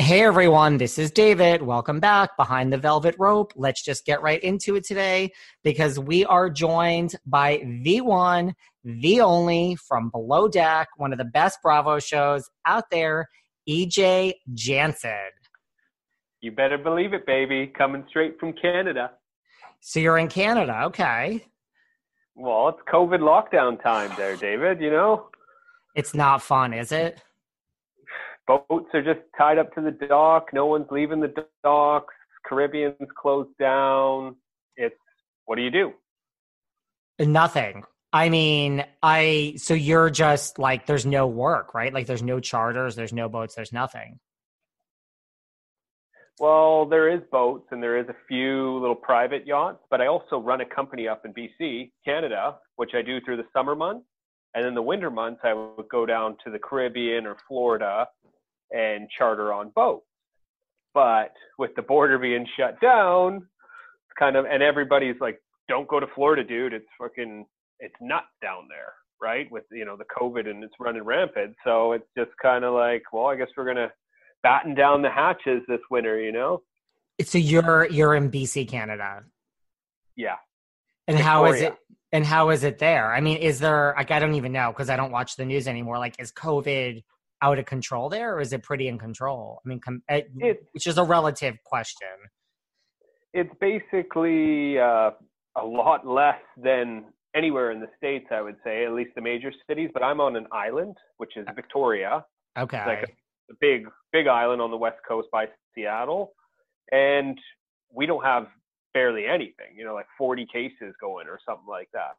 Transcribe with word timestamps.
Hey 0.00 0.22
everyone, 0.22 0.76
this 0.76 0.96
is 0.96 1.10
David. 1.10 1.60
Welcome 1.60 1.98
back 1.98 2.36
behind 2.36 2.72
the 2.72 2.78
velvet 2.78 3.16
rope. 3.18 3.52
Let's 3.56 3.82
just 3.82 4.06
get 4.06 4.22
right 4.22 4.40
into 4.44 4.76
it 4.76 4.84
today 4.84 5.32
because 5.64 5.98
we 5.98 6.24
are 6.24 6.48
joined 6.48 7.16
by 7.26 7.64
the 7.82 8.00
one, 8.02 8.54
the 8.84 9.20
only 9.20 9.74
from 9.74 10.10
Below 10.10 10.46
Deck, 10.46 10.86
one 10.98 11.10
of 11.10 11.18
the 11.18 11.24
best 11.24 11.58
Bravo 11.64 11.98
shows 11.98 12.48
out 12.64 12.84
there, 12.92 13.28
EJ 13.68 14.34
Jansen. 14.54 15.32
You 16.42 16.52
better 16.52 16.78
believe 16.78 17.12
it, 17.12 17.26
baby. 17.26 17.66
Coming 17.66 18.04
straight 18.08 18.38
from 18.38 18.52
Canada. 18.52 19.10
So 19.80 19.98
you're 19.98 20.18
in 20.18 20.28
Canada, 20.28 20.84
okay. 20.84 21.44
Well, 22.36 22.68
it's 22.68 22.78
COVID 22.88 23.18
lockdown 23.18 23.82
time 23.82 24.12
there, 24.16 24.36
David, 24.36 24.80
you 24.80 24.92
know? 24.92 25.30
It's 25.96 26.14
not 26.14 26.40
fun, 26.40 26.72
is 26.72 26.92
it? 26.92 27.20
Boats 28.48 28.88
are 28.94 29.02
just 29.02 29.20
tied 29.36 29.58
up 29.58 29.74
to 29.74 29.82
the 29.82 29.90
dock. 29.90 30.48
No 30.54 30.66
one's 30.66 30.86
leaving 30.90 31.20
the 31.20 31.32
docks. 31.62 32.14
Caribbean's 32.46 32.96
closed 33.20 33.56
down. 33.60 34.36
It's 34.76 34.96
what 35.44 35.56
do 35.56 35.62
you 35.62 35.70
do? 35.70 35.92
Nothing. 37.20 37.84
I 38.12 38.30
mean, 38.30 38.84
I 39.02 39.54
so 39.58 39.74
you're 39.74 40.08
just 40.08 40.58
like 40.58 40.86
there's 40.86 41.04
no 41.04 41.26
work, 41.26 41.74
right? 41.74 41.92
Like 41.92 42.06
there's 42.06 42.22
no 42.22 42.40
charters, 42.40 42.96
there's 42.96 43.12
no 43.12 43.28
boats, 43.28 43.54
there's 43.54 43.72
nothing. 43.72 44.18
Well, 46.40 46.86
there 46.86 47.12
is 47.12 47.20
boats 47.30 47.66
and 47.70 47.82
there 47.82 47.98
is 47.98 48.08
a 48.08 48.14
few 48.28 48.78
little 48.78 48.94
private 48.94 49.46
yachts, 49.46 49.80
but 49.90 50.00
I 50.00 50.06
also 50.06 50.38
run 50.38 50.60
a 50.60 50.66
company 50.66 51.08
up 51.08 51.26
in 51.26 51.34
BC, 51.34 51.90
Canada, 52.04 52.56
which 52.76 52.92
I 52.94 53.02
do 53.02 53.20
through 53.20 53.38
the 53.38 53.46
summer 53.52 53.74
months. 53.74 54.06
And 54.54 54.64
in 54.64 54.74
the 54.74 54.82
winter 54.82 55.10
months, 55.10 55.40
I 55.44 55.52
would 55.52 55.88
go 55.90 56.06
down 56.06 56.36
to 56.44 56.50
the 56.50 56.58
Caribbean 56.58 57.26
or 57.26 57.36
Florida 57.46 58.06
and 58.70 59.08
charter 59.16 59.52
on 59.52 59.70
boats. 59.74 60.06
But 60.94 61.32
with 61.58 61.70
the 61.76 61.82
border 61.82 62.18
being 62.18 62.46
shut 62.58 62.80
down, 62.80 63.36
it's 63.36 64.18
kind 64.18 64.36
of, 64.36 64.46
and 64.46 64.62
everybody's 64.62 65.16
like, 65.20 65.40
don't 65.68 65.88
go 65.88 66.00
to 66.00 66.06
Florida, 66.14 66.42
dude. 66.42 66.72
It's 66.72 66.86
fucking, 67.00 67.46
it's 67.80 67.94
nuts 68.00 68.26
down 68.42 68.66
there, 68.68 68.94
right? 69.20 69.50
With, 69.50 69.64
you 69.70 69.84
know, 69.84 69.96
the 69.96 70.04
COVID 70.18 70.48
and 70.48 70.64
it's 70.64 70.74
running 70.80 71.04
rampant. 71.04 71.54
So 71.64 71.92
it's 71.92 72.08
just 72.16 72.30
kind 72.40 72.64
of 72.64 72.74
like, 72.74 73.02
well, 73.12 73.26
I 73.26 73.36
guess 73.36 73.48
we're 73.56 73.64
going 73.64 73.76
to 73.76 73.92
batten 74.42 74.74
down 74.74 75.02
the 75.02 75.10
hatches 75.10 75.62
this 75.68 75.80
winter, 75.90 76.20
you 76.20 76.32
know? 76.32 76.62
So 77.22 77.38
you're, 77.38 77.86
you're 77.90 78.14
in 78.14 78.30
BC, 78.30 78.68
Canada. 78.68 79.24
Yeah. 80.16 80.36
And 81.06 81.16
Victoria. 81.16 81.24
how 81.24 81.52
is 81.52 81.62
it? 81.62 81.76
And 82.10 82.24
how 82.24 82.50
is 82.50 82.64
it 82.64 82.78
there? 82.78 83.12
I 83.12 83.20
mean, 83.20 83.36
is 83.38 83.58
there 83.58 83.94
like 83.96 84.10
I 84.10 84.18
don't 84.18 84.34
even 84.34 84.50
know 84.50 84.72
because 84.72 84.88
I 84.88 84.96
don't 84.96 85.12
watch 85.12 85.36
the 85.36 85.44
news 85.44 85.68
anymore. 85.68 85.98
Like, 85.98 86.16
is 86.18 86.32
COVID 86.32 87.02
out 87.42 87.58
of 87.58 87.66
control 87.66 88.08
there, 88.08 88.34
or 88.34 88.40
is 88.40 88.52
it 88.52 88.62
pretty 88.62 88.88
in 88.88 88.98
control? 88.98 89.60
I 89.64 89.68
mean, 89.68 89.80
com- 89.80 90.02
it, 90.08 90.30
which 90.72 90.86
is 90.86 90.98
a 90.98 91.04
relative 91.04 91.56
question. 91.64 92.08
It's 93.32 93.50
basically 93.60 94.78
uh, 94.78 95.10
a 95.56 95.64
lot 95.64 96.06
less 96.06 96.40
than 96.56 97.04
anywhere 97.34 97.70
in 97.70 97.80
the 97.80 97.88
states, 97.96 98.26
I 98.30 98.40
would 98.40 98.56
say, 98.64 98.84
at 98.84 98.92
least 98.92 99.10
the 99.14 99.20
major 99.20 99.52
cities. 99.68 99.90
But 99.92 100.02
I'm 100.02 100.20
on 100.20 100.36
an 100.36 100.46
island, 100.52 100.96
which 101.18 101.36
is 101.36 101.46
Victoria. 101.54 102.24
Okay. 102.58 102.78
It's 102.78 102.86
like 102.86 103.16
a, 103.50 103.52
a 103.52 103.56
big, 103.60 103.86
big 104.12 104.26
island 104.26 104.60
on 104.60 104.70
the 104.70 104.76
west 104.76 104.98
coast 105.06 105.28
by 105.30 105.46
Seattle, 105.74 106.32
and 106.90 107.38
we 107.92 108.06
don't 108.06 108.24
have 108.24 108.46
barely 108.94 109.26
anything. 109.26 109.76
You 109.76 109.84
know, 109.84 109.94
like 109.94 110.06
40 110.16 110.46
cases 110.52 110.94
going 111.00 111.28
or 111.28 111.38
something 111.46 111.68
like 111.68 111.88
that. 111.92 112.16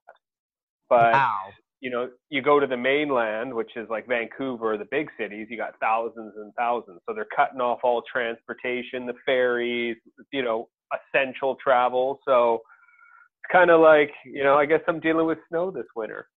But 0.88 1.13
wow 1.13 1.50
you 1.81 1.90
know, 1.90 2.09
you 2.29 2.41
go 2.41 2.59
to 2.59 2.67
the 2.67 2.78
mainland, 2.78 3.53
which 3.53 3.72
is 3.75 3.88
like 3.90 4.07
Vancouver, 4.07 4.78
the 4.78 4.88
big 4.91 5.09
cities, 5.17 5.47
you 5.50 5.57
got 5.57 5.79
thousands 5.79 6.34
and 6.38 6.53
thousands. 6.56 7.00
So 7.07 7.16
they're 7.16 7.28
cutting 7.35 7.62
off 7.62 7.79
all 7.84 8.03
transportation, 8.12 9.06
the 9.06 9.13
ferries, 9.25 9.97
you 10.31 10.44
know, 10.44 10.67
essential 11.13 11.56
travel. 11.63 12.19
So 12.25 12.56
it's 12.56 13.51
kind 13.51 13.69
of 13.69 13.79
like, 13.79 14.12
you 14.25 14.44
know, 14.44 14.56
I 14.56 14.66
guess 14.66 14.81
I'm 14.88 15.00
dealing 15.00 15.25
with 15.25 15.38
snow 15.50 15.72
this 15.72 15.85
winter. 15.95 16.28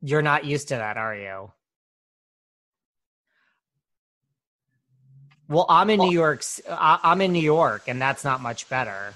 You're 0.00 0.22
not 0.22 0.44
used 0.44 0.68
to 0.68 0.76
that, 0.76 0.96
are 0.96 1.14
you? 1.14 1.52
Well, 5.48 5.66
I'm 5.68 5.90
in 5.90 6.00
New 6.00 6.10
York. 6.10 6.42
I'm 6.68 7.20
in 7.20 7.32
New 7.32 7.38
York, 7.38 7.82
and 7.86 8.00
that's 8.00 8.24
not 8.24 8.40
much 8.40 8.68
better. 8.68 9.14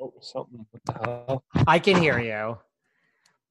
Oh, 0.00 0.14
something. 0.20 0.66
What 0.70 0.82
the 0.86 0.92
hell? 0.92 1.44
I 1.66 1.78
can 1.78 2.00
hear 2.00 2.18
you. 2.18 2.58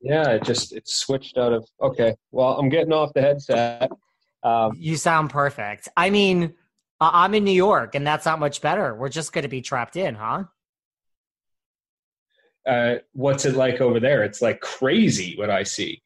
Yeah, 0.01 0.29
it 0.31 0.43
just 0.43 0.73
it 0.73 0.87
switched 0.87 1.37
out 1.37 1.53
of. 1.53 1.67
Okay, 1.81 2.15
well, 2.31 2.57
I'm 2.57 2.69
getting 2.69 2.93
off 2.93 3.13
the 3.13 3.21
headset. 3.21 3.91
Um, 4.43 4.71
you 4.77 4.95
sound 4.95 5.29
perfect. 5.29 5.89
I 5.95 6.09
mean, 6.09 6.53
I'm 7.01 7.35
in 7.35 7.43
New 7.43 7.51
York, 7.51 7.95
and 7.95 8.07
that's 8.07 8.25
not 8.25 8.39
much 8.39 8.61
better. 8.61 8.95
We're 8.95 9.09
just 9.09 9.33
going 9.33 9.43
to 9.43 9.49
be 9.49 9.61
trapped 9.61 9.95
in, 9.95 10.15
huh? 10.15 10.45
Uh, 12.65 12.95
what's 13.13 13.45
it 13.45 13.55
like 13.55 13.81
over 13.81 13.99
there? 13.99 14.23
It's 14.23 14.41
like 14.41 14.61
crazy 14.61 15.35
what 15.37 15.49
I 15.49 15.63
see. 15.63 16.01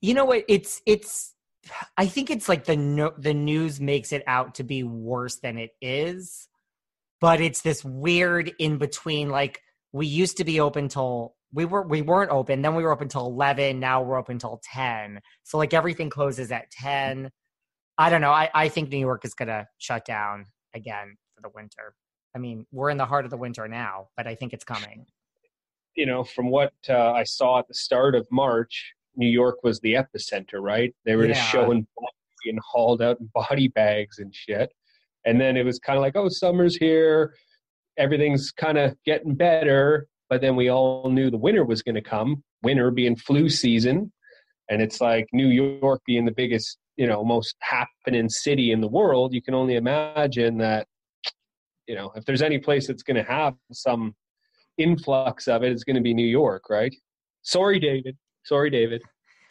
You 0.00 0.14
know 0.14 0.24
what? 0.24 0.44
It's 0.48 0.80
it's. 0.86 1.34
I 1.98 2.06
think 2.06 2.30
it's 2.30 2.48
like 2.48 2.64
the 2.64 2.76
no, 2.76 3.12
the 3.18 3.34
news 3.34 3.80
makes 3.80 4.12
it 4.12 4.22
out 4.26 4.54
to 4.54 4.64
be 4.64 4.82
worse 4.84 5.36
than 5.36 5.58
it 5.58 5.72
is 5.82 6.47
but 7.20 7.40
it's 7.40 7.62
this 7.62 7.84
weird 7.84 8.52
in 8.58 8.78
between 8.78 9.28
like 9.28 9.60
we 9.92 10.06
used 10.06 10.36
to 10.36 10.44
be 10.44 10.60
open 10.60 10.88
till 10.88 11.34
we 11.52 11.64
were 11.64 11.86
we 11.86 12.02
weren't 12.02 12.30
open 12.30 12.62
then 12.62 12.74
we 12.74 12.82
were 12.82 12.92
open 12.92 13.08
till 13.08 13.26
11 13.26 13.80
now 13.80 14.02
we're 14.02 14.18
open 14.18 14.38
till 14.38 14.60
10 14.72 15.20
so 15.44 15.58
like 15.58 15.74
everything 15.74 16.10
closes 16.10 16.52
at 16.52 16.70
10 16.70 17.30
i 17.96 18.10
don't 18.10 18.20
know 18.20 18.30
i, 18.30 18.50
I 18.54 18.68
think 18.68 18.90
new 18.90 18.98
york 18.98 19.24
is 19.24 19.34
going 19.34 19.48
to 19.48 19.66
shut 19.78 20.04
down 20.04 20.46
again 20.74 21.16
for 21.34 21.42
the 21.42 21.50
winter. 21.54 21.94
I 22.34 22.38
mean 22.38 22.66
we're 22.70 22.90
in 22.90 22.98
the 22.98 23.06
heart 23.06 23.24
of 23.24 23.30
the 23.30 23.36
winter 23.36 23.66
now 23.68 24.08
but 24.16 24.26
i 24.26 24.34
think 24.34 24.52
it's 24.52 24.64
coming. 24.64 25.06
You 25.94 26.06
know 26.06 26.22
from 26.22 26.50
what 26.50 26.72
uh, 26.88 27.12
i 27.12 27.24
saw 27.24 27.58
at 27.58 27.68
the 27.68 27.74
start 27.74 28.14
of 28.14 28.26
march 28.30 28.92
new 29.16 29.28
york 29.28 29.56
was 29.64 29.80
the 29.80 29.94
epicenter 29.94 30.60
right? 30.60 30.94
They 31.04 31.16
were 31.16 31.26
just 31.26 31.48
showing 31.48 31.86
being 32.44 32.58
hauled 32.64 33.02
out 33.02 33.18
in 33.18 33.28
body 33.34 33.68
bags 33.68 34.18
and 34.18 34.32
shit 34.32 34.72
and 35.24 35.40
then 35.40 35.56
it 35.56 35.64
was 35.64 35.78
kind 35.78 35.96
of 35.96 36.02
like 36.02 36.16
oh 36.16 36.28
summer's 36.28 36.76
here. 36.76 37.34
Everything's 37.96 38.52
kind 38.52 38.78
of 38.78 38.96
getting 39.04 39.34
better. 39.34 40.06
But 40.30 40.40
then 40.40 40.56
we 40.56 40.70
all 40.70 41.10
knew 41.10 41.30
the 41.30 41.38
winter 41.38 41.64
was 41.64 41.82
going 41.82 41.94
to 41.94 42.02
come 42.02 42.42
winter 42.62 42.90
being 42.90 43.16
flu 43.16 43.48
season. 43.48 44.12
And 44.70 44.82
it's 44.82 45.00
like 45.00 45.26
new 45.32 45.48
york 45.48 46.02
being 46.06 46.24
the 46.24 46.32
biggest 46.32 46.78
you 46.96 47.06
know 47.06 47.24
most 47.24 47.56
happening 47.60 48.28
city 48.28 48.72
in 48.72 48.80
the 48.80 48.88
world. 48.88 49.32
You 49.32 49.42
can 49.42 49.54
only 49.54 49.76
imagine 49.76 50.58
that 50.58 50.86
you 51.86 51.94
know 51.94 52.12
if 52.14 52.24
there's 52.24 52.42
any 52.42 52.58
place 52.58 52.86
that's 52.86 53.02
going 53.02 53.16
to 53.16 53.30
have 53.30 53.54
some 53.72 54.14
influx 54.76 55.48
of 55.48 55.64
it 55.64 55.72
it's 55.72 55.82
going 55.82 55.96
to 55.96 56.02
be 56.02 56.14
new 56.14 56.26
york 56.26 56.70
right? 56.70 56.94
Sorry 57.42 57.80
david. 57.80 58.16
Sorry 58.44 58.70
david 58.70 59.02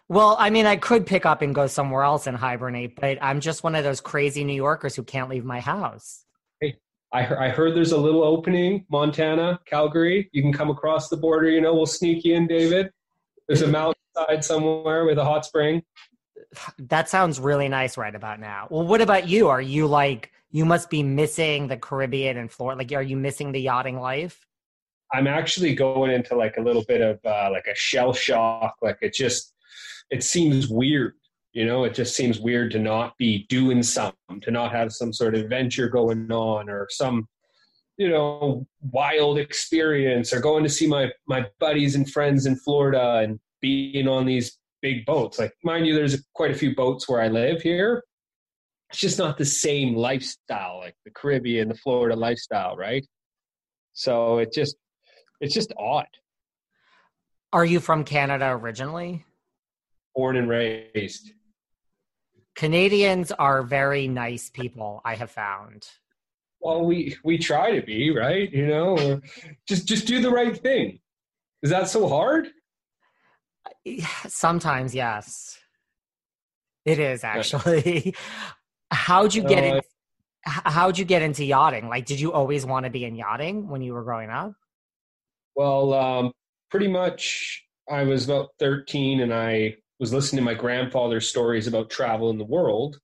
well 0.10 0.36
i 0.40 0.50
mean 0.50 0.66
i 0.66 0.76
could 0.76 1.06
pick 1.06 1.26
up 1.26 1.42
and 1.42 1.54
go 1.54 1.68
somewhere 1.68 2.04
else 2.04 2.28
and 2.28 2.38
hibernate 2.38 3.00
but 3.00 3.18
i'm 3.22 3.40
just 3.40 3.64
one 3.64 3.76
of 3.76 3.84
those 3.84 4.02
crazy 4.02 4.44
new 4.44 4.54
yorkers 4.54 4.96
who 4.96 5.04
can't 5.04 5.30
leave 5.30 5.46
my 5.46 5.60
house. 5.60 6.24
I, 6.62 7.24
he- 7.24 7.36
I 7.36 7.50
heard 7.50 7.76
there's 7.76 7.94
a 7.94 7.98
little 7.98 8.24
opening 8.24 8.86
montana 8.90 9.60
calgary. 9.66 10.30
You 10.34 10.42
can 10.42 10.52
come 10.52 10.70
across 10.70 11.08
the 11.10 11.18
border 11.18 11.50
you 11.50 11.62
know 11.62 11.74
we'll 11.74 11.86
sneak 11.86 12.24
you 12.26 12.36
in 12.36 12.48
david. 12.48 12.92
There's 13.48 13.62
a 13.62 13.68
mountainside 13.68 14.44
somewhere 14.44 15.06
with 15.06 15.18
a 15.18 15.24
hot 15.26 15.46
spring. 15.46 15.84
That 16.80 17.10
sounds 17.10 17.40
really 17.40 17.68
nice 17.70 17.98
right 17.98 18.14
about 18.16 18.40
now. 18.40 18.68
Well 18.70 18.86
what 18.86 19.02
about 19.02 19.28
you? 19.28 19.48
Are 19.50 19.62
you 19.62 19.88
like 19.88 20.32
you 20.52 20.66
must 20.66 20.90
be 20.90 21.04
missing 21.04 21.68
the 21.68 21.78
caribbean 21.78 22.38
and 22.38 22.50
florida 22.52 22.80
like 22.80 22.92
are 22.94 23.02
you 23.02 23.18
missing 23.18 23.52
the 23.52 23.60
yachting 23.62 24.00
life? 24.00 24.46
I'm 25.14 25.28
actually 25.28 25.74
going 25.76 26.12
into 26.12 26.36
like 26.36 26.58
a 26.58 26.62
little 26.62 26.84
bit 26.84 27.02
of 27.02 27.20
uh, 27.26 27.50
like 27.52 27.68
a 27.68 27.76
shell 27.76 28.12
shock. 28.14 28.76
Like 28.82 28.98
it 29.02 29.14
just, 29.14 29.54
it 30.10 30.24
seems 30.24 30.68
weird. 30.70 31.14
You 31.54 31.66
know, 31.66 31.86
it 31.86 31.94
just 31.94 32.16
seems 32.16 32.40
weird 32.40 32.72
to 32.72 32.80
not 32.80 33.18
be 33.18 33.46
doing 33.50 33.82
something, 33.82 34.42
to 34.42 34.52
not 34.52 34.72
have 34.72 34.94
some 34.94 35.12
sort 35.12 35.34
of 35.34 35.42
adventure 35.42 35.90
going 35.90 36.32
on 36.32 36.70
or 36.70 36.88
some, 36.90 37.28
you 37.98 38.10
know, 38.10 38.68
wild 38.92 39.40
experience 39.40 40.32
or 40.34 40.40
going 40.40 40.64
to 40.64 40.70
see 40.70 40.86
my, 40.86 41.12
my 41.28 41.48
buddies 41.60 41.96
and 41.96 42.12
friends 42.12 42.46
in 42.46 42.56
Florida 42.58 43.24
and 43.24 43.40
being 43.60 44.08
on 44.08 44.26
these 44.26 44.60
big 44.84 45.04
boats. 45.06 45.40
Like, 45.40 45.52
mind 45.64 45.88
you, 45.88 45.96
there's 45.96 46.24
quite 46.36 46.52
a 46.52 46.56
few 46.56 46.76
boats 46.76 47.10
where 47.10 47.22
I 47.22 47.28
live 47.28 47.62
here. 47.62 48.04
It's 48.92 49.00
just 49.00 49.18
not 49.18 49.38
the 49.38 49.46
same 49.46 49.96
lifestyle, 49.96 50.78
like 50.78 50.96
the 51.06 51.12
Caribbean, 51.12 51.70
the 51.70 51.76
Florida 51.76 52.16
lifestyle, 52.16 52.78
right? 52.78 53.06
So 53.94 54.38
it 54.38 54.54
just, 54.54 54.76
it's 55.42 55.56
just 55.56 55.74
odd. 55.78 56.06
are 57.52 57.66
you 57.66 57.80
from 57.80 58.04
canada 58.04 58.50
originally 58.50 59.26
Born 60.18 60.36
and 60.36 60.50
raised. 60.50 61.32
canadians 62.56 63.32
are 63.34 63.62
very 63.62 64.08
nice 64.08 64.50
people 64.50 65.00
i 65.06 65.14
have 65.16 65.30
found 65.32 65.88
Well, 66.60 66.84
we 66.86 67.16
we 67.24 67.38
try 67.38 67.80
to 67.80 67.86
be 67.86 68.10
right, 68.10 68.52
you 68.52 68.66
know. 68.66 68.98
Or 68.98 69.22
just 69.70 69.88
just 69.88 70.08
do 70.08 70.20
the 70.26 70.32
right 70.32 70.58
thing. 70.58 71.00
Is 71.62 71.70
that 71.70 71.88
so 71.88 72.08
hard? 72.10 72.48
sometimes 74.28 74.94
yes 74.96 75.58
it 76.86 77.00
is 77.00 77.24
actually 77.24 78.16
how'd 78.92 79.34
you 79.36 79.44
get 79.44 79.64
Uh, 79.64 79.76
in, 79.76 79.82
how'd 80.44 80.98
you 80.98 81.06
get 81.06 81.22
into 81.22 81.44
yachting 81.46 81.88
like 81.90 82.06
did 82.06 82.20
you 82.20 82.32
always 82.34 82.66
want 82.66 82.86
to 82.86 82.90
be 82.90 83.06
in 83.06 83.16
yachting 83.16 83.68
when 83.70 83.82
you 83.82 83.94
were 83.94 84.04
growing 84.04 84.30
up 84.30 84.54
Well, 85.56 85.94
um, 85.94 86.32
pretty 86.72 86.88
much. 86.88 87.64
I 87.90 88.04
was 88.04 88.26
about 88.26 88.50
thirteen, 88.60 89.22
and 89.22 89.34
I 89.34 89.76
was 90.00 90.14
listening 90.14 90.40
to 90.40 90.46
my 90.46 90.54
grandfather's 90.54 91.28
stories 91.28 91.68
about 91.68 91.90
travel 91.90 92.30
in 92.30 92.38
the 92.38 92.46
world, 92.46 93.00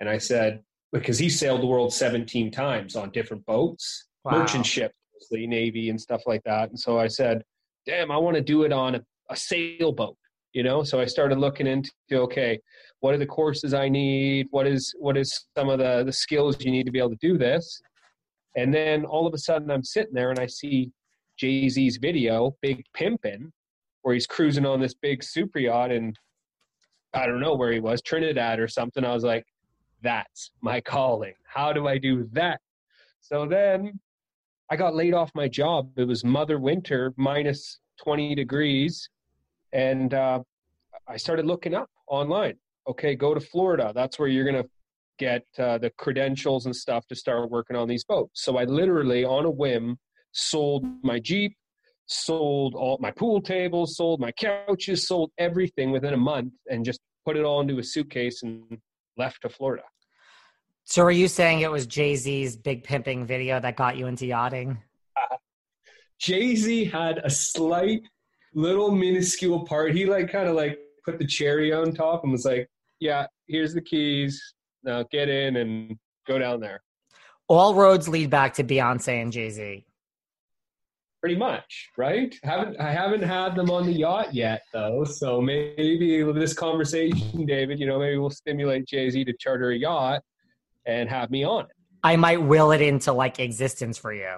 and 0.00 0.08
I 0.08 0.18
said 0.18 0.62
because 0.92 1.18
he 1.18 1.28
sailed 1.28 1.62
the 1.62 1.66
world 1.66 1.92
seventeen 1.92 2.50
times 2.50 2.96
on 2.96 3.10
different 3.10 3.44
boats, 3.46 4.06
Wow. 4.24 4.38
merchant 4.38 4.64
ships, 4.66 4.94
mostly 5.14 5.46
navy 5.46 5.90
and 5.90 6.00
stuff 6.00 6.22
like 6.26 6.42
that. 6.44 6.68
And 6.70 6.78
so 6.78 6.98
I 6.98 7.08
said, 7.08 7.42
"Damn, 7.86 8.10
I 8.10 8.16
want 8.16 8.36
to 8.36 8.42
do 8.42 8.64
it 8.64 8.72
on 8.72 8.94
a, 8.96 9.00
a 9.30 9.36
sailboat." 9.36 10.16
You 10.52 10.62
know, 10.62 10.84
so 10.84 11.00
I 11.00 11.04
started 11.06 11.38
looking 11.38 11.66
into 11.66 11.90
okay, 12.12 12.60
what 13.00 13.12
are 13.14 13.18
the 13.18 13.26
courses 13.26 13.74
I 13.74 13.88
need? 13.88 14.46
What 14.50 14.66
is 14.66 14.94
what 14.98 15.16
is 15.16 15.46
some 15.56 15.68
of 15.68 15.78
the 15.78 16.04
the 16.04 16.12
skills 16.12 16.62
you 16.64 16.70
need 16.70 16.86
to 16.86 16.92
be 16.92 16.98
able 16.98 17.10
to 17.10 17.16
do 17.20 17.36
this? 17.38 17.80
And 18.56 18.72
then 18.72 19.04
all 19.04 19.26
of 19.26 19.34
a 19.34 19.38
sudden, 19.38 19.70
I'm 19.70 19.82
sitting 19.82 20.14
there 20.14 20.30
and 20.30 20.38
I 20.38 20.46
see 20.46 20.92
Jay 21.36 21.68
Z's 21.68 21.96
video, 21.96 22.56
Big 22.62 22.84
Pimpin', 22.96 23.50
where 24.02 24.14
he's 24.14 24.26
cruising 24.28 24.64
on 24.64 24.80
this 24.80 24.94
big 24.94 25.24
super 25.24 25.58
yacht 25.58 25.90
and 25.90 26.16
I 27.14 27.26
don't 27.26 27.40
know 27.40 27.54
where 27.54 27.72
he 27.72 27.80
was, 27.80 28.02
Trinidad 28.02 28.58
or 28.58 28.68
something. 28.68 29.04
I 29.04 29.14
was 29.14 29.24
like, 29.24 29.44
that's 30.02 30.50
my 30.60 30.80
calling. 30.80 31.34
How 31.44 31.72
do 31.72 31.86
I 31.86 31.98
do 31.98 32.28
that? 32.32 32.60
So 33.20 33.46
then 33.46 33.98
I 34.70 34.76
got 34.76 34.94
laid 34.94 35.14
off 35.14 35.30
my 35.34 35.48
job. 35.48 35.90
It 35.96 36.06
was 36.06 36.24
Mother 36.24 36.58
Winter, 36.58 37.14
minus 37.16 37.78
20 38.02 38.34
degrees. 38.34 39.08
And 39.72 40.12
uh, 40.12 40.40
I 41.08 41.16
started 41.16 41.46
looking 41.46 41.74
up 41.74 41.88
online. 42.08 42.54
Okay, 42.88 43.14
go 43.14 43.34
to 43.34 43.40
Florida. 43.40 43.92
That's 43.94 44.18
where 44.18 44.28
you're 44.28 44.44
going 44.44 44.62
to 44.62 44.68
get 45.18 45.44
uh, 45.58 45.78
the 45.78 45.90
credentials 45.90 46.66
and 46.66 46.74
stuff 46.74 47.06
to 47.06 47.14
start 47.14 47.50
working 47.50 47.76
on 47.76 47.88
these 47.88 48.04
boats. 48.04 48.44
So 48.44 48.58
I 48.58 48.64
literally, 48.64 49.24
on 49.24 49.44
a 49.44 49.50
whim, 49.50 49.98
sold 50.32 50.84
my 51.02 51.18
Jeep, 51.18 51.56
sold 52.06 52.74
all 52.74 52.98
my 53.00 53.10
pool 53.10 53.40
tables, 53.40 53.96
sold 53.96 54.20
my 54.20 54.32
couches, 54.32 55.06
sold 55.06 55.30
everything 55.38 55.90
within 55.90 56.14
a 56.14 56.18
month, 56.18 56.52
and 56.70 56.84
just 56.84 57.00
put 57.24 57.36
it 57.36 57.44
all 57.44 57.60
into 57.60 57.78
a 57.78 57.82
suitcase 57.82 58.42
and 58.42 58.78
left 59.16 59.42
to 59.42 59.48
Florida. 59.48 59.84
so 60.84 61.02
are 61.02 61.10
you 61.10 61.28
saying 61.28 61.60
it 61.60 61.70
was 61.70 61.86
jay-z's 61.86 62.56
big 62.56 62.82
pimping 62.84 63.24
video 63.24 63.60
that 63.60 63.76
got 63.76 63.96
you 63.96 64.06
into 64.06 64.26
yachting 64.26 64.76
uh, 65.16 65.36
Jay 66.18 66.54
Z 66.54 66.84
had 66.86 67.18
a 67.18 67.30
slight, 67.30 68.02
little 68.54 68.90
minuscule 68.90 69.64
part. 69.66 69.94
He 69.94 70.06
like 70.06 70.30
kind 70.30 70.48
of 70.48 70.54
like 70.54 70.78
put 71.04 71.18
the 71.18 71.26
cherry 71.26 71.72
on 71.72 71.92
top 71.92 72.22
and 72.22 72.32
was 72.32 72.44
like, 72.44 72.68
"Yeah, 73.00 73.26
here's 73.46 73.74
the 73.74 73.80
keys. 73.80 74.40
Now 74.82 75.04
get 75.10 75.28
in 75.28 75.56
and 75.56 75.98
go 76.26 76.38
down 76.38 76.60
there." 76.60 76.82
all 77.48 77.74
roads 77.74 78.08
lead 78.08 78.30
back 78.30 78.54
to 78.54 78.64
beyonce 78.64 79.20
and 79.20 79.32
jay-z 79.32 79.84
Pretty 81.24 81.36
much, 81.38 81.88
right? 81.96 82.34
Haven't 82.42 82.78
I 82.78 82.92
haven't 82.92 83.22
had 83.22 83.56
them 83.56 83.70
on 83.70 83.86
the 83.86 83.92
yacht 83.92 84.34
yet 84.34 84.60
though, 84.74 85.04
so 85.04 85.40
maybe 85.40 86.22
with 86.22 86.36
this 86.36 86.52
conversation, 86.52 87.46
David, 87.46 87.80
you 87.80 87.86
know, 87.86 87.98
maybe 87.98 88.18
we'll 88.18 88.28
stimulate 88.28 88.86
Jay 88.86 89.08
Z 89.08 89.24
to 89.24 89.32
charter 89.40 89.70
a 89.70 89.74
yacht 89.78 90.20
and 90.84 91.08
have 91.08 91.30
me 91.30 91.42
on 91.42 91.64
it. 91.64 91.70
i 92.02 92.14
might 92.14 92.42
will 92.42 92.72
it 92.72 92.82
into 92.82 93.10
like 93.10 93.40
existence 93.40 93.96
for 93.96 94.12
you 94.12 94.36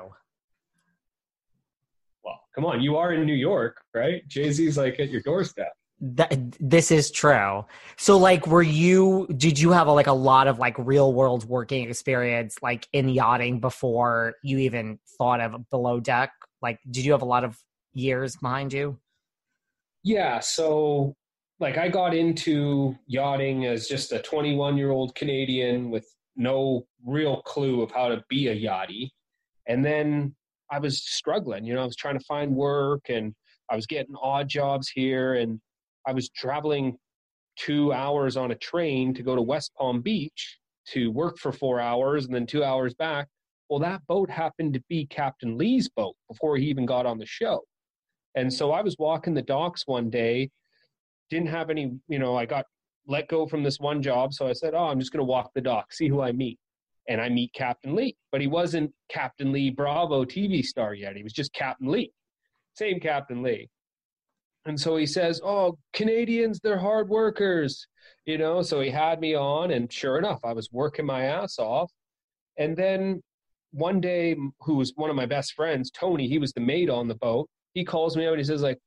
Well, 2.23 2.38
come 2.55 2.64
on, 2.64 2.81
you 2.81 2.97
are 2.97 3.12
in 3.14 3.26
New 3.26 3.35
York, 3.35 3.78
right? 3.93 4.23
Jay 4.28 4.52
Z's 4.52 4.78
like 4.78 5.00
at 5.00 5.11
your 5.11 5.23
doorstep. 5.23 5.73
that 6.00 6.38
this 6.61 6.93
is 6.93 7.11
true 7.11 7.64
so 7.97 8.16
like 8.16 8.47
were 8.47 8.62
you 8.62 9.26
did 9.37 9.59
you 9.59 9.71
have 9.73 9.88
a, 9.88 9.93
like 9.93 10.07
a 10.07 10.12
lot 10.12 10.47
of 10.47 10.59
like 10.61 10.76
real 10.78 11.12
world 11.12 11.43
working 11.49 11.88
experience 11.88 12.59
like 12.62 12.87
in 12.93 13.09
yachting 13.09 13.59
before 13.59 14.35
you 14.43 14.59
even 14.59 14.99
thought 15.19 15.40
of 15.40 15.69
below 15.71 15.99
deck 15.99 16.31
like 16.63 16.79
did 16.91 17.05
you 17.05 17.13
have 17.13 17.23
a 17.23 17.27
lot 17.27 17.45
of 17.45 17.59
years 17.93 18.37
behind 18.37 18.73
you 18.73 18.99
Yeah, 20.03 20.39
so 20.39 21.17
like 21.59 21.79
I 21.79 21.89
got 21.89 22.15
into 22.15 22.95
yachting 23.09 23.67
as 23.67 23.89
just 23.89 24.13
a 24.13 24.21
21 24.21 24.77
year 24.77 24.91
old 24.91 25.15
Canadian 25.15 25.91
with 25.91 26.07
no 26.37 26.87
real 27.05 27.43
clue 27.43 27.83
of 27.83 27.91
how 27.91 28.09
to 28.09 28.23
be 28.29 28.49
a 28.49 28.55
yachty. 28.55 29.11
And 29.67 29.85
then 29.85 30.35
I 30.71 30.79
was 30.79 31.05
struggling, 31.05 31.65
you 31.65 31.75
know, 31.75 31.83
I 31.83 31.87
was 31.87 31.97
trying 31.97 32.19
to 32.19 32.25
find 32.25 32.55
work 32.55 33.09
and 33.09 33.35
I 33.69 33.75
was 33.75 33.87
getting 33.87 34.15
odd 34.23 34.49
jobs 34.49 34.89
here 34.89 35.35
and 35.35 35.61
I 36.07 36.13
was 36.13 36.29
traveling 36.31 36.97
two 37.57 37.93
hours 37.93 38.37
on 38.37 38.53
a 38.53 38.57
train 38.57 39.13
to 39.15 39.25
go 39.25 39.35
to 39.35 39.43
West 39.43 39.73
Palm 39.77 40.03
Beach 40.03 40.59
to 40.91 41.11
work 41.11 41.39
for 41.39 41.51
four 41.51 41.81
hours 41.81 42.27
and 42.27 42.35
then 42.35 42.47
two 42.47 42.63
hours 42.63 42.95
back. 42.95 43.27
Well, 43.69 43.81
that 43.81 44.07
boat 44.07 44.31
happened 44.31 44.75
to 44.75 44.83
be 44.89 45.07
Captain 45.07 45.59
Lee's 45.59 45.89
boat 45.89 46.17
before 46.29 46.57
he 46.57 46.67
even 46.67 46.87
got 46.87 47.07
on 47.07 47.19
the 47.19 47.27
show. 47.27 47.63
And 48.35 48.53
so 48.53 48.73
I 48.73 48.83
was 48.83 48.97
walking 48.99 49.35
the 49.35 49.43
docks 49.43 49.87
one 49.87 50.11
day, 50.11 50.51
didn't 51.31 51.49
have 51.49 51.71
any, 51.71 51.99
you 52.09 52.19
know, 52.19 52.37
I 52.37 52.47
got 52.47 52.67
let 53.09 53.29
go 53.29 53.47
from 53.47 53.63
this 53.63 53.79
one 53.79 54.03
job. 54.03 54.33
So 54.33 54.47
I 54.47 54.53
said, 54.53 54.75
Oh, 54.75 54.87
I'm 54.87 54.99
just 54.99 55.13
going 55.13 55.25
to 55.25 55.31
walk 55.31 55.51
the 55.55 55.61
dock, 55.61 55.93
see 55.93 56.09
who 56.09 56.21
I 56.21 56.33
meet. 56.33 56.59
And 57.09 57.21
I 57.21 57.29
meet 57.29 57.53
Captain 57.53 57.95
Lee, 57.95 58.17
but 58.33 58.41
he 58.41 58.49
wasn't 58.49 58.93
Captain 59.09 59.53
Lee 59.53 59.71
Bravo 59.71 60.25
TV 60.25 60.65
star 60.65 60.93
yet. 60.93 61.17
He 61.17 61.23
was 61.23 61.33
just 61.33 61.53
Captain 61.53 61.89
Lee. 61.89 62.13
same 62.75 63.01
Captain 63.01 63.43
Lee. 63.43 63.71
And 64.67 64.79
so 64.79 64.97
he 64.97 65.07
says, 65.07 65.41
"Oh, 65.45 65.79
Canadians, 65.93 66.59
they're 66.61 66.79
hard 66.79 67.09
workers." 67.09 67.87
You 68.25 68.39
know, 68.39 68.63
so 68.63 68.81
he 68.81 68.91
had 68.91 69.21
me 69.21 69.35
on 69.37 69.71
and 69.71 69.93
sure 69.93 70.19
enough, 70.19 70.41
I 70.45 70.53
was 70.53 70.69
working 70.73 71.07
my 71.07 71.25
ass 71.25 71.59
off. 71.61 71.93
And 72.59 72.77
then 72.77 73.23
one 73.76 74.00
day 74.00 74.35
who 74.61 74.76
was 74.76 74.92
one 74.97 75.11
of 75.11 75.16
my 75.16 75.26
best 75.26 75.52
friends, 75.52 75.90
Tony, 75.90 76.26
he 76.26 76.38
was 76.38 76.52
the 76.52 76.61
mate 76.61 76.88
on 76.88 77.09
the 77.09 77.14
boat. 77.16 77.49
He 77.75 77.85
calls 77.85 78.16
me 78.16 78.26
out 78.26 78.33
and 78.33 78.38
he 78.38 78.45
says 78.45 78.62
like, 78.62 78.78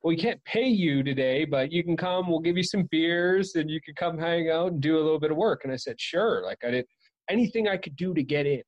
"Well, 0.00 0.10
we 0.10 0.16
can't 0.16 0.42
pay 0.44 0.68
you 0.68 1.02
today, 1.02 1.44
but 1.44 1.72
you 1.72 1.82
can 1.82 1.96
come. 1.96 2.28
We'll 2.28 2.38
give 2.38 2.56
you 2.56 2.62
some 2.62 2.84
beers 2.84 3.56
and 3.56 3.68
you 3.68 3.80
can 3.80 3.94
come 3.96 4.16
hang 4.16 4.48
out 4.48 4.72
and 4.72 4.80
do 4.80 4.96
a 4.96 5.02
little 5.02 5.18
bit 5.18 5.32
of 5.32 5.36
work." 5.36 5.62
And 5.64 5.72
I 5.72 5.76
said, 5.76 6.00
"Sure." 6.00 6.42
Like 6.44 6.58
I 6.64 6.70
did 6.70 6.86
anything 7.28 7.66
I 7.66 7.76
could 7.76 7.96
do 7.96 8.14
to 8.14 8.22
get 8.22 8.46
in, 8.46 8.62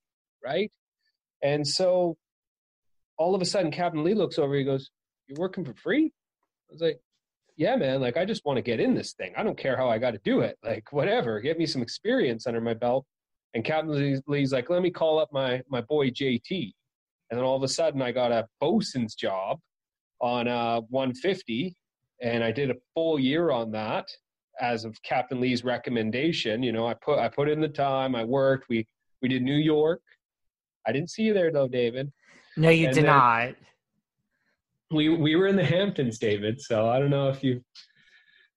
right? 0.44 0.70
And 1.42 1.66
so 1.66 2.16
all 3.16 3.34
of 3.36 3.42
a 3.42 3.44
sudden, 3.44 3.70
Captain 3.70 4.02
Lee 4.02 4.14
looks 4.14 4.38
over. 4.38 4.54
He 4.54 4.64
goes, 4.64 4.90
"You're 5.28 5.38
working 5.38 5.64
for 5.64 5.74
free?" 5.74 6.06
I 6.06 6.72
was 6.72 6.80
like, 6.80 7.00
"Yeah, 7.56 7.76
man. 7.76 8.00
Like, 8.00 8.16
I 8.16 8.24
just 8.24 8.44
want 8.44 8.56
to 8.56 8.62
get 8.62 8.80
in 8.80 8.94
this 8.94 9.12
thing. 9.12 9.32
I 9.36 9.44
don't 9.44 9.56
care 9.56 9.76
how 9.76 9.88
I 9.88 9.98
got 9.98 10.12
to 10.12 10.20
do 10.24 10.40
it. 10.40 10.58
Like, 10.64 10.92
whatever. 10.92 11.40
Get 11.40 11.58
me 11.58 11.66
some 11.66 11.82
experience 11.82 12.48
under 12.48 12.60
my 12.60 12.74
belt." 12.74 13.06
And 13.54 13.64
Captain 13.64 14.22
Lee's 14.26 14.52
like, 14.52 14.70
"Let 14.70 14.82
me 14.82 14.90
call 14.90 15.18
up 15.18 15.32
my 15.32 15.62
my 15.68 15.80
boy 15.80 16.10
JT." 16.10 16.72
And 17.30 17.38
then 17.38 17.44
all 17.44 17.56
of 17.56 17.62
a 17.62 17.68
sudden, 17.68 18.00
I 18.00 18.12
got 18.12 18.32
a 18.32 18.46
bosun's 18.60 19.14
job 19.14 19.58
on 20.20 20.48
uh, 20.48 20.80
150, 20.88 21.76
and 22.22 22.42
I 22.42 22.50
did 22.50 22.70
a 22.70 22.74
full 22.94 23.18
year 23.18 23.50
on 23.50 23.70
that 23.72 24.08
as 24.60 24.84
of 24.84 25.00
Captain 25.02 25.40
Lee's 25.40 25.64
recommendation. 25.64 26.62
You 26.62 26.72
know, 26.72 26.86
I 26.86 26.94
put 26.94 27.18
I 27.18 27.28
put 27.28 27.48
in 27.48 27.60
the 27.60 27.68
time. 27.68 28.14
I 28.14 28.24
worked. 28.24 28.68
We 28.68 28.86
we 29.22 29.28
did 29.28 29.42
New 29.42 29.56
York. 29.56 30.00
I 30.86 30.92
didn't 30.92 31.10
see 31.10 31.22
you 31.22 31.34
there 31.34 31.52
though, 31.52 31.68
David. 31.68 32.10
No, 32.56 32.70
you 32.70 32.86
and 32.86 32.94
did 32.94 33.04
not. 33.04 33.54
We 34.90 35.08
we 35.08 35.36
were 35.36 35.46
in 35.46 35.56
the 35.56 35.64
Hamptons, 35.64 36.18
David. 36.18 36.60
So 36.60 36.88
I 36.88 36.98
don't 36.98 37.10
know 37.10 37.28
if 37.28 37.44
you, 37.44 37.62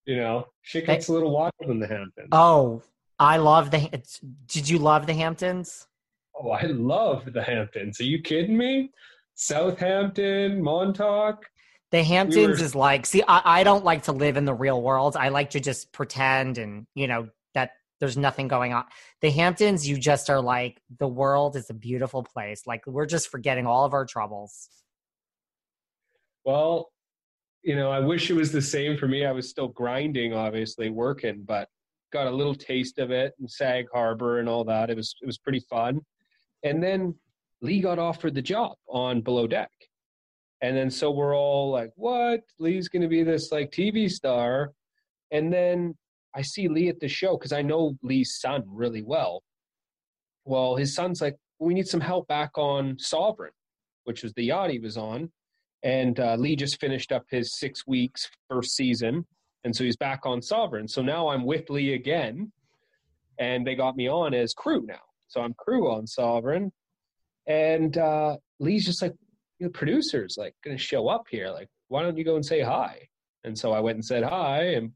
you 0.06 0.16
know, 0.18 0.46
shit 0.62 0.86
gets 0.86 1.10
a 1.10 1.14
little 1.14 1.32
wild 1.32 1.52
in 1.62 1.80
the 1.80 1.88
Hamptons. 1.88 2.30
Oh, 2.32 2.82
I 3.22 3.38
love 3.38 3.70
the. 3.70 4.02
Did 4.48 4.68
you 4.68 4.80
love 4.80 5.06
the 5.06 5.14
Hamptons? 5.14 5.88
Oh, 6.36 6.50
I 6.50 6.64
love 6.64 7.32
the 7.32 7.44
Hamptons. 7.44 8.00
Are 8.00 8.06
you 8.06 8.20
kidding 8.20 8.58
me? 8.58 8.90
Southampton, 9.36 10.60
Montauk. 10.60 11.46
The 11.92 12.04
Hamptons 12.04 12.36
we 12.36 12.48
were... 12.48 12.54
is 12.54 12.74
like, 12.74 13.06
see, 13.06 13.22
I, 13.28 13.60
I 13.60 13.64
don't 13.64 13.86
like 13.86 14.04
to 14.04 14.12
live 14.12 14.38
in 14.38 14.46
the 14.46 14.56
real 14.56 14.82
world. 14.82 15.16
I 15.16 15.30
like 15.30 15.52
to 15.52 15.60
just 15.60 15.92
pretend 15.92 16.58
and, 16.58 16.88
you 16.96 17.08
know, 17.08 17.28
that 17.54 17.74
there's 18.00 18.18
nothing 18.18 18.48
going 18.48 18.74
on. 18.74 18.86
The 19.22 19.30
Hamptons, 19.30 19.88
you 19.88 20.00
just 20.00 20.32
are 20.32 20.42
like, 20.42 20.82
the 20.98 21.08
world 21.08 21.56
is 21.56 21.70
a 21.70 21.76
beautiful 21.76 22.24
place. 22.24 22.66
Like, 22.66 22.88
we're 22.88 23.06
just 23.06 23.28
forgetting 23.28 23.68
all 23.68 23.86
of 23.86 23.94
our 23.94 24.06
troubles. 24.06 24.68
Well, 26.44 26.92
you 27.62 27.76
know, 27.76 27.92
I 27.92 28.00
wish 28.00 28.32
it 28.32 28.36
was 28.36 28.52
the 28.52 28.64
same 28.64 28.98
for 28.98 29.08
me. 29.08 29.26
I 29.26 29.32
was 29.32 29.48
still 29.48 29.68
grinding, 29.68 30.34
obviously, 30.34 30.90
working, 30.90 31.44
but 31.46 31.70
got 32.12 32.28
a 32.28 32.32
little 32.32 32.56
taste 32.56 33.00
of 33.00 33.12
it 33.12 33.34
and 33.40 33.50
Sag 33.50 33.86
Harbor 33.94 34.40
and 34.40 34.50
all 34.50 34.64
that. 34.66 34.90
It 34.90 34.98
was 34.98 35.16
it 35.22 35.26
was 35.26 35.38
pretty 35.38 35.62
fun. 35.70 36.02
And 36.64 36.82
then 36.82 37.16
Lee 37.62 37.82
got 37.82 38.00
offered 38.00 38.36
the 38.36 38.42
job 38.42 38.76
on 38.88 39.22
Below 39.22 39.48
Deck. 39.48 39.72
And 40.62 40.78
then 40.78 40.92
so 40.92 41.12
we're 41.12 41.36
all 41.36 41.72
like, 41.72 41.92
what? 41.96 42.42
Lee's 42.60 42.88
going 42.88 43.02
to 43.02 43.08
be 43.08 43.24
this 43.24 43.52
like 43.52 43.72
TV 43.72 44.10
star. 44.10 44.74
And 45.32 45.52
then 45.52 45.96
I 46.36 46.42
see 46.42 46.68
Lee 46.68 46.90
at 46.90 47.00
the 47.00 47.08
show 47.08 47.38
because 47.38 47.52
I 47.52 47.62
know 47.62 47.98
Lee's 48.04 48.40
son 48.40 48.64
really 48.68 49.02
well. 49.02 49.44
Well, 50.46 50.76
his 50.76 50.94
son's 50.94 51.22
like, 51.22 51.36
we 51.60 51.74
need 51.74 51.88
some 51.88 52.00
help 52.00 52.28
back 52.28 52.58
on 52.58 52.98
Sovereign, 53.00 53.54
which 54.04 54.24
was 54.24 54.34
the 54.34 54.46
yacht 54.46 54.70
he 54.70 54.80
was 54.80 54.98
on. 54.98 55.32
And 55.84 56.20
uh, 56.20 56.36
Lee 56.36 56.56
just 56.56 56.80
finished 56.80 57.12
up 57.12 57.26
his 57.30 57.58
six 57.58 57.86
weeks 57.88 58.30
first 58.50 58.76
season. 58.76 59.26
And 59.64 59.76
so 59.76 59.84
he's 59.84 59.98
back 59.98 60.22
on 60.26 60.42
Sovereign. 60.42 60.88
So 60.88 61.02
now 61.02 61.30
I'm 61.30 61.46
with 61.46 61.70
Lee 61.70 61.94
again. 61.94 62.52
And 63.38 63.66
they 63.66 63.76
got 63.76 63.96
me 63.96 64.10
on 64.10 64.34
as 64.34 64.54
crew 64.54 64.84
now. 64.86 65.02
So 65.28 65.42
I'm 65.42 65.54
crew 65.54 65.92
on 65.92 66.06
Sovereign. 66.06 66.72
And 67.48 67.98
uh, 67.98 68.38
Lee's 68.60 68.86
just 68.86 69.02
like, 69.02 69.14
the 69.60 69.70
producer's 69.70 70.36
like 70.38 70.56
going 70.64 70.76
to 70.76 70.82
show 70.82 71.08
up 71.08 71.26
here. 71.30 71.50
Like, 71.50 71.70
why 71.88 72.02
don't 72.02 72.18
you 72.18 72.24
go 72.24 72.36
and 72.36 72.46
say 72.46 72.62
hi? 72.62 73.08
And 73.44 73.58
so 73.58 73.72
I 73.72 73.80
went 73.80 73.96
and 73.96 74.06
said 74.06 74.24
hi, 74.24 74.64
and 74.74 74.92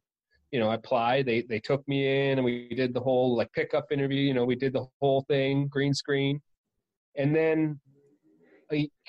you 0.52 0.60
know, 0.60 0.70
I 0.70 0.76
applied. 0.76 1.26
They 1.26 1.42
they 1.42 1.60
took 1.60 1.88
me 1.88 2.30
in, 2.30 2.38
and 2.38 2.46
we 2.46 2.70
did 2.70 2.94
the 2.94 3.00
whole 3.00 3.36
like 3.36 3.52
pickup 3.54 3.92
interview. 3.92 4.22
You 4.22 4.34
know, 4.34 4.46
we 4.46 4.56
did 4.56 4.74
the 4.74 4.86
whole 5.02 5.26
thing, 5.28 5.68
green 5.68 5.94
screen, 5.94 6.42
and 7.16 7.36
then 7.36 7.80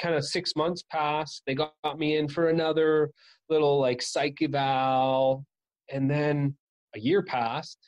kind 0.00 0.14
of 0.14 0.24
six 0.24 0.54
months 0.56 0.82
passed. 0.90 1.42
They 1.46 1.54
got 1.54 1.98
me 1.98 2.16
in 2.16 2.28
for 2.28 2.48
another 2.48 3.10
little 3.48 3.80
like 3.80 4.02
psych 4.02 4.38
eval, 4.42 5.44
and 5.90 6.10
then 6.10 6.56
a 6.94 7.00
year 7.00 7.22
passed, 7.22 7.78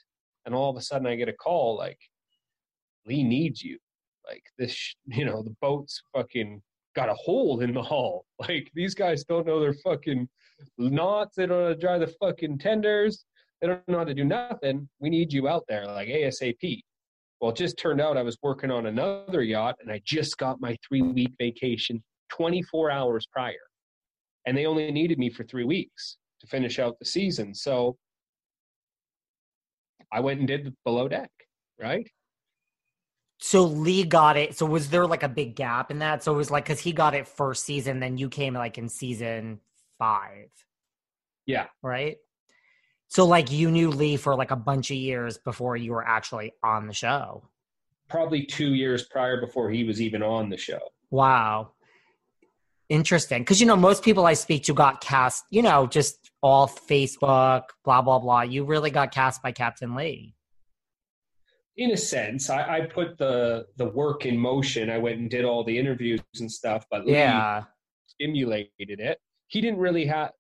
and 0.47 0.55
all 0.55 0.71
of 0.71 0.77
a 0.77 0.83
sudden 0.83 1.07
I 1.07 1.17
get 1.17 1.29
a 1.29 1.33
call 1.33 1.77
like, 1.77 1.99
Lee 3.07 3.25
needs 3.25 3.63
you. 3.63 3.79
Like 4.27 4.43
this, 4.59 4.95
you 5.07 5.25
know, 5.25 5.43
the 5.43 5.55
boat's 5.61 6.03
fucking 6.15 6.61
got 6.95 7.09
a 7.09 7.15
hole 7.15 7.61
in 7.61 7.73
the 7.73 7.83
hull. 7.83 8.25
Like 8.41 8.71
these 8.75 8.95
guys 8.95 9.25
don't 9.25 9.47
know 9.47 9.59
their 9.59 9.75
fucking 9.85 10.29
knots. 10.79 11.37
They 11.37 11.47
don't 11.47 11.59
know 11.59 11.65
how 11.65 11.71
to 11.71 11.77
dry 11.77 11.99
the 11.99 12.15
fucking 12.21 12.59
tenders. 12.59 13.25
They 13.61 13.67
don't 13.67 13.89
know 13.89 13.99
how 13.99 14.05
to 14.05 14.15
do 14.15 14.25
nothing. 14.25 14.89
We 15.01 15.11
need 15.11 15.33
you 15.33 15.49
out 15.49 15.65
there, 15.69 15.85
like 15.87 16.09
ASAP. 16.09 16.83
Well, 17.41 17.51
it 17.53 17.57
just 17.57 17.79
turned 17.79 18.01
out 18.01 18.17
I 18.17 18.23
was 18.23 18.37
working 18.43 18.71
on 18.71 18.87
another 18.87 19.43
yacht 19.43 19.77
and 19.81 19.91
I 19.91 20.01
just 20.05 20.39
got 20.39 20.61
my 20.61 20.77
three 20.87 21.03
week 21.03 21.33
vacation 21.39 22.03
24 22.31 22.91
hours 22.91 23.27
prior. 23.33 23.55
And 24.47 24.57
they 24.57 24.67
only 24.67 24.91
needed 24.91 25.19
me 25.19 25.31
for 25.31 25.45
three 25.45 25.65
weeks 25.65 26.17
to 26.41 26.47
finish 26.47 26.79
out 26.79 26.99
the 26.99 27.05
season. 27.05 27.55
So 27.55 27.97
I 30.13 30.21
went 30.21 30.39
and 30.41 30.49
did 30.49 30.65
the 30.65 30.75
below 30.85 31.09
deck, 31.09 31.31
right? 31.81 32.09
So 33.41 33.65
Lee 33.65 34.05
got 34.05 34.37
it. 34.37 34.57
So 34.57 34.67
was 34.67 34.91
there 34.91 35.07
like 35.07 35.23
a 35.23 35.29
big 35.29 35.55
gap 35.55 35.91
in 35.91 36.01
that? 36.01 36.25
So 36.25 36.35
it 36.35 36.37
was 36.37 36.51
like 36.51 36.65
because 36.65 36.81
he 36.81 36.93
got 36.93 37.15
it 37.15 37.29
first 37.29 37.65
season, 37.65 38.01
then 38.01 38.19
you 38.19 38.29
came 38.29 38.55
like 38.55 38.79
in 38.79 38.89
season 38.89 39.61
five. 39.99 40.49
Yeah. 41.47 41.67
Right. 41.83 42.17
So 43.09 43.25
like 43.27 43.51
you 43.51 43.71
knew 43.71 43.91
Lee 43.91 44.17
for 44.17 44.37
like 44.37 44.51
a 44.51 44.57
bunch 44.57 44.91
of 44.91 44.97
years 44.97 45.39
before 45.39 45.77
you 45.77 45.93
were 45.93 46.07
actually 46.07 46.53
on 46.63 46.87
the 46.87 46.93
show. 46.93 47.43
Probably 48.09 48.45
two 48.45 48.75
years 48.75 49.05
prior 49.05 49.41
before 49.41 49.71
he 49.71 49.85
was 49.85 50.01
even 50.01 50.23
on 50.23 50.49
the 50.51 50.57
show. 50.57 50.81
Wow. 51.11 51.73
Interesting. 52.89 53.43
Because 53.43 53.61
you 53.61 53.67
know, 53.67 53.77
most 53.77 54.03
people 54.03 54.27
I 54.27 54.35
speak 54.35 54.65
to 54.65 54.75
got 54.75 55.01
cast, 55.01 55.45
you 55.51 55.63
know, 55.63 55.87
just 55.87 56.31
all 56.43 56.69
Facebook, 56.69 57.65
blah, 57.85 58.03
blah, 58.03 58.19
blah. 58.19 58.43
You 58.43 58.65
really 58.65 58.91
got 58.91 59.13
cast 59.13 59.43
by 59.43 59.53
Captain 59.53 59.95
Lee 59.95 60.35
in 61.79 61.93
a 61.93 61.97
sense, 61.97 62.51
I, 62.51 62.79
I, 62.79 62.81
put 62.83 63.17
the 63.19 63.67
the 63.77 63.87
work 63.87 64.27
in 64.27 64.37
motion. 64.37 64.91
I 64.91 64.99
went 64.99 65.19
and 65.21 65.31
did 65.31 65.45
all 65.45 65.63
the 65.63 65.79
interviews 65.79 66.21
and 66.41 66.51
stuff, 66.51 66.85
but 66.91 67.07
yeah, 67.07 67.63
stimulated 68.07 69.01
it. 69.01 69.21
He 69.47 69.61
didn't 69.61 69.79
really 69.79 70.05
have, 70.07 70.33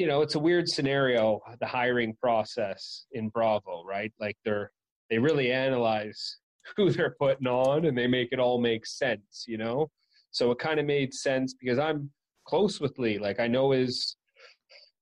you 0.00 0.06
know, 0.06 0.22
it's 0.22 0.34
a 0.34 0.38
weird 0.38 0.66
scenario. 0.66 1.40
The 1.60 1.66
hiring 1.66 2.14
process 2.14 3.04
in 3.12 3.28
Bravo, 3.28 3.84
right? 3.84 4.10
Like 4.18 4.38
they're 4.46 4.72
they 5.10 5.18
really 5.18 5.52
analyze 5.52 6.38
who 6.76 6.90
they're 6.90 7.14
putting 7.20 7.46
on, 7.46 7.84
and 7.84 7.96
they 7.98 8.06
make 8.06 8.28
it 8.32 8.38
all 8.38 8.58
make 8.58 8.86
sense, 8.86 9.44
you 9.46 9.58
know. 9.58 9.90
So 10.30 10.52
it 10.52 10.58
kind 10.58 10.80
of 10.80 10.86
made 10.86 11.12
sense 11.12 11.52
because 11.52 11.78
I'm 11.78 12.10
close 12.46 12.80
with 12.80 12.98
Lee. 12.98 13.18
Like 13.18 13.40
I 13.40 13.46
know 13.46 13.72
his 13.72 14.16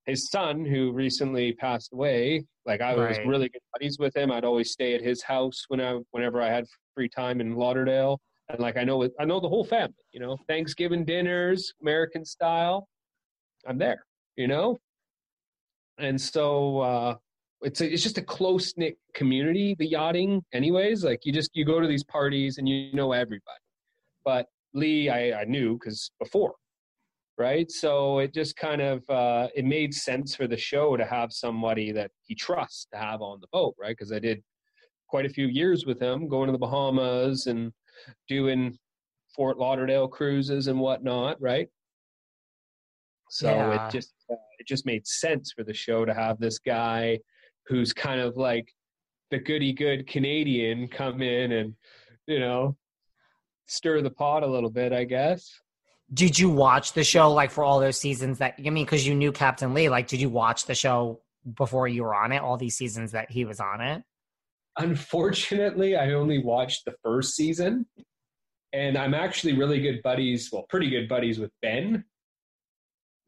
his 0.05 0.29
son, 0.29 0.65
who 0.65 0.91
recently 0.91 1.53
passed 1.53 1.93
away, 1.93 2.43
like 2.65 2.81
I 2.81 2.93
was 2.93 3.17
really 3.25 3.47
good 3.47 3.61
buddies 3.71 3.99
with 3.99 4.17
him. 4.17 4.33
I'd 4.33 4.43
always 4.43 4.71
stay 4.71 4.95
at 4.95 5.01
his 5.01 5.23
house 5.23 5.63
when 5.69 5.79
I, 5.79 5.97
whenever 6.11 6.41
I 6.41 6.49
had 6.49 6.65
free 6.93 7.07
time 7.07 7.39
in 7.39 7.55
Lauderdale, 7.55 8.19
and 8.49 8.59
like 8.59 8.75
I 8.75 8.83
know, 8.83 9.07
I 9.17 9.23
know 9.23 9.39
the 9.39 9.47
whole 9.47 9.63
family. 9.63 9.93
You 10.11 10.19
know, 10.19 10.35
Thanksgiving 10.49 11.05
dinners, 11.05 11.71
American 11.81 12.25
style. 12.25 12.89
I'm 13.65 13.77
there. 13.77 14.03
You 14.35 14.47
know, 14.47 14.77
and 15.99 16.19
so 16.19 16.79
uh, 16.79 17.15
it's 17.61 17.81
a, 17.81 17.91
it's 17.91 18.03
just 18.03 18.17
a 18.17 18.21
close 18.21 18.73
knit 18.77 18.97
community. 19.13 19.75
The 19.77 19.87
yachting, 19.87 20.43
anyways. 20.53 21.03
Like 21.03 21.25
you 21.25 21.33
just 21.33 21.51
you 21.53 21.65
go 21.65 21.79
to 21.79 21.87
these 21.87 22.03
parties 22.03 22.57
and 22.57 22.67
you 22.67 22.93
know 22.93 23.11
everybody. 23.11 23.61
But 24.25 24.47
Lee, 24.73 25.09
I, 25.09 25.41
I 25.41 25.43
knew 25.45 25.73
because 25.73 26.11
before 26.19 26.53
right? 27.39 27.71
So 27.71 28.19
it 28.19 28.33
just 28.33 28.57
kind 28.57 28.81
of 28.81 29.09
uh, 29.09 29.47
it 29.55 29.63
made 29.63 29.93
sense 29.93 30.35
for 30.35 30.45
the 30.45 30.57
show 30.57 30.97
to 30.97 31.05
have 31.05 31.31
somebody 31.31 31.91
that 31.93 32.11
he 32.21 32.35
trusts 32.35 32.85
to 32.91 32.99
have 32.99 33.21
on 33.21 33.39
the 33.39 33.47
boat, 33.53 33.75
right? 33.79 33.95
Because 33.97 34.11
I 34.11 34.19
did 34.19 34.43
quite 35.07 35.25
a 35.25 35.29
few 35.29 35.47
years 35.47 35.85
with 35.85 35.99
him, 35.99 36.27
going 36.27 36.47
to 36.47 36.51
the 36.51 36.57
Bahamas 36.59 37.47
and 37.47 37.71
doing 38.27 38.77
Fort 39.35 39.57
Lauderdale 39.57 40.07
cruises 40.07 40.67
and 40.67 40.79
whatnot, 40.79 41.41
right? 41.41 41.69
So 43.29 43.49
yeah. 43.49 43.87
it 43.87 43.91
just 43.91 44.13
uh, 44.29 44.35
it 44.57 44.67
just 44.67 44.85
made 44.85 45.05
sense 45.07 45.53
for 45.55 45.63
the 45.63 45.73
show 45.73 46.03
to 46.03 46.13
have 46.13 46.39
this 46.39 46.59
guy 46.59 47.19
who's 47.67 47.93
kind 47.93 48.19
of 48.19 48.35
like 48.35 48.67
the 49.31 49.39
goody 49.39 49.71
good 49.71 50.07
Canadian 50.07 50.87
come 50.87 51.21
in 51.21 51.51
and 51.51 51.75
you 52.27 52.39
know 52.39 52.75
stir 53.69 54.01
the 54.01 54.09
pot 54.09 54.43
a 54.43 54.47
little 54.47 54.69
bit, 54.69 54.91
I 54.91 55.03
guess. 55.03 55.49
Did 56.13 56.39
you 56.39 56.49
watch 56.49 56.93
the 56.93 57.03
show 57.03 57.31
like 57.31 57.51
for 57.51 57.63
all 57.63 57.79
those 57.79 57.97
seasons 57.97 58.39
that 58.39 58.55
I 58.57 58.69
mean, 58.69 58.83
because 58.83 59.07
you 59.07 59.13
knew 59.13 59.31
Captain 59.31 59.73
Lee? 59.73 59.89
Like, 59.89 60.07
did 60.07 60.19
you 60.19 60.29
watch 60.29 60.65
the 60.65 60.73
show 60.75 61.21
before 61.55 61.87
you 61.87 62.03
were 62.03 62.15
on 62.15 62.31
it? 62.31 62.39
All 62.39 62.57
these 62.57 62.75
seasons 62.75 63.11
that 63.11 63.29
he 63.29 63.45
was 63.45 63.59
on 63.59 63.79
it. 63.81 64.01
Unfortunately, 64.77 65.95
I 65.95 66.13
only 66.13 66.39
watched 66.39 66.85
the 66.85 66.95
first 67.03 67.35
season, 67.35 67.85
and 68.73 68.97
I'm 68.97 69.13
actually 69.13 69.53
really 69.53 69.81
good 69.81 70.01
buddies. 70.01 70.49
Well, 70.51 70.65
pretty 70.69 70.89
good 70.89 71.07
buddies 71.07 71.37
with 71.37 71.51
Ben. 71.61 72.03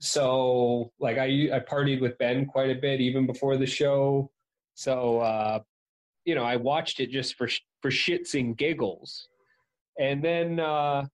So, 0.01 0.91
like, 1.00 1.20
I 1.20 1.50
I 1.53 1.60
partied 1.60 2.01
with 2.01 2.17
Ben 2.17 2.48
quite 2.48 2.72
a 2.72 2.75
bit 2.75 3.00
even 3.00 3.27
before 3.27 3.55
the 3.58 3.67
show. 3.67 4.31
So, 4.74 5.20
uh, 5.20 5.60
you 6.25 6.34
know, 6.34 6.43
I 6.43 6.55
watched 6.55 7.00
it 7.00 7.12
just 7.12 7.36
for 7.36 7.48
for 7.84 7.91
shits 7.91 8.34
and 8.34 8.58
giggles, 8.58 9.27
and 10.00 10.24
then 10.24 10.60
uh, 10.60 11.05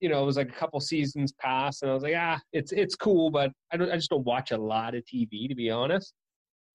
you 0.00 0.08
know, 0.08 0.22
it 0.22 0.26
was 0.26 0.38
like 0.38 0.48
a 0.48 0.52
couple 0.52 0.80
seasons 0.80 1.32
passed, 1.32 1.82
and 1.82 1.90
I 1.90 1.94
was 1.94 2.02
like, 2.02 2.14
ah, 2.16 2.40
it's 2.54 2.72
it's 2.72 2.94
cool, 2.94 3.30
but 3.30 3.52
I 3.70 3.76
don't, 3.76 3.90
I 3.92 3.96
just 3.96 4.08
don't 4.08 4.24
watch 4.24 4.52
a 4.52 4.56
lot 4.56 4.94
of 4.94 5.04
TV 5.04 5.46
to 5.46 5.54
be 5.54 5.70
honest. 5.70 6.14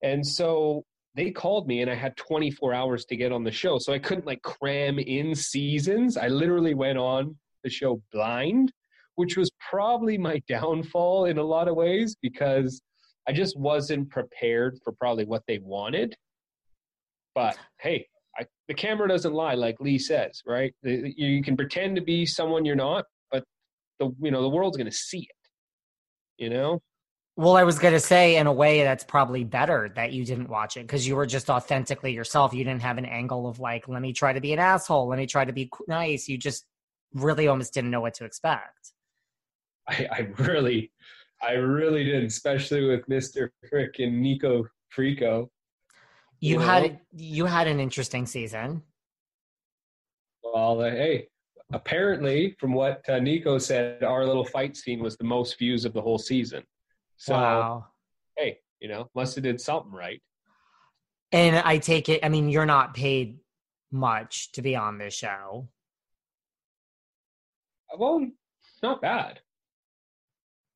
And 0.04 0.26
so 0.26 0.84
they 1.16 1.32
called 1.32 1.68
me, 1.68 1.82
and 1.82 1.90
I 1.90 1.96
had 1.96 2.16
24 2.16 2.76
hours 2.76 3.06
to 3.06 3.16
get 3.16 3.32
on 3.32 3.44
the 3.44 3.52
show, 3.52 3.80
so 3.80 3.92
I 3.92 3.98
couldn't 3.98 4.28
like 4.28 4.44
cram 4.44 5.00
in 5.00 5.34
seasons. 5.34 6.16
I 6.16 6.28
literally 6.28 6.76
went 6.76 7.00
on 7.00 7.36
the 7.64 7.72
show 7.72 8.04
blind, 8.12 8.72
which 9.16 9.38
was 9.38 9.52
probably 9.70 10.18
my 10.18 10.42
downfall 10.48 11.26
in 11.26 11.38
a 11.38 11.44
lot 11.44 11.68
of 11.68 11.76
ways 11.76 12.16
because 12.22 12.82
I 13.28 13.34
just 13.34 13.58
wasn't 13.58 14.10
prepared 14.10 14.78
for 14.84 14.94
probably 14.94 15.26
what 15.26 15.44
they 15.48 15.60
wanted. 15.60 16.16
But 17.34 17.58
hey, 17.80 18.08
I, 18.38 18.46
the 18.68 18.74
camera 18.74 19.08
doesn't 19.08 19.34
lie, 19.34 19.56
like 19.56 19.80
Lee 19.80 19.98
says, 19.98 20.42
right? 20.46 20.74
You 20.84 21.42
can 21.44 21.58
pretend 21.58 21.96
to 21.98 22.02
be 22.02 22.26
someone 22.26 22.66
you're 22.66 22.76
not, 22.76 23.06
but 23.32 23.44
the 24.00 24.12
you 24.22 24.32
know 24.32 24.42
the 24.42 24.50
world's 24.50 24.78
going 24.78 24.90
to 24.90 24.96
see 24.96 25.20
it 25.20 25.46
you 26.38 26.50
know? 26.50 26.82
Well 27.38 27.58
i 27.58 27.64
was 27.64 27.80
going 27.80 27.94
to 27.94 28.00
say 28.00 28.38
in 28.38 28.48
a 28.48 28.54
way 28.54 28.84
that's 28.84 29.04
probably 29.04 29.44
better 29.44 29.92
that 29.96 30.14
you 30.14 30.24
didn't 30.24 30.48
watch 30.48 30.78
it 30.78 30.82
because 30.84 31.06
you 31.06 31.18
were 31.18 31.26
just 31.26 31.50
authentically 31.50 32.14
yourself. 32.14 32.54
You 32.54 32.64
didn't 32.64 32.82
have 32.82 32.98
an 32.98 33.06
angle 33.06 33.48
of 33.48 33.60
like 33.60 33.90
let 33.90 34.02
me 34.02 34.14
try 34.14 34.32
to 34.32 34.40
be 34.40 34.54
an 34.54 34.60
asshole. 34.60 35.10
Let 35.10 35.20
me 35.20 35.26
try 35.26 35.44
to 35.44 35.52
be 35.52 35.70
nice. 35.88 36.30
You 36.30 36.38
just 36.38 36.66
really 37.14 37.50
almost 37.50 37.74
didn't 37.74 37.92
know 37.92 38.00
what 38.00 38.14
to 38.16 38.26
expect 38.26 38.94
i, 39.90 40.08
I 40.12 40.20
really 40.38 40.92
i 41.42 41.52
really 41.54 42.04
did 42.04 42.24
especially 42.24 42.86
with 42.86 43.08
mr 43.08 43.50
frick 43.70 43.96
and 44.00 44.22
nico 44.22 44.66
frico 44.96 45.50
you, 46.40 46.54
you 46.54 46.60
know? 46.60 46.66
had 46.66 47.00
you 47.16 47.46
had 47.46 47.68
an 47.68 47.80
interesting 47.80 48.26
season 48.26 48.82
well 50.44 50.82
uh, 50.82 50.92
hey 50.92 51.28
apparently, 51.74 52.56
from 52.60 52.74
what 52.74 53.08
uh, 53.10 53.20
Nico 53.20 53.58
said, 53.58 54.04
our 54.04 54.26
little 54.26 54.46
fight 54.46 54.76
scene 54.76 55.02
was 55.02 55.18
the 55.18 55.24
most 55.24 55.58
views 55.58 55.86
of 55.86 55.94
the 55.94 56.02
whole 56.02 56.18
season. 56.18 56.64
So, 57.18 57.34
wow. 57.34 57.88
hey, 58.38 58.60
you 58.80 58.88
know, 58.88 59.10
must 59.16 59.36
have 59.36 59.44
did 59.44 59.60
something 59.60 59.92
right. 59.92 60.22
And 61.32 61.58
I 61.58 61.78
take 61.78 62.10
it. 62.10 62.24
I 62.24 62.30
mean, 62.30 62.50
you're 62.50 62.66
not 62.66 62.94
paid 62.94 63.40
much 63.92 64.52
to 64.54 64.62
be 64.62 64.76
on 64.76 64.98
this 64.98 65.14
show. 65.14 65.68
Well, 67.98 68.28
not 68.84 69.02
bad. 69.02 69.40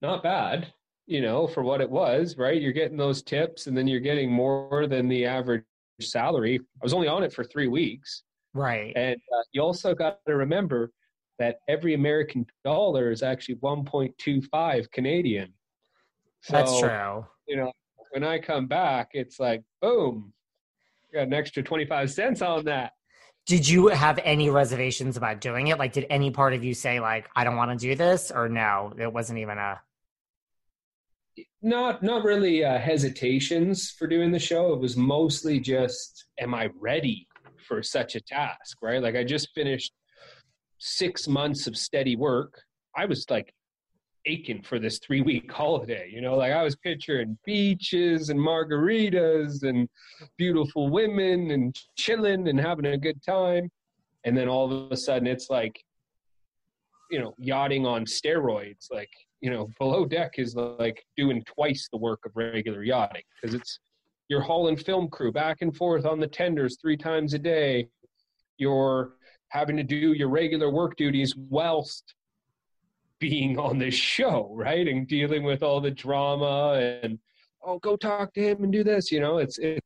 Not 0.01 0.23
bad. 0.23 0.73
You 1.07 1.21
know, 1.21 1.47
for 1.47 1.63
what 1.63 1.81
it 1.81 1.89
was, 1.89 2.37
right? 2.37 2.61
You're 2.61 2.71
getting 2.71 2.97
those 2.97 3.23
tips, 3.23 3.65
and 3.67 3.75
then 3.75 3.87
you're 3.87 3.99
getting 3.99 4.31
more 4.31 4.85
than 4.87 5.07
the 5.07 5.25
average 5.25 5.63
salary. 5.99 6.59
I 6.59 6.83
was 6.83 6.93
only 6.93 7.07
on 7.07 7.23
it 7.23 7.33
for 7.33 7.43
three 7.43 7.67
weeks. 7.67 8.23
Right. 8.53 8.93
And 8.95 9.15
uh, 9.15 9.41
you 9.51 9.61
also 9.61 9.95
got 9.95 10.19
to 10.27 10.35
remember 10.35 10.91
that 11.39 11.59
every 11.67 11.93
American 11.93 12.45
dollar 12.63 13.11
is 13.11 13.23
actually 13.23 13.55
1.25 13.55 14.91
Canadian. 14.91 15.53
So, 16.41 16.53
That's 16.53 16.79
true. 16.79 17.25
You 17.47 17.57
know, 17.57 17.71
when 18.11 18.23
I 18.23 18.39
come 18.39 18.67
back, 18.67 19.09
it's 19.13 19.39
like, 19.39 19.63
boom, 19.81 20.33
got 21.13 21.23
an 21.23 21.33
extra 21.33 21.63
25 21.63 22.11
cents 22.11 22.41
on 22.41 22.65
that. 22.65 22.91
Did 23.45 23.67
you 23.67 23.87
have 23.87 24.19
any 24.23 24.49
reservations 24.49 25.17
about 25.17 25.41
doing 25.41 25.67
it? 25.67 25.79
Like, 25.79 25.93
did 25.93 26.05
any 26.09 26.29
part 26.29 26.53
of 26.53 26.63
you 26.63 26.73
say, 26.73 26.99
like, 26.99 27.27
I 27.35 27.43
don't 27.43 27.55
want 27.55 27.71
to 27.71 27.77
do 27.77 27.95
this? 27.95 28.31
Or 28.31 28.47
no, 28.47 28.93
it 28.97 29.11
wasn't 29.11 29.39
even 29.39 29.57
a. 29.57 29.81
Not, 31.61 32.03
not 32.03 32.23
really 32.23 32.63
uh, 32.63 32.77
hesitations 32.77 33.91
for 33.91 34.07
doing 34.07 34.31
the 34.31 34.39
show. 34.39 34.73
It 34.73 34.79
was 34.79 34.95
mostly 34.95 35.59
just, 35.59 36.25
am 36.39 36.53
I 36.53 36.69
ready? 36.79 37.27
for 37.69 37.83
such 37.83 38.15
a 38.15 38.19
task, 38.19 38.77
right? 38.81 39.01
Like 39.01 39.15
I 39.15 39.23
just 39.23 39.53
finished 39.53 39.93
six 40.79 41.27
months 41.27 41.67
of 41.67 41.77
steady 41.77 42.17
work. 42.17 42.61
I 42.97 43.05
was 43.05 43.25
like 43.29 43.53
aching 44.25 44.63
for 44.63 44.79
this 44.79 44.99
three 44.99 45.21
week 45.21 45.49
holiday, 45.61 46.09
you 46.11 46.19
know, 46.19 46.35
like 46.35 46.51
I 46.51 46.63
was 46.63 46.75
picturing 46.75 47.37
beaches 47.45 48.29
and 48.29 48.39
margaritas 48.39 49.63
and 49.63 49.87
beautiful 50.37 50.89
women 50.89 51.51
and 51.51 51.75
chilling 51.95 52.47
and 52.49 52.59
having 52.59 52.87
a 52.87 52.97
good 52.97 53.21
time. 53.23 53.69
And 54.25 54.35
then 54.35 54.49
all 54.49 54.71
of 54.71 54.91
a 54.91 54.97
sudden 54.97 55.27
it's 55.27 55.49
like, 55.49 55.79
you 57.09 57.19
know, 57.19 57.33
yachting 57.37 57.85
on 57.85 58.05
steroids. 58.05 58.91
Like, 58.91 59.09
you 59.41 59.49
know, 59.49 59.69
below 59.79 60.05
deck 60.05 60.33
is 60.37 60.55
like 60.55 61.03
doing 61.15 61.43
twice 61.43 61.87
the 61.91 61.97
work 61.97 62.19
of 62.25 62.31
regular 62.35 62.83
yachting 62.83 63.23
because 63.35 63.55
it's 63.55 63.79
you're 64.27 64.41
hauling 64.41 64.77
film 64.77 65.07
crew 65.09 65.31
back 65.31 65.57
and 65.61 65.75
forth 65.75 66.05
on 66.05 66.19
the 66.19 66.27
tenders 66.27 66.77
three 66.81 66.97
times 66.97 67.33
a 67.33 67.39
day. 67.39 67.87
You're 68.57 69.13
having 69.49 69.77
to 69.77 69.83
do 69.83 70.13
your 70.13 70.29
regular 70.29 70.69
work 70.69 70.95
duties 70.97 71.33
whilst 71.35 72.13
being 73.19 73.57
on 73.57 73.77
this 73.77 73.95
show, 73.95 74.51
right? 74.53 74.87
And 74.87 75.07
dealing 75.07 75.43
with 75.43 75.63
all 75.63 75.81
the 75.81 75.91
drama 75.91 76.99
and 77.01 77.19
oh, 77.63 77.79
go 77.79 77.95
talk 77.95 78.33
to 78.33 78.41
him 78.41 78.63
and 78.63 78.71
do 78.71 78.83
this. 78.83 79.11
You 79.11 79.19
know, 79.19 79.37
it's 79.37 79.57
it, 79.57 79.83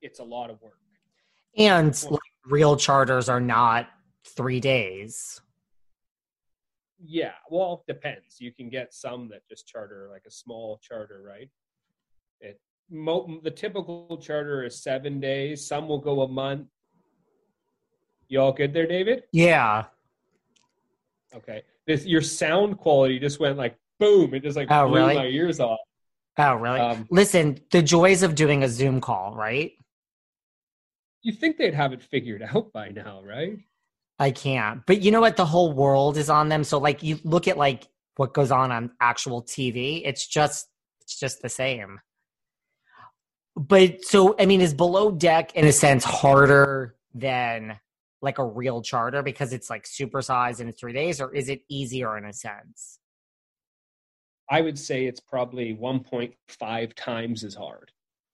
it's 0.00 0.20
a 0.20 0.24
lot 0.24 0.50
of 0.50 0.60
work. 0.60 0.78
And 1.56 2.02
like, 2.10 2.20
real 2.46 2.76
charters 2.76 3.28
are 3.28 3.40
not 3.40 3.88
three 4.24 4.60
days. 4.60 5.40
Yeah, 7.04 7.32
well, 7.50 7.84
depends. 7.88 8.40
You 8.40 8.52
can 8.52 8.68
get 8.68 8.94
some 8.94 9.28
that 9.30 9.46
just 9.48 9.66
charter 9.66 10.08
like 10.10 10.22
a 10.26 10.30
small 10.30 10.78
charter, 10.82 11.22
right? 11.26 11.50
It, 12.40 12.60
mo- 12.90 13.40
the 13.42 13.50
typical 13.50 14.18
charter 14.18 14.64
is 14.64 14.82
seven 14.82 15.18
days. 15.18 15.66
Some 15.66 15.88
will 15.88 15.98
go 15.98 16.22
a 16.22 16.28
month. 16.28 16.68
You 18.28 18.40
all 18.40 18.52
good 18.52 18.72
there, 18.72 18.86
David? 18.86 19.24
Yeah. 19.32 19.84
Okay. 21.34 21.62
This 21.86 22.06
your 22.06 22.22
sound 22.22 22.78
quality 22.78 23.18
just 23.18 23.40
went 23.40 23.58
like 23.58 23.76
boom. 23.98 24.32
It 24.34 24.42
just 24.42 24.56
like 24.56 24.68
oh, 24.70 24.88
blew 24.88 24.98
really? 24.98 25.14
my 25.14 25.26
ears 25.26 25.60
off. 25.60 25.80
Oh, 26.38 26.54
really? 26.54 26.80
Um, 26.80 27.06
Listen, 27.10 27.58
the 27.70 27.82
joys 27.82 28.22
of 28.22 28.34
doing 28.34 28.62
a 28.62 28.68
Zoom 28.68 29.00
call, 29.00 29.34
right? 29.34 29.72
You 31.22 31.32
think 31.32 31.56
they'd 31.56 31.74
have 31.74 31.92
it 31.92 32.02
figured 32.02 32.42
out 32.54 32.72
by 32.72 32.88
now, 32.88 33.22
right? 33.24 33.58
I 34.22 34.30
can't. 34.30 34.82
But 34.86 35.02
you 35.02 35.10
know 35.10 35.20
what? 35.20 35.36
The 35.36 35.46
whole 35.46 35.72
world 35.72 36.16
is 36.16 36.30
on 36.30 36.48
them. 36.48 36.64
So 36.64 36.78
like 36.78 37.02
you 37.02 37.18
look 37.24 37.48
at 37.48 37.58
like 37.58 37.88
what 38.16 38.34
goes 38.34 38.50
on 38.50 38.70
on 38.70 38.92
actual 39.00 39.42
TV, 39.42 40.02
it's 40.04 40.26
just 40.26 40.68
it's 41.00 41.18
just 41.18 41.42
the 41.42 41.48
same 41.48 41.98
but 43.56 44.04
so 44.04 44.34
I 44.38 44.46
mean, 44.46 44.60
is 44.60 44.74
below 44.74 45.10
deck 45.10 45.54
in 45.54 45.66
a 45.66 45.72
sense 45.72 46.04
harder 46.04 46.96
than 47.14 47.78
like 48.22 48.38
a 48.38 48.44
real 48.44 48.82
charter 48.82 49.22
because 49.22 49.52
it's 49.52 49.68
like 49.68 49.84
supersized 49.84 50.60
in 50.60 50.72
three 50.72 50.92
days, 50.92 51.20
or 51.20 51.34
is 51.34 51.48
it 51.48 51.62
easier 51.68 52.16
in 52.16 52.24
a 52.24 52.32
sense? 52.32 52.98
I 54.50 54.60
would 54.60 54.78
say 54.78 55.06
it's 55.06 55.20
probably 55.20 55.74
1.5 55.74 56.94
times 56.94 57.44
as 57.44 57.54
hard. 57.54 57.90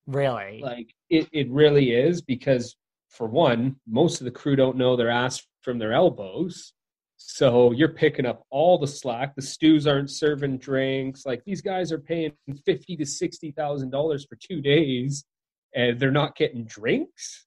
Really? 0.07 0.61
Like 0.63 0.93
it, 1.11 1.29
it 1.33 1.51
really 1.51 1.93
is 1.93 2.23
because 2.23 2.77
for 3.09 3.27
one, 3.27 3.77
most 3.87 4.21
of 4.21 4.25
the 4.25 4.31
crew 4.31 4.57
don't 4.57 4.77
know 4.77 4.97
their 4.97 5.11
ass 5.11 5.47
from 5.69 5.79
their 5.79 5.93
elbows. 5.93 6.73
So 7.19 7.73
you're 7.73 7.93
picking 7.93 8.25
up 8.25 8.47
all 8.49 8.79
the 8.79 8.87
slack. 8.87 9.35
The 9.37 9.43
stews 9.43 9.87
aren't 9.87 10.11
serving 10.11 10.57
drinks. 10.57 11.27
Like 11.27 11.43
these 11.45 11.61
guys 11.61 11.93
are 11.93 11.99
paying 11.99 12.33
fifty 12.65 12.97
to 12.97 13.05
sixty 13.05 13.51
thousand 13.51 13.91
dollars 13.91 14.25
for 14.27 14.37
two 14.37 14.63
days, 14.63 15.27
and 15.75 16.01
they're 16.01 16.11
not 16.11 16.37
getting 16.37 16.65
drinks. 16.65 17.45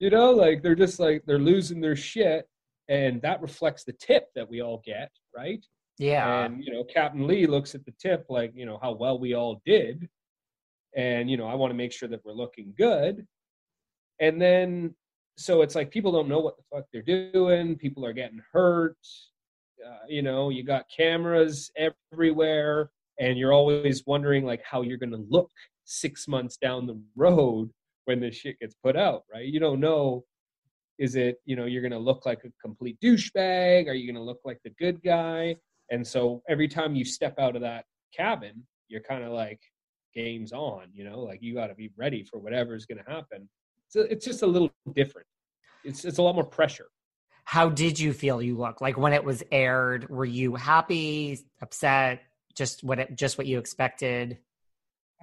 You 0.00 0.10
know, 0.10 0.32
like 0.32 0.62
they're 0.62 0.74
just 0.74 1.00
like 1.00 1.22
they're 1.26 1.38
losing 1.38 1.80
their 1.80 1.96
shit, 1.96 2.46
and 2.90 3.22
that 3.22 3.40
reflects 3.40 3.84
the 3.84 3.94
tip 3.94 4.26
that 4.34 4.50
we 4.50 4.60
all 4.60 4.82
get, 4.84 5.10
right? 5.34 5.64
Yeah. 5.96 6.44
And 6.44 6.62
you 6.62 6.74
know, 6.74 6.84
Captain 6.84 7.26
Lee 7.26 7.46
looks 7.46 7.74
at 7.74 7.86
the 7.86 7.94
tip 7.98 8.26
like 8.28 8.52
you 8.54 8.66
know 8.66 8.78
how 8.82 8.92
well 8.92 9.18
we 9.18 9.32
all 9.32 9.62
did, 9.64 10.10
and 10.94 11.30
you 11.30 11.38
know 11.38 11.46
I 11.46 11.54
want 11.54 11.70
to 11.70 11.76
make 11.76 11.92
sure 11.92 12.10
that 12.10 12.22
we're 12.22 12.32
looking 12.32 12.74
good, 12.76 13.26
and 14.20 14.38
then 14.42 14.94
so 15.40 15.62
it's 15.62 15.74
like 15.74 15.90
people 15.90 16.12
don't 16.12 16.28
know 16.28 16.40
what 16.40 16.56
the 16.56 16.62
fuck 16.70 16.84
they're 16.92 17.30
doing. 17.32 17.76
People 17.76 18.04
are 18.04 18.12
getting 18.12 18.42
hurt. 18.52 18.98
Uh, 19.84 20.04
you 20.08 20.20
know, 20.20 20.50
you 20.50 20.62
got 20.62 20.84
cameras 20.94 21.70
everywhere, 22.12 22.90
and 23.18 23.38
you're 23.38 23.52
always 23.52 24.04
wondering 24.06 24.44
like 24.44 24.62
how 24.62 24.82
you're 24.82 24.98
going 24.98 25.10
to 25.12 25.24
look 25.30 25.50
six 25.84 26.28
months 26.28 26.58
down 26.58 26.86
the 26.86 27.00
road 27.16 27.70
when 28.04 28.20
this 28.20 28.34
shit 28.36 28.58
gets 28.60 28.74
put 28.84 28.96
out, 28.96 29.22
right? 29.32 29.46
You 29.46 29.60
don't 29.60 29.80
know 29.80 30.24
Is 30.98 31.16
it, 31.16 31.40
you 31.46 31.56
know, 31.56 31.64
you're 31.64 31.80
going 31.80 31.92
to 31.92 31.98
look 31.98 32.26
like 32.26 32.44
a 32.44 32.52
complete 32.60 32.98
douchebag? 33.00 33.88
Are 33.88 33.94
you 33.94 34.06
going 34.06 34.22
to 34.22 34.28
look 34.30 34.40
like 34.44 34.60
the 34.62 34.74
good 34.78 35.02
guy? 35.02 35.56
And 35.90 36.06
so 36.06 36.42
every 36.48 36.68
time 36.68 36.94
you 36.94 37.04
step 37.06 37.38
out 37.38 37.56
of 37.56 37.62
that 37.62 37.86
cabin, 38.14 38.62
you're 38.88 39.00
kind 39.00 39.24
of 39.24 39.32
like, 39.32 39.60
game's 40.14 40.52
on, 40.52 40.88
you 40.92 41.04
know, 41.04 41.20
like 41.20 41.40
you 41.40 41.54
got 41.54 41.68
to 41.68 41.74
be 41.74 41.90
ready 41.96 42.24
for 42.24 42.38
whatever's 42.38 42.84
going 42.84 43.02
to 43.02 43.10
happen. 43.10 43.48
So 43.90 44.02
it's 44.02 44.24
just 44.24 44.42
a 44.42 44.46
little 44.46 44.72
different. 44.94 45.26
It's, 45.84 46.04
it's 46.04 46.18
a 46.18 46.22
lot 46.22 46.34
more 46.34 46.44
pressure. 46.44 46.86
How 47.44 47.68
did 47.68 47.98
you 47.98 48.12
feel 48.12 48.40
you 48.40 48.56
look 48.56 48.80
like 48.80 48.96
when 48.96 49.12
it 49.12 49.24
was 49.24 49.42
aired? 49.50 50.08
Were 50.08 50.24
you 50.24 50.54
happy, 50.54 51.40
upset, 51.60 52.22
just 52.54 52.84
what 52.84 53.00
it, 53.00 53.16
just 53.16 53.36
what 53.36 53.48
you 53.48 53.58
expected? 53.58 54.38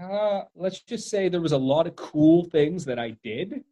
Uh, 0.01 0.41
let's 0.53 0.81
just 0.81 1.09
say 1.09 1.29
there 1.29 1.41
was 1.41 1.53
a 1.53 1.57
lot 1.57 1.87
of 1.87 1.95
cool 1.95 2.43
things 2.43 2.83
that 2.85 2.99
I 2.99 3.11
did, 3.23 3.63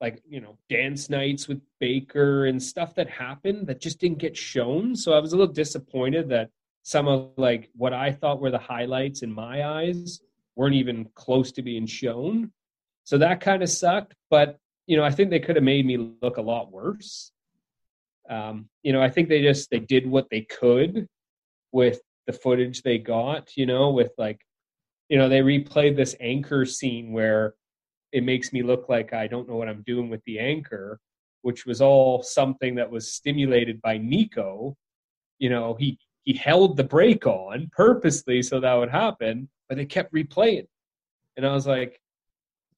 like 0.00 0.22
you 0.28 0.40
know, 0.40 0.56
dance 0.68 1.10
nights 1.10 1.48
with 1.48 1.60
Baker 1.80 2.46
and 2.46 2.62
stuff 2.62 2.94
that 2.94 3.10
happened 3.10 3.66
that 3.66 3.80
just 3.80 3.98
didn't 3.98 4.18
get 4.18 4.36
shown. 4.36 4.94
So 4.94 5.12
I 5.12 5.18
was 5.18 5.32
a 5.32 5.36
little 5.36 5.52
disappointed 5.52 6.28
that 6.28 6.50
some 6.82 7.08
of 7.08 7.32
like 7.36 7.68
what 7.76 7.92
I 7.92 8.12
thought 8.12 8.40
were 8.40 8.52
the 8.52 8.58
highlights 8.58 9.22
in 9.22 9.32
my 9.32 9.66
eyes 9.66 10.20
weren't 10.54 10.76
even 10.76 11.08
close 11.16 11.50
to 11.52 11.62
being 11.62 11.86
shown. 11.86 12.52
So 13.10 13.18
that 13.18 13.40
kind 13.40 13.60
of 13.60 13.68
sucked. 13.68 14.14
But 14.30 14.56
you 14.86 14.96
know, 14.96 15.02
I 15.02 15.10
think 15.10 15.30
they 15.30 15.40
could 15.40 15.56
have 15.56 15.64
made 15.64 15.84
me 15.84 16.14
look 16.22 16.36
a 16.36 16.42
lot 16.42 16.70
worse. 16.70 17.32
Um, 18.28 18.68
you 18.84 18.92
know, 18.92 19.02
I 19.02 19.10
think 19.10 19.28
they 19.28 19.42
just 19.42 19.68
they 19.68 19.80
did 19.80 20.06
what 20.06 20.30
they 20.30 20.42
could 20.42 21.08
with 21.72 22.00
the 22.28 22.32
footage 22.32 22.82
they 22.82 22.98
got. 22.98 23.56
You 23.56 23.66
know, 23.66 23.90
with 23.90 24.12
like 24.16 24.40
you 25.08 25.18
know, 25.18 25.28
they 25.28 25.40
replayed 25.40 25.96
this 25.96 26.14
anchor 26.20 26.64
scene 26.64 27.10
where 27.10 27.54
it 28.12 28.22
makes 28.22 28.52
me 28.52 28.62
look 28.62 28.88
like 28.88 29.12
I 29.12 29.26
don't 29.26 29.48
know 29.48 29.56
what 29.56 29.68
I'm 29.68 29.82
doing 29.84 30.08
with 30.08 30.22
the 30.24 30.38
anchor, 30.38 31.00
which 31.42 31.66
was 31.66 31.80
all 31.80 32.22
something 32.22 32.76
that 32.76 32.92
was 32.92 33.12
stimulated 33.12 33.82
by 33.82 33.98
Nico. 33.98 34.76
You 35.40 35.50
know, 35.50 35.74
he 35.74 35.98
he 36.22 36.34
held 36.34 36.76
the 36.76 36.84
brake 36.84 37.26
on 37.26 37.70
purposely 37.72 38.40
so 38.40 38.60
that 38.60 38.74
would 38.74 38.90
happen, 38.90 39.48
but 39.68 39.78
they 39.78 39.84
kept 39.84 40.14
replaying. 40.14 40.68
And 41.36 41.44
I 41.44 41.52
was 41.52 41.66
like, 41.66 42.00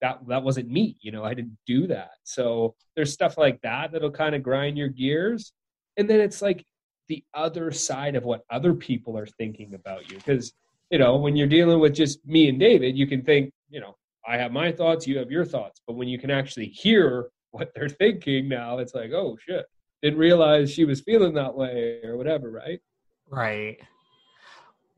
that 0.03 0.19
that 0.27 0.43
wasn't 0.43 0.69
me, 0.69 0.97
you 1.01 1.11
know, 1.11 1.23
I 1.23 1.33
didn't 1.33 1.57
do 1.65 1.87
that. 1.87 2.11
So 2.23 2.75
there's 2.95 3.11
stuff 3.11 3.37
like 3.37 3.59
that 3.61 3.91
that'll 3.91 4.11
kind 4.11 4.35
of 4.35 4.43
grind 4.43 4.77
your 4.77 4.89
gears. 4.89 5.53
And 5.97 6.07
then 6.09 6.19
it's 6.19 6.41
like 6.41 6.63
the 7.07 7.23
other 7.33 7.71
side 7.71 8.15
of 8.15 8.25
what 8.25 8.43
other 8.51 8.73
people 8.73 9.17
are 9.17 9.25
thinking 9.25 9.73
about 9.73 10.11
you. 10.11 10.17
Because 10.17 10.53
you 10.91 10.99
know, 10.99 11.15
when 11.15 11.35
you're 11.35 11.47
dealing 11.47 11.79
with 11.79 11.95
just 11.95 12.23
me 12.23 12.49
and 12.49 12.59
David, 12.59 12.95
you 12.95 13.07
can 13.07 13.23
think, 13.23 13.51
you 13.69 13.79
know, 13.79 13.95
I 14.27 14.37
have 14.37 14.51
my 14.51 14.71
thoughts, 14.71 15.07
you 15.07 15.17
have 15.17 15.31
your 15.31 15.45
thoughts. 15.45 15.81
But 15.87 15.95
when 15.95 16.07
you 16.07 16.19
can 16.19 16.29
actually 16.29 16.67
hear 16.67 17.29
what 17.49 17.71
they're 17.73 17.89
thinking 18.03 18.47
now, 18.47 18.77
it's 18.77 18.93
like, 18.93 19.11
oh 19.11 19.37
shit, 19.43 19.65
didn't 20.03 20.19
realize 20.19 20.71
she 20.71 20.85
was 20.85 21.01
feeling 21.01 21.33
that 21.33 21.55
way 21.55 21.99
or 22.03 22.17
whatever, 22.17 22.51
right? 22.51 22.79
Right. 23.27 23.79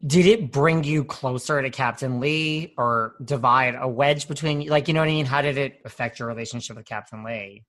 Did 0.05 0.25
it 0.25 0.51
bring 0.51 0.83
you 0.83 1.03
closer 1.03 1.61
to 1.61 1.69
Captain 1.69 2.19
Lee 2.19 2.73
or 2.77 3.15
divide 3.23 3.75
a 3.79 3.87
wedge 3.87 4.27
between 4.27 4.61
you? 4.61 4.69
Like, 4.69 4.87
you 4.87 4.93
know 4.93 4.99
what 4.99 5.09
I 5.09 5.13
mean? 5.13 5.25
How 5.25 5.41
did 5.41 5.57
it 5.57 5.81
affect 5.85 6.19
your 6.19 6.27
relationship 6.27 6.75
with 6.75 6.85
Captain 6.85 7.23
Lee? 7.23 7.63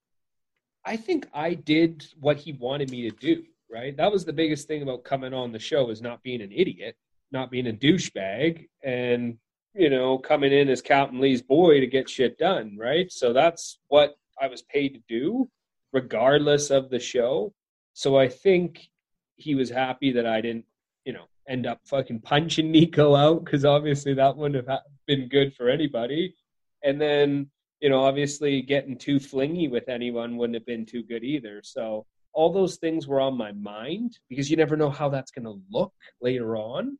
I 0.85 0.97
think 0.97 1.27
I 1.33 1.55
did 1.55 2.07
what 2.21 2.37
he 2.37 2.53
wanted 2.53 2.91
me 2.91 3.09
to 3.09 3.17
do, 3.17 3.43
right? 3.71 3.97
That 3.97 4.13
was 4.13 4.25
the 4.25 4.33
biggest 4.33 4.69
thing 4.69 4.83
about 4.83 5.05
coming 5.05 5.33
on 5.33 5.51
the 5.51 5.59
show 5.59 5.91
is 5.91 6.03
not 6.03 6.23
being 6.23 6.43
an 6.43 6.53
idiot 6.53 6.97
not 7.33 7.51
being 7.51 7.69
a 7.69 7.73
douchebag 7.73 8.69
and 8.83 9.37
you 9.75 9.91
know 9.91 10.19
coming 10.19 10.53
in 10.53 10.69
as 10.69 10.81
Captain 10.81 11.21
Lee's 11.21 11.43
boy 11.43 11.81
to 11.81 11.87
get 11.87 12.09
shit 12.09 12.39
done, 12.39 12.77
right? 12.79 13.11
So 13.11 13.33
that's 13.33 13.79
what 13.89 14.17
I 14.41 14.49
was 14.49 14.63
paid 14.63 14.95
to 14.95 15.01
do, 15.09 15.49
regardless 15.93 16.71
of 16.71 16.91
the 16.91 16.99
show. 16.99 17.53
So 17.95 18.19
I 18.19 18.29
think 18.29 18.89
he 19.37 19.55
was 19.55 19.71
happy 19.71 20.13
that 20.13 20.27
I 20.27 20.41
didn't, 20.41 20.65
you 21.05 21.13
know, 21.13 21.27
end 21.49 21.67
up 21.67 21.81
fucking 21.85 22.21
punching 22.21 22.71
Nico 22.71 23.15
out 23.15 23.45
because 23.45 23.65
obviously 23.65 24.15
that 24.15 24.37
wouldn't 24.37 24.67
have 24.69 24.81
been 25.07 25.29
good 25.29 25.55
for 25.55 25.69
anybody. 25.69 26.35
And 26.83 27.01
then, 27.01 27.51
you 27.81 27.89
know, 27.89 28.05
obviously 28.05 28.63
getting 28.63 28.99
too 28.99 29.19
flingy 29.19 29.69
with 29.69 29.89
anyone 29.89 30.37
wouldn't 30.37 30.55
have 30.57 30.67
been 30.67 30.87
too 30.87 31.03
good 31.03 31.25
either. 31.25 31.61
So 31.63 32.07
all 32.33 32.53
those 32.53 32.77
things 32.77 33.07
were 33.07 33.21
on 33.21 33.37
my 33.37 33.53
mind 33.53 34.19
because 34.29 34.51
you 34.51 34.57
never 34.57 34.77
know 34.77 34.91
how 34.91 35.09
that's 35.09 35.31
going 35.31 35.45
to 35.45 35.61
look 35.71 35.93
later 36.21 36.57
on 36.57 36.99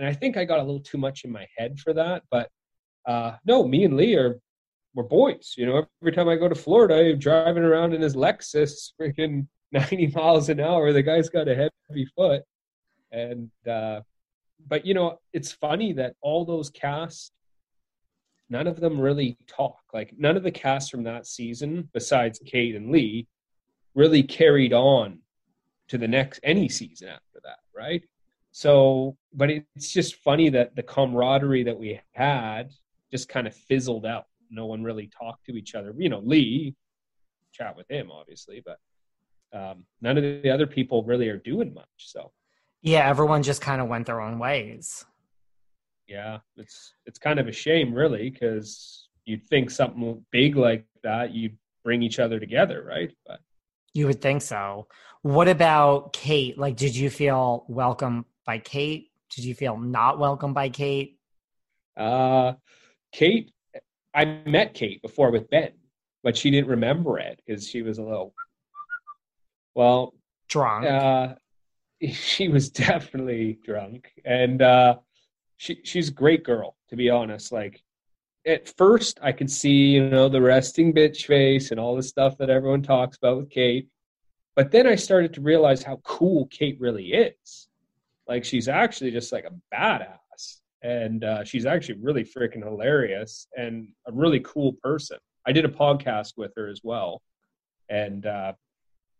and 0.00 0.08
I 0.08 0.14
think 0.14 0.36
I 0.36 0.46
got 0.46 0.60
a 0.60 0.62
little 0.62 0.80
too 0.80 0.96
much 0.96 1.24
in 1.24 1.30
my 1.30 1.46
head 1.56 1.78
for 1.78 1.92
that. 1.92 2.22
But 2.30 2.48
uh, 3.06 3.36
no, 3.44 3.66
me 3.66 3.84
and 3.84 3.96
Lee 3.96 4.14
are 4.14 4.40
we're 4.94 5.04
boys. 5.04 5.54
You 5.56 5.66
know, 5.66 5.86
every 6.02 6.12
time 6.12 6.28
I 6.28 6.36
go 6.36 6.48
to 6.48 6.54
Florida, 6.54 6.96
I'm 6.96 7.18
driving 7.18 7.62
around 7.62 7.92
in 7.92 8.00
his 8.00 8.16
Lexus, 8.16 8.92
freaking 9.00 9.46
90 9.72 10.08
miles 10.08 10.48
an 10.48 10.58
hour. 10.58 10.92
The 10.92 11.02
guy's 11.02 11.28
got 11.28 11.48
a 11.48 11.54
heavy 11.54 12.06
foot, 12.16 12.42
and 13.12 13.50
uh, 13.68 14.00
but 14.68 14.86
you 14.86 14.94
know, 14.94 15.18
it's 15.32 15.52
funny 15.52 15.92
that 15.94 16.14
all 16.20 16.44
those 16.44 16.70
casts, 16.70 17.32
none 18.48 18.66
of 18.66 18.80
them 18.80 19.00
really 19.00 19.36
talk. 19.46 19.80
Like 19.92 20.14
none 20.18 20.36
of 20.36 20.42
the 20.42 20.50
casts 20.50 20.90
from 20.90 21.04
that 21.04 21.26
season, 21.26 21.88
besides 21.92 22.40
Kate 22.44 22.74
and 22.74 22.90
Lee, 22.90 23.26
really 23.94 24.22
carried 24.22 24.72
on 24.72 25.20
to 25.88 25.98
the 25.98 26.08
next 26.08 26.40
any 26.42 26.68
season 26.68 27.08
after 27.08 27.40
that, 27.42 27.58
right? 27.74 28.02
So, 28.52 29.16
but 29.32 29.50
it's 29.50 29.92
just 29.92 30.16
funny 30.16 30.48
that 30.50 30.74
the 30.74 30.82
camaraderie 30.82 31.64
that 31.64 31.78
we 31.78 32.00
had 32.12 32.70
just 33.10 33.28
kind 33.28 33.46
of 33.46 33.54
fizzled 33.54 34.06
out. 34.06 34.26
No 34.50 34.66
one 34.66 34.82
really 34.82 35.08
talked 35.08 35.46
to 35.46 35.56
each 35.56 35.74
other. 35.74 35.94
You 35.96 36.08
know, 36.08 36.20
Lee, 36.20 36.74
chat 37.52 37.76
with 37.76 37.88
him, 37.90 38.10
obviously, 38.10 38.62
but 38.64 38.78
um, 39.52 39.84
none 40.00 40.16
of 40.16 40.42
the 40.42 40.50
other 40.50 40.66
people 40.66 41.04
really 41.04 41.28
are 41.28 41.38
doing 41.38 41.72
much. 41.74 41.86
So, 41.98 42.32
yeah, 42.82 43.08
everyone 43.08 43.42
just 43.42 43.60
kind 43.60 43.80
of 43.80 43.88
went 43.88 44.06
their 44.06 44.20
own 44.20 44.38
ways. 44.38 45.04
Yeah, 46.08 46.38
it's 46.56 46.94
it's 47.06 47.18
kind 47.18 47.38
of 47.38 47.46
a 47.46 47.52
shame, 47.52 47.94
really, 47.94 48.30
because 48.30 49.08
you'd 49.24 49.46
think 49.46 49.70
something 49.70 50.24
big 50.32 50.56
like 50.56 50.84
that, 51.02 51.32
you'd 51.32 51.56
bring 51.84 52.02
each 52.02 52.18
other 52.18 52.40
together, 52.40 52.84
right? 52.86 53.12
But 53.26 53.40
you 53.92 54.06
would 54.06 54.20
think 54.20 54.42
so. 54.42 54.88
What 55.22 55.48
about 55.48 56.12
Kate? 56.12 56.58
Like, 56.58 56.76
did 56.76 56.96
you 56.96 57.10
feel 57.10 57.64
welcome 57.68 58.24
by 58.46 58.58
Kate? 58.58 59.10
Did 59.34 59.44
you 59.44 59.54
feel 59.54 59.76
not 59.76 60.18
welcome 60.18 60.54
by 60.54 60.68
Kate? 60.68 61.18
Uh, 61.96 62.54
Kate, 63.12 63.52
I 64.14 64.24
met 64.46 64.74
Kate 64.74 65.02
before 65.02 65.30
with 65.30 65.50
Ben, 65.50 65.70
but 66.22 66.36
she 66.36 66.50
didn't 66.50 66.70
remember 66.70 67.18
it 67.18 67.40
because 67.44 67.68
she 67.68 67.82
was 67.82 67.98
a 67.98 68.02
little, 68.02 68.34
well, 69.74 70.14
drunk. 70.48 70.86
Uh, 70.86 71.34
she 72.12 72.48
was 72.48 72.70
definitely 72.70 73.58
drunk, 73.64 74.10
and 74.24 74.62
uh, 74.62 74.96
she 75.56 75.80
she's 75.84 76.08
a 76.08 76.12
great 76.12 76.44
girl 76.44 76.76
to 76.88 76.96
be 76.96 77.10
honest. 77.10 77.52
Like 77.52 77.82
at 78.46 78.68
first, 78.76 79.18
I 79.22 79.32
could 79.32 79.50
see 79.50 79.90
you 79.92 80.08
know 80.08 80.28
the 80.28 80.40
resting 80.40 80.92
bitch 80.94 81.26
face 81.26 81.70
and 81.70 81.80
all 81.80 81.96
the 81.96 82.02
stuff 82.02 82.38
that 82.38 82.50
everyone 82.50 82.82
talks 82.82 83.16
about 83.16 83.36
with 83.36 83.50
Kate, 83.50 83.88
but 84.56 84.70
then 84.70 84.86
I 84.86 84.94
started 84.94 85.34
to 85.34 85.40
realize 85.40 85.82
how 85.82 85.96
cool 86.04 86.46
Kate 86.46 86.78
really 86.80 87.12
is. 87.12 87.68
Like 88.26 88.44
she's 88.44 88.68
actually 88.68 89.10
just 89.10 89.32
like 89.32 89.44
a 89.44 89.74
badass, 89.74 90.60
and 90.82 91.24
uh, 91.24 91.44
she's 91.44 91.66
actually 91.66 91.98
really 92.00 92.24
freaking 92.24 92.64
hilarious 92.64 93.46
and 93.56 93.88
a 94.06 94.12
really 94.12 94.40
cool 94.40 94.74
person. 94.82 95.18
I 95.46 95.52
did 95.52 95.64
a 95.64 95.68
podcast 95.68 96.34
with 96.36 96.52
her 96.56 96.68
as 96.68 96.80
well, 96.82 97.20
and 97.90 98.24
uh, 98.24 98.54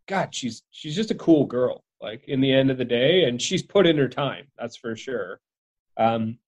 God, 0.06 0.34
she's 0.34 0.62
she's 0.70 0.96
just 0.96 1.10
a 1.10 1.14
cool 1.16 1.44
girl. 1.44 1.84
Like 2.00 2.24
in 2.28 2.40
the 2.40 2.52
end 2.52 2.70
of 2.70 2.78
the 2.78 2.84
day, 2.84 3.24
and 3.24 3.40
she's 3.40 3.62
put 3.62 3.86
in 3.86 3.98
her 3.98 4.08
time. 4.08 4.46
That's 4.58 4.76
for 4.76 4.96
sure. 4.96 5.40
Um, 5.96 6.38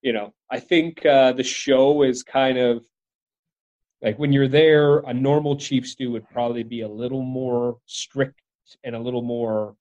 you 0.00 0.12
know, 0.12 0.32
I 0.50 0.60
think 0.60 1.04
uh, 1.04 1.32
the 1.32 1.42
show 1.42 2.02
is 2.02 2.22
kind 2.22 2.58
of 2.58 2.84
like 4.02 4.18
when 4.18 4.32
you're 4.32 4.48
there, 4.48 4.98
a 4.98 5.14
normal 5.14 5.56
chief 5.56 5.88
stew 5.88 6.10
would 6.12 6.28
probably 6.28 6.64
be 6.64 6.80
a 6.80 6.88
little 6.88 7.22
more 7.22 7.78
strict 7.86 8.42
and 8.84 8.96
a 8.96 8.98
little 8.98 9.22
more 9.22 9.76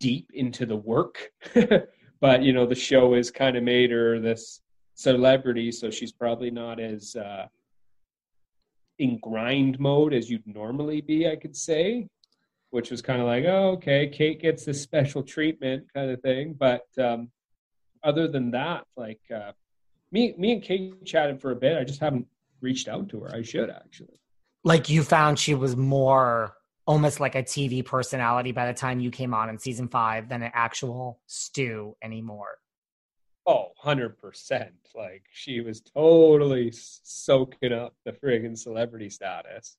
deep 0.00 0.30
into 0.34 0.66
the 0.66 0.76
work. 0.76 1.30
but 2.20 2.42
you 2.42 2.52
know, 2.52 2.66
the 2.66 2.74
show 2.74 3.14
has 3.14 3.30
kind 3.30 3.56
of 3.56 3.62
made 3.62 3.90
her 3.90 4.18
this 4.20 4.60
celebrity, 4.94 5.70
so 5.70 5.90
she's 5.90 6.12
probably 6.12 6.50
not 6.50 6.80
as 6.80 7.14
uh, 7.16 7.46
in 8.98 9.18
grind 9.18 9.78
mode 9.78 10.12
as 10.12 10.28
you'd 10.28 10.46
normally 10.46 11.00
be, 11.00 11.28
I 11.28 11.36
could 11.36 11.56
say. 11.56 12.08
Which 12.76 12.90
was 12.90 13.00
kind 13.00 13.22
of 13.22 13.26
like, 13.26 13.46
oh, 13.46 13.70
okay, 13.76 14.06
Kate 14.06 14.38
gets 14.38 14.66
this 14.66 14.82
special 14.82 15.22
treatment 15.22 15.86
kind 15.94 16.10
of 16.10 16.20
thing. 16.20 16.52
But 16.52 16.84
um, 16.98 17.30
other 18.04 18.28
than 18.28 18.50
that, 18.50 18.84
like 18.98 19.22
uh, 19.34 19.52
me, 20.12 20.34
me 20.36 20.52
and 20.52 20.62
Kate 20.62 21.02
chatted 21.06 21.40
for 21.40 21.52
a 21.52 21.56
bit. 21.56 21.78
I 21.78 21.84
just 21.84 22.00
haven't 22.00 22.26
reached 22.60 22.86
out 22.86 23.08
to 23.08 23.20
her. 23.20 23.34
I 23.34 23.40
should 23.40 23.70
actually. 23.70 24.20
Like 24.62 24.90
you 24.90 25.02
found 25.04 25.38
she 25.38 25.54
was 25.54 25.74
more 25.74 26.54
almost 26.86 27.18
like 27.18 27.34
a 27.34 27.42
TV 27.42 27.82
personality 27.82 28.52
by 28.52 28.66
the 28.66 28.78
time 28.78 29.00
you 29.00 29.10
came 29.10 29.32
on 29.32 29.48
in 29.48 29.58
season 29.58 29.88
five 29.88 30.28
than 30.28 30.42
an 30.42 30.50
actual 30.52 31.18
stew 31.26 31.96
anymore. 32.02 32.58
Oh, 33.46 33.68
100%. 33.82 34.68
Like 34.94 35.22
she 35.32 35.62
was 35.62 35.80
totally 35.80 36.74
soaking 36.74 37.72
up 37.72 37.94
the 38.04 38.12
friggin' 38.12 38.58
celebrity 38.58 39.08
status. 39.08 39.78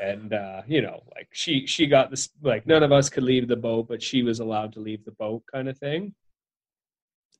And 0.00 0.32
uh, 0.32 0.62
you 0.66 0.82
know, 0.82 1.02
like 1.14 1.28
she 1.32 1.66
she 1.66 1.86
got 1.86 2.10
this 2.10 2.28
like 2.42 2.66
none 2.66 2.82
of 2.82 2.92
us 2.92 3.08
could 3.08 3.22
leave 3.22 3.48
the 3.48 3.56
boat, 3.56 3.88
but 3.88 4.02
she 4.02 4.22
was 4.22 4.40
allowed 4.40 4.72
to 4.74 4.80
leave 4.80 5.04
the 5.04 5.12
boat, 5.12 5.42
kind 5.50 5.68
of 5.68 5.78
thing. 5.78 6.14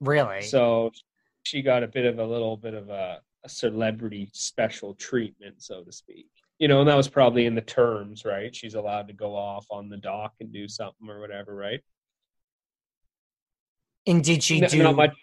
Really? 0.01 0.43
So 0.43 0.93
she 1.43 1.63
got 1.63 1.83
a 1.83 1.89
bit 1.89 2.05
of 2.05 2.19
a 2.19 2.25
little 2.25 2.57
bit 2.57 2.75
of 2.75 2.89
a, 2.89 3.21
a 3.45 3.49
celebrity 3.49 4.31
special 4.33 4.95
treatment, 4.95 5.63
so 5.63 5.83
to 5.83 5.93
speak. 5.93 6.27
You 6.59 6.69
know, 6.69 6.81
and 6.81 6.89
that 6.89 6.97
was 6.97 7.09
probably 7.09 7.45
in 7.47 7.55
the 7.55 7.61
terms, 7.61 8.25
right? 8.25 8.55
She's 8.55 8.75
allowed 8.75 9.09
to 9.09 9.15
go 9.15 9.35
off 9.35 9.67
on 9.71 9.89
the 9.89 9.99
dock 9.99 10.35
and 10.41 10.53
do 10.53 10.67
something 10.69 11.09
or 11.09 11.21
whatever, 11.21 11.55
right? 11.55 11.81
And 14.07 14.25
did 14.25 14.43
she 14.43 14.63
N- 14.63 14.71
do 14.71 14.83
not 14.83 14.97
much 14.97 15.15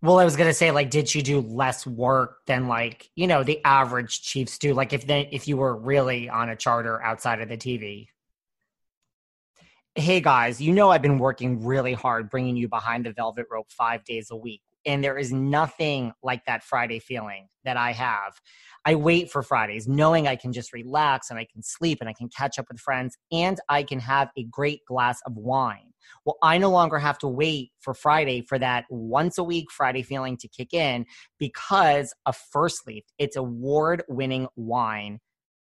Well, 0.00 0.20
I 0.20 0.24
was 0.24 0.36
gonna 0.36 0.54
say, 0.54 0.70
like, 0.70 0.90
did 0.90 1.08
she 1.08 1.22
do 1.22 1.40
less 1.40 1.86
work 1.86 2.38
than 2.46 2.68
like 2.68 3.10
you 3.16 3.26
know 3.26 3.42
the 3.42 3.60
average 3.64 4.22
chief 4.22 4.48
stew? 4.48 4.72
Like, 4.74 4.92
if 4.92 5.06
they 5.06 5.28
if 5.32 5.48
you 5.48 5.56
were 5.56 5.76
really 5.76 6.28
on 6.28 6.48
a 6.48 6.56
charter 6.56 7.02
outside 7.02 7.40
of 7.40 7.48
the 7.48 7.56
TV. 7.56 8.08
Hey 9.96 10.20
guys, 10.20 10.60
you 10.60 10.72
know 10.72 10.90
I've 10.90 11.02
been 11.02 11.18
working 11.18 11.64
really 11.64 11.92
hard 11.92 12.30
bringing 12.30 12.56
you 12.56 12.68
behind 12.68 13.04
the 13.06 13.12
velvet 13.12 13.46
rope 13.50 13.66
five 13.70 14.04
days 14.04 14.30
a 14.30 14.36
week, 14.36 14.62
and 14.86 15.02
there 15.02 15.18
is 15.18 15.32
nothing 15.32 16.12
like 16.22 16.44
that 16.44 16.62
Friday 16.62 17.00
feeling 17.00 17.48
that 17.64 17.76
I 17.76 17.92
have. 17.92 18.40
I 18.84 18.94
wait 18.94 19.30
for 19.30 19.42
Fridays, 19.42 19.88
knowing 19.88 20.28
I 20.28 20.36
can 20.36 20.52
just 20.52 20.72
relax 20.72 21.30
and 21.30 21.38
I 21.38 21.46
can 21.52 21.62
sleep 21.62 21.98
and 22.00 22.08
I 22.08 22.12
can 22.12 22.28
catch 22.28 22.58
up 22.58 22.66
with 22.70 22.78
friends 22.80 23.16
and 23.32 23.58
I 23.68 23.82
can 23.82 23.98
have 23.98 24.30
a 24.36 24.44
great 24.44 24.84
glass 24.86 25.20
of 25.26 25.36
wine. 25.36 25.87
Well, 26.24 26.36
I 26.42 26.58
no 26.58 26.70
longer 26.70 26.98
have 26.98 27.18
to 27.18 27.28
wait 27.28 27.70
for 27.80 27.94
Friday 27.94 28.42
for 28.42 28.58
that 28.58 28.84
once 28.90 29.38
a 29.38 29.44
week 29.44 29.70
Friday 29.70 30.02
feeling 30.02 30.36
to 30.38 30.48
kick 30.48 30.74
in 30.74 31.06
because 31.38 32.14
of 32.26 32.36
First 32.36 32.86
Leaf. 32.86 33.04
It's 33.18 33.36
award 33.36 34.02
winning 34.08 34.48
wine 34.56 35.20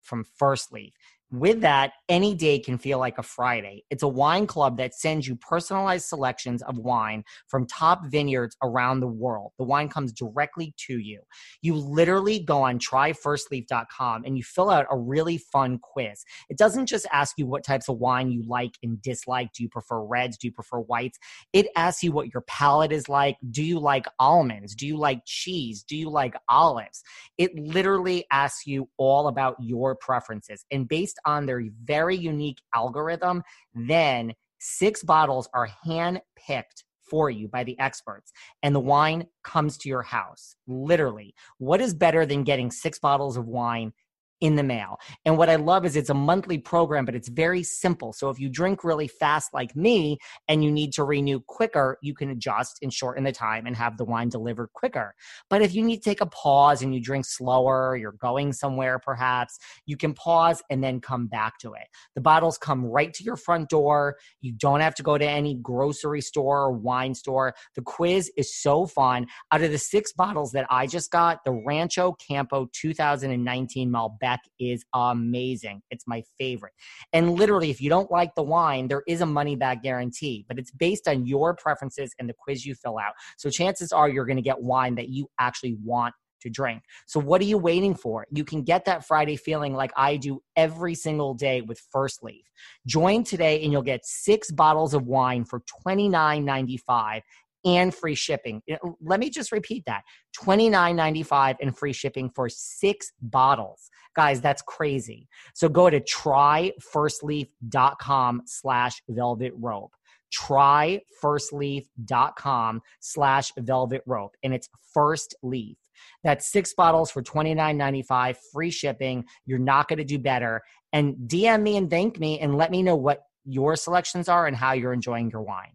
from 0.03 0.25
First 0.25 0.73
Leaf. 0.73 0.95
With 1.31 1.61
that, 1.61 1.93
any 2.09 2.35
day 2.35 2.59
can 2.59 2.79
feel 2.79 2.99
like 2.99 3.19
a 3.19 3.23
Friday. 3.23 3.85
It's 3.91 4.03
a 4.03 4.09
wine 4.09 4.47
club 4.47 4.79
that 4.79 4.95
sends 4.95 5.29
you 5.29 5.37
personalized 5.37 6.07
selections 6.07 6.63
of 6.63 6.79
wine 6.79 7.23
from 7.49 7.67
top 7.67 8.07
vineyards 8.07 8.57
around 8.63 9.01
the 9.01 9.09
world. 9.09 9.53
The 9.59 9.65
wine 9.65 9.91
comes 9.91 10.11
directly 10.15 10.73
to 10.87 10.99
you. 10.99 11.21
You 11.61 11.75
literally 11.75 12.39
go 12.39 12.63
on 12.63 12.79
tryfirstleaf.com 12.79 14.25
and 14.25 14.39
you 14.39 14.43
fill 14.43 14.71
out 14.71 14.87
a 14.91 14.99
really 14.99 15.37
fun 15.37 15.79
quiz. 15.83 16.25
It 16.49 16.57
doesn't 16.57 16.87
just 16.87 17.07
ask 17.13 17.35
you 17.37 17.47
what 17.47 17.63
types 17.63 17.91
of 17.91 17.99
wine 17.99 18.31
you 18.31 18.43
like 18.47 18.73
and 18.83 19.01
dislike. 19.03 19.53
Do 19.53 19.63
you 19.63 19.69
prefer 19.69 20.01
reds? 20.01 20.39
Do 20.39 20.47
you 20.47 20.53
prefer 20.53 20.79
whites? 20.79 21.19
It 21.53 21.67
asks 21.77 22.03
you 22.03 22.11
what 22.11 22.33
your 22.33 22.45
palate 22.47 22.91
is 22.91 23.07
like. 23.07 23.37
Do 23.51 23.63
you 23.63 23.79
like 23.79 24.07
almonds? 24.19 24.75
Do 24.75 24.87
you 24.87 24.97
like 24.97 25.21
cheese? 25.27 25.83
Do 25.83 25.95
you 25.95 26.09
like 26.09 26.37
olives? 26.49 27.03
It 27.37 27.55
literally 27.55 28.25
asks 28.33 28.67
you 28.67 28.89
all 28.97 29.29
about 29.29 29.57
your 29.61 29.95
preferences. 29.95 30.65
And 30.71 30.89
based 30.89 31.18
on 31.25 31.47
their 31.47 31.63
very 31.85 32.17
unique 32.17 32.61
algorithm, 32.75 33.43
then 33.75 34.35
six 34.59 35.03
bottles 35.03 35.49
are 35.55 35.69
hand 35.85 36.21
picked 36.37 36.85
for 37.09 37.31
you 37.31 37.49
by 37.49 37.65
the 37.65 37.79
experts 37.79 38.33
and 38.63 38.75
the 38.75 38.81
wine 38.81 39.27
comes 39.43 39.79
to 39.79 39.89
your 39.89 40.03
house. 40.03 40.57
Literally 40.67 41.35
what 41.59 41.81
is 41.81 41.95
better 41.95 42.27
than 42.27 42.45
getting 42.45 42.71
six 42.71 42.99
bottles 42.99 43.37
of 43.37 43.47
wine 43.47 43.93
in 44.41 44.57
the 44.57 44.63
mail. 44.63 44.99
And 45.25 45.37
what 45.37 45.49
I 45.49 45.57
love 45.57 45.85
is 45.85 45.97
it's 45.97 46.11
a 46.11 46.15
monthly 46.15 46.59
program, 46.59 47.05
but 47.05 47.15
it's 47.15 47.29
very 47.29 47.63
simple. 47.63 48.13
So 48.13 48.31
if 48.31 48.39
you 48.39 48.49
drink 48.49 48.85
really 48.85 49.09
fast 49.09 49.53
like 49.53 49.75
me 49.75 50.19
and 50.47 50.63
you 50.63 50.71
need 50.71 50.93
to 50.95 51.05
renew 51.05 51.41
quicker, 51.41 51.99
you 52.03 52.15
can 52.15 52.31
adjust 52.31 52.79
and 52.83 52.93
shorten 52.93 53.25
the 53.25 53.33
time 53.33 53.67
and 53.67 53.77
have 53.77 53.97
the 53.97 54.05
wine 54.05 54.29
delivered 54.29 54.69
quicker. 54.73 55.15
But 55.51 55.63
if 55.63 55.75
you 55.75 55.83
need 55.83 55.97
to 55.97 56.03
take 56.03 56.21
a 56.21 56.27
pause 56.27 56.83
and 56.83 56.95
you 56.95 57.01
drink 57.01 57.25
slower, 57.25 57.97
you're 57.97 58.13
going 58.13 58.53
somewhere 58.53 58.99
perhaps, 58.99 59.59
you 59.87 59.97
can 59.97 60.15
pause 60.15 60.63
and 60.71 60.83
then 60.83 61.01
come 61.01 61.27
back 61.27 61.59
to 61.59 61.75
it. 61.75 61.89
The 62.15 62.21
bottles 62.21 62.59
come 62.59 62.85
right 62.85 63.13
to 63.15 63.25
your 63.25 63.37
front 63.37 63.69
door. 63.69 64.17
You 64.41 64.53
don't 64.53 64.81
have 64.81 64.95
to 64.97 65.03
go 65.03 65.19
to 65.19 65.29
any 65.29 65.55
grocery 65.57 66.21
store 66.21 66.63
or 66.63 66.73
wine 66.73 67.15
store. 67.15 67.55
The 67.75 67.83
quiz 67.83 68.31
is 68.37 68.55
so 68.55 68.87
fun. 68.87 69.27
Out 69.51 69.63
of 69.63 69.73
the 69.73 69.79
six 69.79 70.13
bottles 70.13 70.53
that 70.53 70.67
I 70.71 70.87
just 70.87 71.11
got, 71.11 71.45
the 71.45 71.53
Rancho 71.53 72.13
Campo 72.13 72.69
2019 72.73 73.91
Malbec 73.91 74.28
is 74.59 74.85
amazing. 74.95 75.83
It's 75.91 76.07
my 76.07 76.23
favorite. 76.39 76.73
And 77.13 77.35
literally, 77.35 77.71
if 77.71 77.81
you 77.81 77.89
don't 77.89 78.11
like 78.11 78.35
the 78.35 78.43
wine, 78.43 78.89
there 78.89 79.03
is 79.07 79.21
a 79.21 79.27
money 79.27 79.57
back 79.57 79.83
guarantee, 79.83 80.45
but 80.49 80.59
it's 80.59 80.71
based 80.71 81.09
on 81.09 81.27
your 81.27 81.55
preferences 81.55 82.13
and 82.19 82.29
the 82.29 82.35
quiz 82.35 82.67
you 82.67 82.75
fill 82.75 82.99
out. 82.99 83.15
So 83.37 83.51
chances 83.51 83.93
are 83.93 84.09
you're 84.09 84.27
going 84.27 84.37
to 84.37 84.43
get 84.43 84.61
wine 84.61 84.95
that 84.97 85.09
you 85.09 85.29
actually 85.39 85.77
want 85.83 86.15
to 86.41 86.49
drink. 86.49 86.83
So 87.07 87.19
what 87.19 87.41
are 87.41 87.47
you 87.47 87.59
waiting 87.59 87.97
for? 87.97 88.25
You 88.31 88.45
can 88.45 88.63
get 88.63 88.85
that 88.85 89.05
Friday 89.05 89.35
feeling 89.35 89.75
like 89.75 89.91
I 89.97 90.17
do 90.17 90.41
every 90.55 90.95
single 90.95 91.35
day 91.35 91.63
with 91.63 91.81
First 91.91 92.23
Leaf. 92.23 92.45
Join 92.87 93.25
today 93.25 93.61
and 93.65 93.73
you'll 93.73 93.83
get 93.83 94.07
6 94.07 94.53
bottles 94.53 94.95
of 94.95 95.05
wine 95.07 95.45
for 95.45 95.63
$29.95 95.85 97.23
and 97.65 97.95
free 97.95 98.15
shipping. 98.15 98.63
Let 99.01 99.21
me 99.21 99.31
just 99.31 99.53
repeat 99.53 99.85
that. 99.87 100.03
$29.95 100.41 101.57
and 101.61 101.77
free 101.77 101.93
shipping 101.93 102.31
for 102.31 102.49
6 102.49 103.13
bottles. 103.21 103.91
Guys, 104.15 104.41
that's 104.41 104.63
crazy. 104.63 105.29
So 105.55 105.69
go 105.69 105.91
to 105.91 106.01
tryfirstleaf.com 106.01 108.43
slash 108.47 109.03
velvet 109.09 109.53
rope 109.57 109.93
tryfirstleaf.com 110.31 112.83
slash 113.01 113.51
velvet 113.59 114.03
rope 114.05 114.37
and 114.43 114.53
it's 114.53 114.69
first 114.93 115.35
leaf 115.43 115.79
that's 116.23 116.53
six 116.53 116.75
bottles 116.75 117.11
for 117.11 117.23
$29.95 117.23 118.37
free 118.53 118.71
shipping 118.71 119.25
you're 119.47 119.59
not 119.59 119.89
going 119.89 119.97
to 119.97 120.05
do 120.05 120.19
better 120.19 120.61
and 120.93 121.15
dm 121.27 121.63
me 121.63 121.79
and 121.79 121.89
thank 121.89 122.21
me 122.21 122.39
and 122.41 122.59
let 122.59 122.71
me 122.71 122.83
know 122.83 122.95
what 122.95 123.23
your 123.47 123.75
selections 123.75 124.29
are 124.29 124.47
and 124.47 124.55
how 124.55 124.73
you're 124.73 124.93
enjoying 124.93 125.31
your 125.31 125.41
wine 125.41 125.73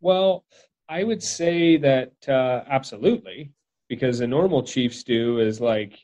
Well, 0.00 0.44
I 0.90 1.04
would 1.04 1.22
say 1.22 1.76
that 1.76 2.12
uh, 2.28 2.64
absolutely, 2.68 3.52
because 3.88 4.20
a 4.20 4.26
normal 4.26 4.64
chief 4.64 4.92
stew 4.92 5.38
is 5.38 5.60
like, 5.60 5.96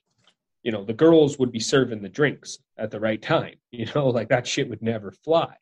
you 0.62 0.70
know, 0.70 0.84
the 0.84 0.94
girls 0.94 1.40
would 1.40 1.50
be 1.50 1.58
serving 1.58 2.02
the 2.02 2.08
drinks 2.08 2.58
at 2.78 2.92
the 2.92 3.00
right 3.00 3.20
time. 3.20 3.56
You 3.72 3.86
know, 3.94 4.08
like 4.08 4.28
that 4.28 4.46
shit 4.46 4.70
would 4.70 4.80
never 4.80 5.10
fly. 5.10 5.54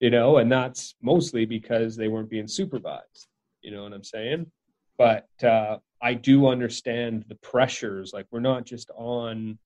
You 0.00 0.10
know, 0.10 0.38
and 0.38 0.50
that's 0.50 0.94
mostly 1.02 1.44
because 1.44 1.96
they 1.96 2.08
weren't 2.08 2.30
being 2.30 2.48
supervised. 2.48 3.26
You 3.62 3.72
know 3.72 3.82
what 3.82 3.92
I'm 3.92 4.04
saying? 4.04 4.50
But 4.96 5.28
uh, 5.42 5.78
I 6.00 6.14
do 6.14 6.46
understand 6.46 7.24
the 7.28 7.34
pressures. 7.34 8.12
Like 8.14 8.26
we're 8.30 8.40
not 8.40 8.64
just 8.64 8.90
on 8.96 9.58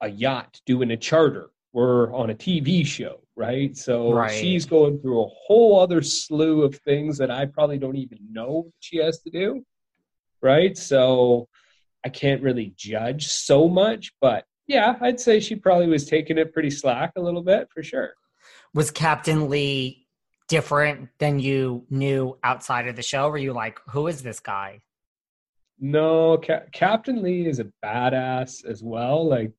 a 0.00 0.08
yacht 0.08 0.60
doing 0.66 0.90
a 0.90 0.96
charter 0.96 1.50
we're 1.72 2.12
on 2.14 2.30
a 2.30 2.34
TV 2.34 2.84
show, 2.84 3.20
right? 3.36 3.76
So 3.76 4.12
Right. 4.12 4.30
she's 4.30 4.66
going 4.66 5.00
through 5.00 5.22
a 5.22 5.28
whole 5.28 5.78
other 5.80 6.02
slew 6.02 6.62
of 6.62 6.74
things 6.76 7.18
that 7.18 7.30
I 7.30 7.46
probably 7.46 7.78
don't 7.78 7.96
even 7.96 8.18
know 8.30 8.70
she 8.80 8.98
has 8.98 9.20
to 9.22 9.30
do, 9.30 9.64
right? 10.42 10.76
So 10.76 11.48
I 12.04 12.08
can't 12.08 12.42
really 12.42 12.72
judge 12.76 13.28
so 13.28 13.68
much, 13.68 14.12
but 14.20 14.44
yeah, 14.66 14.96
I'd 15.00 15.20
say 15.20 15.40
she 15.40 15.56
probably 15.56 15.88
was 15.88 16.06
taking 16.06 16.38
it 16.38 16.52
pretty 16.52 16.70
slack 16.70 17.12
a 17.16 17.20
little 17.20 17.42
bit 17.42 17.68
for 17.72 17.82
sure. 17.82 18.14
was 18.74 18.90
captain 18.90 19.48
lee 19.50 20.06
different 20.48 21.08
than 21.18 21.38
you 21.38 21.86
knew 21.90 22.36
outside 22.42 22.88
of 22.88 22.96
the 22.96 23.02
show 23.02 23.28
were 23.28 23.38
you 23.38 23.52
like 23.52 23.78
who 23.90 24.06
is 24.08 24.22
this 24.22 24.40
guy 24.40 24.80
No, 25.78 26.36
Ca- 26.38 26.66
Captain 26.72 27.22
Lee 27.22 27.46
is 27.46 27.58
a 27.60 27.66
badass 27.84 28.64
as 28.66 28.82
well. 28.82 29.26
Like 29.26 29.52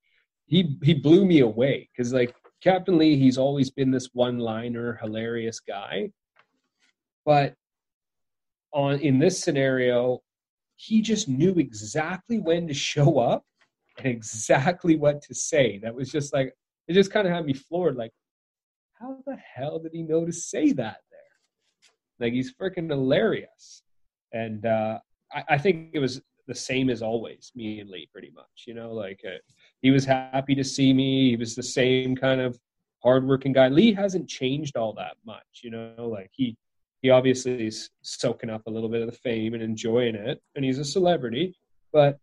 he 0.52 0.78
he 0.84 0.94
blew 0.94 1.26
me 1.26 1.40
away 1.40 1.90
because 1.90 2.14
like 2.14 2.36
Captain 2.62 2.98
Lee, 2.98 3.16
he's 3.16 3.38
always 3.38 3.72
been 3.72 3.90
this 3.90 4.10
one-liner, 4.14 5.00
hilarious 5.02 5.62
guy, 5.62 6.12
but 7.26 7.56
on 8.74 9.00
in 9.00 9.18
this 9.18 9.42
scenario, 9.42 10.20
he 10.76 11.02
just 11.02 11.30
knew 11.30 11.54
exactly 11.54 12.38
when 12.38 12.68
to 12.68 12.74
show 12.74 13.18
up 13.18 13.46
and 13.98 14.08
exactly 14.08 14.98
what 14.98 15.22
to 15.24 15.34
say. 15.34 15.80
That 15.82 15.96
was 15.96 16.12
just 16.12 16.34
like 16.34 16.54
it 16.90 16.94
just 16.94 17.14
kind 17.14 17.26
of 17.26 17.34
had 17.34 17.46
me 17.46 17.54
floored. 17.54 17.96
Like, 17.96 18.12
how 19.00 19.20
the 19.26 19.38
hell 19.38 19.80
did 19.80 19.94
he 19.94 20.04
know 20.04 20.26
to 20.26 20.34
say 20.34 20.74
that 20.74 20.98
there? 21.12 22.20
Like 22.20 22.34
he's 22.34 22.54
freaking 22.54 22.90
hilarious, 22.90 23.84
and 24.34 24.66
uh, 24.66 25.00
I, 25.34 25.44
I 25.52 25.58
think 25.58 25.92
it 25.94 26.00
was 26.00 26.22
the 26.48 26.56
same 26.56 26.90
as 26.90 27.02
always. 27.02 27.54
Me 27.56 27.80
and 27.80 27.90
Lee, 27.90 28.10
pretty 28.12 28.32
much. 28.36 28.66
You 28.68 28.74
know, 28.74 28.92
like 28.92 29.22
uh, 29.26 29.38
he 29.82 29.92
was 29.92 30.06
happy 30.06 30.56
to 30.56 30.64
see 30.64 30.94
me. 30.94 31.32
He 31.32 31.36
was 31.36 31.56
the 31.56 31.64
same 31.64 32.16
kind 32.16 32.40
of 32.40 32.60
hardworking 33.04 33.54
guy. 33.54 33.68
Lee 33.68 33.94
hasn't 33.94 34.30
changed 34.30 34.78
all 34.78 34.94
that 34.94 35.18
much. 35.26 35.62
You 35.64 35.72
know, 35.72 36.10
like 36.12 36.30
he 36.32 36.56
he 37.02 37.10
obviously 37.10 37.68
is 37.68 37.90
soaking 38.02 38.50
up 38.50 38.68
a 38.68 38.70
little 38.70 38.90
bit 38.90 39.02
of 39.02 39.10
the 39.10 39.18
fame 39.18 39.54
and 39.54 39.64
enjoying 39.64 40.16
it, 40.16 40.42
and 40.56 40.64
he's 40.64 40.78
a 40.78 40.86
celebrity, 40.86 41.56
but 41.92 42.20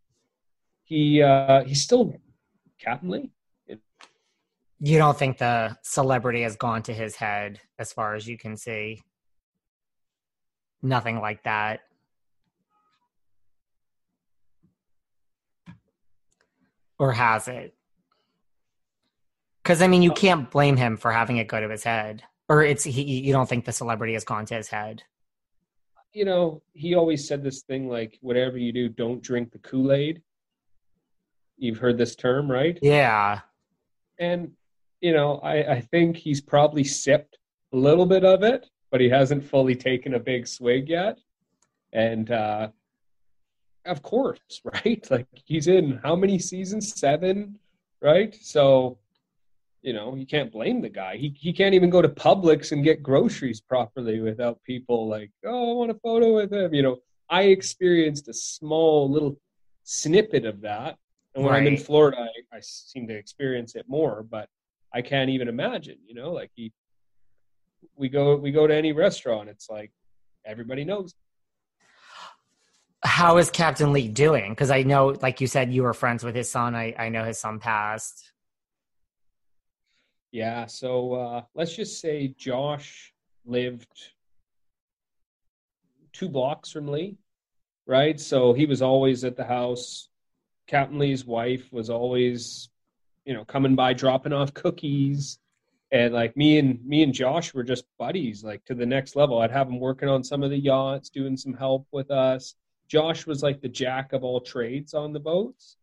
he 0.84 1.22
uh, 1.22 1.64
he's 1.64 1.82
still 1.82 2.14
Captain 2.80 3.10
Lee. 3.10 3.30
you 4.80 4.98
don't 4.98 5.18
think 5.18 5.38
the 5.38 5.76
celebrity 5.82 6.42
has 6.42 6.56
gone 6.56 6.82
to 6.82 6.94
his 6.94 7.16
head 7.16 7.60
as 7.78 7.92
far 7.92 8.14
as 8.14 8.28
you 8.28 8.38
can 8.38 8.56
see 8.56 9.02
nothing 10.80 11.20
like 11.20 11.42
that 11.42 11.80
or 16.98 17.12
has 17.12 17.48
it 17.48 17.74
Because 19.62 19.82
I 19.82 19.86
mean, 19.86 20.02
you 20.02 20.12
can't 20.12 20.50
blame 20.50 20.76
him 20.76 20.96
for 20.96 21.10
having 21.12 21.36
it 21.36 21.48
go 21.48 21.60
to 21.60 21.68
his 21.68 21.84
head, 21.84 22.22
or 22.48 22.62
it's 22.62 22.84
he. 22.84 23.02
You 23.02 23.32
don't 23.32 23.48
think 23.48 23.64
the 23.64 23.72
celebrity 23.72 24.14
has 24.14 24.24
gone 24.24 24.46
to 24.46 24.54
his 24.54 24.68
head? 24.68 25.02
You 26.12 26.24
know, 26.24 26.62
he 26.72 26.94
always 26.94 27.28
said 27.28 27.42
this 27.42 27.62
thing 27.62 27.88
like, 27.88 28.18
"Whatever 28.22 28.58
you 28.58 28.72
do, 28.72 28.88
don't 28.88 29.22
drink 29.22 29.52
the 29.52 29.58
Kool 29.58 29.92
Aid." 29.92 30.22
You've 31.58 31.78
heard 31.78 31.98
this 31.98 32.14
term, 32.16 32.50
right? 32.50 32.78
Yeah. 32.80 33.40
And 34.18 34.52
you 35.00 35.12
know, 35.12 35.38
I, 35.38 35.74
I 35.74 35.80
think 35.80 36.16
he's 36.16 36.40
probably 36.40 36.84
sipped 36.84 37.38
a 37.72 37.76
little 37.76 38.06
bit 38.06 38.24
of 38.24 38.42
it, 38.42 38.68
but 38.90 39.00
he 39.00 39.08
hasn't 39.08 39.44
fully 39.44 39.74
taken 39.76 40.14
a 40.14 40.20
big 40.20 40.46
swig 40.46 40.88
yet. 40.88 41.18
And 41.92 42.30
uh, 42.30 42.68
of 43.88 44.02
course, 44.02 44.38
right? 44.64 45.06
Like 45.10 45.26
he's 45.44 45.66
in 45.66 46.00
how 46.02 46.14
many 46.16 46.38
seasons? 46.38 46.98
Seven, 46.98 47.58
right? 48.00 48.36
So, 48.40 48.98
you 49.82 49.92
know, 49.92 50.14
you 50.14 50.26
can't 50.26 50.52
blame 50.52 50.80
the 50.80 50.88
guy. 50.88 51.16
He 51.16 51.34
he 51.38 51.52
can't 51.52 51.74
even 51.74 51.90
go 51.90 52.02
to 52.02 52.08
Publix 52.08 52.72
and 52.72 52.84
get 52.84 53.02
groceries 53.02 53.60
properly 53.60 54.20
without 54.20 54.62
people 54.64 55.08
like, 55.08 55.30
oh, 55.44 55.72
I 55.72 55.74
want 55.74 55.90
a 55.90 55.94
photo 55.94 56.34
with 56.34 56.52
him. 56.52 56.74
You 56.74 56.82
know, 56.82 56.98
I 57.28 57.42
experienced 57.44 58.28
a 58.28 58.34
small 58.34 59.10
little 59.10 59.36
snippet 59.84 60.44
of 60.44 60.60
that. 60.62 60.96
And 61.34 61.44
when 61.44 61.52
right. 61.52 61.60
I'm 61.60 61.66
in 61.66 61.76
Florida, 61.76 62.18
I, 62.18 62.56
I 62.56 62.60
seem 62.60 63.06
to 63.08 63.14
experience 63.14 63.74
it 63.74 63.86
more, 63.88 64.24
but 64.28 64.48
I 64.92 65.02
can't 65.02 65.30
even 65.30 65.48
imagine, 65.48 65.98
you 66.06 66.14
know, 66.14 66.32
like 66.32 66.50
he 66.54 66.72
we 67.96 68.08
go 68.08 68.36
we 68.36 68.50
go 68.50 68.66
to 68.66 68.74
any 68.74 68.92
restaurant, 68.92 69.48
it's 69.48 69.68
like 69.68 69.92
everybody 70.44 70.84
knows. 70.84 71.14
How 73.02 73.38
is 73.38 73.50
Captain 73.50 73.92
Lee 73.92 74.08
doing? 74.08 74.52
Because 74.52 74.70
I 74.70 74.82
know, 74.82 75.16
like 75.22 75.40
you 75.40 75.46
said, 75.46 75.72
you 75.72 75.84
were 75.84 75.94
friends 75.94 76.24
with 76.24 76.34
his 76.34 76.50
son. 76.50 76.74
I, 76.74 76.94
I 76.98 77.08
know 77.08 77.24
his 77.24 77.38
son 77.38 77.60
passed. 77.60 78.32
Yeah, 80.32 80.66
so 80.66 81.14
uh, 81.14 81.42
let's 81.54 81.74
just 81.74 82.00
say 82.00 82.34
Josh 82.36 83.14
lived 83.46 83.88
two 86.12 86.28
blocks 86.28 86.70
from 86.70 86.88
Lee, 86.88 87.16
right? 87.86 88.18
So 88.20 88.52
he 88.52 88.66
was 88.66 88.82
always 88.82 89.24
at 89.24 89.36
the 89.36 89.44
house. 89.44 90.08
Captain 90.66 90.98
Lee's 90.98 91.24
wife 91.24 91.72
was 91.72 91.88
always 91.88 92.68
you 93.24 93.34
know 93.34 93.44
coming 93.44 93.74
by 93.74 93.92
dropping 93.92 94.32
off 94.32 94.54
cookies 94.54 95.38
and 95.90 96.12
like 96.12 96.36
me 96.36 96.58
and 96.58 96.84
me 96.84 97.02
and 97.02 97.14
Josh 97.14 97.54
were 97.54 97.62
just 97.62 97.84
buddies 97.98 98.44
like 98.44 98.64
to 98.66 98.74
the 98.74 98.86
next 98.86 99.16
level. 99.16 99.40
I'd 99.40 99.50
have 99.50 99.68
him 99.68 99.80
working 99.80 100.08
on 100.08 100.22
some 100.22 100.42
of 100.42 100.50
the 100.50 100.58
yachts, 100.58 101.08
doing 101.08 101.36
some 101.36 101.54
help 101.54 101.86
with 101.92 102.10
us. 102.10 102.54
Josh 102.88 103.26
was 103.26 103.42
like 103.42 103.60
the 103.60 103.68
jack 103.68 104.12
of 104.12 104.24
all 104.24 104.40
trades 104.40 104.94
on 104.94 105.12
the 105.12 105.20
boats. 105.20 105.76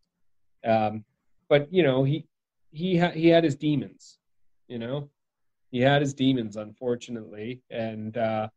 Um, 0.66 1.06
but 1.50 1.72
you 1.72 1.84
know, 1.84 2.04
he 2.04 2.26
he 2.72 2.98
ha- 2.98 3.12
he 3.12 3.28
had 3.28 3.44
his 3.44 3.56
demons, 3.56 4.18
you 4.68 4.80
know. 4.80 5.10
He 5.72 5.80
had 5.80 6.02
his 6.02 6.14
demons 6.14 6.56
unfortunately 6.56 7.62
and 7.70 8.18
uh 8.18 8.48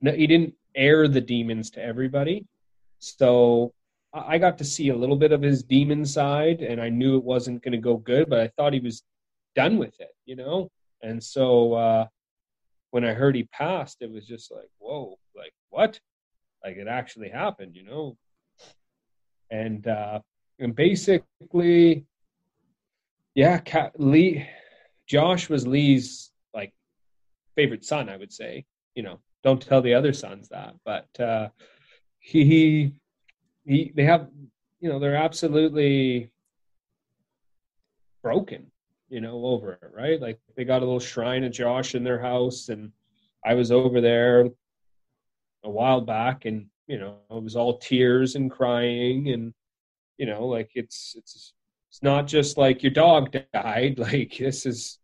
no, 0.00 0.12
he 0.12 0.26
didn't 0.26 0.54
air 0.74 1.08
the 1.08 1.20
demons 1.20 1.70
to 1.72 1.82
everybody. 1.82 2.46
So 2.98 3.72
I 4.12 4.38
got 4.38 4.58
to 4.58 4.64
see 4.64 4.88
a 4.88 4.96
little 4.96 5.16
bit 5.16 5.32
of 5.32 5.42
his 5.42 5.62
demon 5.62 6.04
side, 6.04 6.62
and 6.62 6.80
I 6.80 6.88
knew 6.88 7.16
it 7.16 7.24
wasn't 7.24 7.62
going 7.62 7.72
to 7.72 7.78
go 7.78 7.96
good, 7.96 8.28
but 8.28 8.40
I 8.40 8.48
thought 8.48 8.72
he 8.72 8.80
was 8.80 9.02
done 9.54 9.78
with 9.78 9.98
it, 10.00 10.14
you 10.26 10.36
know. 10.36 10.70
And 11.02 11.22
so 11.22 11.74
uh, 11.74 12.06
when 12.90 13.04
I 13.04 13.12
heard 13.12 13.36
he 13.36 13.44
passed, 13.44 13.98
it 14.00 14.10
was 14.10 14.26
just 14.26 14.50
like, 14.50 14.68
whoa, 14.78 15.18
like 15.36 15.52
what? 15.70 16.00
Like 16.64 16.76
it 16.76 16.88
actually 16.88 17.28
happened, 17.28 17.74
you 17.74 17.84
know. 17.84 18.16
And 19.50 19.86
uh, 19.86 20.20
and 20.58 20.74
basically, 20.74 22.04
yeah, 23.34 23.60
Lee, 23.96 24.46
Josh 25.06 25.48
was 25.48 25.66
Lee's 25.66 26.30
like 26.54 26.72
favorite 27.56 27.84
son, 27.84 28.08
I 28.08 28.16
would 28.16 28.32
say. 28.32 28.64
You 28.94 29.02
know, 29.02 29.20
don't 29.42 29.62
tell 29.62 29.82
the 29.82 29.94
other 29.94 30.12
sons 30.12 30.48
that, 30.50 30.74
but 30.84 31.08
uh, 31.20 31.48
he 32.18 32.92
he 33.64 33.92
they 33.94 34.04
have 34.04 34.28
you 34.80 34.88
know 34.88 34.98
they're 34.98 35.16
absolutely 35.16 36.30
broken 38.22 38.70
you 39.08 39.20
know 39.20 39.44
over 39.44 39.72
it 39.72 39.90
right 39.94 40.20
like 40.20 40.38
they 40.56 40.64
got 40.64 40.82
a 40.82 40.84
little 40.84 41.00
shrine 41.00 41.44
of 41.44 41.52
josh 41.52 41.94
in 41.94 42.04
their 42.04 42.20
house 42.20 42.68
and 42.68 42.92
i 43.44 43.54
was 43.54 43.70
over 43.70 44.00
there 44.00 44.48
a 45.64 45.70
while 45.70 46.00
back 46.00 46.44
and 46.44 46.66
you 46.86 46.98
know 46.98 47.18
it 47.30 47.42
was 47.42 47.56
all 47.56 47.78
tears 47.78 48.34
and 48.34 48.50
crying 48.50 49.30
and 49.30 49.52
you 50.18 50.26
know 50.26 50.46
like 50.46 50.70
it's 50.74 51.14
it's 51.16 51.52
it's 51.88 52.02
not 52.02 52.26
just 52.26 52.56
like 52.56 52.82
your 52.82 52.92
dog 52.92 53.34
died 53.52 53.98
like 53.98 54.36
this 54.38 54.66
is 54.66 54.98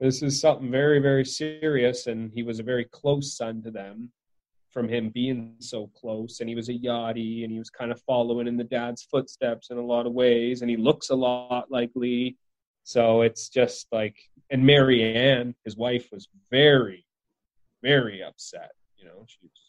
this 0.00 0.22
is 0.22 0.40
something 0.40 0.70
very 0.70 0.98
very 0.98 1.24
serious 1.24 2.06
and 2.06 2.30
he 2.32 2.42
was 2.42 2.58
a 2.58 2.64
very 2.64 2.84
close 2.86 3.36
son 3.36 3.62
to 3.62 3.70
them 3.70 4.10
from 4.70 4.88
him 4.88 5.08
being 5.08 5.54
so 5.58 5.90
close 5.94 6.40
and 6.40 6.48
he 6.50 6.54
was 6.54 6.68
a 6.68 6.74
yachty 6.74 7.44
and 7.44 7.52
he 7.52 7.58
was 7.58 7.70
kind 7.70 7.90
of 7.90 8.00
following 8.02 8.46
in 8.46 8.58
the 8.58 8.64
dad's 8.64 9.04
footsteps 9.10 9.70
in 9.70 9.78
a 9.78 9.84
lot 9.84 10.06
of 10.06 10.12
ways 10.12 10.60
and 10.60 10.70
he 10.70 10.76
looks 10.76 11.08
a 11.08 11.14
lot 11.14 11.70
like 11.70 11.90
Lee. 11.94 12.36
So 12.84 13.22
it's 13.22 13.48
just 13.48 13.86
like 13.90 14.16
and 14.50 14.64
Marianne, 14.64 15.54
his 15.64 15.76
wife, 15.76 16.08
was 16.12 16.28
very, 16.50 17.04
very 17.82 18.22
upset. 18.22 18.72
You 18.96 19.06
know, 19.06 19.24
she's 19.26 19.65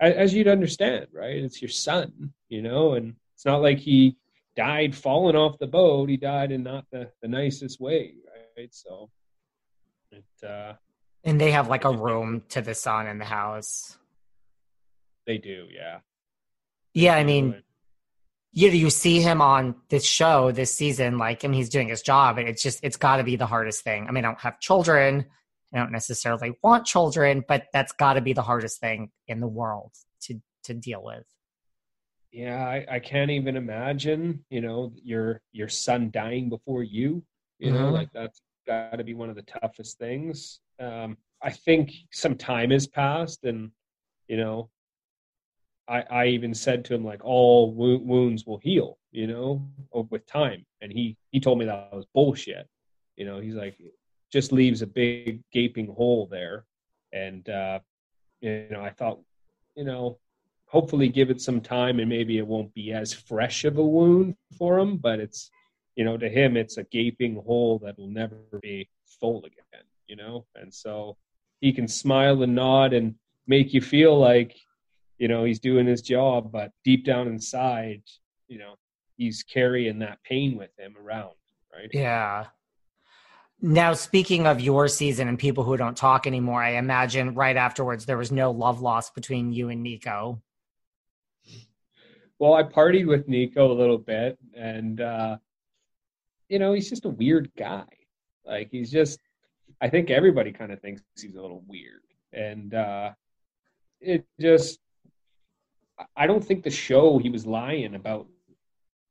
as 0.00 0.34
you'd 0.34 0.48
understand, 0.48 1.06
right? 1.12 1.36
It's 1.36 1.62
your 1.62 1.68
son, 1.68 2.32
you 2.48 2.62
know, 2.62 2.94
and 2.94 3.14
it's 3.34 3.44
not 3.44 3.62
like 3.62 3.78
he 3.78 4.16
died 4.56 4.94
falling 4.94 5.36
off 5.36 5.58
the 5.58 5.66
boat. 5.66 6.08
He 6.08 6.16
died 6.16 6.52
in 6.52 6.62
not 6.62 6.84
the, 6.90 7.10
the 7.22 7.28
nicest 7.28 7.80
way, 7.80 8.14
right? 8.56 8.72
So 8.72 9.10
it 10.10 10.24
uh 10.46 10.74
and 11.24 11.40
they 11.40 11.52
have 11.52 11.68
like 11.68 11.84
a 11.84 11.90
room 11.90 12.42
to 12.50 12.60
the 12.60 12.74
son 12.74 13.06
in 13.06 13.18
the 13.18 13.24
house. 13.24 13.96
They 15.26 15.38
do, 15.38 15.66
yeah. 15.74 16.00
Yeah, 16.92 17.16
I 17.16 17.24
mean, 17.24 17.62
you 18.52 18.68
you 18.68 18.90
see 18.90 19.20
him 19.20 19.40
on 19.40 19.74
this 19.88 20.04
show 20.04 20.52
this 20.52 20.74
season, 20.74 21.18
like, 21.18 21.44
I 21.44 21.48
mean, 21.48 21.58
he's 21.58 21.70
doing 21.70 21.88
his 21.88 22.02
job, 22.02 22.38
and 22.38 22.48
it's 22.48 22.62
just 22.62 22.80
it's 22.82 22.96
got 22.96 23.16
to 23.16 23.24
be 23.24 23.36
the 23.36 23.46
hardest 23.46 23.82
thing. 23.82 24.06
I 24.06 24.12
mean, 24.12 24.24
I 24.24 24.28
don't 24.28 24.40
have 24.40 24.60
children, 24.60 25.26
I 25.74 25.78
don't 25.78 25.92
necessarily 25.92 26.56
want 26.62 26.86
children, 26.86 27.44
but 27.46 27.66
that's 27.72 27.92
got 27.92 28.14
to 28.14 28.20
be 28.20 28.32
the 28.32 28.42
hardest 28.42 28.80
thing 28.80 29.10
in 29.26 29.40
the 29.40 29.48
world 29.48 29.92
to 30.22 30.40
to 30.64 30.74
deal 30.74 31.02
with. 31.02 31.24
Yeah, 32.32 32.64
I, 32.64 32.84
I 32.90 32.98
can't 32.98 33.30
even 33.30 33.56
imagine. 33.56 34.44
You 34.50 34.60
know, 34.60 34.92
your 35.02 35.40
your 35.52 35.68
son 35.68 36.10
dying 36.10 36.48
before 36.48 36.82
you. 36.82 37.24
You 37.58 37.72
mm-hmm. 37.72 37.82
know, 37.82 37.90
like 37.90 38.10
that's 38.12 38.40
got 38.66 38.96
to 38.96 39.04
be 39.04 39.14
one 39.14 39.30
of 39.30 39.36
the 39.36 39.42
toughest 39.42 39.98
things. 39.98 40.60
Um, 40.80 41.16
I 41.42 41.50
think 41.50 41.92
some 42.12 42.36
time 42.36 42.70
has 42.70 42.86
passed, 42.86 43.44
and 43.44 43.70
you 44.28 44.36
know, 44.36 44.70
I, 45.88 46.04
I 46.10 46.26
even 46.26 46.54
said 46.54 46.84
to 46.86 46.94
him 46.94 47.04
like 47.04 47.24
all 47.24 47.72
wo- 47.72 47.98
wounds 47.98 48.46
will 48.46 48.58
heal, 48.58 48.98
you 49.12 49.26
know, 49.26 49.68
with 49.92 50.26
time. 50.26 50.64
And 50.80 50.92
he 50.92 51.16
he 51.30 51.40
told 51.40 51.58
me 51.58 51.66
that 51.66 51.92
was 51.92 52.06
bullshit. 52.14 52.68
You 53.16 53.26
know, 53.26 53.40
he's 53.40 53.54
like 53.54 53.76
just 54.34 54.52
leaves 54.52 54.82
a 54.82 54.86
big 54.86 55.42
gaping 55.52 55.86
hole 55.86 56.26
there. 56.30 56.66
And 57.12 57.48
uh, 57.48 57.78
you 58.40 58.66
know, 58.70 58.82
I 58.82 58.90
thought, 58.90 59.20
you 59.76 59.84
know, 59.84 60.18
hopefully 60.66 61.08
give 61.08 61.30
it 61.30 61.40
some 61.40 61.60
time 61.60 62.00
and 62.00 62.08
maybe 62.08 62.36
it 62.38 62.46
won't 62.46 62.74
be 62.74 62.92
as 62.92 63.12
fresh 63.14 63.64
of 63.64 63.78
a 63.78 63.84
wound 63.84 64.34
for 64.58 64.78
him, 64.78 64.98
but 64.98 65.20
it's 65.20 65.50
you 65.94 66.04
know, 66.04 66.18
to 66.18 66.28
him 66.28 66.56
it's 66.56 66.76
a 66.76 66.84
gaping 66.84 67.36
hole 67.46 67.78
that 67.84 67.96
will 67.96 68.08
never 68.08 68.36
be 68.60 68.88
full 69.20 69.38
again, 69.44 69.84
you 70.08 70.16
know? 70.16 70.44
And 70.56 70.74
so 70.74 71.16
he 71.60 71.72
can 71.72 71.86
smile 71.86 72.42
and 72.42 72.56
nod 72.56 72.92
and 72.92 73.14
make 73.46 73.72
you 73.72 73.80
feel 73.80 74.18
like 74.18 74.56
you 75.18 75.28
know 75.28 75.44
he's 75.44 75.60
doing 75.60 75.86
his 75.86 76.02
job 76.02 76.50
but 76.50 76.72
deep 76.84 77.04
down 77.04 77.28
inside 77.28 78.02
you 78.48 78.58
know 78.58 78.74
he's 79.16 79.42
carrying 79.42 79.98
that 80.00 80.18
pain 80.24 80.56
with 80.56 80.70
him 80.78 80.94
around 81.02 81.34
right 81.72 81.90
yeah 81.92 82.46
now 83.60 83.92
speaking 83.92 84.46
of 84.46 84.60
your 84.60 84.88
season 84.88 85.28
and 85.28 85.38
people 85.38 85.64
who 85.64 85.76
don't 85.76 85.96
talk 85.96 86.26
anymore 86.26 86.62
i 86.62 86.70
imagine 86.70 87.34
right 87.34 87.56
afterwards 87.56 88.04
there 88.04 88.18
was 88.18 88.32
no 88.32 88.50
love 88.50 88.80
lost 88.80 89.14
between 89.14 89.52
you 89.52 89.68
and 89.68 89.82
nico 89.82 90.40
well 92.38 92.54
i 92.54 92.62
partied 92.62 93.06
with 93.06 93.28
nico 93.28 93.70
a 93.70 93.74
little 93.74 93.98
bit 93.98 94.38
and 94.56 95.00
uh 95.00 95.36
you 96.48 96.58
know 96.58 96.72
he's 96.72 96.90
just 96.90 97.04
a 97.04 97.10
weird 97.10 97.50
guy 97.56 97.84
like 98.44 98.68
he's 98.70 98.90
just 98.90 99.20
i 99.80 99.88
think 99.88 100.10
everybody 100.10 100.52
kind 100.52 100.72
of 100.72 100.80
thinks 100.80 101.02
he's 101.16 101.36
a 101.36 101.40
little 101.40 101.64
weird 101.66 102.02
and 102.32 102.74
uh 102.74 103.10
it 104.00 104.26
just 104.40 104.78
I 106.16 106.26
don't 106.26 106.44
think 106.44 106.62
the 106.62 106.70
show 106.70 107.18
he 107.18 107.30
was 107.30 107.46
lying 107.46 107.94
about 107.94 108.26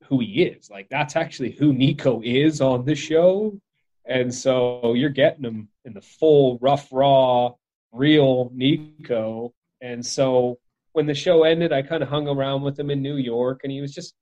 who 0.03 0.19
he 0.19 0.43
is. 0.43 0.69
Like 0.69 0.89
that's 0.89 1.15
actually 1.15 1.51
who 1.51 1.73
Nico 1.73 2.21
is 2.23 2.61
on 2.61 2.85
the 2.85 2.95
show. 2.95 3.59
And 4.05 4.33
so 4.33 4.93
you're 4.95 5.09
getting 5.09 5.43
him 5.43 5.69
in 5.85 5.93
the 5.93 6.01
full 6.01 6.57
rough 6.61 6.87
raw 6.91 7.51
real 7.91 8.51
Nico. 8.53 9.53
And 9.81 10.05
so 10.05 10.59
when 10.93 11.05
the 11.05 11.13
show 11.13 11.43
ended, 11.43 11.71
I 11.71 11.81
kind 11.81 12.03
of 12.03 12.09
hung 12.09 12.27
around 12.27 12.63
with 12.63 12.79
him 12.79 12.89
in 12.89 13.01
New 13.01 13.15
York 13.15 13.61
and 13.63 13.71
he 13.71 13.81
was 13.81 13.93
just 13.93 14.13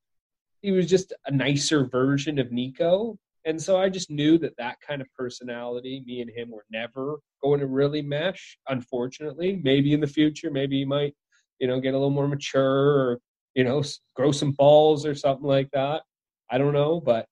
he 0.62 0.72
was 0.72 0.88
just 0.88 1.14
a 1.26 1.32
nicer 1.32 1.86
version 1.86 2.38
of 2.38 2.52
Nico. 2.52 3.18
And 3.46 3.60
so 3.60 3.80
I 3.80 3.90
just 3.90 4.12
knew 4.12 4.38
that 4.38 4.56
that 4.58 4.78
kind 4.88 5.02
of 5.02 5.08
personality, 5.18 6.04
me 6.06 6.22
and 6.22 6.30
him 6.30 6.52
were 6.52 6.66
never 6.72 7.18
going 7.42 7.60
to 7.60 7.66
really 7.66 8.04
mesh. 8.04 8.60
Unfortunately, 8.70 9.60
maybe 9.64 9.94
in 9.94 10.00
the 10.00 10.06
future, 10.06 10.52
maybe 10.52 10.78
he 10.78 10.86
might, 10.86 11.16
you 11.58 11.68
know, 11.68 11.80
get 11.80 11.96
a 11.96 11.98
little 11.98 12.12
more 12.12 12.28
mature 12.28 12.62
or 12.64 13.20
you 13.56 13.64
know, 13.64 13.84
grow 14.16 14.32
some 14.32 14.52
balls 14.52 15.06
or 15.06 15.16
something 15.16 15.46
like 15.46 15.70
that. 15.72 16.04
I 16.50 16.58
don't 16.58 16.74
know, 16.74 17.00
but 17.00 17.26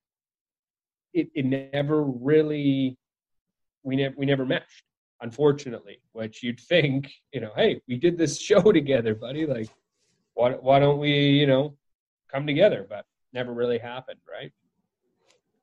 it, 1.13 1.29
it 1.33 1.45
never 1.45 2.03
really 2.03 2.97
we 3.83 3.95
never 3.95 4.15
we 4.17 4.25
never 4.25 4.45
meshed, 4.45 4.83
unfortunately. 5.21 6.01
Which 6.13 6.43
you'd 6.43 6.59
think, 6.59 7.11
you 7.33 7.41
know, 7.41 7.51
hey, 7.55 7.81
we 7.87 7.97
did 7.97 8.17
this 8.17 8.39
show 8.41 8.71
together, 8.71 9.15
buddy. 9.15 9.45
Like, 9.45 9.69
why 10.33 10.51
why 10.51 10.79
don't 10.79 10.99
we, 10.99 11.11
you 11.11 11.47
know, 11.47 11.75
come 12.31 12.45
together? 12.45 12.85
But 12.89 13.05
never 13.33 13.53
really 13.53 13.77
happened, 13.77 14.19
right? 14.29 14.51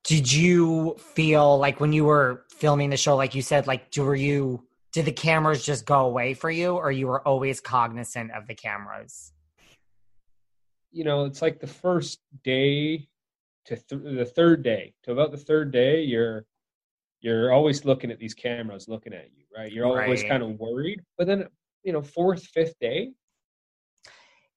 Did 0.04 0.32
you 0.32 0.94
feel 0.98 1.58
like 1.58 1.80
when 1.80 1.92
you 1.92 2.04
were 2.04 2.44
filming 2.48 2.90
the 2.90 2.96
show, 2.96 3.16
like 3.16 3.34
you 3.34 3.42
said, 3.42 3.66
like 3.66 3.90
do 3.90 4.04
were 4.04 4.14
you 4.14 4.64
did 4.92 5.04
the 5.04 5.12
cameras 5.12 5.64
just 5.64 5.84
go 5.84 6.06
away 6.06 6.32
for 6.32 6.50
you, 6.50 6.76
or 6.76 6.90
you 6.90 7.06
were 7.06 7.26
always 7.26 7.60
cognizant 7.60 8.30
of 8.32 8.46
the 8.46 8.54
cameras? 8.54 9.32
You 10.92 11.04
know, 11.04 11.24
it's 11.24 11.42
like 11.42 11.60
the 11.60 11.66
first 11.66 12.20
day 12.44 13.08
to 13.66 13.76
th- 13.76 14.02
the 14.02 14.24
third 14.24 14.62
day 14.62 14.94
to 15.02 15.12
about 15.12 15.30
the 15.30 15.36
third 15.36 15.70
day, 15.70 16.02
you're 16.02 16.44
you're 17.20 17.52
always 17.52 17.84
looking 17.84 18.10
at 18.10 18.18
these 18.18 18.34
cameras 18.34 18.88
looking 18.88 19.12
at 19.12 19.30
you, 19.36 19.44
right? 19.56 19.72
You're 19.72 19.86
always 19.86 20.22
right. 20.22 20.30
kind 20.30 20.42
of 20.42 20.58
worried. 20.60 21.02
But 21.18 21.26
then, 21.26 21.46
you 21.82 21.92
know, 21.92 22.02
fourth, 22.02 22.44
fifth 22.44 22.78
day, 22.80 23.12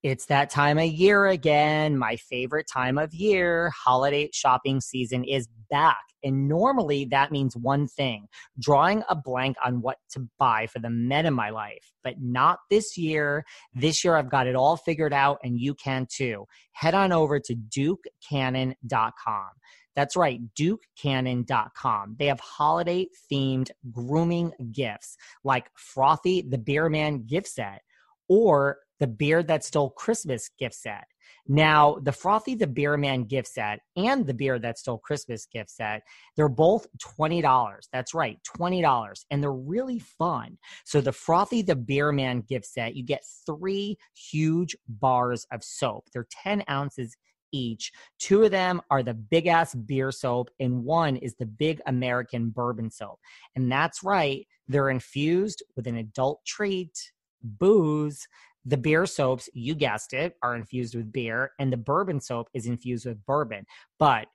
it's 0.04 0.28
that 0.28 0.50
time 0.50 0.78
of 0.78 0.86
year 0.86 1.28
again, 1.28 1.98
my 1.98 2.16
favorite 2.16 2.68
time 2.72 2.98
of 2.98 3.14
year. 3.14 3.72
Holiday 3.72 4.30
shopping 4.34 4.80
season 4.80 5.24
is 5.24 5.48
back. 5.70 5.98
And 6.24 6.48
normally 6.48 7.06
that 7.12 7.32
means 7.32 7.56
one 7.56 7.88
thing 7.88 8.28
drawing 8.60 9.04
a 9.10 9.16
blank 9.16 9.58
on 9.64 9.82
what 9.82 9.98
to 10.12 10.28
buy 10.38 10.68
for 10.68 10.80
the 10.80 10.90
men 10.90 11.26
in 11.26 11.34
my 11.34 11.50
life. 11.50 11.92
But 12.04 12.16
not 12.20 12.60
this 12.70 12.98
year. 12.98 13.44
This 13.74 14.04
year 14.04 14.16
I've 14.16 14.30
got 14.30 14.48
it 14.48 14.56
all 14.56 14.78
figured 14.78 15.14
out, 15.14 15.40
and 15.44 15.60
you 15.60 15.76
can 15.76 16.08
too. 16.10 16.46
Head 16.72 16.94
on 16.94 17.12
over 17.12 17.40
to 17.40 17.56
dukecannon.com. 17.56 19.50
That's 19.96 20.16
right, 20.16 20.40
dukecannon.com. 20.58 22.16
They 22.18 22.28
have 22.28 22.40
holiday 22.40 23.08
themed 23.32 23.70
grooming 23.92 24.54
gifts 24.72 25.18
like 25.44 25.70
Frothy 25.76 26.42
the 26.50 26.58
Beer 26.58 26.90
Man 26.90 27.26
gift 27.26 27.48
set 27.48 27.82
or 28.30 28.78
the 29.00 29.08
Beard 29.08 29.48
That 29.48 29.64
Stole 29.64 29.92
Christmas 29.92 30.50
gift 30.60 30.76
set. 30.76 31.06
Now, 31.48 31.98
the 32.04 32.12
Frothy 32.12 32.56
the 32.56 32.68
Beer 32.68 32.98
Man 32.98 33.24
gift 33.24 33.48
set 33.48 33.80
and 33.96 34.26
the 34.26 34.34
Beard 34.34 34.62
That 34.62 34.78
Stole 34.78 35.00
Christmas 35.00 35.46
gift 35.46 35.70
set, 35.70 36.04
they're 36.36 36.50
both 36.50 36.88
$20. 36.98 37.80
That's 37.92 38.14
right, 38.14 38.38
$20. 38.58 39.26
And 39.32 39.42
they're 39.42 39.52
really 39.52 40.00
fun. 40.00 40.58
So, 40.86 41.02
the 41.02 41.12
Frothy 41.12 41.62
the 41.62 41.76
Beer 41.76 42.12
Man 42.12 42.42
gift 42.42 42.66
set, 42.66 42.96
you 42.96 43.04
get 43.04 43.24
three 43.46 43.98
huge 44.14 44.76
bars 44.88 45.46
of 45.52 45.64
soap. 45.64 46.06
They're 46.14 46.28
10 46.44 46.64
ounces 46.70 47.16
each. 47.52 47.92
Two 48.20 48.44
of 48.44 48.52
them 48.52 48.82
are 48.92 49.04
the 49.04 49.14
big 49.14 49.48
ass 49.48 49.74
beer 49.74 50.12
soap, 50.12 50.50
and 50.60 50.84
one 50.84 51.16
is 51.16 51.36
the 51.36 51.46
big 51.46 51.82
American 51.88 52.50
bourbon 52.50 52.92
soap. 52.92 53.20
And 53.56 53.72
that's 53.72 54.04
right, 54.04 54.46
they're 54.68 54.90
infused 54.90 55.64
with 55.76 55.88
an 55.88 55.98
adult 55.98 56.46
treat, 56.46 57.12
booze 57.42 58.28
the 58.70 58.78
beer 58.78 59.06
soaps, 59.08 59.50
you 59.54 59.74
guessed 59.74 60.14
it, 60.14 60.36
are 60.44 60.56
infused 60.56 60.94
with 60.94 61.12
beer, 61.12 61.52
and 61.60 61.74
the 61.74 61.78
bourbon 61.78 62.22
soap 62.22 62.50
is 62.54 62.68
infused 62.68 63.06
with 63.08 63.26
bourbon. 63.26 63.66
But 63.98 64.28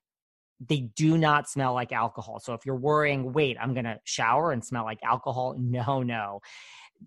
they 0.60 0.88
do 0.96 1.16
not 1.16 1.48
smell 1.48 1.72
like 1.74 1.92
alcohol. 1.92 2.40
So 2.40 2.52
if 2.52 2.66
you're 2.66 2.76
worrying, 2.76 3.32
wait, 3.32 3.56
I'm 3.60 3.74
gonna 3.74 4.00
shower 4.04 4.50
and 4.50 4.64
smell 4.64 4.84
like 4.84 4.98
alcohol, 5.04 5.54
no, 5.58 6.02
no. 6.02 6.40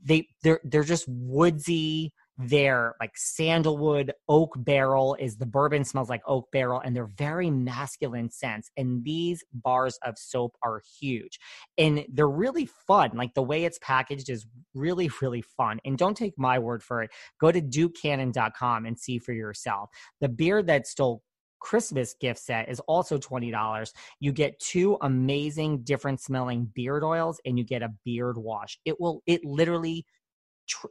They 0.03 0.27
they're 0.41 0.61
they're 0.63 0.83
just 0.83 1.05
woodsy, 1.07 2.13
they're 2.37 2.95
like 2.99 3.11
sandalwood 3.15 4.13
oak 4.29 4.53
barrel 4.57 5.15
is 5.19 5.37
the 5.37 5.45
bourbon 5.45 5.83
smells 5.83 6.09
like 6.09 6.21
oak 6.27 6.47
barrel 6.51 6.79
and 6.79 6.95
they're 6.95 7.09
very 7.17 7.49
masculine 7.49 8.29
scents 8.29 8.69
and 8.77 9.03
these 9.03 9.43
bars 9.53 9.97
of 10.03 10.17
soap 10.17 10.55
are 10.63 10.81
huge 10.99 11.39
and 11.77 12.05
they're 12.13 12.29
really 12.29 12.65
fun 12.65 13.11
like 13.15 13.33
the 13.33 13.41
way 13.41 13.63
it's 13.63 13.79
packaged 13.81 14.29
is 14.29 14.45
really 14.75 15.09
really 15.21 15.41
fun 15.41 15.79
and 15.85 15.97
don't 15.97 16.17
take 16.17 16.37
my 16.37 16.59
word 16.59 16.83
for 16.83 17.01
it 17.01 17.09
go 17.39 17.51
to 17.51 17.61
dukecannon.com 17.61 18.85
and 18.85 18.99
see 18.99 19.17
for 19.17 19.33
yourself 19.33 19.89
the 20.21 20.29
Beard 20.29 20.67
That 20.67 20.87
Stole 20.87 21.21
Christmas 21.59 22.15
gift 22.19 22.39
set 22.39 22.69
is 22.69 22.79
also 22.81 23.17
$20. 23.17 23.91
You 24.19 24.31
get 24.31 24.59
two 24.59 24.97
amazing 25.01 25.83
different 25.83 26.21
smelling 26.21 26.69
beard 26.73 27.03
oils 27.03 27.41
and 27.45 27.57
you 27.57 27.63
get 27.63 27.81
a 27.81 27.93
beard 28.05 28.37
wash. 28.37 28.79
It 28.85 28.99
will 28.99 29.21
it 29.25 29.43
literally 29.43 30.05
tr- 30.67 30.87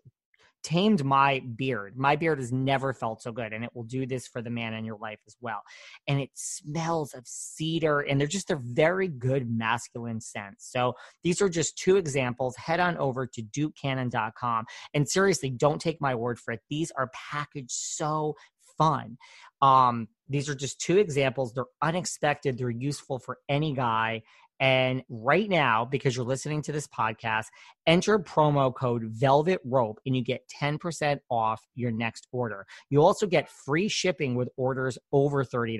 tamed 0.66 1.04
my 1.04 1.40
beard. 1.54 1.96
My 1.96 2.16
beard 2.16 2.40
has 2.40 2.50
never 2.50 2.92
felt 2.92 3.22
so 3.22 3.30
good, 3.30 3.52
and 3.52 3.62
it 3.62 3.70
will 3.72 3.84
do 3.84 4.04
this 4.04 4.26
for 4.26 4.42
the 4.42 4.50
man 4.50 4.74
in 4.74 4.84
your 4.84 4.98
life 4.98 5.20
as 5.28 5.36
well. 5.40 5.62
And 6.08 6.20
it 6.20 6.30
smells 6.34 7.14
of 7.14 7.22
cedar, 7.24 8.00
and 8.00 8.20
they're 8.20 8.26
just 8.26 8.50
a 8.50 8.56
very 8.56 9.06
good 9.06 9.48
masculine 9.48 10.20
scents. 10.20 10.68
So 10.72 10.94
these 11.22 11.40
are 11.40 11.48
just 11.48 11.78
two 11.78 11.96
examples. 11.96 12.56
Head 12.56 12.80
on 12.80 12.96
over 12.96 13.28
to 13.28 13.42
dukecannon.com. 13.42 14.64
And 14.92 15.08
seriously, 15.08 15.50
don't 15.50 15.80
take 15.80 16.00
my 16.00 16.16
word 16.16 16.40
for 16.40 16.52
it. 16.52 16.60
These 16.68 16.90
are 16.98 17.12
packaged 17.30 17.70
so 17.70 18.34
fun. 18.76 19.18
Um, 19.62 20.08
these 20.28 20.48
are 20.48 20.54
just 20.54 20.80
two 20.80 20.98
examples. 20.98 21.54
They're 21.54 21.64
unexpected. 21.80 22.58
They're 22.58 22.70
useful 22.70 23.20
for 23.20 23.38
any 23.48 23.72
guy. 23.72 24.22
And 24.60 25.02
right 25.08 25.48
now, 25.48 25.84
because 25.84 26.16
you're 26.16 26.24
listening 26.24 26.62
to 26.62 26.72
this 26.72 26.86
podcast, 26.86 27.46
enter 27.86 28.18
promo 28.18 28.74
code 28.74 29.04
Velvet 29.06 29.60
Rope 29.64 29.98
and 30.06 30.16
you 30.16 30.24
get 30.24 30.40
10% 30.60 31.18
off 31.30 31.60
your 31.74 31.90
next 31.90 32.26
order. 32.32 32.66
You 32.88 33.02
also 33.02 33.26
get 33.26 33.50
free 33.64 33.88
shipping 33.88 34.34
with 34.34 34.48
orders 34.56 34.98
over 35.12 35.44
$30. 35.44 35.78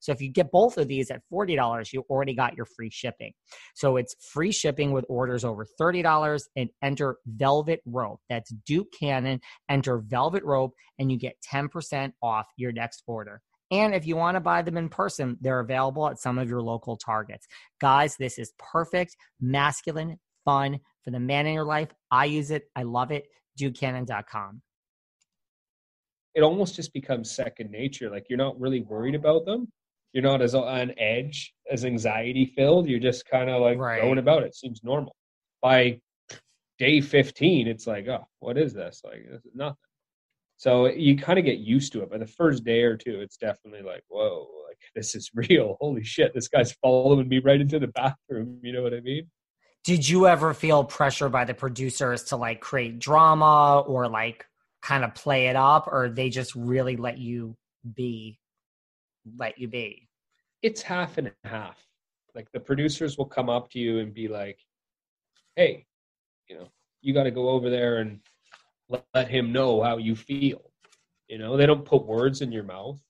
So 0.00 0.12
if 0.12 0.20
you 0.20 0.30
get 0.30 0.52
both 0.52 0.78
of 0.78 0.88
these 0.88 1.10
at 1.10 1.22
$40, 1.32 1.92
you 1.92 2.04
already 2.08 2.34
got 2.34 2.56
your 2.56 2.66
free 2.66 2.90
shipping. 2.90 3.32
So 3.74 3.96
it's 3.96 4.14
free 4.32 4.52
shipping 4.52 4.92
with 4.92 5.04
orders 5.08 5.44
over 5.44 5.66
$30 5.80 6.40
and 6.56 6.70
enter 6.82 7.16
Velvet 7.26 7.80
Rope. 7.84 8.20
That's 8.28 8.52
Duke 8.66 8.88
Cannon. 8.98 9.40
Enter 9.68 9.98
Velvet 9.98 10.44
Rope 10.44 10.74
and 10.98 11.10
you 11.10 11.18
get 11.18 11.34
10% 11.52 12.12
off 12.22 12.46
your 12.56 12.72
next 12.72 13.02
order. 13.06 13.40
And 13.70 13.94
if 13.94 14.06
you 14.06 14.16
want 14.16 14.36
to 14.36 14.40
buy 14.40 14.62
them 14.62 14.76
in 14.76 14.88
person, 14.88 15.38
they're 15.40 15.60
available 15.60 16.08
at 16.08 16.18
some 16.18 16.38
of 16.38 16.48
your 16.48 16.62
local 16.62 16.96
targets. 16.96 17.46
Guys, 17.80 18.16
this 18.16 18.38
is 18.38 18.52
perfect, 18.58 19.16
masculine, 19.40 20.18
fun 20.44 20.80
for 21.02 21.10
the 21.10 21.20
man 21.20 21.46
in 21.46 21.54
your 21.54 21.64
life. 21.64 21.88
I 22.10 22.26
use 22.26 22.50
it. 22.50 22.64
I 22.76 22.82
love 22.82 23.10
it. 23.10 23.26
DukeCannon.com. 23.60 24.62
It 26.34 26.42
almost 26.42 26.74
just 26.74 26.92
becomes 26.92 27.30
second 27.30 27.70
nature. 27.70 28.10
Like 28.10 28.26
you're 28.28 28.38
not 28.38 28.60
really 28.60 28.80
worried 28.80 29.14
about 29.14 29.44
them. 29.46 29.68
You're 30.12 30.22
not 30.22 30.42
as 30.42 30.54
on 30.54 30.92
edge, 30.98 31.52
as 31.70 31.84
anxiety 31.84 32.46
filled. 32.56 32.88
You're 32.88 33.00
just 33.00 33.26
kind 33.26 33.50
of 33.50 33.60
like 33.60 33.78
right. 33.78 34.00
going 34.00 34.18
about 34.18 34.42
it. 34.44 34.54
Seems 34.54 34.80
normal. 34.84 35.14
By 35.60 36.00
day 36.78 37.00
15, 37.00 37.66
it's 37.66 37.86
like, 37.86 38.06
oh, 38.08 38.24
what 38.40 38.56
is 38.58 38.72
this? 38.72 39.00
Like, 39.04 39.26
this 39.30 39.44
is 39.44 39.54
nothing. 39.54 39.76
So 40.64 40.86
you 40.86 41.18
kind 41.18 41.38
of 41.38 41.44
get 41.44 41.58
used 41.58 41.92
to 41.92 42.02
it. 42.02 42.08
But 42.10 42.20
the 42.20 42.26
first 42.26 42.64
day 42.64 42.84
or 42.84 42.96
two, 42.96 43.20
it's 43.20 43.36
definitely 43.36 43.82
like, 43.82 44.02
whoa, 44.08 44.48
like 44.66 44.78
this 44.94 45.14
is 45.14 45.30
real. 45.34 45.76
Holy 45.78 46.02
shit, 46.02 46.32
this 46.32 46.48
guy's 46.48 46.72
following 46.80 47.28
me 47.28 47.38
right 47.38 47.60
into 47.60 47.78
the 47.78 47.88
bathroom. 47.88 48.60
You 48.62 48.72
know 48.72 48.82
what 48.82 48.94
I 48.94 49.00
mean? 49.00 49.26
Did 49.84 50.08
you 50.08 50.26
ever 50.26 50.54
feel 50.54 50.82
pressure 50.82 51.28
by 51.28 51.44
the 51.44 51.52
producers 51.52 52.24
to 52.24 52.36
like 52.36 52.62
create 52.62 52.98
drama 52.98 53.80
or 53.80 54.08
like 54.08 54.46
kind 54.80 55.04
of 55.04 55.14
play 55.14 55.48
it 55.48 55.56
up, 55.56 55.86
or 55.86 56.08
they 56.08 56.30
just 56.30 56.54
really 56.54 56.96
let 56.96 57.18
you 57.18 57.54
be, 57.94 58.38
let 59.36 59.58
you 59.58 59.68
be? 59.68 60.08
It's 60.62 60.80
half 60.80 61.18
and 61.18 61.30
half. 61.44 61.76
Like 62.34 62.50
the 62.52 62.60
producers 62.60 63.18
will 63.18 63.26
come 63.26 63.50
up 63.50 63.68
to 63.72 63.78
you 63.78 63.98
and 63.98 64.14
be 64.14 64.28
like, 64.28 64.58
hey, 65.56 65.84
you 66.48 66.56
know, 66.56 66.68
you 67.02 67.12
got 67.12 67.24
to 67.24 67.30
go 67.30 67.50
over 67.50 67.68
there 67.68 67.98
and 67.98 68.20
let, 68.88 69.04
let 69.14 69.28
him 69.28 69.52
know 69.52 69.82
how 69.82 69.98
you 69.98 70.14
feel. 70.16 70.70
You 71.28 71.38
know, 71.38 71.56
they 71.56 71.66
don't 71.66 71.84
put 71.84 72.06
words 72.06 72.42
in 72.42 72.52
your 72.52 72.64
mouth. 72.64 73.00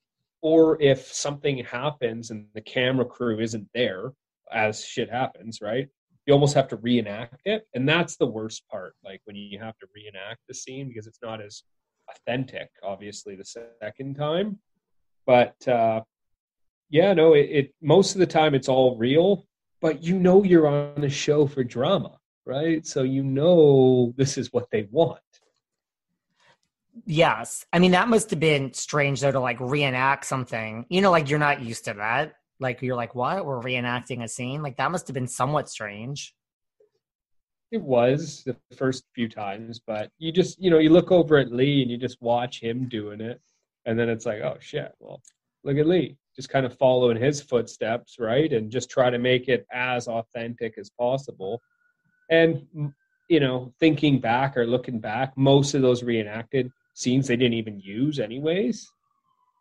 Or 0.42 0.80
if 0.80 1.06
something 1.12 1.64
happens 1.64 2.30
and 2.30 2.46
the 2.54 2.60
camera 2.60 3.06
crew 3.06 3.40
isn't 3.40 3.68
there, 3.74 4.12
as 4.52 4.84
shit 4.84 5.10
happens, 5.10 5.60
right? 5.62 5.88
You 6.26 6.34
almost 6.34 6.54
have 6.54 6.68
to 6.68 6.76
reenact 6.76 7.40
it. 7.44 7.66
And 7.74 7.88
that's 7.88 8.16
the 8.16 8.26
worst 8.26 8.62
part, 8.70 8.94
like 9.04 9.20
when 9.24 9.36
you 9.36 9.58
have 9.58 9.78
to 9.78 9.86
reenact 9.94 10.40
the 10.48 10.54
scene 10.54 10.88
because 10.88 11.06
it's 11.06 11.20
not 11.22 11.40
as 11.40 11.62
authentic, 12.10 12.70
obviously, 12.82 13.36
the 13.36 13.44
second 13.80 14.14
time. 14.16 14.58
But 15.26 15.66
uh, 15.66 16.02
yeah, 16.90 17.12
no, 17.14 17.34
it, 17.34 17.48
it 17.50 17.74
most 17.82 18.14
of 18.14 18.18
the 18.18 18.26
time 18.26 18.54
it's 18.54 18.68
all 18.68 18.96
real, 18.96 19.46
but 19.80 20.02
you 20.02 20.18
know 20.18 20.44
you're 20.44 20.66
on 20.66 21.04
a 21.04 21.08
show 21.08 21.46
for 21.46 21.64
drama, 21.64 22.18
right? 22.46 22.86
So 22.86 23.02
you 23.02 23.22
know 23.22 24.12
this 24.16 24.38
is 24.38 24.52
what 24.52 24.70
they 24.70 24.88
want. 24.90 25.20
Yes. 27.06 27.66
I 27.72 27.78
mean, 27.78 27.92
that 27.92 28.08
must 28.08 28.30
have 28.30 28.40
been 28.40 28.72
strange 28.72 29.20
though 29.20 29.32
to 29.32 29.40
like 29.40 29.58
reenact 29.60 30.26
something. 30.26 30.86
You 30.88 31.00
know, 31.00 31.10
like 31.10 31.28
you're 31.28 31.38
not 31.38 31.62
used 31.62 31.84
to 31.86 31.94
that. 31.94 32.34
Like 32.60 32.82
you're 32.82 32.96
like, 32.96 33.14
what? 33.14 33.44
We're 33.44 33.60
reenacting 33.60 34.22
a 34.22 34.28
scene? 34.28 34.62
Like 34.62 34.76
that 34.76 34.90
must 34.90 35.08
have 35.08 35.14
been 35.14 35.26
somewhat 35.26 35.68
strange. 35.68 36.34
It 37.72 37.82
was 37.82 38.44
the 38.44 38.56
first 38.76 39.04
few 39.14 39.28
times, 39.28 39.80
but 39.84 40.10
you 40.18 40.30
just 40.30 40.62
you 40.62 40.70
know 40.70 40.78
you 40.78 40.90
look 40.90 41.10
over 41.10 41.38
at 41.38 41.52
Lee 41.52 41.82
and 41.82 41.90
you 41.90 41.96
just 41.96 42.22
watch 42.22 42.60
him 42.60 42.88
doing 42.88 43.20
it, 43.20 43.40
and 43.84 43.98
then 43.98 44.08
it's 44.08 44.26
like, 44.26 44.42
oh 44.42 44.56
shit, 44.60 44.92
well 45.00 45.20
look 45.64 45.78
at 45.78 45.86
Lee, 45.86 46.16
just 46.36 46.50
kind 46.50 46.66
of 46.66 46.76
follow 46.78 47.10
in 47.10 47.16
his 47.16 47.40
footsteps, 47.40 48.16
right, 48.20 48.52
and 48.52 48.70
just 48.70 48.90
try 48.90 49.10
to 49.10 49.18
make 49.18 49.48
it 49.48 49.66
as 49.72 50.06
authentic 50.06 50.74
as 50.78 50.90
possible. 50.90 51.60
And 52.30 52.66
you 53.28 53.40
know, 53.40 53.72
thinking 53.80 54.20
back 54.20 54.56
or 54.56 54.66
looking 54.66 55.00
back, 55.00 55.32
most 55.36 55.74
of 55.74 55.82
those 55.82 56.02
reenacted 56.02 56.70
scenes 56.94 57.26
they 57.26 57.36
didn't 57.36 57.54
even 57.54 57.78
use 57.78 58.18
anyways. 58.18 58.90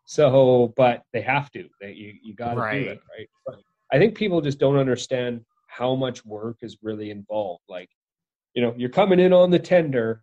So, 0.06 0.72
but 0.76 1.02
they 1.12 1.22
have 1.22 1.50
to. 1.52 1.68
They, 1.80 1.92
you 1.92 2.14
you 2.22 2.34
got 2.34 2.54
to 2.54 2.60
right. 2.60 2.84
do 2.84 2.90
it, 2.90 3.00
right? 3.16 3.28
But 3.46 3.56
I 3.92 3.98
think 3.98 4.14
people 4.14 4.40
just 4.40 4.58
don't 4.58 4.76
understand 4.76 5.44
how 5.66 5.94
much 5.94 6.24
work 6.24 6.58
is 6.62 6.78
really 6.82 7.10
involved. 7.10 7.62
Like, 7.68 7.88
you 8.54 8.62
know, 8.62 8.74
you're 8.76 8.90
coming 8.90 9.18
in 9.18 9.32
on 9.32 9.50
the 9.50 9.58
tender, 9.58 10.22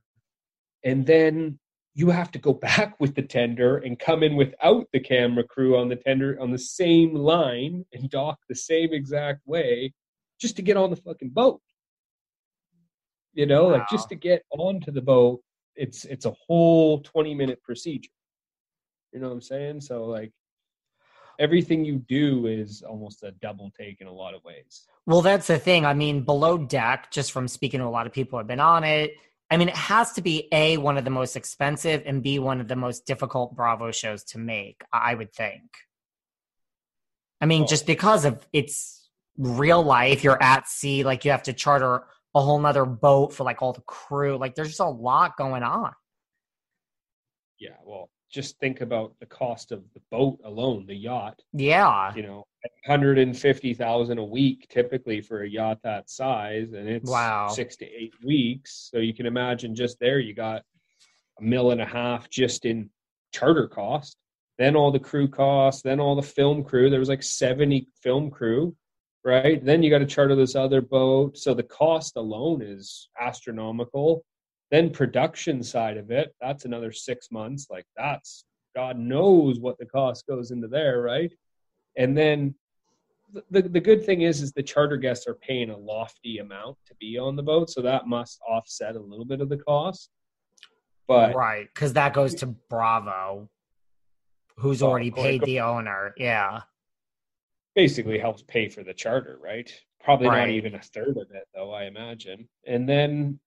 and 0.83 1.05
then 1.05 1.59
you 1.93 2.09
have 2.09 2.31
to 2.31 2.39
go 2.39 2.53
back 2.69 2.95
with 2.99 3.15
the 3.15 3.21
tender 3.21 3.77
and 3.77 3.99
come 3.99 4.23
in 4.23 4.35
without 4.35 4.87
the 4.93 4.99
camera 4.99 5.43
crew 5.43 5.77
on 5.77 5.89
the 5.89 5.95
tender 5.95 6.37
on 6.39 6.51
the 6.51 6.57
same 6.57 7.15
line 7.15 7.85
and 7.93 8.09
dock 8.09 8.37
the 8.49 8.55
same 8.55 8.93
exact 8.93 9.41
way 9.45 9.93
just 10.39 10.55
to 10.55 10.61
get 10.61 10.77
on 10.77 10.89
the 10.89 10.95
fucking 10.95 11.29
boat. 11.29 11.61
You 13.33 13.45
know, 13.45 13.65
wow. 13.65 13.71
like 13.73 13.89
just 13.89 14.09
to 14.09 14.15
get 14.15 14.43
onto 14.51 14.91
the 14.91 15.01
boat, 15.01 15.41
it's 15.75 16.05
it's 16.05 16.25
a 16.25 16.33
whole 16.47 17.01
20 17.01 17.35
minute 17.35 17.61
procedure. 17.63 18.11
You 19.13 19.19
know 19.19 19.27
what 19.27 19.33
I'm 19.33 19.41
saying? 19.41 19.81
So 19.81 20.05
like 20.05 20.31
everything 21.39 21.83
you 21.83 21.97
do 21.97 22.45
is 22.45 22.81
almost 22.81 23.23
a 23.23 23.31
double 23.41 23.71
take 23.77 24.01
in 24.01 24.07
a 24.07 24.13
lot 24.13 24.33
of 24.33 24.43
ways. 24.43 24.85
Well, 25.05 25.21
that's 25.21 25.47
the 25.47 25.57
thing. 25.57 25.85
I 25.85 25.93
mean, 25.93 26.23
below 26.23 26.57
deck, 26.57 27.09
just 27.11 27.31
from 27.31 27.47
speaking 27.47 27.79
to 27.79 27.85
a 27.85 27.89
lot 27.89 28.05
of 28.05 28.13
people 28.13 28.37
who 28.37 28.41
have 28.41 28.47
been 28.47 28.59
on 28.59 28.83
it, 28.83 29.15
I 29.49 29.57
mean, 29.57 29.67
it 29.67 29.75
has 29.75 30.13
to 30.13 30.21
be 30.21 30.47
A, 30.53 30.77
one 30.77 30.97
of 30.97 31.03
the 31.03 31.09
most 31.09 31.35
expensive, 31.35 32.03
and 32.05 32.23
B, 32.23 32.39
one 32.39 32.61
of 32.61 32.69
the 32.69 32.75
most 32.75 33.05
difficult 33.05 33.55
Bravo 33.55 33.91
shows 33.91 34.23
to 34.25 34.37
make, 34.37 34.81
I 34.93 35.13
would 35.13 35.33
think. 35.33 35.63
I 37.41 37.47
mean, 37.47 37.63
oh. 37.63 37.67
just 37.67 37.85
because 37.85 38.23
of 38.23 38.47
it's 38.53 39.09
real 39.37 39.83
life, 39.83 40.23
you're 40.23 40.41
at 40.41 40.69
sea, 40.69 41.03
like 41.03 41.25
you 41.25 41.31
have 41.31 41.43
to 41.43 41.53
charter 41.53 42.05
a 42.33 42.41
whole 42.41 42.59
nother 42.59 42.85
boat 42.85 43.33
for 43.33 43.43
like 43.43 43.61
all 43.61 43.73
the 43.73 43.81
crew. 43.81 44.37
Like 44.37 44.55
there's 44.55 44.69
just 44.69 44.79
a 44.79 44.85
lot 44.85 45.37
going 45.37 45.63
on. 45.63 45.93
Yeah, 47.59 47.75
well, 47.85 48.09
just 48.31 48.57
think 48.59 48.81
about 48.81 49.13
the 49.19 49.25
cost 49.25 49.71
of 49.71 49.83
the 49.93 50.01
boat 50.09 50.39
alone, 50.45 50.85
the 50.87 50.95
yacht. 50.95 51.41
Yeah. 51.53 52.13
You 52.15 52.23
know, 52.23 52.47
150,000 52.85 54.17
a 54.17 54.23
week 54.23 54.67
typically 54.69 55.21
for 55.21 55.43
a 55.43 55.49
yacht 55.49 55.79
that 55.83 56.09
size 56.09 56.73
and 56.73 56.87
it's 56.87 57.09
wow. 57.09 57.49
6 57.49 57.75
to 57.77 57.85
8 57.85 58.13
weeks. 58.25 58.89
So 58.91 58.99
you 58.99 59.13
can 59.13 59.25
imagine 59.25 59.75
just 59.75 59.99
there 59.99 60.19
you 60.19 60.33
got 60.33 60.63
a 61.39 61.43
mill 61.43 61.71
and 61.71 61.81
a 61.81 61.85
half 61.85 62.29
just 62.29 62.65
in 62.65 62.89
charter 63.33 63.67
cost, 63.67 64.17
then 64.57 64.75
all 64.75 64.91
the 64.91 64.99
crew 64.99 65.27
costs, 65.27 65.81
then 65.81 65.99
all 65.99 66.15
the 66.15 66.21
film 66.21 66.63
crew. 66.63 66.89
There 66.89 66.99
was 66.99 67.09
like 67.09 67.23
70 67.23 67.87
film 68.01 68.31
crew 68.31 68.75
right? 69.23 69.63
Then 69.63 69.83
you 69.83 69.89
got 69.89 69.99
to 69.99 70.05
charter 70.05 70.35
this 70.35 70.55
other 70.55 70.81
boat. 70.81 71.37
So 71.37 71.53
the 71.53 71.63
cost 71.63 72.17
alone 72.17 72.61
is 72.61 73.09
astronomical. 73.19 74.23
Then 74.71 74.89
production 74.89 75.63
side 75.63 75.97
of 75.97 76.11
it, 76.11 76.33
that's 76.39 76.65
another 76.65 76.91
six 76.91 77.29
months. 77.31 77.67
Like 77.69 77.85
that's 77.97 78.45
God 78.75 78.97
knows 78.97 79.59
what 79.59 79.77
the 79.77 79.85
cost 79.85 80.25
goes 80.27 80.51
into 80.51 80.67
there, 80.67 81.01
right? 81.01 81.31
And 81.97 82.17
then 82.17 82.55
the, 83.49 83.61
the 83.61 83.79
good 83.79 84.05
thing 84.05 84.21
is 84.21 84.41
is 84.41 84.53
the 84.53 84.63
charter 84.63 84.97
guests 84.97 85.27
are 85.27 85.35
paying 85.35 85.69
a 85.69 85.77
lofty 85.77 86.37
amount 86.37 86.77
to 86.87 86.95
be 86.99 87.17
on 87.17 87.35
the 87.35 87.43
boat, 87.43 87.69
so 87.69 87.81
that 87.81 88.07
must 88.07 88.39
offset 88.47 88.95
a 88.95 88.99
little 88.99 89.25
bit 89.25 89.41
of 89.41 89.49
the 89.49 89.57
cost. 89.57 90.09
But 91.07 91.35
right, 91.35 91.67
because 91.73 91.93
that 91.93 92.13
goes 92.13 92.35
to 92.35 92.47
Bravo, 92.47 93.49
who's 94.57 94.81
oh, 94.81 94.87
already 94.87 95.11
paid 95.11 95.43
the 95.43 95.59
owner. 95.59 96.13
Yeah 96.17 96.61
basically 97.75 98.19
helps 98.19 98.43
pay 98.43 98.69
for 98.69 98.83
the 98.83 98.93
charter, 98.93 99.37
right? 99.41 99.71
Probably 100.03 100.27
right. 100.27 100.39
not 100.39 100.49
even 100.49 100.75
a 100.75 100.81
third 100.81 101.17
of 101.17 101.31
it, 101.31 101.47
though, 101.53 101.71
I 101.71 101.85
imagine. 101.85 102.47
And 102.65 102.87
then, 102.87 103.39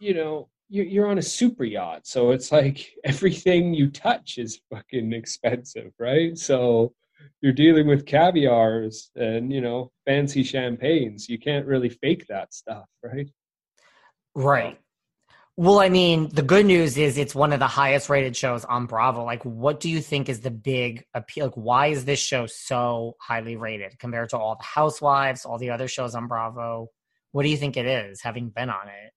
you 0.00 0.14
know, 0.14 0.48
you're 0.70 1.08
on 1.08 1.18
a 1.18 1.22
super 1.22 1.64
yacht, 1.64 2.06
so 2.06 2.30
it's 2.30 2.52
like 2.52 2.92
everything 3.04 3.74
you 3.74 3.90
touch 3.90 4.38
is 4.38 4.60
fucking 4.72 5.12
expensive, 5.12 5.92
right? 5.98 6.38
So 6.38 6.94
you're 7.40 7.52
dealing 7.52 7.86
with 7.86 8.06
caviars 8.06 9.10
and 9.16 9.52
you 9.52 9.60
know 9.60 9.90
fancy 10.06 10.42
champagnes. 10.44 11.28
You 11.28 11.38
can't 11.38 11.66
really 11.66 11.88
fake 11.88 12.26
that 12.28 12.54
stuff, 12.54 12.86
right? 13.02 13.28
Right. 14.34 14.78
Well, 15.56 15.80
I 15.80 15.90
mean, 15.90 16.30
the 16.30 16.42
good 16.42 16.64
news 16.64 16.96
is 16.96 17.18
it's 17.18 17.34
one 17.34 17.52
of 17.52 17.58
the 17.58 17.66
highest 17.66 18.08
rated 18.08 18.36
shows 18.36 18.64
on 18.64 18.86
Bravo. 18.86 19.24
Like, 19.24 19.44
what 19.44 19.80
do 19.80 19.90
you 19.90 20.00
think 20.00 20.28
is 20.28 20.40
the 20.40 20.50
big 20.50 21.04
appeal? 21.12 21.46
Like, 21.46 21.54
why 21.54 21.86
is 21.88 22.04
this 22.04 22.18
show 22.18 22.46
so 22.46 23.16
highly 23.20 23.56
rated 23.56 23.98
compared 23.98 24.30
to 24.30 24.38
all 24.38 24.56
the 24.56 24.64
Housewives, 24.64 25.44
all 25.44 25.58
the 25.58 25.70
other 25.70 25.88
shows 25.88 26.14
on 26.14 26.28
Bravo? 26.28 26.88
What 27.32 27.42
do 27.42 27.50
you 27.50 27.56
think 27.56 27.76
it 27.76 27.84
is, 27.84 28.22
having 28.22 28.48
been 28.48 28.70
on 28.70 28.88
it? 28.88 29.12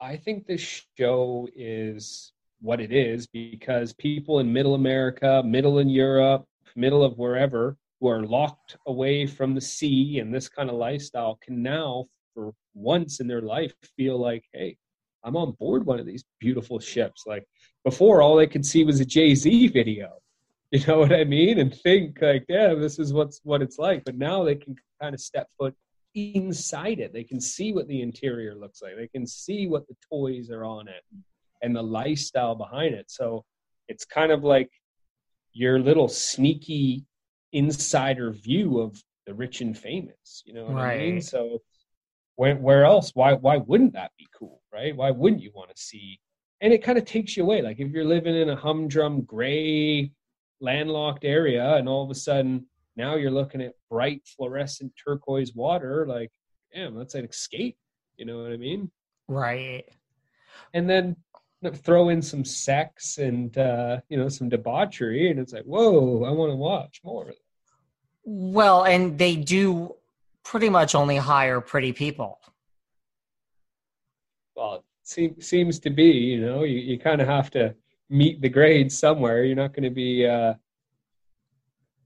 I 0.00 0.16
think 0.16 0.46
this 0.46 0.82
show 0.98 1.48
is 1.56 2.32
what 2.60 2.80
it 2.80 2.92
is 2.92 3.26
because 3.26 3.94
people 3.94 4.40
in 4.40 4.52
middle 4.52 4.74
America, 4.74 5.42
middle 5.44 5.78
in 5.78 5.88
Europe, 5.88 6.44
middle 6.76 7.02
of 7.02 7.16
wherever, 7.16 7.76
who 8.00 8.08
are 8.08 8.22
locked 8.24 8.76
away 8.86 9.26
from 9.26 9.54
the 9.54 9.60
sea 9.60 10.18
and 10.18 10.34
this 10.34 10.48
kind 10.48 10.68
of 10.68 10.76
lifestyle 10.76 11.38
can 11.42 11.62
now, 11.62 12.06
for 12.34 12.52
once 12.74 13.20
in 13.20 13.26
their 13.26 13.40
life, 13.40 13.72
feel 13.96 14.18
like, 14.18 14.44
hey, 14.52 14.76
I'm 15.24 15.36
on 15.36 15.52
board 15.52 15.86
one 15.86 15.98
of 15.98 16.06
these 16.06 16.24
beautiful 16.38 16.78
ships. 16.78 17.24
Like 17.26 17.46
before, 17.84 18.22
all 18.22 18.36
they 18.36 18.46
could 18.46 18.64
see 18.64 18.84
was 18.84 19.00
a 19.00 19.04
Jay 19.04 19.34
Z 19.34 19.68
video. 19.68 20.12
You 20.72 20.84
know 20.88 20.98
what 20.98 21.12
I 21.12 21.22
mean? 21.22 21.60
And 21.60 21.72
think 21.72 22.18
like, 22.20 22.46
yeah, 22.48 22.74
this 22.74 22.98
is 22.98 23.12
what's 23.12 23.40
what 23.44 23.62
it's 23.62 23.78
like. 23.78 24.02
But 24.04 24.16
now 24.16 24.42
they 24.42 24.56
can 24.56 24.74
kind 25.00 25.14
of 25.14 25.20
step 25.20 25.46
foot 25.56 25.72
inside 26.16 26.98
it. 26.98 27.12
They 27.12 27.22
can 27.22 27.40
see 27.40 27.72
what 27.72 27.86
the 27.86 28.02
interior 28.02 28.56
looks 28.56 28.82
like. 28.82 28.96
They 28.96 29.06
can 29.06 29.24
see 29.24 29.68
what 29.68 29.86
the 29.86 29.94
toys 30.10 30.50
are 30.50 30.64
on 30.64 30.88
it 30.88 31.04
and 31.62 31.76
the 31.76 31.82
lifestyle 31.82 32.56
behind 32.56 32.94
it. 32.94 33.08
So 33.08 33.44
it's 33.86 34.04
kind 34.04 34.32
of 34.32 34.42
like 34.42 34.68
your 35.52 35.78
little 35.78 36.08
sneaky 36.08 37.04
insider 37.52 38.32
view 38.32 38.80
of 38.80 39.00
the 39.26 39.34
rich 39.34 39.60
and 39.60 39.78
famous. 39.78 40.42
You 40.44 40.54
know 40.54 40.64
what 40.64 40.74
right. 40.74 41.00
I 41.00 41.04
mean? 41.04 41.20
So 41.20 41.62
where, 42.36 42.56
where 42.56 42.84
else? 42.84 43.12
Why 43.14 43.34
why 43.34 43.58
wouldn't 43.58 43.92
that 43.94 44.12
be 44.18 44.26
cool, 44.36 44.60
right? 44.72 44.96
Why 44.96 45.10
wouldn't 45.10 45.42
you 45.42 45.52
want 45.54 45.74
to 45.74 45.80
see? 45.80 46.20
And 46.60 46.72
it 46.72 46.82
kind 46.82 46.98
of 46.98 47.04
takes 47.04 47.36
you 47.36 47.44
away. 47.44 47.62
Like 47.62 47.80
if 47.80 47.90
you're 47.92 48.04
living 48.04 48.36
in 48.36 48.50
a 48.50 48.56
humdrum, 48.56 49.22
gray, 49.22 50.10
landlocked 50.60 51.24
area, 51.24 51.74
and 51.76 51.88
all 51.88 52.04
of 52.04 52.10
a 52.10 52.14
sudden 52.14 52.66
now 52.96 53.16
you're 53.16 53.30
looking 53.30 53.60
at 53.60 53.74
bright, 53.90 54.22
fluorescent 54.24 54.92
turquoise 55.02 55.54
water, 55.54 56.06
like, 56.06 56.30
damn, 56.72 56.94
that's 56.96 57.14
an 57.14 57.24
escape. 57.24 57.76
You 58.16 58.26
know 58.26 58.42
what 58.42 58.52
I 58.52 58.56
mean? 58.56 58.90
Right. 59.26 59.84
And 60.72 60.88
then 60.88 61.16
throw 61.72 62.10
in 62.10 62.22
some 62.22 62.44
sex 62.44 63.18
and 63.18 63.56
uh, 63.56 64.00
you 64.08 64.16
know 64.16 64.28
some 64.28 64.48
debauchery, 64.48 65.30
and 65.30 65.40
it's 65.40 65.52
like, 65.52 65.64
whoa, 65.64 66.24
I 66.24 66.30
want 66.30 66.52
to 66.52 66.56
watch 66.56 67.00
more. 67.04 67.32
Well, 68.24 68.84
and 68.84 69.18
they 69.18 69.36
do 69.36 69.96
pretty 70.44 70.68
much 70.68 70.94
only 70.94 71.16
hire 71.16 71.60
pretty 71.60 71.92
people. 71.92 72.38
Well, 74.54 74.84
it 75.16 75.42
seems 75.42 75.78
to 75.80 75.90
be, 75.90 76.04
you 76.04 76.40
know, 76.40 76.62
you, 76.62 76.78
you 76.78 76.98
kind 76.98 77.20
of 77.20 77.26
have 77.26 77.50
to 77.52 77.74
meet 78.08 78.40
the 78.40 78.48
grades 78.48 78.96
somewhere. 78.96 79.44
You're 79.44 79.56
not 79.56 79.74
going 79.74 79.84
to 79.84 79.90
be, 79.90 80.26
uh, 80.26 80.54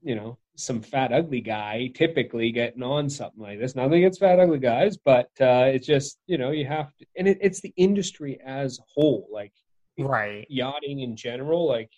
you 0.01 0.15
know, 0.15 0.37
some 0.59 0.81
fat 0.81 1.13
ugly 1.13 1.39
guy 1.39 1.89
typically 1.95 2.51
getting 2.51 2.83
on 2.83 3.09
something 3.09 3.41
like 3.41 3.59
this. 3.59 3.75
Nothing 3.75 3.99
against 3.99 4.19
fat 4.19 4.39
ugly 4.39 4.59
guys, 4.59 4.97
but 4.97 5.29
uh, 5.39 5.71
it's 5.73 5.87
just 5.87 6.19
you 6.27 6.37
know 6.37 6.51
you 6.51 6.65
have 6.65 6.95
to, 6.97 7.05
and 7.17 7.27
it, 7.29 7.37
it's 7.41 7.61
the 7.61 7.73
industry 7.77 8.39
as 8.45 8.77
a 8.77 8.83
whole, 8.93 9.27
like 9.31 9.53
right 9.97 10.45
yachting 10.49 10.99
in 10.99 11.15
general. 11.15 11.65
Like 11.65 11.91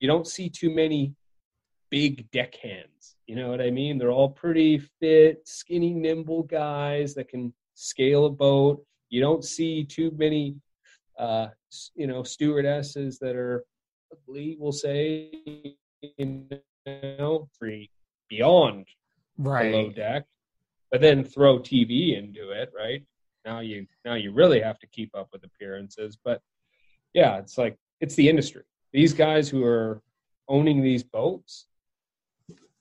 you 0.00 0.08
don't 0.08 0.26
see 0.26 0.48
too 0.48 0.74
many 0.74 1.14
big 1.90 2.30
deckhands 2.30 2.95
you 3.26 3.34
know 3.34 3.50
what 3.50 3.60
I 3.60 3.70
mean? 3.70 3.98
They're 3.98 4.12
all 4.12 4.30
pretty 4.30 4.78
fit, 4.78 5.46
skinny, 5.46 5.92
nimble 5.92 6.44
guys 6.44 7.14
that 7.14 7.28
can 7.28 7.52
scale 7.74 8.26
a 8.26 8.30
boat. 8.30 8.84
You 9.08 9.20
don't 9.20 9.44
see 9.44 9.84
too 9.84 10.12
many, 10.16 10.56
uh, 11.18 11.48
you 11.94 12.06
know, 12.06 12.22
stewardesses 12.22 13.18
that 13.18 13.34
are 13.34 13.64
ugly, 14.12 14.56
we'll 14.58 14.72
say, 14.72 15.30
you 16.18 16.48
know, 16.86 17.48
free 17.58 17.90
beyond 18.28 18.86
right. 19.38 19.70
below 19.70 19.90
deck. 19.90 20.24
But 20.90 21.00
then 21.00 21.24
throw 21.24 21.58
TV 21.58 22.16
into 22.16 22.50
it, 22.50 22.70
right? 22.76 23.02
Now 23.44 23.60
you 23.60 23.86
now 24.04 24.14
you 24.14 24.32
really 24.32 24.60
have 24.60 24.78
to 24.80 24.86
keep 24.86 25.10
up 25.16 25.28
with 25.32 25.44
appearances. 25.44 26.16
But 26.22 26.40
yeah, 27.12 27.38
it's 27.38 27.58
like 27.58 27.76
it's 28.00 28.14
the 28.14 28.28
industry. 28.28 28.62
These 28.92 29.12
guys 29.12 29.48
who 29.48 29.64
are 29.64 30.00
owning 30.48 30.82
these 30.82 31.02
boats, 31.02 31.66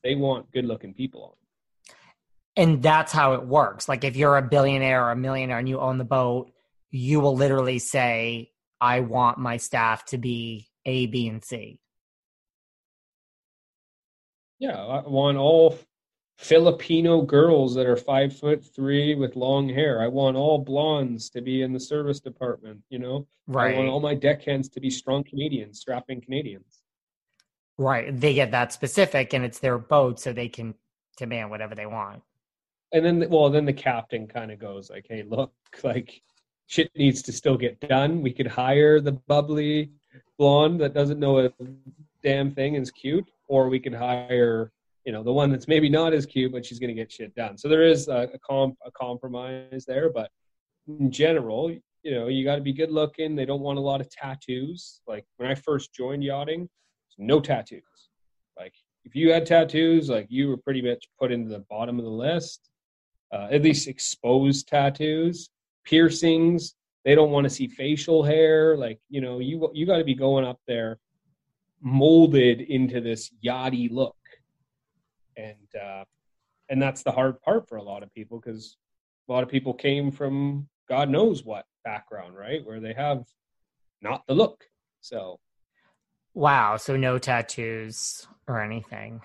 They 0.05 0.13
want 0.13 0.51
good 0.51 0.65
looking 0.65 0.93
people 0.93 1.23
on. 1.23 1.95
And 2.55 2.83
that's 2.83 3.11
how 3.11 3.33
it 3.33 3.45
works. 3.45 3.89
Like 3.89 4.03
if 4.03 4.15
you're 4.15 4.37
a 4.37 4.43
billionaire 4.43 5.03
or 5.03 5.11
a 5.11 5.15
millionaire 5.15 5.57
and 5.57 5.67
you 5.67 5.79
own 5.79 5.97
the 5.97 6.05
boat, 6.05 6.51
you 6.91 7.19
will 7.19 7.35
literally 7.35 7.79
say, 7.79 8.51
I 8.79 8.99
want 8.99 9.39
my 9.39 9.57
staff 9.57 10.05
to 10.05 10.19
be 10.19 10.67
A, 10.85 11.07
B, 11.07 11.27
and 11.27 11.43
C. 11.43 11.79
Yeah, 14.59 14.77
I 14.77 15.07
want 15.07 15.39
all 15.39 15.79
Filipino 16.37 17.23
girls 17.23 17.73
that 17.73 17.87
are 17.87 17.97
five 17.97 18.37
foot 18.37 18.63
three 18.63 19.15
with 19.15 19.35
long 19.35 19.67
hair. 19.67 20.03
I 20.03 20.07
want 20.07 20.37
all 20.37 20.59
blondes 20.59 21.31
to 21.31 21.41
be 21.41 21.63
in 21.63 21.73
the 21.73 21.79
service 21.79 22.19
department, 22.19 22.81
you 22.89 22.99
know? 22.99 23.27
Right. 23.47 23.73
I 23.73 23.77
want 23.77 23.89
all 23.89 23.99
my 23.99 24.13
deckhands 24.13 24.69
to 24.69 24.79
be 24.79 24.91
strong 24.91 25.23
Canadians, 25.23 25.79
strapping 25.79 26.21
Canadians. 26.21 26.83
Right. 27.77 28.17
They 28.17 28.33
get 28.33 28.51
that 28.51 28.71
specific 28.71 29.33
and 29.33 29.43
it's 29.43 29.59
their 29.59 29.77
boat, 29.77 30.19
so 30.19 30.31
they 30.31 30.47
can 30.47 30.75
demand 31.17 31.49
whatever 31.49 31.75
they 31.75 31.85
want. 31.85 32.21
And 32.93 33.05
then, 33.05 33.29
well, 33.29 33.49
then 33.49 33.65
the 33.65 33.73
captain 33.73 34.27
kind 34.27 34.51
of 34.51 34.59
goes 34.59 34.89
like, 34.89 35.05
hey, 35.09 35.23
look, 35.23 35.51
like 35.83 36.21
shit 36.67 36.89
needs 36.95 37.21
to 37.23 37.31
still 37.31 37.57
get 37.57 37.79
done. 37.81 38.21
We 38.21 38.31
could 38.31 38.47
hire 38.47 38.99
the 38.99 39.13
bubbly 39.13 39.91
blonde 40.37 40.79
that 40.81 40.93
doesn't 40.93 41.19
know 41.19 41.39
a 41.39 41.51
damn 42.23 42.51
thing 42.53 42.75
and 42.75 42.83
is 42.83 42.91
cute, 42.91 43.29
or 43.47 43.69
we 43.69 43.79
could 43.79 43.93
hire 43.93 44.71
you 45.05 45.11
know 45.11 45.23
the 45.23 45.31
one 45.31 45.51
that's 45.51 45.67
maybe 45.67 45.87
not 45.87 46.13
as 46.13 46.25
cute 46.25 46.51
but 46.51 46.65
she's 46.65 46.79
going 46.79 46.89
to 46.89 46.93
get 46.93 47.11
shit 47.11 47.33
done 47.35 47.57
so 47.57 47.69
there 47.69 47.83
is 47.83 48.07
a, 48.07 48.27
a, 48.33 48.39
comp, 48.39 48.75
a 48.85 48.91
compromise 48.91 49.85
there 49.85 50.09
but 50.09 50.31
in 50.87 51.11
general 51.11 51.71
you 52.03 52.11
know 52.11 52.27
you 52.27 52.43
got 52.43 52.55
to 52.55 52.61
be 52.61 52.73
good 52.73 52.91
looking 52.91 53.35
they 53.35 53.45
don't 53.45 53.61
want 53.61 53.77
a 53.77 53.81
lot 53.81 54.01
of 54.01 54.09
tattoos 54.09 55.01
like 55.07 55.25
when 55.37 55.49
i 55.49 55.55
first 55.55 55.93
joined 55.93 56.23
yachting 56.23 56.67
no 57.17 57.39
tattoos. 57.39 58.09
Like 58.57 58.73
if 59.03 59.15
you 59.15 59.31
had 59.31 59.45
tattoos 59.45 60.09
like 60.09 60.27
you 60.29 60.49
were 60.49 60.57
pretty 60.57 60.81
much 60.81 61.05
put 61.19 61.31
into 61.31 61.49
the 61.49 61.65
bottom 61.69 61.99
of 61.99 62.05
the 62.05 62.11
list. 62.11 62.69
Uh, 63.33 63.47
at 63.51 63.63
least 63.63 63.87
exposed 63.87 64.67
tattoos. 64.67 65.49
Piercings. 65.83 66.75
They 67.03 67.15
don't 67.15 67.31
want 67.31 67.43
to 67.43 67.49
see 67.49 67.67
facial 67.67 68.23
hair. 68.23 68.77
Like 68.77 68.99
you 69.09 69.21
know 69.21 69.39
you 69.39 69.69
you 69.73 69.85
got 69.85 69.97
to 69.97 70.03
be 70.03 70.15
going 70.15 70.45
up 70.45 70.59
there 70.67 70.99
molded 71.81 72.61
into 72.61 73.01
this 73.01 73.31
yachty 73.43 73.91
look. 73.91 74.15
And 75.37 75.81
uh, 75.81 76.05
and 76.69 76.81
that's 76.81 77.03
the 77.03 77.11
hard 77.11 77.41
part 77.41 77.67
for 77.67 77.77
a 77.77 77.83
lot 77.83 78.03
of 78.03 78.13
people 78.13 78.39
because 78.39 78.77
a 79.27 79.31
lot 79.31 79.43
of 79.43 79.49
people 79.49 79.73
came 79.73 80.11
from 80.11 80.67
God 80.89 81.09
knows 81.09 81.43
what 81.43 81.65
background, 81.83 82.35
right, 82.35 82.65
where 82.65 82.79
they 82.79 82.93
have 82.93 83.25
not 84.01 84.23
the 84.27 84.33
look. 84.33 84.63
So, 85.01 85.39
wow, 86.35 86.77
so 86.77 86.95
no 86.95 87.17
tattoos 87.17 88.27
or 88.47 88.61
anything. 88.61 89.21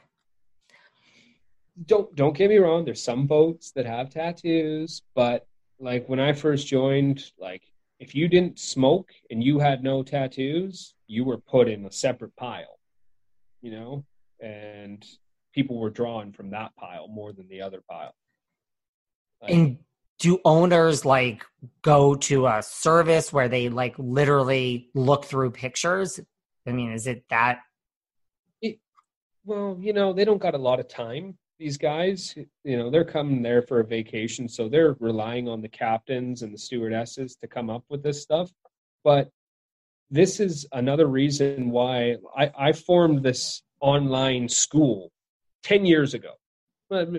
Don't 1.87 2.15
don't 2.15 2.37
get 2.37 2.51
me 2.51 2.59
wrong. 2.59 2.85
There's 2.85 3.03
some 3.03 3.27
boats 3.27 3.73
that 3.73 3.87
have 3.87 4.11
tattoos, 4.11 5.03
but 5.15 5.47
like 5.79 6.09
when 6.09 6.21
I 6.21 6.33
first 6.33 6.67
joined, 6.67 7.25
like 7.39 7.63
if 7.99 8.15
you 8.15 8.29
didn't 8.29 8.59
smoke 8.59 9.13
and 9.31 9.43
you 9.43 9.59
had 9.59 9.83
no 9.83 10.03
tattoos, 10.03 10.95
you 11.07 11.25
were 11.25 11.39
put 11.39 11.69
in 11.69 11.85
a 11.85 11.93
separate 11.93 12.35
pile, 12.37 12.79
you 13.61 13.71
know. 13.71 14.05
And 14.41 15.05
people 15.55 15.79
were 15.79 15.91
drawn 15.91 16.33
from 16.33 16.51
that 16.51 16.75
pile 16.77 17.09
more 17.09 17.33
than 17.33 17.49
the 17.49 17.61
other 17.61 17.83
pile. 17.91 18.15
Like, 19.43 19.53
and 19.53 19.79
do 20.19 20.39
owners 20.45 21.05
like 21.05 21.45
go 21.83 22.15
to 22.15 22.47
a 22.47 22.63
service 22.63 23.33
where 23.33 23.49
they 23.49 23.69
like 23.69 23.95
literally 23.99 24.91
look 24.95 25.25
through 25.25 25.51
pictures? 25.51 26.21
I 26.67 26.73
mean, 26.73 26.93
is 26.93 27.07
it 27.07 27.25
that? 27.31 27.61
It, 28.61 28.79
well, 29.45 29.77
you 29.81 29.93
know, 29.93 30.13
they 30.13 30.25
don't 30.25 30.41
got 30.41 30.55
a 30.55 30.59
lot 30.59 30.81
of 30.81 30.89
time. 30.89 31.37
These 31.59 31.77
guys, 31.77 32.35
you 32.65 32.79
know, 32.79 32.91
they're 32.91 33.05
coming 33.05 33.43
there 33.43 33.63
for 33.63 33.81
a 33.81 33.85
vacation, 33.85 34.49
so 34.49 34.69
they're 34.69 34.97
relying 34.99 35.49
on 35.49 35.61
the 35.61 35.69
captains 35.69 36.43
and 36.43 36.55
the 36.55 36.59
stewardesses 36.59 37.37
to 37.37 37.47
come 37.47 37.69
up 37.69 37.85
with 37.91 38.03
this 38.03 38.23
stuff. 38.23 38.51
But 39.05 39.31
this 40.11 40.41
is 40.41 40.67
another 40.73 41.07
reason 41.07 41.71
why 41.71 42.17
I, 42.37 42.51
I 42.59 42.73
formed 42.73 43.23
this 43.23 43.63
online 43.81 44.49
school 44.49 45.11
10 45.65 45.85
years 45.85 46.15
ago, 46.15 46.33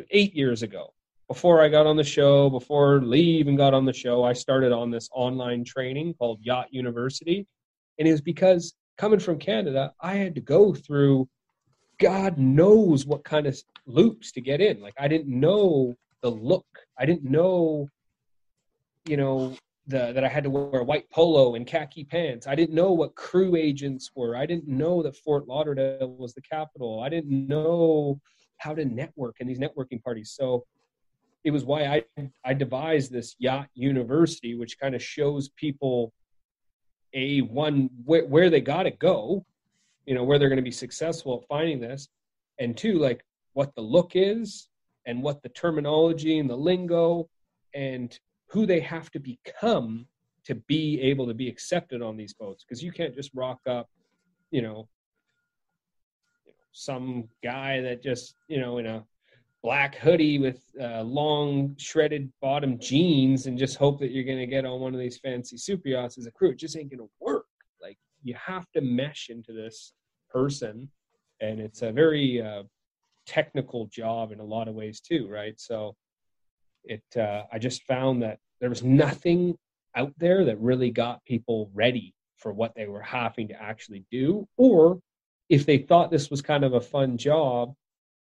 eight 0.10 0.36
years 0.36 0.64
ago, 0.64 0.94
before 1.32 1.62
I 1.62 1.70
got 1.70 1.88
on 1.88 1.96
the 1.96 2.04
show, 2.04 2.50
before 2.50 3.02
Lee 3.02 3.38
even 3.40 3.56
got 3.56 3.74
on 3.74 3.86
the 3.86 3.94
show, 3.94 4.22
I 4.22 4.34
started 4.34 4.74
on 4.74 4.92
this 4.92 5.08
online 5.14 5.64
training 5.64 6.14
called 6.16 6.40
Yacht 6.42 6.68
University. 6.72 7.48
And 7.98 8.06
it 8.06 8.12
was 8.12 8.20
because 8.20 8.74
coming 9.02 9.20
from 9.20 9.40
Canada, 9.40 9.92
I 10.00 10.14
had 10.14 10.36
to 10.36 10.42
go 10.42 10.76
through 10.76 11.28
God 12.00 12.38
knows 12.38 13.04
what 13.04 13.24
kind 13.24 13.48
of 13.48 13.60
loops 13.88 14.32
to 14.34 14.42
get 14.42 14.62
in. 14.62 14.80
Like 14.80 14.94
I 15.00 15.08
didn't 15.08 15.28
know 15.28 15.96
the 16.22 16.30
look. 16.30 16.68
I 17.00 17.08
didn't 17.08 17.24
know, 17.24 17.90
you 19.06 19.18
know, 19.18 19.56
the, 19.88 20.12
that 20.14 20.24
I 20.24 20.28
had 20.28 20.44
to 20.44 20.52
wear 20.52 20.82
a 20.82 20.84
white 20.84 21.10
polo 21.10 21.56
and 21.56 21.66
khaki 21.66 22.04
pants. 22.04 22.46
I 22.46 22.54
didn't 22.54 22.76
know 22.76 22.92
what 22.92 23.16
crew 23.16 23.56
agents 23.56 24.12
were. 24.16 24.36
I 24.36 24.46
didn't 24.46 24.68
know 24.68 25.02
that 25.02 25.18
Fort 25.18 25.48
Lauderdale 25.48 26.16
was 26.20 26.36
the 26.36 26.42
capital. 26.42 27.00
I 27.00 27.10
didn't 27.10 27.48
know 27.48 28.20
how 28.60 28.76
to 28.76 28.86
network 28.86 29.38
in 29.40 29.48
these 29.48 29.60
networking 29.60 30.02
parties. 30.04 30.36
So 30.38 30.64
it 31.44 31.50
was 31.50 31.66
why 31.66 31.86
I 31.86 32.30
I 32.46 32.54
devised 32.54 33.12
this 33.12 33.36
yacht 33.40 33.68
university, 33.74 34.54
which 34.54 34.78
kind 34.80 34.94
of 34.94 35.02
shows 35.02 35.50
people 35.50 36.14
a 37.14 37.42
one 37.42 37.90
where, 38.06 38.26
where 38.26 38.50
they 38.50 38.62
got 38.62 38.84
to 38.84 38.92
go, 38.92 39.46
you 40.06 40.16
know, 40.16 40.24
where 40.24 40.40
they're 40.40 40.50
going 40.50 40.58
to 40.58 40.64
be 40.64 40.72
successful 40.72 41.40
at 41.42 41.48
finding 41.48 41.80
this, 41.80 42.10
and 42.60 42.78
two, 42.78 43.00
like 43.00 43.24
what 43.54 43.74
the 43.76 43.82
look 43.82 44.12
is 44.16 44.68
and 45.06 45.22
what 45.22 45.42
the 45.42 45.50
terminology 45.50 46.40
and 46.40 46.50
the 46.50 46.56
lingo 46.56 47.30
and 47.74 48.20
who 48.48 48.66
they 48.66 48.80
have 48.80 49.10
to 49.12 49.20
become 49.20 50.06
to 50.44 50.56
be 50.56 51.00
able 51.02 51.28
to 51.28 51.34
be 51.34 51.48
accepted 51.48 52.02
on 52.02 52.18
these 52.18 52.34
boats. 52.34 52.64
Because 52.64 52.84
you 52.84 52.92
can't 52.92 53.16
just 53.16 53.32
rock 53.34 53.60
up 53.68 53.90
you 54.52 54.62
know, 54.62 54.88
you 56.46 56.52
know 56.52 56.58
some 56.74 57.28
guy 57.44 57.82
that 57.82 58.04
just 58.04 58.36
you 58.48 58.60
know 58.60 58.78
in 58.78 58.86
a 58.86 59.04
black 59.64 59.96
hoodie 59.96 60.40
with 60.40 60.64
uh, 60.82 61.02
long 61.02 61.76
shredded 61.78 62.32
bottom 62.42 62.80
jeans 62.80 63.46
and 63.46 63.58
just 63.58 63.78
hope 63.78 64.00
that 64.00 64.12
you're 64.12 64.24
going 64.24 64.40
to 64.40 64.48
get 64.48 64.66
on 64.66 64.80
one 64.80 64.94
of 64.94 65.00
these 65.00 65.20
fancy 65.20 65.58
super 65.58 65.90
yachts 65.90 66.18
as 66.18 66.26
a 66.26 66.32
crew. 66.32 66.50
It 66.50 66.58
just 66.58 66.76
ain't 66.76 66.90
going 66.90 67.00
to 67.00 67.10
work. 67.20 67.46
Like 67.82 67.98
you 68.24 68.36
have 68.36 68.72
to 68.72 68.82
mesh 68.82 69.28
into 69.30 69.54
this 69.54 69.94
person 70.30 70.90
and 71.42 71.60
it's 71.60 71.82
a 71.82 71.92
very 71.92 72.42
uh, 72.42 72.64
technical 73.26 73.86
job 73.88 74.32
in 74.32 74.40
a 74.40 74.44
lot 74.44 74.68
of 74.68 74.74
ways 74.74 75.00
too 75.00 75.28
right? 75.28 75.60
So 75.60 75.96
it 76.84 77.04
uh, 77.18 77.44
i 77.52 77.60
just 77.60 77.84
found 77.84 78.22
that 78.22 78.40
there 78.60 78.70
was 78.70 78.84
nothing 78.84 79.56
out 79.96 80.14
there 80.18 80.46
that 80.46 80.60
really 80.60 80.90
got 80.90 81.24
people 81.26 81.70
ready 81.74 82.14
for 82.38 82.54
what 82.54 82.74
they 82.76 82.88
were 82.88 83.02
having 83.02 83.48
to 83.48 83.62
actually 83.62 84.06
do 84.12 84.48
or 84.58 85.00
if 85.50 85.66
they 85.66 85.78
thought 85.78 86.10
this 86.10 86.30
was 86.30 86.42
kind 86.42 86.64
of 86.64 86.74
a 86.74 86.82
fun 86.82 87.18
job 87.18 87.74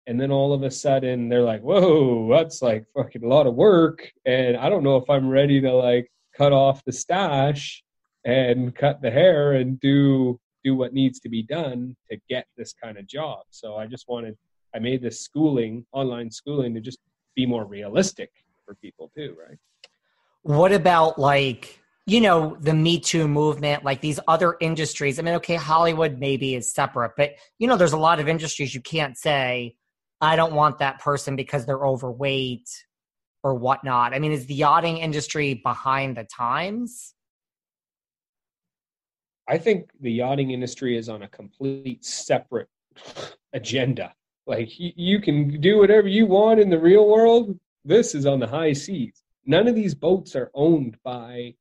and 0.09 0.21
then 0.21 0.33
all 0.33 0.53
of 0.53 0.63
a 0.65 0.71
sudden 0.71 1.29
they're 1.29 1.43
like 1.43 1.61
whoa 1.61 2.29
that's 2.31 2.61
like 2.63 2.85
fucking 2.97 3.23
a 3.23 3.29
lot 3.29 3.47
of 3.47 3.55
work 3.55 4.11
and 4.27 4.57
i 4.57 4.69
don't 4.69 4.83
know 4.83 4.97
if 4.97 5.09
i'm 5.09 5.29
ready 5.29 5.61
to 5.61 5.73
like 5.73 6.11
cut 6.37 6.53
off 6.53 6.85
the 6.85 6.93
stash 6.93 7.83
and 8.25 8.75
cut 8.75 9.01
the 9.01 9.11
hair 9.11 9.53
and 9.53 9.79
do 9.81 10.39
do 10.65 10.75
what 10.75 10.93
needs 10.93 11.21
to 11.21 11.29
be 11.29 11.43
done 11.43 11.95
to 12.11 12.19
get 12.29 12.47
this 12.57 12.73
kind 12.73 12.99
of 12.99 13.07
job 13.07 13.41
so 13.51 13.77
i 13.77 13.87
just 13.87 14.07
wanted 14.09 14.37
i 14.75 14.79
made 14.81 15.01
this 15.01 15.21
schooling 15.21 15.87
online 15.93 16.31
schooling 16.31 16.75
to 16.75 16.81
just 16.81 16.99
be 17.39 17.47
more 17.47 17.65
realistic 17.65 18.31
for 18.69 18.75
people 18.75 19.11
too, 19.17 19.35
right? 19.39 19.57
What 20.43 20.73
about 20.73 21.19
like, 21.19 21.81
you 22.07 22.21
know, 22.21 22.57
the 22.61 22.75
Me 22.75 23.01
Too 23.01 23.27
movement, 23.27 23.85
like 23.85 24.01
these 24.01 24.21
other 24.29 24.57
industries? 24.61 25.19
I 25.19 25.23
mean, 25.23 25.35
okay, 25.35 25.55
Hollywood 25.55 26.19
maybe 26.19 26.55
is 26.55 26.73
separate, 26.73 27.13
but 27.17 27.37
you 27.59 27.67
know, 27.67 27.77
there's 27.77 27.93
a 27.93 27.99
lot 27.99 28.21
of 28.21 28.29
industries 28.29 28.75
you 28.75 28.81
can't 28.81 29.17
say, 29.17 29.77
I 30.21 30.37
don't 30.37 30.55
want 30.55 30.79
that 30.79 31.01
person 31.01 31.37
because 31.37 31.64
they're 31.64 31.87
overweight 31.87 32.69
or 33.43 33.55
whatnot. 33.55 34.14
I 34.14 34.19
mean, 34.19 34.33
is 34.33 34.47
the 34.47 34.55
yachting 34.55 34.99
industry 34.99 35.55
behind 35.55 36.16
the 36.16 36.25
times? 36.25 37.14
I 39.49 39.59
think 39.59 39.91
the 40.01 40.12
yachting 40.12 40.51
industry 40.51 40.97
is 40.97 41.09
on 41.09 41.23
a 41.23 41.29
complete 41.29 42.05
separate 42.05 42.69
agenda. 43.53 44.12
Like 44.47 44.71
you 44.77 45.21
can 45.21 45.61
do 45.61 45.79
whatever 45.79 46.09
you 46.09 46.27
want 46.27 46.61
in 46.61 46.71
the 46.71 46.79
real 46.79 47.07
world, 47.07 47.59
this 47.85 48.14
is 48.14 48.27
on 48.27 48.41
the 48.41 48.47
high 48.47 48.73
seas. 48.73 49.23
None 49.47 49.69
of 49.69 49.75
these 49.75 49.95
boats 49.95 50.35
are 50.37 50.51
owned 50.55 50.99
by 51.05 51.55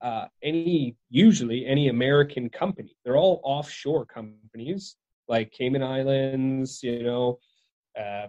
uh, 0.00 0.26
any, 0.42 0.96
usually 1.10 1.66
any 1.66 1.88
American 1.88 2.48
company. 2.48 2.96
They're 3.04 3.16
all 3.16 3.40
offshore 3.44 4.06
companies 4.06 4.96
like 5.28 5.52
Cayman 5.52 5.82
Islands, 5.82 6.82
you 6.82 7.02
know, 7.02 7.38
uh, 8.00 8.28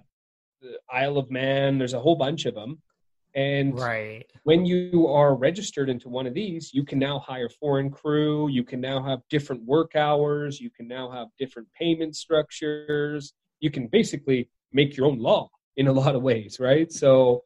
Isle 0.92 1.18
of 1.18 1.32
Man. 1.32 1.78
There's 1.78 1.94
a 1.94 2.00
whole 2.00 2.16
bunch 2.16 2.46
of 2.46 2.56
them. 2.56 2.82
And 3.34 3.80
right. 3.80 4.26
when 4.44 4.66
you 4.66 5.08
are 5.08 5.36
registered 5.36 5.90
into 5.90 6.10
one 6.10 6.28
of 6.28 6.34
these, 6.34 6.74
you 6.74 6.84
can 6.84 7.00
now 7.00 7.20
hire 7.20 7.50
foreign 7.50 7.90
crew. 7.90 8.50
You 8.50 8.64
can 8.64 8.82
now 8.82 9.02
have 9.02 9.20
different 9.30 9.64
work 9.64 9.96
hours. 9.96 10.60
You 10.60 10.70
can 10.70 10.88
now 10.88 11.10
have 11.12 11.28
different 11.40 11.70
payment 11.72 12.16
structures. 12.16 13.34
You 13.62 13.72
can 13.72 13.88
basically 13.88 14.50
make 14.74 14.98
your 14.98 15.06
own 15.08 15.20
law 15.20 15.50
in 15.78 15.88
a 15.88 15.94
lot 15.94 16.16
of 16.16 16.22
ways, 16.22 16.60
right? 16.60 16.92
So 16.92 17.44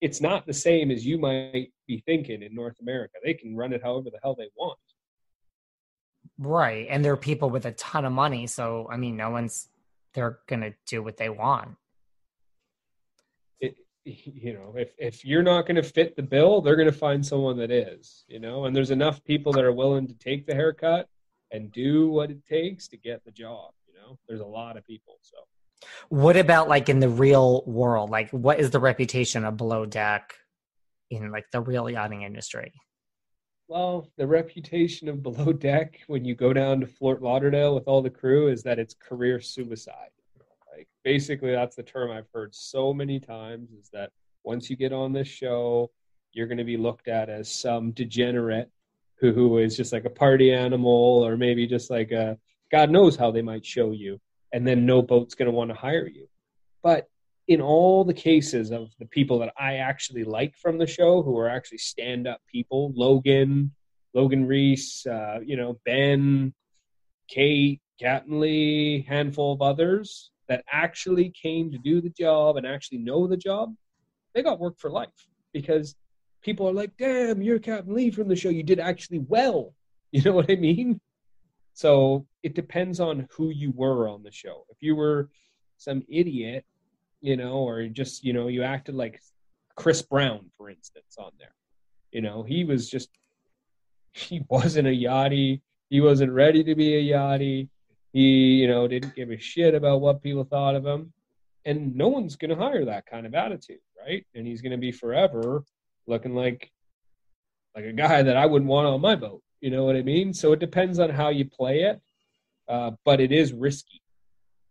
it's 0.00 0.20
not 0.20 0.46
the 0.46 0.54
same 0.54 0.90
as 0.90 1.04
you 1.04 1.18
might 1.18 1.72
be 1.86 2.02
thinking 2.06 2.42
in 2.42 2.54
North 2.54 2.76
America. 2.80 3.14
They 3.22 3.34
can 3.34 3.56
run 3.56 3.72
it 3.72 3.82
however 3.82 4.10
the 4.10 4.20
hell 4.22 4.34
they 4.34 4.48
want. 4.56 4.78
Right. 6.38 6.86
And 6.88 7.04
there 7.04 7.12
are 7.12 7.18
people 7.18 7.50
with 7.50 7.66
a 7.66 7.72
ton 7.72 8.04
of 8.04 8.12
money. 8.12 8.46
So, 8.46 8.88
I 8.90 8.96
mean, 8.96 9.16
no 9.16 9.30
one's, 9.30 9.68
they're 10.14 10.38
going 10.48 10.60
to 10.62 10.74
do 10.86 11.02
what 11.02 11.16
they 11.16 11.28
want. 11.28 11.76
It, 13.60 13.76
you 14.04 14.54
know, 14.54 14.74
if, 14.76 14.94
if 14.98 15.24
you're 15.24 15.42
not 15.42 15.66
going 15.66 15.76
to 15.76 15.82
fit 15.82 16.16
the 16.16 16.22
bill, 16.22 16.60
they're 16.60 16.76
going 16.76 16.86
to 16.90 16.92
find 16.92 17.24
someone 17.24 17.56
that 17.58 17.70
is, 17.70 18.24
you 18.28 18.40
know, 18.40 18.64
and 18.64 18.74
there's 18.74 18.90
enough 18.90 19.22
people 19.24 19.52
that 19.52 19.64
are 19.64 19.72
willing 19.72 20.06
to 20.06 20.14
take 20.14 20.46
the 20.46 20.54
haircut 20.54 21.08
and 21.50 21.72
do 21.72 22.08
what 22.08 22.30
it 22.30 22.44
takes 22.44 22.88
to 22.88 22.96
get 22.96 23.24
the 23.24 23.30
job. 23.30 23.72
You 23.86 23.94
know, 24.00 24.18
there's 24.28 24.40
a 24.40 24.46
lot 24.46 24.76
of 24.76 24.84
people. 24.84 25.18
So, 25.22 25.36
what 26.08 26.36
about 26.36 26.68
like 26.68 26.88
in 26.88 27.00
the 27.00 27.08
real 27.08 27.62
world? 27.66 28.10
Like, 28.10 28.30
what 28.30 28.58
is 28.58 28.70
the 28.70 28.80
reputation 28.80 29.44
of 29.44 29.56
Below 29.56 29.86
Deck 29.86 30.34
in 31.10 31.30
like 31.30 31.46
the 31.52 31.60
real 31.60 31.88
yachting 31.88 32.22
industry? 32.22 32.72
Well, 33.68 34.08
the 34.16 34.26
reputation 34.26 35.10
of 35.10 35.22
Below 35.22 35.52
Deck 35.52 36.00
when 36.06 36.24
you 36.24 36.34
go 36.34 36.54
down 36.54 36.80
to 36.80 36.86
Fort 36.86 37.20
Lauderdale 37.22 37.74
with 37.74 37.86
all 37.86 38.00
the 38.00 38.08
crew 38.08 38.48
is 38.48 38.62
that 38.62 38.78
it's 38.78 38.94
career 38.94 39.42
suicide. 39.42 40.08
Like, 40.74 40.88
basically, 41.04 41.50
that's 41.50 41.76
the 41.76 41.82
term 41.82 42.10
I've 42.10 42.30
heard 42.32 42.54
so 42.54 42.94
many 42.94 43.20
times 43.20 43.72
is 43.72 43.90
that 43.92 44.10
once 44.42 44.70
you 44.70 44.76
get 44.76 44.94
on 44.94 45.12
this 45.12 45.28
show, 45.28 45.90
you're 46.32 46.46
going 46.46 46.58
to 46.58 46.64
be 46.64 46.78
looked 46.78 47.08
at 47.08 47.28
as 47.28 47.52
some 47.52 47.90
degenerate 47.90 48.70
who, 49.16 49.32
who 49.32 49.58
is 49.58 49.76
just 49.76 49.92
like 49.92 50.06
a 50.06 50.10
party 50.10 50.50
animal 50.50 51.22
or 51.22 51.36
maybe 51.36 51.66
just 51.66 51.90
like 51.90 52.10
a 52.10 52.38
God 52.72 52.90
knows 52.90 53.16
how 53.16 53.30
they 53.30 53.42
might 53.42 53.66
show 53.66 53.92
you 53.92 54.18
and 54.52 54.66
then 54.66 54.86
no 54.86 55.02
boat's 55.02 55.34
going 55.34 55.50
to 55.50 55.56
want 55.56 55.70
to 55.70 55.76
hire 55.76 56.06
you. 56.06 56.26
But 56.82 57.08
in 57.48 57.62
all 57.62 58.04
the 58.04 58.14
cases 58.14 58.70
of 58.70 58.90
the 58.98 59.06
people 59.06 59.38
that 59.38 59.52
I 59.58 59.76
actually 59.76 60.24
like 60.24 60.54
from 60.56 60.76
the 60.76 60.86
show, 60.86 61.22
who 61.22 61.36
are 61.38 61.48
actually 61.48 61.78
stand 61.78 62.26
up 62.26 62.40
people, 62.50 62.92
Logan, 62.94 63.72
Logan 64.14 64.46
Reese, 64.46 65.06
uh, 65.06 65.38
you 65.42 65.56
know, 65.56 65.80
Ben, 65.86 66.52
Kate, 67.26 67.80
Captain 67.98 68.38
Lee, 68.38 69.04
handful 69.08 69.54
of 69.54 69.62
others 69.62 70.30
that 70.48 70.62
actually 70.70 71.30
came 71.30 71.70
to 71.72 71.78
do 71.78 72.00
the 72.00 72.10
job 72.10 72.56
and 72.56 72.66
actually 72.66 72.98
know 72.98 73.26
the 73.26 73.36
job, 73.36 73.74
they 74.34 74.42
got 74.42 74.60
work 74.60 74.78
for 74.78 74.90
life 74.90 75.08
because 75.52 75.96
people 76.42 76.68
are 76.68 76.72
like, 76.72 76.92
damn, 76.98 77.42
you're 77.42 77.58
Captain 77.58 77.94
Lee 77.94 78.10
from 78.10 78.28
the 78.28 78.36
show. 78.36 78.50
You 78.50 78.62
did 78.62 78.78
actually 78.78 79.20
well. 79.20 79.74
You 80.10 80.22
know 80.22 80.32
what 80.32 80.50
I 80.50 80.54
mean? 80.54 81.02
So 81.74 82.26
it 82.42 82.54
depends 82.54 82.98
on 82.98 83.28
who 83.30 83.50
you 83.50 83.72
were 83.76 84.08
on 84.08 84.22
the 84.22 84.32
show. 84.32 84.64
If 84.70 84.78
you 84.80 84.96
were 84.96 85.28
some 85.76 86.02
idiot, 86.08 86.64
you 87.20 87.36
know, 87.36 87.54
or 87.54 87.86
just, 87.88 88.24
you 88.24 88.32
know, 88.32 88.48
you 88.48 88.62
acted 88.62 88.94
like 88.94 89.20
Chris 89.76 90.02
Brown, 90.02 90.50
for 90.56 90.70
instance, 90.70 91.16
on 91.18 91.30
there. 91.38 91.54
You 92.12 92.22
know, 92.22 92.42
he 92.42 92.64
was 92.64 92.88
just, 92.88 93.10
he 94.12 94.42
wasn't 94.48 94.88
a 94.88 94.90
yachty. 94.90 95.60
He 95.90 96.00
wasn't 96.00 96.32
ready 96.32 96.64
to 96.64 96.74
be 96.74 96.94
a 96.96 97.14
yachty. 97.14 97.68
He, 98.12 98.56
you 98.56 98.68
know, 98.68 98.88
didn't 98.88 99.14
give 99.14 99.30
a 99.30 99.38
shit 99.38 99.74
about 99.74 100.00
what 100.00 100.22
people 100.22 100.44
thought 100.44 100.74
of 100.74 100.86
him. 100.86 101.12
And 101.64 101.94
no 101.94 102.08
one's 102.08 102.36
going 102.36 102.50
to 102.50 102.56
hire 102.56 102.84
that 102.86 103.06
kind 103.06 103.26
of 103.26 103.34
attitude, 103.34 103.80
right? 104.00 104.24
And 104.34 104.46
he's 104.46 104.62
going 104.62 104.72
to 104.72 104.78
be 104.78 104.92
forever 104.92 105.64
looking 106.06 106.34
like 106.34 106.70
like 107.74 107.84
a 107.84 107.92
guy 107.92 108.22
that 108.22 108.36
I 108.36 108.46
wouldn't 108.46 108.70
want 108.70 108.88
on 108.88 109.00
my 109.00 109.14
boat. 109.14 109.42
You 109.60 109.70
know 109.70 109.84
what 109.84 109.94
I 109.94 110.02
mean? 110.02 110.32
So 110.32 110.52
it 110.52 110.58
depends 110.58 110.98
on 110.98 111.10
how 111.10 111.28
you 111.28 111.44
play 111.44 111.82
it, 111.82 112.00
uh, 112.68 112.92
but 113.04 113.20
it 113.20 113.30
is 113.30 113.52
risky 113.52 114.02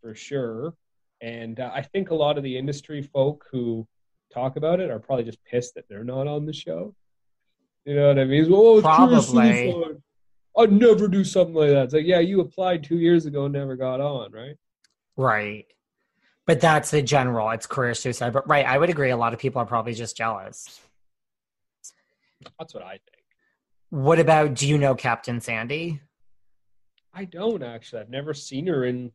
for 0.02 0.16
sure. 0.16 0.74
And 1.22 1.59
uh, 1.59 1.72
I 1.74 1.82
think 1.82 2.11
a 2.11 2.15
lot 2.15 2.38
of 2.38 2.43
the 2.43 2.57
industry 2.57 3.01
folk 3.01 3.45
who 3.51 3.88
talk 4.34 4.55
about 4.55 4.80
it 4.80 4.91
are 4.91 4.99
probably 4.99 5.26
just 5.26 5.43
pissed 5.43 5.76
that 5.76 5.86
they're 5.89 6.03
not 6.03 6.28
on 6.28 6.45
the 6.45 6.53
show. 6.53 6.93
You 7.86 7.95
know 7.95 8.09
what 8.09 8.20
I 8.20 8.26
mean? 8.26 8.47
Oh, 8.51 8.82
Probably. 8.82 9.97
I'd 10.57 10.72
never 10.72 11.07
do 11.07 11.24
something 11.24 11.55
like 11.55 11.70
that. 11.70 11.86
It's 11.86 11.93
like, 11.93 12.05
yeah, 12.05 12.20
you 12.20 12.41
applied 12.41 12.84
two 12.84 12.97
years 12.97 13.26
ago 13.26 13.45
and 13.45 13.53
never 13.53 13.76
got 13.76 14.01
on, 14.01 14.32
right? 14.32 14.55
Right. 15.15 15.65
But 16.45 16.61
that's 16.61 16.91
the 16.91 17.01
general. 17.01 17.49
It's 17.51 17.68
career 17.68 17.93
suicide. 17.93 18.34
But 18.34 18.47
right, 18.47 18.65
I 18.65 18.78
would 18.78 18.89
agree. 18.89 19.11
A 19.11 19.18
lot 19.18 19.34
of 19.34 19.39
people 19.39 19.61
are 19.61 19.65
probably 19.65 19.93
just 19.93 20.18
jealous. 20.18 20.82
That's 22.57 22.74
what 22.74 22.84
I 22.84 22.91
think. 22.91 23.01
What 23.89 24.20
about? 24.20 24.53
Do 24.53 24.68
you 24.68 24.78
know 24.78 24.95
Captain 24.95 25.41
Sandy? 25.41 26.01
I 27.13 27.26
don't 27.26 27.63
actually. 27.63 28.01
I've 28.01 28.09
never 28.09 28.34
seen 28.34 28.68
her 28.68 28.86
in, 28.86 29.11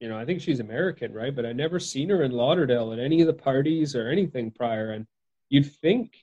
you 0.00 0.08
know, 0.08 0.18
I 0.18 0.24
think 0.24 0.40
she's 0.40 0.60
American, 0.60 1.12
right? 1.12 1.34
But 1.34 1.46
I 1.46 1.52
never 1.52 1.78
seen 1.78 2.08
her 2.08 2.22
in 2.22 2.32
Lauderdale 2.32 2.92
at 2.92 2.98
any 2.98 3.20
of 3.20 3.26
the 3.26 3.34
parties 3.34 3.94
or 3.94 4.08
anything 4.08 4.50
prior. 4.50 4.92
And 4.92 5.06
you'd 5.50 5.70
think, 5.70 6.16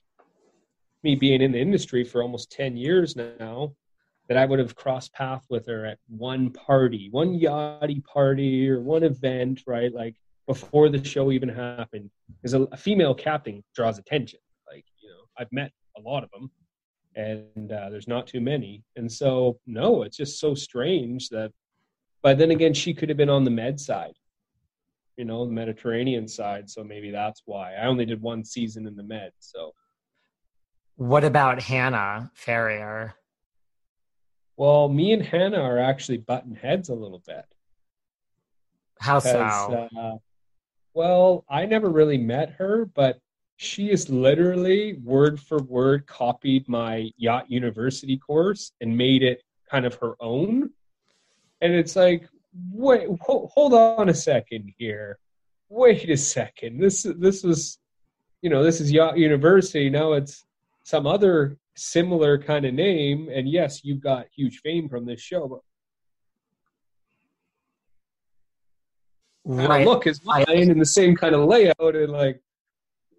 me 1.04 1.14
being 1.14 1.40
in 1.40 1.52
the 1.52 1.60
industry 1.60 2.02
for 2.02 2.22
almost 2.22 2.50
10 2.50 2.76
years 2.76 3.14
now, 3.14 3.72
that 4.28 4.36
I 4.36 4.44
would 4.44 4.58
have 4.58 4.74
crossed 4.74 5.14
path 5.14 5.46
with 5.48 5.66
her 5.68 5.86
at 5.86 5.98
one 6.08 6.50
party, 6.50 7.08
one 7.12 7.38
yachty 7.38 8.04
party 8.04 8.68
or 8.68 8.80
one 8.80 9.04
event, 9.04 9.62
right? 9.66 9.94
Like 9.94 10.16
before 10.46 10.88
the 10.88 11.02
show 11.02 11.30
even 11.30 11.48
happened. 11.48 12.10
Because 12.36 12.54
a, 12.54 12.62
a 12.72 12.76
female 12.76 13.14
captain 13.14 13.62
draws 13.74 13.98
attention. 13.98 14.40
Like, 14.70 14.84
you 15.00 15.08
know, 15.08 15.22
I've 15.38 15.52
met 15.52 15.70
a 15.96 16.00
lot 16.00 16.24
of 16.24 16.30
them 16.32 16.50
and 17.14 17.72
uh, 17.72 17.90
there's 17.90 18.08
not 18.08 18.26
too 18.26 18.40
many. 18.40 18.82
And 18.96 19.10
so, 19.10 19.58
no, 19.66 20.02
it's 20.02 20.16
just 20.16 20.40
so 20.40 20.54
strange 20.54 21.28
that. 21.28 21.52
But 22.28 22.36
then 22.36 22.50
again, 22.50 22.74
she 22.74 22.92
could 22.92 23.08
have 23.08 23.16
been 23.16 23.30
on 23.30 23.44
the 23.44 23.50
med 23.50 23.80
side, 23.80 24.12
you 25.16 25.24
know, 25.24 25.46
the 25.46 25.52
Mediterranean 25.52 26.28
side. 26.28 26.68
So 26.68 26.84
maybe 26.84 27.10
that's 27.10 27.40
why. 27.46 27.72
I 27.72 27.86
only 27.86 28.04
did 28.04 28.20
one 28.20 28.44
season 28.44 28.86
in 28.86 28.96
the 28.96 29.02
med. 29.02 29.32
So. 29.38 29.72
What 30.96 31.24
about 31.24 31.62
Hannah 31.62 32.30
Ferrier? 32.34 33.14
Well, 34.58 34.90
me 34.90 35.14
and 35.14 35.22
Hannah 35.22 35.62
are 35.62 35.78
actually 35.78 36.18
button 36.18 36.54
heads 36.54 36.90
a 36.90 36.94
little 36.94 37.22
bit. 37.26 37.46
How 39.00 39.20
so? 39.20 39.88
Uh, 39.98 40.18
well, 40.92 41.46
I 41.48 41.64
never 41.64 41.88
really 41.88 42.18
met 42.18 42.50
her, 42.58 42.84
but 42.84 43.20
she 43.56 43.90
is 43.90 44.10
literally 44.10 44.98
word 45.02 45.40
for 45.40 45.62
word 45.62 46.06
copied 46.06 46.68
my 46.68 47.10
yacht 47.16 47.50
university 47.50 48.18
course 48.18 48.72
and 48.82 48.94
made 48.94 49.22
it 49.22 49.42
kind 49.70 49.86
of 49.86 49.94
her 49.94 50.12
own 50.20 50.68
and 51.60 51.72
it's 51.72 51.96
like 51.96 52.28
wait 52.72 53.08
hold 53.20 53.74
on 53.74 54.08
a 54.08 54.14
second 54.14 54.72
here 54.78 55.18
wait 55.68 56.08
a 56.10 56.16
second 56.16 56.80
this 56.80 57.06
this 57.18 57.42
was 57.42 57.78
you 58.42 58.50
know 58.50 58.62
this 58.62 58.80
is 58.80 58.90
yacht 58.90 59.18
university 59.18 59.90
now 59.90 60.12
it's 60.12 60.44
some 60.84 61.06
other 61.06 61.56
similar 61.76 62.38
kind 62.38 62.64
of 62.64 62.74
name 62.74 63.28
and 63.32 63.48
yes 63.48 63.84
you 63.84 63.94
got 63.94 64.26
huge 64.34 64.60
fame 64.60 64.88
from 64.88 65.04
this 65.04 65.20
show 65.20 65.46
but 65.46 65.60
right. 69.68 69.86
look 69.86 70.06
is 70.06 70.24
mine 70.24 70.44
in 70.48 70.78
the 70.78 70.86
same 70.86 71.14
kind 71.14 71.34
of 71.34 71.44
layout 71.44 71.94
and 71.94 72.12
like 72.12 72.40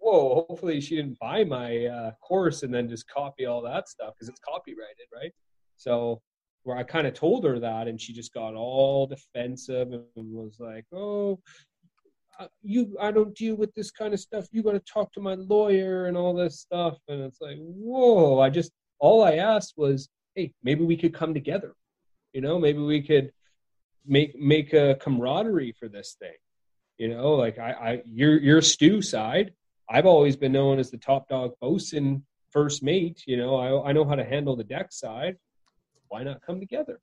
whoa, 0.00 0.46
hopefully 0.48 0.80
she 0.80 0.96
didn't 0.96 1.18
buy 1.18 1.44
my 1.44 1.86
uh, 1.86 2.10
course 2.20 2.62
and 2.62 2.72
then 2.74 2.88
just 2.88 3.08
copy 3.08 3.46
all 3.46 3.62
that 3.62 3.88
stuff 3.88 4.14
because 4.14 4.28
it's 4.28 4.40
copyrighted, 4.40 5.06
right? 5.14 5.32
So 5.76 6.20
where 6.62 6.76
I 6.76 6.82
kind 6.82 7.06
of 7.06 7.14
told 7.14 7.44
her 7.44 7.58
that, 7.58 7.88
and 7.88 8.00
she 8.00 8.12
just 8.12 8.34
got 8.34 8.54
all 8.54 9.06
defensive 9.06 9.92
and 9.92 10.04
was 10.16 10.56
like, 10.58 10.84
"Oh, 10.92 11.40
uh, 12.38 12.48
you, 12.62 12.96
I 13.00 13.10
don't 13.10 13.34
deal 13.34 13.56
with 13.56 13.74
this 13.74 13.90
kind 13.90 14.14
of 14.14 14.20
stuff. 14.20 14.46
You 14.52 14.62
got 14.62 14.72
to 14.72 14.80
talk 14.80 15.12
to 15.12 15.20
my 15.20 15.34
lawyer 15.34 16.06
and 16.06 16.16
all 16.16 16.34
this 16.34 16.60
stuff." 16.60 16.98
And 17.08 17.22
it's 17.22 17.40
like, 17.40 17.56
whoa! 17.58 18.40
I 18.40 18.50
just 18.50 18.72
all 18.98 19.24
I 19.24 19.36
asked 19.36 19.74
was, 19.76 20.08
"Hey, 20.34 20.52
maybe 20.62 20.84
we 20.84 20.96
could 20.96 21.14
come 21.14 21.34
together. 21.34 21.74
You 22.32 22.40
know, 22.40 22.58
maybe 22.58 22.80
we 22.80 23.02
could 23.02 23.32
make 24.06 24.36
make 24.36 24.72
a 24.72 24.96
camaraderie 25.00 25.74
for 25.78 25.88
this 25.88 26.16
thing. 26.18 26.36
You 26.98 27.08
know, 27.08 27.34
like 27.34 27.58
I, 27.58 27.70
I, 27.72 28.02
your 28.06 28.38
your 28.38 28.60
stew 28.60 29.00
side, 29.00 29.52
I've 29.88 30.06
always 30.06 30.36
been 30.36 30.52
known 30.52 30.78
as 30.78 30.90
the 30.90 30.98
top 30.98 31.28
dog 31.28 31.52
bosun 31.60 32.24
first 32.50 32.82
mate. 32.82 33.22
You 33.26 33.38
know, 33.38 33.56
I, 33.56 33.88
I 33.88 33.92
know 33.92 34.04
how 34.04 34.16
to 34.16 34.24
handle 34.24 34.56
the 34.56 34.64
deck 34.64 34.92
side. 34.92 35.36
Why 36.10 36.24
not 36.24 36.42
come 36.42 36.60
together? 36.60 37.00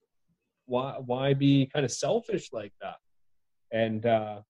Why 0.65 0.97
why 1.03 1.33
be 1.33 1.65
kind 1.73 1.85
of 1.85 1.91
selfish 1.91 2.53
like 2.53 2.73
that? 2.81 2.97
And 3.71 4.05
uh, 4.05 4.41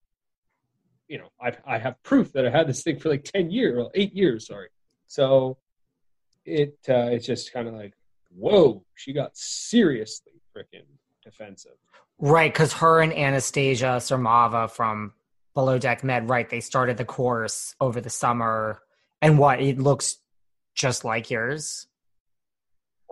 you 1.07 1.19
know, 1.19 1.29
I 1.41 1.53
I 1.65 1.77
have 1.77 2.01
proof 2.03 2.33
that 2.33 2.45
I 2.45 2.49
had 2.49 2.67
this 2.67 2.83
thing 2.83 2.99
for 2.99 3.09
like 3.09 3.23
ten 3.23 3.49
years, 3.49 3.77
or 3.77 3.91
eight 3.95 4.13
years, 4.13 4.47
sorry. 4.47 4.69
So 5.05 5.57
it 6.43 6.77
uh, 6.89 7.09
it's 7.11 7.25
just 7.25 7.53
kind 7.53 7.67
of 7.67 7.75
like, 7.75 7.93
whoa, 8.35 8.83
she 8.95 9.13
got 9.13 9.37
seriously 9.37 10.33
freaking 10.55 10.87
defensive. 11.23 11.77
Right, 12.19 12.51
because 12.51 12.73
her 12.73 12.99
and 12.99 13.13
Anastasia 13.13 13.97
Surmava 13.99 14.71
from 14.71 15.13
below 15.53 15.79
deck 15.79 16.03
med 16.03 16.29
right 16.29 16.51
they 16.51 16.59
started 16.59 16.97
the 16.97 17.05
course 17.05 17.73
over 17.81 17.99
the 17.99 18.11
summer 18.11 18.79
and 19.23 19.39
what 19.39 19.59
it 19.59 19.79
looks 19.79 20.17
just 20.75 21.03
like 21.03 21.31
yours 21.31 21.87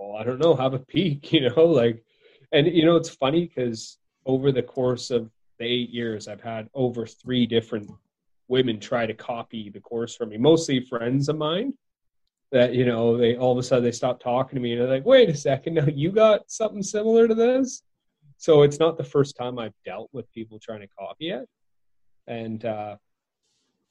well 0.05 0.17
i 0.17 0.23
don't 0.23 0.39
know 0.39 0.55
have 0.55 0.73
a 0.73 0.79
peek 0.79 1.31
you 1.33 1.49
know 1.49 1.65
like 1.65 2.03
and 2.51 2.67
you 2.67 2.85
know 2.85 2.95
it's 2.95 3.09
funny 3.09 3.45
because 3.45 3.97
over 4.25 4.51
the 4.51 4.63
course 4.63 5.11
of 5.11 5.29
the 5.59 5.65
eight 5.65 5.89
years 5.89 6.27
i've 6.27 6.41
had 6.41 6.69
over 6.73 7.05
three 7.05 7.45
different 7.45 7.89
women 8.47 8.79
try 8.79 9.05
to 9.05 9.13
copy 9.13 9.69
the 9.69 9.79
course 9.79 10.15
from 10.15 10.29
me, 10.29 10.37
mostly 10.37 10.79
friends 10.81 11.29
of 11.29 11.37
mine. 11.37 11.73
That 12.51 12.73
you 12.73 12.85
know, 12.85 13.17
they 13.17 13.35
all 13.35 13.51
of 13.51 13.57
a 13.57 13.63
sudden 13.63 13.83
they 13.83 13.91
stop 13.91 14.19
talking 14.21 14.55
to 14.55 14.61
me 14.61 14.73
and 14.73 14.81
they're 14.81 14.87
like, 14.87 15.05
"Wait 15.05 15.29
a 15.29 15.35
second, 15.35 15.73
now 15.73 15.87
you 15.87 16.11
got 16.11 16.49
something 16.49 16.83
similar 16.83 17.27
to 17.27 17.35
this." 17.35 17.81
So 18.37 18.61
it's 18.61 18.79
not 18.79 18.97
the 18.97 19.03
first 19.03 19.35
time 19.35 19.57
I've 19.57 19.73
dealt 19.83 20.09
with 20.13 20.31
people 20.31 20.59
trying 20.59 20.81
to 20.81 20.87
copy 20.87 21.31
it, 21.31 21.49
and 22.27 22.63
uh, 22.63 22.97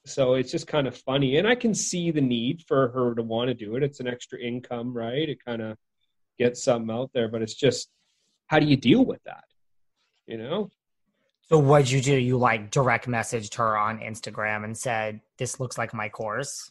so 0.06 0.34
it's 0.34 0.52
just 0.52 0.66
kind 0.68 0.86
of 0.86 0.96
funny. 0.96 1.36
And 1.36 1.48
I 1.48 1.56
can 1.56 1.74
see 1.74 2.10
the 2.10 2.20
need 2.20 2.62
for 2.66 2.88
her 2.88 3.14
to 3.14 3.22
want 3.22 3.48
to 3.48 3.54
do 3.54 3.74
it. 3.76 3.82
It's 3.82 4.00
an 4.00 4.06
extra 4.06 4.38
income, 4.38 4.96
right? 4.96 5.28
It 5.28 5.44
kind 5.44 5.60
of 5.60 5.76
gets 6.38 6.62
something 6.62 6.94
out 6.94 7.10
there, 7.14 7.28
but 7.28 7.42
it's 7.42 7.54
just 7.54 7.88
how 8.46 8.58
do 8.58 8.66
you 8.66 8.76
deal 8.76 9.04
with 9.04 9.22
that? 9.24 9.44
You 10.26 10.38
know? 10.38 10.70
So 11.48 11.58
what'd 11.58 11.90
you 11.90 12.00
do? 12.00 12.16
You 12.16 12.38
like 12.38 12.70
direct 12.70 13.06
messaged 13.06 13.56
her 13.56 13.76
on 13.76 13.98
Instagram 13.98 14.64
and 14.64 14.76
said, 14.76 15.20
"This 15.38 15.60
looks 15.60 15.76
like 15.76 15.92
my 15.92 16.08
course." 16.08 16.70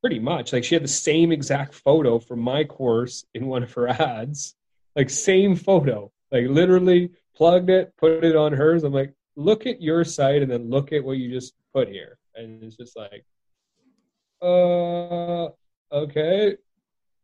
Pretty 0.00 0.18
much. 0.18 0.52
Like 0.52 0.64
she 0.64 0.74
had 0.74 0.84
the 0.84 0.88
same 0.88 1.32
exact 1.32 1.74
photo 1.74 2.18
from 2.18 2.40
my 2.40 2.64
course 2.64 3.24
in 3.34 3.46
one 3.46 3.62
of 3.62 3.72
her 3.74 3.88
ads. 3.88 4.54
Like 4.96 5.10
same 5.10 5.54
photo. 5.56 6.10
Like 6.32 6.46
literally 6.48 7.10
plugged 7.36 7.70
it, 7.70 7.96
put 7.96 8.24
it 8.24 8.36
on 8.36 8.52
hers. 8.52 8.84
I'm 8.84 8.92
like, 8.92 9.14
look 9.36 9.66
at 9.66 9.80
your 9.80 10.04
site 10.04 10.42
and 10.42 10.50
then 10.50 10.68
look 10.68 10.92
at 10.92 11.02
what 11.02 11.18
you 11.18 11.30
just 11.30 11.54
put 11.72 11.88
here. 11.88 12.18
And 12.34 12.62
it's 12.62 12.76
just 12.76 12.96
like, 12.96 13.24
uh, 14.42 15.48
okay. 15.92 16.56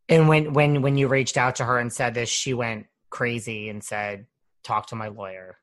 And 0.09 0.29
when 0.29 0.53
when 0.53 0.83
when 0.83 0.97
you 0.97 1.09
reached 1.09 1.37
out 1.37 1.57
to 1.57 1.65
her 1.65 1.79
and 1.79 1.93
said 1.93 2.15
this, 2.15 2.29
she 2.29 2.55
went 2.55 2.87
crazy 3.11 3.69
and 3.69 3.83
said, 3.83 4.27
"Talk 4.63 4.87
to 4.89 4.97
my 4.97 5.09
lawyer." 5.09 5.59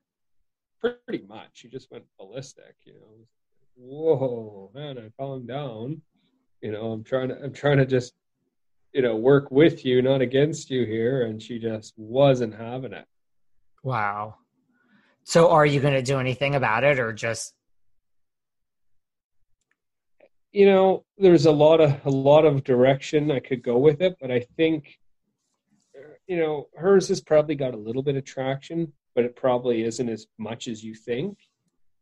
Pretty 0.79 1.23
much, 1.27 1.49
she 1.53 1.69
just 1.69 1.91
went 1.91 2.05
ballistic. 2.17 2.75
You 2.85 2.93
know, 2.93 3.27
whoa, 3.75 4.71
man, 4.73 4.97
I 4.97 5.11
calm 5.21 5.45
down. 5.45 6.01
You 6.61 6.71
know, 6.71 6.91
I'm 6.91 7.03
trying 7.03 7.29
to 7.29 7.43
I'm 7.43 7.53
trying 7.53 7.77
to 7.77 7.85
just 7.85 8.13
you 8.93 9.01
know 9.01 9.15
work 9.15 9.51
with 9.51 9.85
you, 9.85 10.01
not 10.01 10.21
against 10.21 10.71
you 10.71 10.85
here, 10.85 11.23
and 11.23 11.41
she 11.41 11.59
just 11.59 11.93
wasn't 11.97 12.55
having 12.55 12.93
it. 12.93 13.05
Wow. 13.83 14.35
So, 15.23 15.51
are 15.51 15.65
you 15.65 15.79
going 15.79 15.93
to 15.93 16.01
do 16.01 16.19
anything 16.19 16.55
about 16.55 16.83
it, 16.83 16.99
or 16.99 17.13
just 17.13 17.53
you 20.51 20.65
know, 20.65 21.05
there's 21.17 21.45
a 21.45 21.51
lot 21.51 21.79
of 21.79 22.05
a 22.05 22.09
lot 22.09 22.45
of 22.45 22.63
direction 22.63 23.31
I 23.31 23.39
could 23.39 23.63
go 23.63 23.77
with 23.77 24.01
it, 24.01 24.17
but 24.19 24.31
I 24.31 24.41
think 24.57 24.97
you 26.27 26.37
know, 26.37 26.67
hers 26.75 27.09
has 27.09 27.19
probably 27.19 27.55
got 27.55 27.73
a 27.73 27.77
little 27.77 28.03
bit 28.03 28.15
of 28.15 28.23
traction, 28.23 28.93
but 29.15 29.25
it 29.25 29.35
probably 29.35 29.83
isn't 29.83 30.07
as 30.07 30.27
much 30.37 30.67
as 30.67 30.83
you 30.83 30.95
think. 30.95 31.37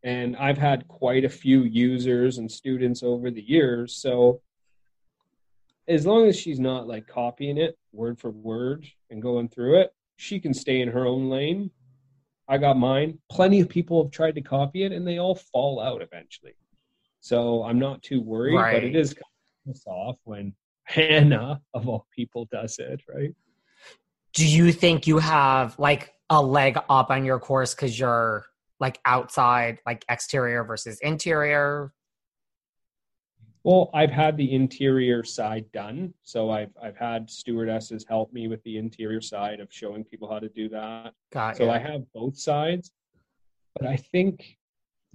And 0.04 0.36
I've 0.38 0.58
had 0.58 0.88
quite 0.88 1.26
a 1.26 1.30
few 1.30 1.64
users 1.64 2.38
and 2.38 2.52
students 2.52 3.02
over 3.02 3.32
the 3.32 3.42
years, 3.42 3.96
so 3.96 4.42
as 5.88 6.06
long 6.06 6.28
as 6.28 6.40
she's 6.40 6.60
not 6.60 6.88
like 6.88 7.08
copying 7.08 7.58
it 7.58 7.78
word 7.92 8.20
for 8.20 8.30
word 8.30 8.86
and 9.10 9.22
going 9.22 9.50
through 9.50 9.82
it, 9.82 9.92
she 10.18 10.40
can 10.40 10.54
stay 10.54 10.82
in 10.82 10.90
her 10.90 11.08
own 11.08 11.30
lane. 11.30 11.72
I 12.48 12.60
got 12.60 12.78
mine. 12.78 13.18
Plenty 13.32 13.60
of 13.60 13.70
people 13.70 14.04
have 14.04 14.12
tried 14.12 14.36
to 14.36 14.42
copy 14.42 14.84
it 14.84 14.92
and 14.92 15.08
they 15.08 15.18
all 15.18 15.36
fall 15.36 15.80
out 15.82 16.04
eventually. 16.04 16.54
So 17.20 17.64
I'm 17.64 17.80
not 17.80 18.02
too 18.02 18.22
worried, 18.22 18.56
right. 18.56 18.74
but 18.74 18.84
it 18.84 18.96
is 18.96 19.14
kind 19.14 19.24
of 19.76 19.82
off 19.86 20.18
when 20.24 20.54
Hannah, 20.84 21.62
of 21.74 21.88
all 21.88 22.08
people, 22.16 22.48
does 22.52 22.80
it, 22.80 23.02
right? 23.08 23.34
Do 24.34 24.48
you 24.48 24.72
think 24.72 25.08
you 25.08 25.20
have 25.20 25.78
like 25.78 26.14
a 26.30 26.42
leg 26.42 26.78
up 26.90 27.10
on 27.10 27.26
your 27.26 27.40
course 27.40 27.76
because 27.76 28.00
you're 28.00 28.46
like 28.80 29.00
outside, 29.06 29.80
like 29.86 30.06
exterior 30.10 30.64
versus 30.64 31.00
interior? 31.02 31.94
Well, 33.64 33.90
I've 33.94 34.12
had 34.12 34.38
the 34.38 34.54
interior 34.54 35.24
side 35.24 35.70
done, 35.74 36.14
so 36.24 36.50
I've 36.50 36.72
I've 36.82 36.96
had 36.96 37.30
stewardesses 37.30 38.06
help 38.08 38.32
me 38.32 38.48
with 38.48 38.64
the 38.64 38.78
interior 38.78 39.22
side 39.22 39.60
of 39.60 39.68
showing 39.72 40.06
people 40.06 40.32
how 40.32 40.40
to 40.40 40.50
do 40.50 40.70
that. 40.70 41.14
Got 41.32 41.58
so 41.58 41.70
I 41.70 41.78
have 41.78 42.04
both 42.14 42.38
sides, 42.38 42.92
but 43.76 43.86
I 43.86 43.98
think 43.98 44.59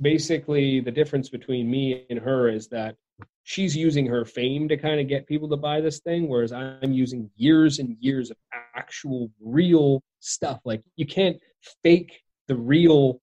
basically 0.01 0.81
the 0.81 0.91
difference 0.91 1.29
between 1.29 1.71
me 1.71 2.05
and 2.11 2.19
her 2.19 2.49
is 2.49 2.69
that 2.69 2.97
she's 3.45 3.77
using 3.77 4.07
her 4.07 4.25
fame 4.25 4.69
to 4.69 4.77
kind 4.77 5.01
of 5.01 5.09
get 5.09 5.27
people 5.27 5.49
to 5.49 5.57
buy 5.57 5.81
this 5.81 6.01
thing 6.01 6.29
whereas 6.29 6.53
i'm 6.53 6.93
using 6.93 7.31
years 7.37 7.79
and 7.79 7.97
years 8.01 8.31
of 8.31 8.37
actual 8.75 9.31
real 9.41 10.03
stuff. 10.21 10.61
Like 10.65 10.83
you 10.97 11.07
can't 11.07 11.39
fake 11.83 12.21
the 12.49 12.57
real 12.57 13.21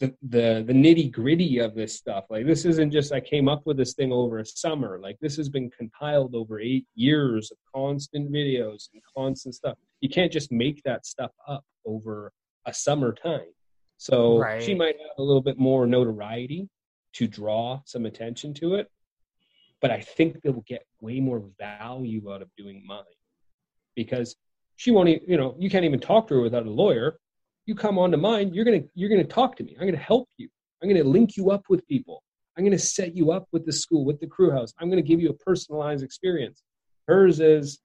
the 0.00 0.14
the, 0.22 0.64
the 0.66 0.72
nitty 0.72 1.10
gritty 1.12 1.58
of 1.58 1.74
this 1.74 1.96
stuff. 1.96 2.24
Like 2.30 2.46
this 2.46 2.64
isn't 2.64 2.90
just 2.90 3.12
i 3.12 3.20
came 3.20 3.48
up 3.48 3.62
with 3.64 3.76
this 3.76 3.94
thing 3.94 4.12
over 4.12 4.38
a 4.38 4.46
summer. 4.46 4.98
Like 5.00 5.16
this 5.20 5.36
has 5.36 5.48
been 5.48 5.70
compiled 5.70 6.34
over 6.34 6.60
eight 6.60 6.86
years 6.94 7.50
of 7.50 7.58
constant 7.74 8.30
videos 8.30 8.88
and 8.92 9.02
constant 9.16 9.54
stuff. 9.54 9.76
You 10.00 10.08
can't 10.08 10.32
just 10.32 10.52
make 10.52 10.82
that 10.84 11.06
stuff 11.06 11.30
up 11.48 11.64
over 11.86 12.32
a 12.66 12.74
summer 12.74 13.12
time 13.12 13.52
so 14.04 14.36
right. 14.36 14.62
she 14.62 14.74
might 14.74 14.96
have 14.98 15.16
a 15.16 15.22
little 15.22 15.40
bit 15.40 15.58
more 15.58 15.86
notoriety 15.86 16.68
to 17.14 17.26
draw 17.26 17.80
some 17.86 18.04
attention 18.04 18.52
to 18.52 18.74
it. 18.74 18.90
But 19.80 19.92
I 19.92 20.02
think 20.02 20.42
they'll 20.42 20.62
get 20.66 20.84
way 21.00 21.20
more 21.20 21.42
value 21.58 22.30
out 22.30 22.42
of 22.42 22.50
doing 22.54 22.84
mine 22.86 23.02
because 23.96 24.36
she 24.76 24.90
won't, 24.90 25.08
even, 25.08 25.22
you 25.26 25.38
know, 25.38 25.56
you 25.58 25.70
can't 25.70 25.86
even 25.86 26.00
talk 26.00 26.28
to 26.28 26.34
her 26.34 26.42
without 26.42 26.66
a 26.66 26.70
lawyer. 26.70 27.16
You 27.64 27.74
come 27.74 27.98
on 27.98 28.10
to 28.10 28.18
mine, 28.18 28.52
you're 28.52 28.66
gonna 28.66 28.82
you're 28.94 29.08
gonna 29.08 29.24
talk 29.24 29.56
to 29.56 29.64
me. 29.64 29.74
I'm 29.80 29.86
gonna 29.86 29.96
help 29.96 30.28
you. 30.36 30.50
I'm 30.82 30.90
gonna 30.90 31.02
link 31.02 31.38
you 31.38 31.50
up 31.50 31.64
with 31.70 31.88
people. 31.88 32.22
I'm 32.58 32.64
gonna 32.64 32.78
set 32.78 33.16
you 33.16 33.32
up 33.32 33.48
with 33.52 33.64
the 33.64 33.72
school, 33.72 34.04
with 34.04 34.20
the 34.20 34.26
crew 34.26 34.50
house. 34.50 34.74
I'm 34.78 34.90
gonna 34.90 35.00
give 35.00 35.18
you 35.18 35.30
a 35.30 35.34
personalized 35.48 36.04
experience. 36.04 36.62
Hers 37.08 37.40
is, 37.40 37.78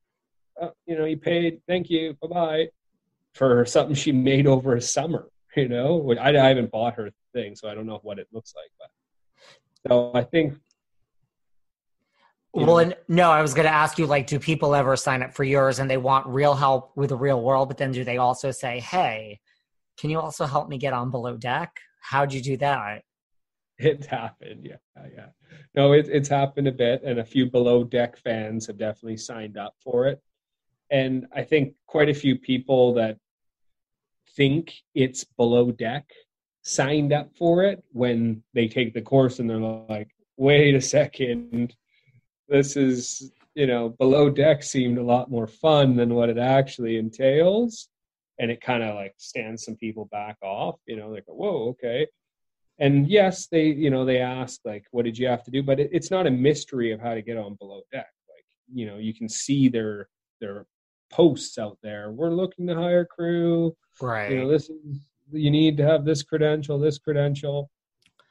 uh, 0.62 0.72
you 0.86 0.98
know, 0.98 1.06
you 1.06 1.16
paid, 1.16 1.62
thank 1.66 1.90
you, 1.90 2.18
bye 2.22 2.28
bye, 2.28 2.68
for 3.36 3.66
something 3.66 3.96
she 3.96 4.12
made 4.12 4.48
over 4.48 4.76
a 4.76 4.82
summer 4.82 5.30
you 5.56 5.68
know? 5.68 6.14
I, 6.20 6.30
I 6.30 6.48
haven't 6.50 6.72
bought 6.72 6.96
her 6.96 7.10
thing 7.34 7.56
so 7.56 7.70
i 7.70 7.76
don't 7.76 7.86
know 7.86 8.00
what 8.04 8.20
it 8.20 8.28
looks 8.32 8.54
like 8.56 8.72
but 8.80 9.90
so 9.90 10.12
i 10.16 10.24
think 10.24 10.56
well 12.54 12.80
and 12.80 12.96
no 13.08 13.30
i 13.30 13.42
was 13.42 13.54
going 13.54 13.68
to 13.68 13.74
ask 13.74 14.00
you 14.00 14.08
like 14.08 14.26
do 14.26 14.40
people 14.40 14.74
ever 14.74 14.96
sign 14.96 15.22
up 15.22 15.34
for 15.34 15.44
yours 15.44 15.80
and 15.80 15.90
they 15.90 15.98
want 15.98 16.26
real 16.26 16.56
help 16.56 16.92
with 16.96 17.10
the 17.10 17.16
real 17.16 17.42
world 17.42 17.68
but 17.68 17.78
then 17.78 17.92
do 17.92 18.04
they 18.04 18.18
also 18.18 18.50
say 18.50 18.80
hey 18.80 19.40
can 20.00 20.10
you 20.10 20.20
also 20.20 20.46
help 20.46 20.70
me 20.70 20.78
get 20.78 20.94
on 20.94 21.12
below 21.12 21.36
deck? 21.36 21.78
How'd 22.02 22.32
you 22.32 22.42
do 22.42 22.56
that? 22.58 23.04
It's 23.78 24.08
happened 24.08 24.66
yeah 24.66 25.06
yeah. 25.16 25.28
No 25.76 25.94
it, 25.94 26.08
it's 26.10 26.30
happened 26.30 26.68
a 26.68 26.72
bit 26.72 27.02
and 27.04 27.20
a 27.20 27.26
few 27.26 27.50
below 27.50 27.84
deck 27.84 28.18
fans 28.18 28.68
have 28.68 28.78
definitely 28.78 29.18
signed 29.18 29.58
up 29.58 29.76
for 29.84 30.08
it. 30.08 30.22
And 30.90 31.28
i 31.34 31.44
think 31.44 31.76
quite 31.86 32.10
a 32.10 32.14
few 32.14 32.38
people 32.38 32.94
that 32.96 33.18
think 34.36 34.74
it's 34.94 35.24
below 35.24 35.72
deck 35.72 36.10
signed 36.62 37.14
up 37.14 37.36
for 37.38 37.64
it 37.64 37.84
when 37.92 38.44
they 38.54 38.68
take 38.68 38.94
the 38.94 39.02
course 39.02 39.40
and 39.40 39.50
they're 39.50 39.58
like, 39.58 40.10
wait 40.38 40.76
a 40.76 40.82
second, 40.82 41.76
this 42.48 42.76
is, 42.76 43.32
you 43.56 43.68
know, 43.68 43.90
below 43.90 44.30
deck 44.30 44.64
seemed 44.64 44.98
a 44.98 45.04
lot 45.04 45.30
more 45.30 45.48
fun 45.48 45.96
than 45.96 46.14
what 46.14 46.30
it 46.30 46.38
actually 46.38 46.98
entails. 46.98 47.90
And 48.40 48.50
it 48.50 48.62
kind 48.62 48.84
of 48.84 48.96
like 48.96 49.14
stands 49.18 49.66
some 49.66 49.76
people 49.76 50.06
back 50.06 50.38
off, 50.42 50.80
you 50.86 50.96
know, 50.96 51.10
like, 51.10 51.26
whoa, 51.28 51.70
okay. 51.70 52.08
And 52.78 53.10
yes, 53.10 53.48
they, 53.48 53.66
you 53.66 53.90
know, 53.90 54.06
they 54.06 54.20
ask 54.20 54.62
like, 54.64 54.86
what 54.92 55.04
did 55.04 55.18
you 55.18 55.28
have 55.28 55.44
to 55.44 55.52
do? 55.52 55.62
But 55.62 55.82
it, 55.82 55.90
it's 55.92 56.12
not 56.12 56.28
a 56.28 56.32
mystery 56.32 56.94
of 56.94 57.02
how 57.02 57.14
to 57.14 57.22
get 57.22 57.38
on 57.38 57.56
below 57.56 57.82
deck. 57.92 58.08
Like, 58.30 58.46
you 58.74 58.86
know, 58.86 58.98
you 58.98 59.14
can 59.14 59.28
see 59.28 59.68
their, 59.68 60.08
their 60.40 60.66
posts 61.10 61.58
out 61.58 61.78
there. 61.82 62.12
We're 62.12 62.30
looking 62.30 62.68
to 62.68 62.76
hire 62.76 63.06
crew 63.06 63.76
Right. 64.02 64.32
You 64.32 64.38
know, 64.40 64.48
this 64.50 64.70
is 64.70 64.80
you 65.32 65.52
need 65.52 65.78
to 65.78 65.86
have 65.86 66.06
this 66.06 66.24
credential, 66.24 66.80
this 66.80 66.98
credential, 66.98 67.70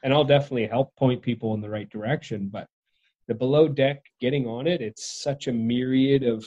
and 0.03 0.13
I'll 0.13 0.23
definitely 0.23 0.67
help 0.67 0.95
point 0.95 1.21
people 1.21 1.53
in 1.53 1.61
the 1.61 1.69
right 1.69 1.89
direction. 1.89 2.49
But 2.49 2.67
the 3.27 3.35
below 3.35 3.67
deck, 3.67 4.03
getting 4.19 4.47
on 4.47 4.67
it, 4.67 4.81
it's 4.81 5.21
such 5.21 5.47
a 5.47 5.53
myriad 5.53 6.23
of 6.23 6.45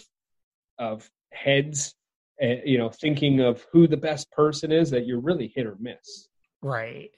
of 0.78 1.08
heads, 1.32 1.94
uh, 2.42 2.56
you 2.64 2.78
know, 2.78 2.90
thinking 2.90 3.40
of 3.40 3.64
who 3.72 3.86
the 3.86 3.96
best 3.96 4.30
person 4.32 4.72
is 4.72 4.90
that 4.90 5.06
you're 5.06 5.20
really 5.20 5.52
hit 5.54 5.66
or 5.66 5.76
miss. 5.80 6.28
Right. 6.60 7.10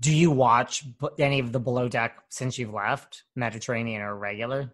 Do 0.00 0.14
you 0.14 0.30
watch 0.30 0.84
any 1.18 1.40
of 1.40 1.50
the 1.50 1.58
below 1.58 1.88
deck 1.88 2.18
since 2.28 2.56
you've 2.56 2.72
left 2.72 3.24
Mediterranean 3.34 4.02
or 4.02 4.16
regular? 4.16 4.72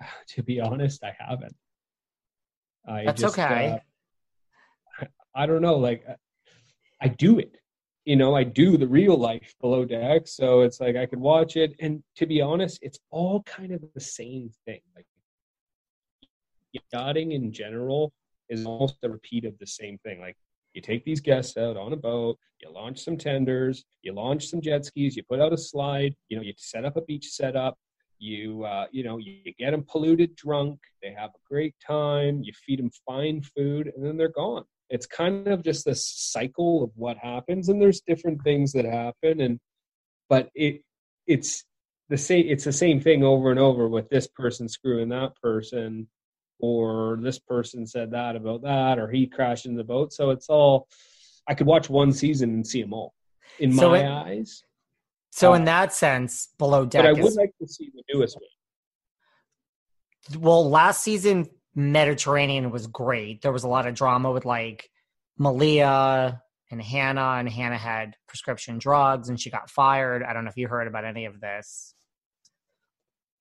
To 0.28 0.42
be 0.42 0.60
honest, 0.60 1.04
I 1.04 1.14
haven't. 1.16 1.54
I 2.86 3.04
That's 3.04 3.22
just, 3.22 3.38
okay. 3.38 3.80
Uh, 5.00 5.06
I 5.34 5.46
don't 5.46 5.62
know, 5.62 5.76
like 5.76 6.04
I 7.00 7.08
do 7.08 7.38
it. 7.38 7.56
You 8.04 8.16
know, 8.16 8.34
I 8.34 8.42
do 8.44 8.76
the 8.76 8.86
real 8.86 9.16
life 9.16 9.54
below 9.60 9.84
deck. 9.84 10.26
So 10.26 10.62
it's 10.62 10.80
like 10.80 10.96
I 10.96 11.06
could 11.06 11.20
watch 11.20 11.56
it. 11.56 11.74
And 11.80 12.02
to 12.16 12.26
be 12.26 12.40
honest, 12.40 12.80
it's 12.82 12.98
all 13.10 13.42
kind 13.44 13.72
of 13.72 13.82
the 13.94 14.00
same 14.00 14.50
thing. 14.66 14.80
Like 14.96 15.06
yachting 16.72 17.32
in 17.32 17.52
general 17.52 18.12
is 18.48 18.66
almost 18.66 18.96
a 19.02 19.08
repeat 19.08 19.44
of 19.44 19.58
the 19.58 19.66
same 19.66 19.98
thing. 19.98 20.20
Like 20.20 20.36
You 20.74 20.82
take 20.82 21.04
these 21.04 21.20
guests 21.20 21.56
out 21.56 21.76
on 21.76 21.92
a 21.92 21.96
boat, 21.96 22.38
you 22.60 22.72
launch 22.72 23.00
some 23.00 23.16
tenders, 23.16 23.84
you 24.02 24.12
launch 24.12 24.48
some 24.48 24.60
jet 24.60 24.84
skis, 24.84 25.16
you 25.16 25.22
put 25.22 25.40
out 25.40 25.52
a 25.52 25.58
slide, 25.58 26.14
you 26.28 26.36
know, 26.36 26.42
you 26.42 26.52
set 26.56 26.84
up 26.84 26.96
a 26.96 27.02
beach 27.02 27.28
setup, 27.28 27.78
you 28.22 28.64
uh, 28.64 28.86
you 28.92 29.02
know 29.02 29.18
you 29.18 29.52
get 29.58 29.72
them 29.72 29.84
polluted 29.90 30.34
drunk 30.36 30.78
they 31.02 31.12
have 31.12 31.30
a 31.30 31.42
great 31.50 31.74
time 31.84 32.40
you 32.42 32.52
feed 32.64 32.78
them 32.78 32.90
fine 33.04 33.42
food 33.42 33.92
and 33.94 34.04
then 34.04 34.16
they're 34.16 34.28
gone. 34.28 34.64
It's 34.90 35.06
kind 35.06 35.48
of 35.48 35.62
just 35.64 35.84
this 35.84 36.06
cycle 36.06 36.84
of 36.84 36.90
what 36.94 37.16
happens 37.16 37.68
and 37.68 37.80
there's 37.82 38.02
different 38.06 38.42
things 38.44 38.72
that 38.72 38.84
happen 38.84 39.40
and 39.40 39.58
but 40.28 40.50
it 40.54 40.82
it's 41.26 41.64
the 42.10 42.18
same 42.18 42.46
it's 42.48 42.64
the 42.64 42.72
same 42.72 43.00
thing 43.00 43.24
over 43.24 43.50
and 43.50 43.58
over 43.58 43.88
with 43.88 44.08
this 44.08 44.28
person 44.28 44.68
screwing 44.68 45.08
that 45.08 45.32
person 45.42 46.06
or 46.60 47.18
this 47.20 47.38
person 47.40 47.86
said 47.86 48.12
that 48.12 48.36
about 48.36 48.62
that 48.62 48.98
or 49.00 49.10
he 49.10 49.26
crashed 49.26 49.66
in 49.66 49.74
the 49.74 49.82
boat. 49.84 50.12
So 50.12 50.30
it's 50.30 50.48
all 50.48 50.86
i 51.48 51.54
could 51.54 51.66
watch 51.66 51.90
one 51.90 52.12
season 52.12 52.50
and 52.50 52.66
see 52.66 52.82
them 52.82 52.92
all. 52.94 53.12
In 53.58 53.72
So 53.72 53.90
my 53.90 53.98
it- 54.00 54.06
eyes 54.06 54.62
So 55.32 55.52
Uh, 55.52 55.56
in 55.56 55.64
that 55.64 55.92
sense, 55.92 56.48
below 56.58 56.84
deck 56.84 57.02
but 57.02 57.08
i 57.08 57.12
would 57.12 57.24
is 57.24 57.36
like 57.36 57.52
to 57.58 57.66
see 57.66 57.90
the 57.94 58.02
newest 58.12 58.36
one 58.36 58.44
well. 60.38 60.68
Last 60.68 61.02
season, 61.02 61.48
Mediterranean 61.74 62.70
was 62.70 62.86
great. 62.86 63.42
There 63.42 63.52
was 63.52 63.64
a 63.64 63.68
lot 63.68 63.86
of 63.86 63.94
drama 63.94 64.30
with 64.30 64.44
like 64.44 64.90
Malia 65.38 66.40
and 66.70 66.82
Hannah, 66.82 67.36
and 67.38 67.48
Hannah 67.48 67.78
had 67.78 68.14
prescription 68.28 68.78
drugs, 68.78 69.28
and 69.28 69.40
she 69.40 69.50
got 69.50 69.68
fired. 69.70 70.22
I 70.22 70.32
don't 70.32 70.44
know 70.44 70.50
if 70.50 70.56
you 70.56 70.68
heard 70.68 70.86
about 70.86 71.04
any 71.04 71.24
of 71.24 71.40
this. 71.40 71.94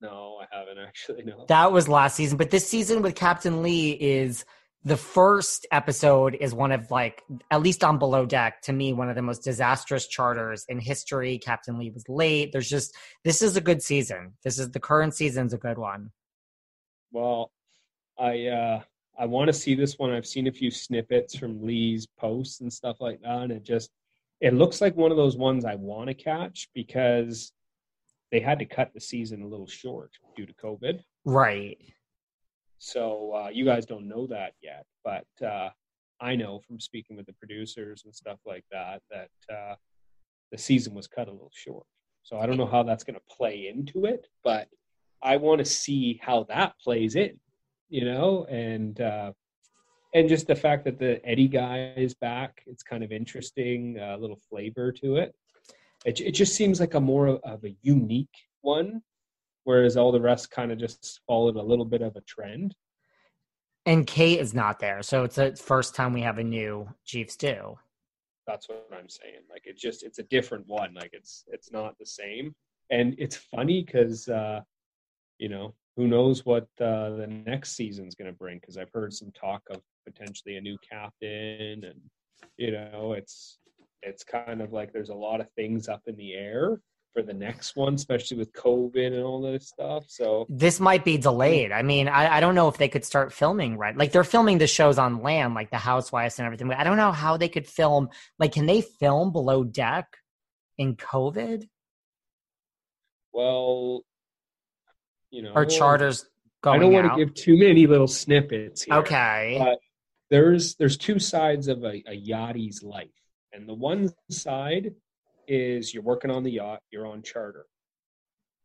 no 0.02 0.40
i 0.42 0.56
haven't 0.56 0.80
actually 0.80 1.24
no 1.24 1.46
That 1.48 1.72
was 1.72 1.88
last 1.88 2.16
season, 2.16 2.38
but 2.38 2.50
this 2.50 2.68
season 2.68 3.02
with 3.02 3.16
Captain 3.16 3.62
Lee 3.62 3.92
is 3.92 4.46
the 4.84 4.98
first 4.98 5.68
episode 5.72 6.36
is 6.36 6.54
one 6.54 6.72
of 6.72 6.90
like 6.90 7.24
at 7.52 7.62
least 7.62 7.84
on 7.84 8.00
below 8.00 8.26
deck 8.26 8.62
to 8.64 8.74
me 8.74 8.94
one 8.94 9.10
of 9.10 9.16
the 9.16 9.22
most 9.22 9.44
disastrous 9.44 10.08
charters 10.08 10.66
in 10.68 10.80
history. 10.80 11.38
Captain 11.38 11.78
Lee 11.78 11.92
was 11.92 12.08
late. 12.10 12.52
There's 12.52 12.70
just 12.70 12.96
this 13.24 13.42
is 13.42 13.56
a 13.56 13.62
good 13.62 13.82
season. 13.82 14.34
This 14.44 14.58
is 14.58 14.72
the 14.72 14.80
current 14.80 15.14
season's 15.14 15.54
a 15.54 15.58
good 15.58 15.78
one. 15.78 16.12
Well, 17.12 17.52
I 18.18 18.48
uh 18.48 18.82
I 19.20 19.26
want 19.26 19.48
to 19.48 19.54
see 19.54 19.76
this 19.76 20.00
one. 20.00 20.12
I've 20.12 20.26
seen 20.26 20.48
a 20.48 20.52
few 20.52 20.72
snippets 20.72 21.36
from 21.38 21.64
Lee's 21.64 22.08
posts 22.18 22.62
and 22.62 22.74
stuff 22.74 22.98
like 23.00 23.22
that, 23.22 23.44
and 23.44 23.52
it 23.52 23.64
just 23.64 23.92
it 24.40 24.56
looks 24.56 24.82
like 24.82 24.96
one 24.96 25.12
of 25.12 25.18
those 25.18 25.38
ones 25.38 25.64
I 25.64 25.76
want 25.76 26.08
to 26.08 26.16
catch 26.16 26.70
because 26.74 27.52
they 28.32 28.40
had 28.40 28.58
to 28.60 28.66
cut 28.66 28.92
the 28.94 29.00
season 29.00 29.44
a 29.44 29.48
little 29.48 29.68
short 29.68 30.12
due 30.36 30.48
to 30.48 30.54
COVID. 30.54 31.02
Right. 31.26 31.78
So 32.84 33.32
uh, 33.36 33.50
you 33.50 33.64
guys 33.64 33.86
don't 33.86 34.08
know 34.08 34.26
that 34.26 34.54
yet, 34.60 34.88
but 35.04 35.28
uh, 35.46 35.70
I 36.20 36.36
know 36.36 36.62
from 36.68 36.80
speaking 36.80 37.16
with 37.16 37.28
the 37.28 37.34
producers 37.34 38.02
and 38.06 38.14
stuff 38.14 38.40
like 38.44 38.66
that 38.72 39.04
that 39.12 39.56
uh, 39.56 39.76
the 40.52 40.58
season 40.58 40.96
was 40.96 41.06
cut 41.06 41.28
a 41.28 41.32
little 41.32 41.52
short. 41.54 41.86
So 42.24 42.40
I 42.40 42.48
don't 42.48 42.58
know 42.58 42.66
how 42.66 42.82
that's 42.82 43.04
going 43.04 43.20
to 43.20 43.36
play 43.36 43.68
into 43.68 44.06
it, 44.06 44.26
but 44.44 44.68
I 45.22 45.38
want 45.38 45.60
to 45.60 45.66
see 45.66 46.20
how 46.24 46.46
that 46.50 46.74
plays 46.84 47.14
in, 47.14 47.40
you 47.90 48.04
know, 48.04 48.46
and 48.46 49.00
uh, 49.00 49.34
and 50.16 50.28
just 50.28 50.48
the 50.48 50.56
fact 50.56 50.84
that 50.86 50.98
the 50.98 51.24
Eddie 51.24 51.50
guy 51.50 51.94
is 51.96 52.16
back, 52.16 52.64
it's 52.66 52.82
kind 52.82 53.04
of 53.04 53.12
interesting, 53.12 54.00
a 54.00 54.18
little 54.18 54.40
flavor 54.50 54.92
to 54.94 55.18
it. 55.18 55.36
It 56.04 56.20
it 56.20 56.32
just 56.32 56.56
seems 56.56 56.80
like 56.80 56.96
a 56.96 57.00
more 57.00 57.28
of 57.28 57.64
a 57.64 57.76
unique 57.84 58.36
one, 58.62 59.04
whereas 59.64 59.98
all 59.98 60.12
the 60.12 60.22
rest 60.22 60.52
kind 60.52 60.72
of 60.72 60.80
just 60.80 61.22
followed 61.28 61.56
a 61.56 61.62
little 61.62 61.86
bit 61.86 62.02
of 62.02 62.16
a 62.16 62.22
trend. 62.22 62.76
And 63.86 64.06
Kate 64.06 64.40
is 64.40 64.54
not 64.54 64.80
there, 64.80 65.02
so 65.02 65.24
it's 65.24 65.36
the 65.38 65.56
first 65.56 65.96
time 65.96 66.14
we 66.14 66.22
have 66.22 66.38
a 66.38 66.44
new 66.44 66.88
Chief 67.06 67.32
Stew. 67.32 67.78
that's 68.48 68.68
what 68.68 68.88
i'm 68.92 69.08
saying 69.10 69.44
like 69.50 69.66
it 69.66 69.78
just 69.78 70.04
it's 70.04 70.20
a 70.20 70.24
different 70.24 70.66
one 70.68 70.94
like 70.96 71.12
it's 71.14 71.44
it's 71.48 71.72
not 71.72 71.96
the 72.00 72.06
same 72.06 72.54
and 72.90 73.16
it's 73.18 73.36
funny 73.36 73.84
because 73.84 74.28
uh 74.28 74.60
you 75.38 75.48
know 75.48 75.74
who 75.96 76.08
knows 76.08 76.46
what 76.46 76.68
uh 76.82 77.12
the 77.22 77.28
next 77.46 77.76
season's 77.76 78.16
going 78.16 78.30
to 78.32 78.38
bring 78.38 78.58
because 78.60 78.78
i've 78.78 78.90
heard 78.94 79.14
some 79.14 79.32
talk 79.32 79.62
of 79.70 79.80
potentially 80.06 80.58
a 80.58 80.62
new 80.62 80.78
captain 80.88 81.84
and 81.86 82.00
you 82.58 82.72
know 82.72 83.14
it's 83.16 83.60
it's 84.02 84.24
kind 84.24 84.62
of 84.62 84.74
like 84.74 84.92
there's 84.92 85.10
a 85.10 85.24
lot 85.28 85.40
of 85.40 85.48
things 85.56 85.88
up 85.88 86.02
in 86.08 86.16
the 86.18 86.34
air 86.34 86.82
next 87.42 87.76
one 87.76 87.96
especially 87.96 88.38
with 88.38 88.52
covid 88.54 89.08
and 89.08 89.24
all 89.24 89.42
this 89.42 89.68
stuff 89.68 90.06
so 90.08 90.46
This 90.50 90.80
might 90.80 91.04
be 91.04 91.18
delayed. 91.18 91.72
I 91.72 91.82
mean, 91.82 92.08
I, 92.08 92.38
I 92.38 92.40
don't 92.40 92.56
know 92.56 92.68
if 92.68 92.78
they 92.78 92.88
could 92.88 93.06
start 93.06 93.34
filming 93.34 93.78
right. 93.78 93.96
Like 93.96 94.12
they're 94.12 94.24
filming 94.24 94.58
the 94.58 94.68
shows 94.68 94.98
on 94.98 95.22
land, 95.22 95.54
like 95.54 95.72
the 95.72 95.78
Housewives 95.78 96.38
and 96.40 96.46
everything. 96.46 96.72
I 96.72 96.84
don't 96.84 96.98
know 96.98 97.12
how 97.12 97.38
they 97.38 97.50
could 97.50 97.68
film. 97.68 98.10
Like, 98.40 98.54
can 98.54 98.66
they 98.66 98.82
film 98.82 99.32
below 99.32 99.64
deck 99.64 100.18
in 100.78 100.96
COVID 100.96 101.68
well 103.34 104.04
you 105.30 105.42
know 105.42 105.54
or 105.56 105.66
charters 105.66 106.26
i 106.64 106.78
don't 106.78 106.92
want 106.92 107.10
to 107.10 107.26
give 107.26 107.34
too 107.34 107.58
many 107.58 107.88
little 107.88 108.08
snippets 108.08 108.84
here. 108.84 108.96
okay. 108.96 109.56
but 109.58 109.80
there's 110.30 110.76
there's 110.76 110.98
two 110.98 111.20
sides 111.20 111.68
of 111.68 111.84
a, 111.84 112.04
a 112.08 112.16
yachtie's 112.16 112.84
life 112.84 113.08
and 113.54 113.68
the 113.68 113.74
one 113.74 114.10
side 114.30 114.94
is 115.48 115.94
you're 115.94 116.04
working 116.04 116.32
on 116.32 116.44
the 116.44 116.52
yacht 116.52 116.82
you're 116.92 117.08
on 117.08 117.22
charter. 117.22 117.66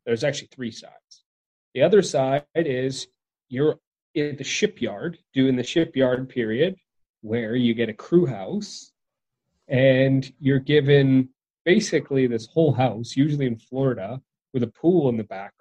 There's 0.05 0.25
actually 0.25 0.49
three 0.55 0.71
sides. 0.71 1.25
The 1.75 1.83
other 1.83 2.03
side 2.03 2.45
is 2.55 3.09
you're 3.49 3.79
at 4.17 4.39
the 4.39 4.45
shipyard 4.45 5.19
doing 5.35 5.57
the 5.57 5.63
shipyard 5.63 6.29
period 6.29 6.77
where 7.21 7.55
you 7.55 7.75
get 7.75 7.89
a 7.89 7.95
crew 7.95 8.27
house 8.27 8.93
and 9.69 10.33
you're 10.39 10.59
given 10.59 11.29
basically 11.65 12.27
this 12.27 12.47
whole 12.47 12.73
house 12.73 13.17
usually 13.17 13.47
in 13.47 13.57
florida 13.57 14.21
with 14.55 14.63
a 14.63 14.69
pool 14.69 15.09
in 15.09 15.17
the 15.17 15.25
back 15.25 15.53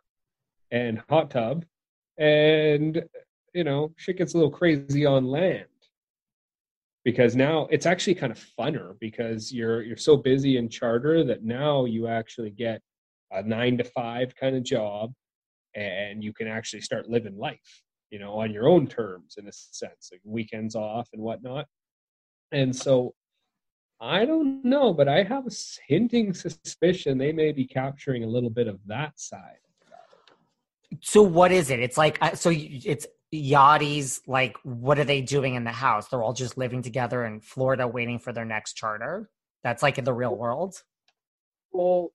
and 0.72 1.02
hot 1.10 1.32
tub 1.32 1.66
and 2.18 3.04
you 3.54 3.64
know 3.64 3.92
shit 3.98 4.18
gets 4.18 4.34
a 4.34 4.38
little 4.38 4.52
crazy 4.52 5.06
on 5.06 5.26
land 5.26 5.66
because 7.06 7.36
now 7.36 7.68
it's 7.70 7.86
actually 7.86 8.16
kind 8.16 8.32
of 8.32 8.44
funner 8.60 9.00
because 9.00 9.54
you're 9.54 9.84
you're 9.84 9.96
so 9.96 10.18
busy 10.18 10.58
in 10.58 10.68
charter 10.68 11.24
that 11.24 11.44
now 11.44 11.86
you 11.86 12.08
actually 12.08 12.50
get 12.50 12.82
a 13.32 13.42
nine 13.44 13.78
to 13.78 13.84
five 13.84 14.36
kind 14.36 14.56
of 14.58 14.64
job 14.64 15.14
and 15.76 16.24
you 16.24 16.34
can 16.34 16.48
actually 16.48 16.82
start 16.82 17.10
living 17.10 17.38
life 17.38 17.84
you 18.10 18.20
know 18.20 18.34
on 18.34 18.52
your 18.52 18.68
own 18.68 18.88
terms 18.88 19.36
in 19.38 19.48
a 19.48 19.52
sense 19.52 20.10
like 20.12 20.22
weekends 20.26 20.76
off 20.76 21.08
and 21.14 21.22
whatnot 21.22 21.66
and 22.52 22.76
so 22.76 23.14
i 24.02 24.26
don't 24.26 24.66
know 24.66 24.94
but 24.94 25.08
i 25.08 25.24
have 25.24 25.46
a 25.48 25.52
hinting 25.88 26.34
suspicion 26.34 27.18
they 27.18 27.32
may 27.32 27.52
be 27.52 27.66
capturing 27.66 28.24
a 28.24 28.28
little 28.28 28.50
bit 28.50 28.68
of 28.68 28.80
that 28.86 29.18
side 29.20 29.60
So 31.02 31.22
what 31.22 31.52
is 31.52 31.72
it? 31.72 31.80
It's 31.80 31.98
like 31.98 32.18
uh, 32.22 32.36
so 32.36 32.52
it's 32.54 33.06
yachties. 33.44 34.22
Like, 34.28 34.58
what 34.64 35.00
are 35.00 35.04
they 35.04 35.22
doing 35.22 35.56
in 35.56 35.64
the 35.64 35.72
house? 35.72 36.08
They're 36.08 36.24
all 36.24 36.34
just 36.34 36.58
living 36.58 36.82
together 36.82 37.26
in 37.26 37.40
Florida, 37.40 37.88
waiting 37.88 38.20
for 38.20 38.34
their 38.34 38.46
next 38.46 38.74
charter. 38.74 39.30
That's 39.64 39.84
like 39.84 39.98
in 39.98 40.04
the 40.04 40.14
real 40.14 40.36
world. 40.36 40.82
Well, 41.72 42.12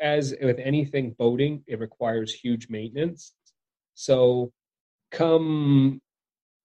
as 0.00 0.34
with 0.42 0.58
anything 0.58 1.14
boating, 1.18 1.62
it 1.66 1.78
requires 1.78 2.34
huge 2.34 2.68
maintenance. 2.68 3.32
So, 3.94 4.52
come, 5.10 6.00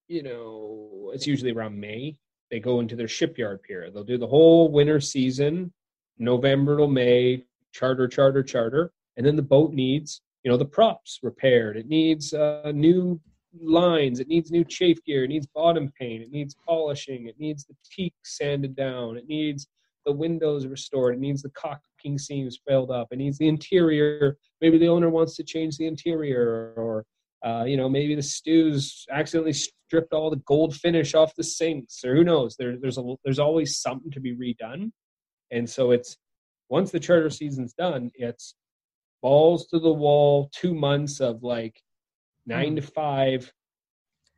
you 0.08 0.24
know, 0.24 1.12
it's 1.14 1.28
usually 1.28 1.52
around 1.52 1.80
May, 1.80 2.18
they 2.52 2.60
go 2.60 2.80
into 2.80 2.96
their 2.96 3.08
shipyard 3.08 3.64
period. 3.64 3.94
They'll 3.94 4.04
do 4.04 4.18
the 4.18 4.28
whole 4.28 4.72
winter 4.72 5.00
season, 5.00 5.74
November 6.18 6.78
to 6.78 6.88
May, 6.88 7.44
charter, 7.72 8.08
charter, 8.08 8.44
charter. 8.44 8.92
And 9.18 9.26
then 9.26 9.36
the 9.36 9.42
boat 9.42 9.74
needs, 9.74 10.22
you 10.46 10.52
know, 10.52 10.58
the 10.58 10.66
props 10.66 11.20
repaired. 11.24 11.76
It 11.76 11.88
needs 11.88 12.32
uh, 12.32 12.72
new 12.72 13.20
lines. 13.60 14.20
It 14.20 14.28
needs 14.28 14.52
new 14.52 14.64
chafe 14.64 15.04
gear. 15.04 15.24
It 15.24 15.30
needs 15.30 15.48
bottom 15.48 15.92
paint. 16.00 16.22
It 16.22 16.30
needs 16.30 16.56
polishing. 16.68 17.26
It 17.26 17.40
needs 17.40 17.66
the 17.66 17.74
teak 17.92 18.14
sanded 18.24 18.76
down. 18.76 19.18
It 19.18 19.28
needs 19.28 19.68
the 20.06 20.12
windows 20.12 20.68
restored. 20.68 21.16
It 21.16 21.20
needs 21.20 21.42
the 21.42 21.50
caulking 21.50 22.20
seams 22.20 22.60
filled 22.68 22.92
up. 22.92 23.08
It 23.10 23.18
needs 23.18 23.40
the 23.40 23.48
interior. 23.48 24.38
Maybe 24.62 24.78
the 24.78 24.88
owner 24.88 25.10
wants 25.10 25.36
to 25.38 25.44
change 25.44 25.78
the 25.78 25.88
interior, 25.88 26.74
or 26.78 27.06
uh, 27.44 27.64
you 27.64 27.76
know, 27.76 27.90
maybe 27.90 28.14
the 28.14 28.22
stews 28.22 29.04
accidentally 29.12 29.54
stripped 29.54 30.14
all 30.14 30.30
the 30.30 30.44
gold 30.46 30.76
finish 30.76 31.16
off 31.16 31.34
the 31.36 31.44
sinks, 31.44 32.06
or 32.06 32.16
who 32.16 32.24
knows? 32.24 32.56
There, 32.56 32.78
there's 32.80 33.00
a 33.00 33.16
there's 33.24 33.40
always 33.40 33.80
something 33.80 34.12
to 34.12 34.20
be 34.20 34.36
redone, 34.36 34.92
and 35.50 35.68
so 35.68 35.90
it's 35.90 36.18
once 36.70 36.92
the 36.92 37.00
charter 37.00 37.32
season's 37.32 37.74
done, 37.74 38.12
it's 38.14 38.54
balls 39.26 39.66
to 39.66 39.80
the 39.80 39.92
wall, 39.92 40.52
two 40.54 40.76
months 40.76 41.20
of 41.20 41.42
like 41.42 41.82
nine 42.46 42.76
to 42.76 42.82
five 42.84 43.52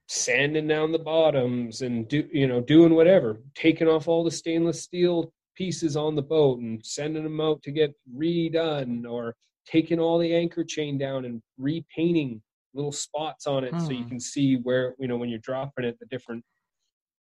sanding 0.07 0.65
down 0.65 0.93
the 0.93 0.97
bottoms 1.15 1.81
and 1.81 2.07
do 2.07 2.25
you 2.31 2.47
know 2.47 2.61
doing 2.61 2.93
whatever 2.95 3.41
taking 3.53 3.89
off 3.89 4.07
all 4.07 4.23
the 4.23 4.31
stainless 4.31 4.81
steel 4.81 5.33
pieces 5.57 5.97
on 5.97 6.15
the 6.15 6.21
boat 6.21 6.59
and 6.59 6.85
sending 6.85 7.23
them 7.23 7.41
out 7.41 7.61
to 7.61 7.71
get 7.71 7.93
redone 8.15 9.05
or 9.05 9.35
taking 9.65 9.99
all 9.99 10.17
the 10.17 10.33
anchor 10.33 10.63
chain 10.63 10.97
down 10.97 11.25
and 11.25 11.41
repainting 11.59 12.41
little 12.73 12.93
spots 12.93 13.45
on 13.45 13.65
it 13.65 13.73
so 13.81 13.91
you 13.93 14.03
Hmm. 14.03 14.09
can 14.11 14.19
see 14.21 14.55
where 14.55 14.95
you 14.99 15.09
know 15.09 15.17
when 15.17 15.27
you're 15.27 15.39
dropping 15.39 15.83
it 15.83 15.97
the 15.99 16.05
different 16.05 16.41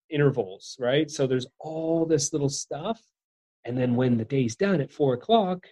intervals, 0.08 0.76
right? 0.78 1.10
So 1.10 1.26
there's 1.26 1.48
all 1.58 2.06
this 2.06 2.32
little 2.32 2.48
stuff. 2.48 3.00
And 3.64 3.76
then 3.76 3.96
when 3.96 4.16
the 4.16 4.24
day's 4.24 4.54
done 4.54 4.80
at 4.80 4.92
four 4.92 5.14
o'clock, 5.14 5.66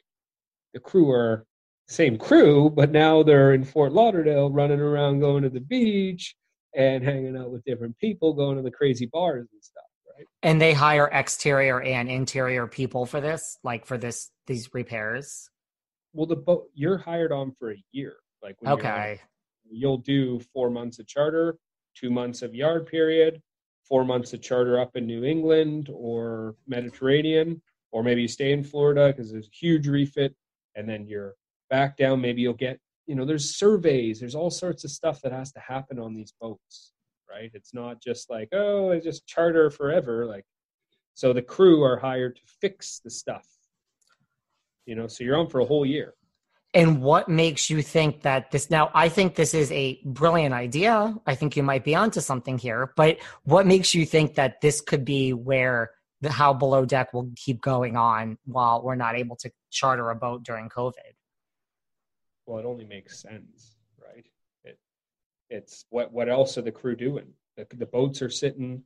the 0.73 0.81
crew 0.81 1.09
are 1.13 1.47
same 1.87 2.17
crew, 2.19 2.71
but 2.71 2.91
now 2.91 3.23
they're 3.23 3.53
in 3.53 3.65
Fort 3.65 3.93
Lauderdale 3.93 4.51
running 4.51 4.81
around 4.81 5.21
going 5.21 5.43
to 5.43 5.51
the 5.51 5.61
beach 5.61 6.35
and 6.75 7.05
hanging 7.05 7.37
out 7.37 7.51
with 7.51 7.65
different 7.65 7.97
people, 7.99 8.33
going 8.33 8.57
to 8.57 8.63
the 8.63 8.71
crazy 8.71 9.07
bars 9.07 9.47
and 9.53 9.63
stuff, 9.63 9.85
right? 10.17 10.27
And 10.43 10.61
they 10.61 10.73
hire 10.73 11.09
exterior 11.13 11.81
and 11.81 12.09
interior 12.09 12.67
people 12.67 13.07
for 13.07 13.21
this, 13.21 13.59
like 13.63 13.87
for 13.87 13.99
this 13.99 14.31
these 14.47 14.73
repairs. 14.73 15.51
Well, 16.13 16.27
the 16.27 16.37
boat 16.37 16.69
you're 16.75 16.99
hired 16.99 17.33
on 17.33 17.53
for 17.59 17.73
a 17.73 17.85
year. 17.93 18.15
Like 18.43 18.57
Okay. 18.67 19.21
you'll 19.71 19.99
do 19.99 20.41
four 20.53 20.71
months 20.71 20.99
of 20.99 21.07
charter, 21.07 21.57
two 21.95 22.11
months 22.11 22.43
of 22.43 22.55
yard 22.55 22.87
period, 22.87 23.43
four 23.85 24.05
months 24.05 24.33
of 24.33 24.43
charter 24.43 24.79
up 24.79 24.97
in 24.97 25.07
New 25.07 25.25
England 25.25 25.91
or 25.93 26.57
Mediterranean, 26.67 27.61
or 27.91 28.03
maybe 28.03 28.23
you 28.23 28.29
stay 28.29 28.53
in 28.53 28.63
Florida 28.63 29.09
because 29.09 29.31
there's 29.31 29.47
a 29.47 29.57
huge 29.57 29.87
refit, 29.87 30.35
and 30.75 30.89
then 30.89 31.07
you're 31.07 31.35
back 31.71 31.97
down. 31.97 32.21
Maybe 32.21 32.43
you'll 32.43 32.55
get, 32.55 32.79
you 33.07 33.15
know, 33.15 33.25
there's 33.25 33.57
surveys, 33.57 34.21
there's 34.21 34.35
all 34.35 34.51
sorts 34.51 34.85
of 34.85 34.91
stuff 34.91 35.21
that 35.23 35.33
has 35.33 35.53
to 35.53 35.61
happen 35.61 35.99
on 35.99 36.15
these 36.15 36.33
boats, 36.41 36.93
right? 37.31 37.51
It's 37.55 37.75
not 37.75 38.03
just 38.03 38.31
like, 38.31 38.49
oh, 38.53 38.93
I 38.93 39.01
just 39.01 39.27
charter 39.27 39.71
forever. 39.71 40.27
Like, 40.27 40.45
so 41.15 41.33
the 41.33 41.43
crew 41.43 41.83
are 41.83 41.99
hired 41.99 42.37
to 42.37 42.43
fix 42.61 43.01
the 43.05 43.11
stuff, 43.11 43.47
you 44.87 44.95
know, 44.95 45.07
so 45.07 45.25
you're 45.25 45.37
on 45.37 45.49
for 45.49 45.61
a 45.61 45.65
whole 45.65 45.87
year. 45.87 46.15
And 46.75 47.01
what 47.03 47.29
makes 47.29 47.71
you 47.71 47.83
think 47.83 48.23
that 48.23 48.51
this 48.51 48.69
now 48.69 48.91
I 48.95 49.09
think 49.09 49.37
this 49.37 49.55
is 49.55 49.71
a 49.71 50.01
brilliant 50.05 50.53
idea. 50.53 51.15
I 51.25 51.37
think 51.37 51.57
you 51.57 51.63
might 51.63 51.85
be 51.85 51.95
onto 51.95 52.21
something 52.21 52.59
here, 52.59 52.93
but 52.97 53.19
what 53.45 53.65
makes 53.65 53.95
you 53.95 54.05
think 54.05 54.35
that 54.35 54.61
this 54.61 54.81
could 54.81 55.05
be 55.05 55.33
where 55.33 55.93
the 56.21 56.33
how 56.33 56.53
below 56.53 56.85
deck 56.85 57.13
will 57.13 57.31
keep 57.37 57.61
going 57.61 57.97
on 57.97 58.39
while 58.45 58.83
we're 58.83 58.97
not 58.97 59.15
able 59.15 59.37
to 59.37 59.51
charter 59.71 60.11
a 60.11 60.17
boat 60.17 60.43
during 60.43 60.69
COVID? 60.69 61.14
Well 62.47 62.59
it 62.59 62.67
only 62.67 62.85
makes 62.85 63.21
sense 63.21 63.77
right? 64.05 64.27
It 64.65 64.79
it's 65.51 65.87
what 65.91 66.13
what 66.13 66.29
else 66.29 66.59
are 66.59 66.63
the 66.63 66.73
crew 66.73 66.97
doing? 66.97 67.27
The, 67.57 67.67
the 67.77 67.87
boats 67.87 68.23
are 68.23 68.31
sitting 68.31 68.83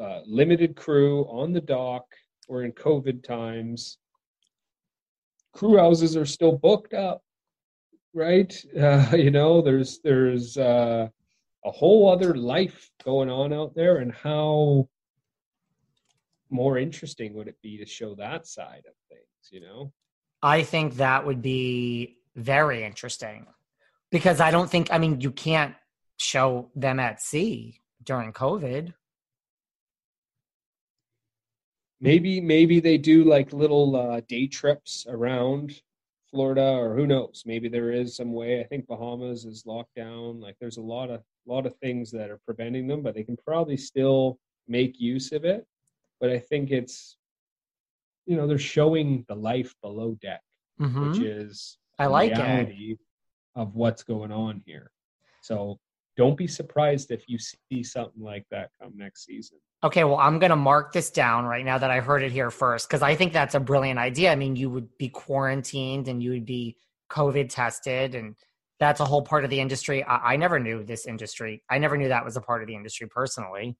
uh, 0.00 0.20
limited 0.26 0.76
crew 0.76 1.22
on 1.24 1.52
the 1.52 1.60
dock. 1.60 2.04
We're 2.48 2.64
in 2.64 2.72
covid 2.72 3.22
times. 3.22 3.98
Crew 5.52 5.76
houses 5.76 6.16
are 6.16 6.26
still 6.26 6.56
booked 6.56 6.94
up 6.94 7.22
right? 8.14 8.54
Uh, 8.78 9.16
you 9.16 9.30
know 9.30 9.60
there's 9.60 10.00
there's 10.00 10.56
uh, 10.56 11.08
a 11.64 11.70
whole 11.70 12.10
other 12.10 12.34
life 12.34 12.90
going 13.04 13.30
on 13.30 13.52
out 13.52 13.74
there 13.74 13.98
and 13.98 14.12
how 14.12 14.88
more 16.50 16.78
interesting 16.78 17.34
would 17.34 17.48
it 17.48 17.60
be 17.62 17.76
to 17.76 17.84
show 17.84 18.14
that 18.14 18.46
side 18.46 18.84
of 18.86 18.94
things 19.08 19.50
you 19.50 19.60
know? 19.60 19.92
I 20.42 20.62
think 20.62 20.96
that 20.96 21.26
would 21.26 21.42
be 21.42 22.17
very 22.38 22.84
interesting. 22.84 23.46
Because 24.10 24.40
I 24.40 24.50
don't 24.50 24.70
think 24.70 24.88
I 24.90 24.98
mean 24.98 25.20
you 25.20 25.30
can't 25.30 25.74
show 26.16 26.70
them 26.74 26.98
at 27.00 27.20
sea 27.20 27.80
during 28.02 28.32
COVID. 28.32 28.94
maybe 32.00 32.40
maybe 32.40 32.78
they 32.80 32.96
do 32.96 33.24
like 33.24 33.52
little 33.52 33.96
uh, 33.96 34.20
day 34.28 34.46
trips 34.46 35.04
around 35.08 35.82
Florida 36.30 36.70
or 36.72 36.94
who 36.94 37.06
knows? 37.06 37.42
Maybe 37.44 37.68
there 37.68 37.90
is 37.90 38.14
some 38.14 38.32
way. 38.32 38.60
I 38.60 38.64
think 38.64 38.86
Bahamas 38.86 39.44
is 39.44 39.64
locked 39.66 39.94
down. 39.96 40.40
Like 40.40 40.56
there's 40.60 40.76
a 40.76 40.82
lot 40.82 41.10
of 41.10 41.22
lot 41.46 41.66
of 41.66 41.74
things 41.78 42.10
that 42.12 42.30
are 42.30 42.38
preventing 42.46 42.86
them 42.86 43.02
but 43.02 43.14
they 43.14 43.24
can 43.24 43.36
probably 43.44 43.76
still 43.76 44.38
make 44.68 45.00
use 45.00 45.32
of 45.32 45.44
it. 45.44 45.66
But 46.20 46.30
I 46.30 46.38
think 46.38 46.70
it's 46.70 47.16
you 48.26 48.36
know 48.36 48.46
they're 48.46 48.58
showing 48.58 49.24
the 49.28 49.34
life 49.34 49.74
below 49.82 50.14
deck 50.20 50.42
Mhm. 50.80 51.08
which 51.10 51.18
is 51.18 51.78
I 51.98 52.06
like 52.06 52.32
it. 52.32 52.98
of 53.54 53.74
what's 53.74 54.02
going 54.02 54.32
on 54.32 54.62
here 54.66 54.90
so 55.42 55.78
don't 56.16 56.36
be 56.36 56.46
surprised 56.46 57.10
if 57.10 57.28
you 57.28 57.38
see 57.38 57.82
something 57.82 58.22
like 58.22 58.44
that 58.50 58.70
come 58.80 58.92
next 58.96 59.24
season 59.24 59.58
Okay, 59.84 60.02
well, 60.02 60.16
I'm 60.16 60.40
going 60.40 60.50
to 60.50 60.56
mark 60.56 60.92
this 60.92 61.08
down 61.08 61.44
right 61.44 61.64
now 61.64 61.78
that 61.78 61.90
I 61.90 62.00
heard 62.00 62.24
it 62.24 62.32
here 62.32 62.50
first 62.50 62.88
because 62.88 63.00
I 63.00 63.14
think 63.14 63.32
that's 63.32 63.54
a 63.54 63.60
brilliant 63.60 64.00
idea. 64.00 64.32
I 64.32 64.34
mean, 64.34 64.56
you 64.56 64.70
would 64.70 64.88
be 64.98 65.08
quarantined 65.08 66.08
and 66.08 66.20
you 66.20 66.30
would 66.30 66.44
be 66.44 66.76
COVID 67.10 67.48
tested, 67.48 68.16
and 68.16 68.34
that's 68.80 68.98
a 68.98 69.04
whole 69.04 69.22
part 69.22 69.44
of 69.44 69.50
the 69.50 69.60
industry. 69.60 70.02
I, 70.02 70.32
I 70.32 70.36
never 70.36 70.58
knew 70.58 70.82
this 70.82 71.06
industry. 71.06 71.62
I 71.70 71.78
never 71.78 71.96
knew 71.96 72.08
that 72.08 72.24
was 72.24 72.36
a 72.36 72.40
part 72.40 72.62
of 72.62 72.66
the 72.66 72.74
industry 72.74 73.06
personally. 73.08 73.76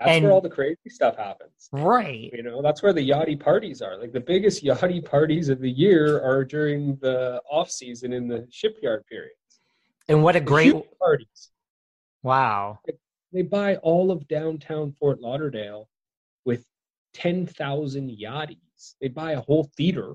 That's 0.00 0.10
And- 0.10 0.24
where 0.24 0.32
all 0.32 0.40
the 0.40 0.50
crazy 0.50 0.88
stuff 0.88 1.16
happens 1.16 1.68
Right. 1.72 2.32
You 2.32 2.42
know, 2.42 2.60
that's 2.62 2.82
where 2.82 2.92
the 2.92 3.08
yachty 3.08 3.38
parties 3.38 3.80
are. 3.82 3.96
Like 3.96 4.12
the 4.12 4.20
biggest 4.20 4.62
yachty 4.64 5.04
parties 5.04 5.48
of 5.48 5.60
the 5.60 5.70
year 5.70 6.20
are 6.20 6.44
during 6.44 6.96
the 6.96 7.40
off 7.50 7.70
season 7.70 8.12
in 8.12 8.28
the 8.28 8.46
shipyard 8.50 9.06
periods. 9.06 9.60
And 10.08 10.22
what 10.22 10.36
a 10.36 10.40
The 10.40 10.44
great. 10.46 10.98
parties. 10.98 11.50
Wow. 12.22 12.80
They 13.32 13.42
buy 13.42 13.76
all 13.76 14.10
of 14.10 14.28
downtown 14.28 14.92
Fort 14.92 15.20
Lauderdale 15.20 15.88
with 16.44 16.64
ten 17.12 17.46
thousand 17.46 18.10
yachties. 18.10 18.94
They 19.00 19.08
buy 19.08 19.32
a 19.32 19.40
whole 19.40 19.64
theater. 19.76 20.14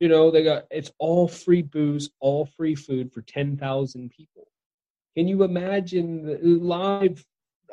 You 0.00 0.08
know, 0.08 0.30
they 0.30 0.44
got 0.44 0.66
it's 0.70 0.92
all 0.98 1.26
free 1.28 1.62
booze, 1.62 2.10
all 2.20 2.44
free 2.46 2.74
food 2.74 3.12
for 3.12 3.22
ten 3.22 3.56
thousand 3.56 4.10
people. 4.10 4.48
Can 5.16 5.26
you 5.26 5.42
imagine 5.44 6.24
the 6.26 6.38
live? 6.38 7.24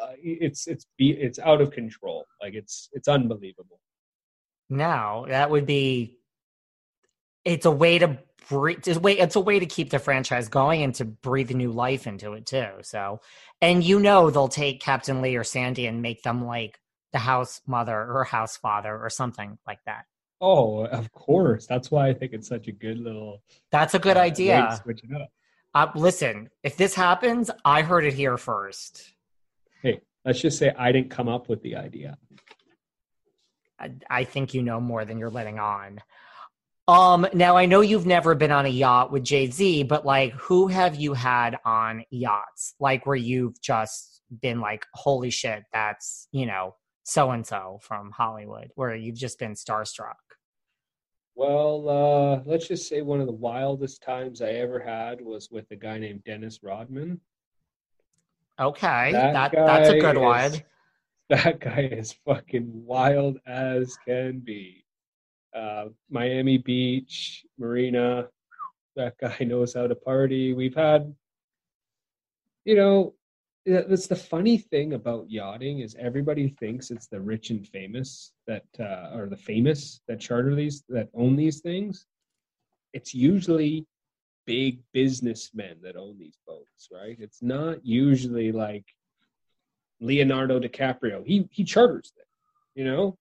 Uh, 0.02 0.14
it's 0.18 0.68
it's 0.68 0.86
be 0.98 1.12
it's 1.12 1.39
out 1.39 1.62
of 1.62 1.72
control. 1.72 2.26
Like 2.41 2.54
it's 2.54 2.89
it's 2.94 3.08
unbelievable. 3.08 3.80
Now, 4.70 5.26
that 5.28 5.50
would 5.50 5.66
be. 5.66 6.18
It's 7.46 7.66
a 7.66 7.72
way 7.72 8.00
to 8.00 8.18
breathe. 8.50 8.80
It's 8.80 8.98
a 8.98 9.00
way, 9.00 9.18
it's 9.18 9.36
a 9.36 9.39
way 9.39 9.60
to 9.60 9.66
keep 9.66 9.89
the 9.89 10.00
franchise 10.00 10.48
going 10.48 10.82
and 10.82 10.96
to 10.96 11.06
breathe 11.06 11.52
new 11.52 11.72
life 11.72 12.08
into 12.08 12.34
it 12.34 12.46
too. 12.46 12.70
So, 12.82 13.20
and 13.62 13.84
you 13.84 14.00
know 14.00 14.30
they'll 14.30 14.48
take 14.48 14.80
Captain 14.80 15.22
Lee 15.22 15.36
or 15.36 15.44
Sandy 15.44 15.88
and 15.88 16.02
make 16.02 16.24
them 16.24 16.46
like 16.46 16.80
the 17.12 17.20
house 17.20 17.62
mother 17.68 17.98
or 17.98 18.24
house 18.24 18.58
father 18.58 18.98
or 18.98 19.10
something 19.10 19.58
like 19.68 19.80
that. 19.86 20.06
Oh, 20.41 20.86
of 20.86 21.12
course. 21.12 21.68
That's 21.68 21.91
why 21.91 22.10
I 22.10 22.14
think 22.14 22.34
it's 22.34 22.50
such 22.50 22.68
a 22.68 22.72
good 22.72 23.00
little 23.00 23.41
That's 23.72 23.94
a 23.94 24.00
good 24.00 24.18
uh, 24.18 24.22
idea. 24.22 24.80
switch 24.84 25.02
it 25.04 25.16
up. 25.16 25.30
Uh, 25.74 25.88
listen, 25.96 26.50
if 26.64 26.78
this 26.78 26.94
happens, 26.94 27.50
I 27.66 27.82
heard 27.82 28.06
it 28.06 28.14
here 28.14 28.38
first. 28.38 29.14
Let's 30.26 30.42
just 30.42 30.58
say 30.58 30.74
I 30.78 30.92
didn't 30.92 31.10
come 31.10 31.28
up 31.28 31.50
with 31.50 31.62
the 31.62 31.76
idea. 31.76 32.18
I, 33.80 33.92
I 34.10 34.24
think 34.24 34.54
you 34.54 34.64
know 34.64 34.80
more 34.80 35.06
than 35.06 35.18
you're 35.18 35.30
letting 35.30 35.60
on. 35.60 36.00
Um, 36.88 37.28
now 37.34 37.56
I 37.56 37.66
know 37.66 37.82
you've 37.82 38.06
never 38.06 38.36
been 38.36 38.52
on 38.52 38.66
a 38.66 38.70
yacht 38.70 39.12
with 39.12 39.24
Jay 39.24 39.50
Z, 39.50 39.84
but 39.84 40.06
like, 40.06 40.34
who 40.34 40.68
have 40.68 40.95
you 40.95 41.14
had 41.14 41.58
on 41.66 42.04
yachts? 42.10 42.76
Like, 42.80 43.06
where 43.06 43.16
you've 43.16 43.62
just 43.62 44.22
been 44.41 44.60
like, 44.60 44.86
holy 44.94 45.30
shit, 45.30 45.64
that's 45.72 46.28
you 46.32 46.45
know 46.45 46.76
so 47.04 47.32
and 47.32 47.45
so 47.45 47.80
from 47.82 48.12
Hollywood, 48.12 48.72
where 48.76 48.95
you've 48.95 49.16
just 49.18 49.40
been 49.40 49.54
starstruck. 49.54 50.16
Well, 51.36 51.90
uh, 51.90 52.44
let's 52.45 52.68
just 52.68 52.88
say 52.88 53.02
one 53.02 53.20
of 53.20 53.28
the 53.28 53.34
wildest 53.34 54.04
times 54.04 54.41
I 54.41 54.50
ever 54.50 54.80
had 54.80 55.20
was 55.20 55.50
with 55.50 55.72
a 55.72 55.76
guy 55.76 55.98
named 55.98 56.24
Dennis 56.26 56.60
Rodman. 56.62 57.20
Okay, 58.60 59.12
That 59.12 59.34
that, 59.34 59.52
that's 59.54 59.90
a 59.90 60.00
good 60.00 60.16
is- 60.16 60.22
one. 60.22 60.52
That 61.30 61.62
guy 61.62 61.90
is 61.92 62.14
fucking 62.26 62.70
wild 62.86 63.40
as 63.48 63.98
can 64.06 64.40
be. 64.42 64.84
Uh, 65.56 65.86
Miami 66.10 66.58
Beach, 66.58 67.46
Marina. 67.58 68.28
That 68.98 69.18
guy 69.18 69.38
knows 69.46 69.74
how 69.74 69.88
to 69.88 69.96
party. 69.96 70.54
We've 70.54 70.76
had, 70.76 71.16
you 72.66 72.76
know, 72.76 73.16
that's 73.66 74.08
the 74.08 74.18
funny 74.18 74.58
thing 74.58 74.94
about 74.94 75.32
yachting 75.32 75.80
is 75.80 75.96
everybody 75.98 76.50
thinks 76.60 76.92
it's 76.92 77.08
the 77.08 77.22
rich 77.22 77.50
and 77.50 77.66
famous 77.68 78.34
that, 78.46 78.66
uh, 78.80 79.16
or 79.18 79.28
the 79.28 79.38
famous 79.38 80.02
that 80.08 80.20
charter 80.20 80.54
these, 80.54 80.84
that 80.90 81.08
own 81.16 81.36
these 81.38 81.62
things. 81.62 82.06
It's 82.92 83.14
usually 83.16 83.88
big 84.45 84.80
businessmen 84.91 85.78
that 85.84 85.95
own 85.95 86.18
these 86.18 86.38
boats, 86.48 86.90
right? 86.91 87.18
It's 87.20 87.41
not 87.41 87.86
usually 87.86 88.52
like 88.52 88.86
Leonardo 89.99 90.60
DiCaprio. 90.60 91.26
He 91.26 91.48
he 91.52 91.64
charters 91.64 92.11
them, 92.15 92.26
you 92.76 92.84
know. 92.84 93.18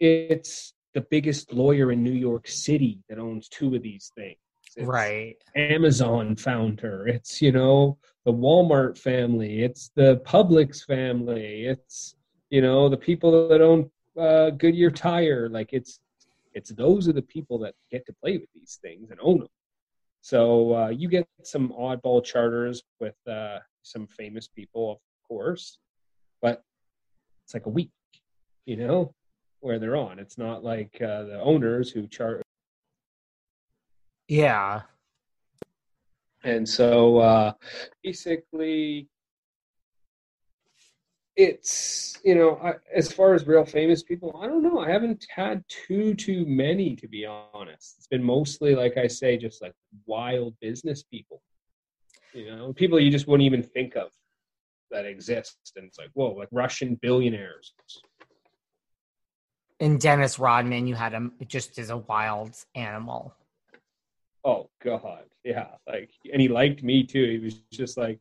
It's 0.00 0.74
the 0.94 1.02
biggest 1.02 1.52
lawyer 1.52 1.92
in 1.92 2.02
New 2.02 2.12
York 2.12 2.48
City 2.48 3.00
that 3.08 3.18
owns 3.18 3.48
two 3.48 3.74
of 3.74 3.82
these 3.82 4.10
things. 4.16 4.36
It's 4.76 4.86
right. 4.86 5.36
Amazon 5.54 6.36
founder. 6.36 7.06
It's 7.06 7.40
you 7.40 7.52
know 7.52 7.98
the 8.24 8.32
Walmart 8.32 8.98
family. 8.98 9.62
It's 9.62 9.90
the 9.94 10.20
Publix 10.24 10.84
family. 10.84 11.66
It's 11.66 12.16
you 12.50 12.62
know 12.62 12.88
the 12.88 12.96
people 12.96 13.48
that 13.48 13.60
own 13.60 13.90
uh, 14.18 14.50
Goodyear 14.50 14.90
Tire. 14.90 15.48
Like 15.48 15.72
it's 15.72 16.00
it's 16.54 16.70
those 16.70 17.08
are 17.08 17.12
the 17.12 17.22
people 17.22 17.58
that 17.60 17.74
get 17.90 18.06
to 18.06 18.12
play 18.12 18.38
with 18.38 18.48
these 18.54 18.78
things 18.80 19.10
and 19.10 19.20
own 19.22 19.40
them. 19.40 19.48
So 20.24 20.74
uh, 20.74 20.88
you 20.88 21.10
get 21.10 21.28
some 21.42 21.68
oddball 21.78 22.24
charters 22.24 22.82
with 22.98 23.14
uh, 23.28 23.58
some 23.82 24.06
famous 24.06 24.48
people, 24.48 24.92
of 24.92 24.98
course, 25.28 25.76
but 26.40 26.62
it's 27.44 27.52
like 27.52 27.66
a 27.66 27.68
week, 27.68 27.90
you 28.64 28.76
know, 28.76 29.12
where 29.60 29.78
they're 29.78 29.96
on. 29.96 30.18
It's 30.18 30.38
not 30.38 30.64
like 30.64 30.96
uh, 31.02 31.24
the 31.24 31.38
owners 31.42 31.90
who 31.90 32.06
chart. 32.06 32.40
Yeah. 34.26 34.80
And 36.42 36.66
so 36.66 37.18
uh, 37.18 37.52
basically, 38.02 39.08
it's 41.36 42.18
you 42.24 42.34
know 42.34 42.56
I, 42.62 42.74
as 42.94 43.10
far 43.12 43.34
as 43.34 43.46
real 43.46 43.64
famous 43.64 44.02
people 44.02 44.38
i 44.42 44.46
don't 44.46 44.62
know. 44.62 44.78
I 44.78 44.90
haven't 44.90 45.26
had 45.34 45.64
too 45.68 46.14
too 46.14 46.44
many 46.46 46.94
to 46.96 47.08
be 47.08 47.26
honest. 47.26 47.94
It's 47.98 48.06
been 48.06 48.22
mostly 48.22 48.74
like 48.74 48.96
i 48.96 49.06
say 49.06 49.36
just 49.36 49.60
like 49.60 49.74
wild 50.06 50.54
business 50.60 51.02
people 51.02 51.42
you 52.32 52.46
know 52.46 52.72
people 52.72 53.00
you 53.00 53.10
just 53.10 53.26
wouldn't 53.26 53.46
even 53.46 53.62
think 53.62 53.96
of 53.96 54.10
that 54.90 55.06
exist. 55.06 55.56
And 55.76 55.86
it's 55.86 55.98
like 55.98 56.10
whoa 56.14 56.32
like 56.32 56.48
russian 56.52 56.94
billionaires. 56.96 57.74
And 59.80 60.00
dennis 60.00 60.38
rodman 60.38 60.86
you 60.86 60.94
had 60.94 61.12
him 61.12 61.32
just 61.48 61.78
as 61.78 61.90
a 61.90 61.96
wild 61.96 62.54
animal. 62.76 63.34
Oh 64.44 64.70
god. 64.84 65.24
Yeah 65.42 65.68
like 65.88 66.10
and 66.32 66.40
he 66.40 66.46
liked 66.46 66.84
me 66.84 67.02
too. 67.02 67.24
He 67.28 67.38
was 67.38 67.54
just 67.72 67.96
like 67.96 68.20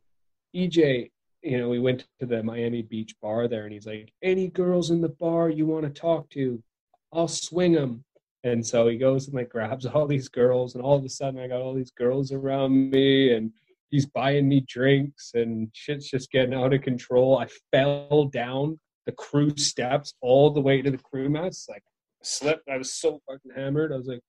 ej 0.55 1.11
you 1.43 1.57
know, 1.57 1.69
we 1.69 1.79
went 1.79 2.05
to 2.19 2.25
the 2.25 2.41
Miami 2.41 2.81
Beach 2.81 3.13
bar 3.21 3.47
there, 3.47 3.65
and 3.65 3.73
he's 3.73 3.85
like, 3.85 4.11
"Any 4.21 4.47
girls 4.47 4.91
in 4.91 5.01
the 5.01 5.09
bar 5.09 5.49
you 5.49 5.65
want 5.65 5.83
to 5.83 5.89
talk 5.89 6.29
to, 6.31 6.63
I'll 7.11 7.27
swing 7.27 7.73
them." 7.73 8.05
And 8.45 8.65
so 8.65 8.87
he 8.87 8.97
goes 8.97 9.27
and 9.27 9.35
like 9.35 9.49
grabs 9.49 9.85
all 9.85 10.07
these 10.07 10.29
girls, 10.29 10.75
and 10.75 10.83
all 10.83 10.97
of 10.97 11.05
a 11.05 11.09
sudden 11.09 11.39
I 11.39 11.47
got 11.47 11.61
all 11.61 11.73
these 11.73 11.91
girls 11.91 12.31
around 12.31 12.91
me, 12.91 13.33
and 13.33 13.51
he's 13.89 14.05
buying 14.05 14.47
me 14.47 14.61
drinks, 14.61 15.31
and 15.33 15.69
shit's 15.73 16.09
just 16.09 16.31
getting 16.31 16.53
out 16.53 16.73
of 16.73 16.81
control. 16.81 17.37
I 17.37 17.47
fell 17.71 18.25
down 18.25 18.79
the 19.05 19.11
crew 19.11 19.55
steps 19.57 20.13
all 20.21 20.49
the 20.51 20.61
way 20.61 20.81
to 20.81 20.91
the 20.91 20.97
crew 20.97 21.29
mess, 21.29 21.67
like 21.69 21.83
slipped. 22.21 22.69
I 22.69 22.77
was 22.77 22.93
so 22.93 23.21
fucking 23.27 23.51
hammered. 23.55 23.91
I 23.91 23.97
was 23.97 24.07
like 24.07 24.21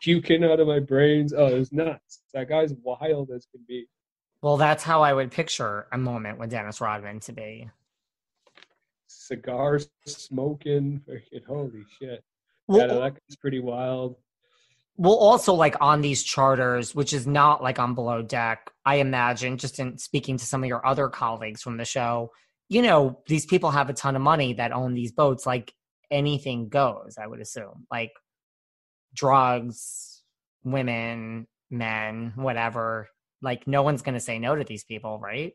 puking 0.00 0.44
out 0.44 0.60
of 0.60 0.68
my 0.68 0.78
brains. 0.78 1.32
Oh, 1.32 1.46
it 1.46 1.58
was 1.58 1.72
nuts. 1.72 2.20
That 2.34 2.48
guy's 2.48 2.72
wild 2.82 3.30
as 3.30 3.46
can 3.52 3.62
be. 3.66 3.86
Well, 4.46 4.58
that's 4.58 4.84
how 4.84 5.02
I 5.02 5.12
would 5.12 5.32
picture 5.32 5.88
a 5.90 5.98
moment 5.98 6.38
with 6.38 6.50
Dennis 6.50 6.80
Rodman 6.80 7.18
to 7.18 7.32
be. 7.32 7.68
Cigars 9.08 9.88
smoking, 10.06 11.02
holy 11.48 11.82
shit. 11.98 12.22
Well, 12.68 12.86
yeah, 12.86 13.10
that's 13.10 13.34
pretty 13.40 13.58
wild. 13.58 14.14
Well, 14.96 15.14
also 15.14 15.52
like 15.52 15.74
on 15.80 16.00
these 16.00 16.22
charters, 16.22 16.94
which 16.94 17.12
is 17.12 17.26
not 17.26 17.60
like 17.60 17.80
on 17.80 17.96
below 17.96 18.22
deck, 18.22 18.70
I 18.84 18.98
imagine, 18.98 19.58
just 19.58 19.80
in 19.80 19.98
speaking 19.98 20.36
to 20.36 20.46
some 20.46 20.62
of 20.62 20.68
your 20.68 20.86
other 20.86 21.08
colleagues 21.08 21.60
from 21.60 21.76
the 21.76 21.84
show, 21.84 22.30
you 22.68 22.82
know, 22.82 23.18
these 23.26 23.46
people 23.46 23.72
have 23.72 23.90
a 23.90 23.94
ton 23.94 24.14
of 24.14 24.22
money 24.22 24.52
that 24.52 24.70
own 24.70 24.94
these 24.94 25.10
boats. 25.10 25.44
Like 25.44 25.74
anything 26.08 26.68
goes, 26.68 27.16
I 27.20 27.26
would 27.26 27.40
assume. 27.40 27.88
Like 27.90 28.12
drugs, 29.12 30.22
women, 30.62 31.48
men, 31.68 32.34
whatever 32.36 33.08
like 33.46 33.64
no 33.68 33.80
one's 33.82 34.02
going 34.02 34.14
to 34.14 34.20
say 34.20 34.40
no 34.40 34.56
to 34.56 34.64
these 34.64 34.84
people 34.84 35.20
right? 35.20 35.54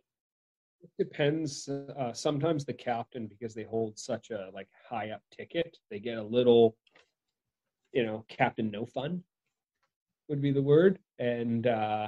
It 0.81 0.89
depends 0.97 1.69
uh, 1.69 2.13
sometimes 2.13 2.65
the 2.65 2.73
captain 2.73 3.27
because 3.27 3.53
they 3.53 3.65
hold 3.65 3.99
such 3.99 4.31
a 4.31 4.49
like 4.55 4.69
high 4.89 5.11
up 5.11 5.21
ticket 5.29 5.77
they 5.91 5.99
get 5.99 6.17
a 6.17 6.23
little 6.23 6.75
you 7.91 8.03
know 8.05 8.25
captain 8.29 8.71
no 8.71 8.85
fun 8.85 9.23
would 10.27 10.41
be 10.41 10.51
the 10.51 10.61
word 10.61 10.97
and 11.19 11.67
uh 11.67 12.07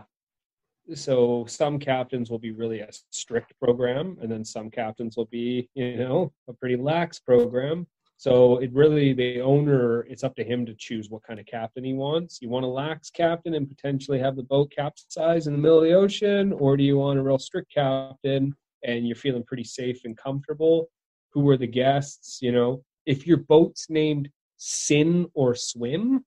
so 0.96 1.46
some 1.48 1.78
captains 1.78 2.32
will 2.32 2.40
be 2.40 2.52
really 2.52 2.80
a 2.80 2.90
strict 3.12 3.54
program 3.62 4.18
and 4.22 4.32
then 4.32 4.44
some 4.44 4.72
captains 4.72 5.16
will 5.18 5.32
be 5.42 5.70
you 5.76 5.98
know 5.98 6.32
a 6.48 6.54
pretty 6.54 6.78
lax 6.78 7.20
program 7.20 7.86
so 8.24 8.60
it 8.60 8.72
really 8.72 9.12
the 9.12 9.42
owner 9.42 10.04
it's 10.04 10.24
up 10.24 10.34
to 10.38 10.46
him 10.46 10.66
to 10.66 10.74
choose 10.76 11.10
what 11.10 11.24
kind 11.24 11.42
of 11.42 11.46
captain 11.46 11.84
he 11.84 11.92
wants. 11.92 12.40
You 12.42 12.48
want 12.48 12.64
a 12.64 12.70
lax 12.70 13.10
captain 13.10 13.54
and 13.54 13.68
potentially 13.68 14.18
have 14.18 14.38
the 14.38 14.44
boat 14.44 14.72
capsize 14.74 15.46
in 15.46 15.52
the 15.52 15.60
middle 15.60 15.80
of 15.80 15.84
the 15.84 15.92
ocean, 15.92 16.54
or 16.54 16.78
do 16.78 16.86
you 16.86 17.00
want 17.00 17.20
a 17.20 17.22
real 17.22 17.38
strict 17.38 17.74
captain 17.74 18.56
and 18.86 19.06
you're 19.06 19.18
feeling 19.18 19.44
pretty 19.44 19.66
safe 19.66 20.06
and 20.06 20.16
comfortable? 20.16 20.88
Who 21.34 21.50
are 21.50 21.58
the 21.58 21.68
guests? 21.68 22.40
You 22.42 22.54
know, 22.54 22.86
if 23.06 23.28
your 23.28 23.36
boat's 23.36 23.90
named 23.90 24.30
Sin 24.56 25.30
or 25.34 25.54
Swim, 25.54 26.24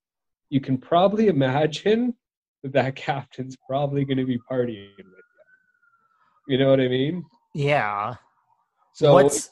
you 0.51 0.61
can 0.61 0.77
probably 0.77 1.29
imagine 1.39 2.13
that 2.63 2.75
that 2.75 2.97
captain's 2.97 3.57
probably 3.67 4.05
going 4.05 4.19
to 4.19 4.27
be 4.27 4.39
partying 4.51 4.91
with 4.99 5.07
you. 5.07 6.57
You 6.57 6.59
know 6.59 6.69
what 6.69 6.81
I 6.81 6.89
mean? 6.89 7.25
Yeah. 7.55 8.17
So 8.93 9.15
What's 9.15 9.49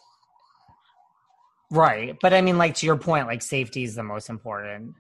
Right. 1.74 2.16
But 2.20 2.32
I 2.32 2.40
mean, 2.40 2.56
like 2.56 2.76
to 2.76 2.86
your 2.86 2.96
point, 2.96 3.26
like 3.26 3.42
safety 3.42 3.82
is 3.82 3.96
the 3.96 4.04
most 4.04 4.30
important. 4.30 4.94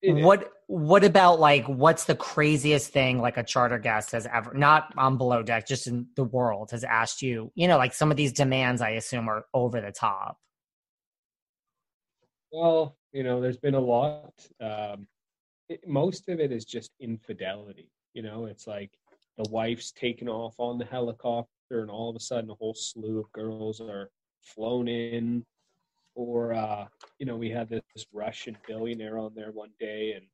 It 0.00 0.12
what 0.12 0.52
what 0.68 1.02
about 1.02 1.40
like 1.40 1.66
what's 1.66 2.04
the 2.04 2.14
craziest 2.14 2.92
thing 2.92 3.20
like 3.20 3.36
a 3.36 3.42
charter 3.42 3.78
guest 3.78 4.12
has 4.12 4.28
ever 4.32 4.54
not 4.54 4.92
on 4.96 5.18
below 5.18 5.42
deck, 5.42 5.66
just 5.66 5.88
in 5.88 6.06
the 6.14 6.22
world 6.22 6.70
has 6.70 6.84
asked 6.84 7.22
you, 7.22 7.50
you 7.56 7.66
know, 7.66 7.76
like 7.76 7.92
some 7.92 8.12
of 8.12 8.16
these 8.16 8.32
demands 8.32 8.80
I 8.80 8.90
assume 8.90 9.28
are 9.28 9.46
over 9.52 9.80
the 9.80 9.90
top. 9.90 10.38
Well, 12.52 12.96
you 13.12 13.24
know, 13.24 13.40
there's 13.40 13.58
been 13.58 13.74
a 13.74 13.80
lot. 13.80 14.32
Um, 14.60 15.08
it, 15.68 15.80
most 15.86 16.28
of 16.28 16.38
it 16.38 16.52
is 16.52 16.64
just 16.64 16.92
infidelity. 17.00 17.90
You 18.14 18.22
know, 18.22 18.44
it's 18.44 18.68
like 18.68 18.92
the 19.36 19.50
wife's 19.50 19.90
taken 19.90 20.28
off 20.28 20.54
on 20.58 20.78
the 20.78 20.84
helicopter, 20.84 21.48
and 21.70 21.90
all 21.90 22.08
of 22.08 22.14
a 22.14 22.20
sudden, 22.20 22.50
a 22.50 22.54
whole 22.54 22.74
slew 22.74 23.18
of 23.18 23.32
girls 23.32 23.80
are 23.80 24.10
flown 24.54 24.88
in 24.88 25.44
or 26.14 26.52
uh, 26.52 26.86
you 27.18 27.26
know 27.26 27.36
we 27.36 27.50
had 27.50 27.68
this 27.68 28.06
russian 28.12 28.56
billionaire 28.66 29.18
on 29.18 29.32
there 29.34 29.52
one 29.52 29.70
day 29.78 30.14
and 30.16 30.26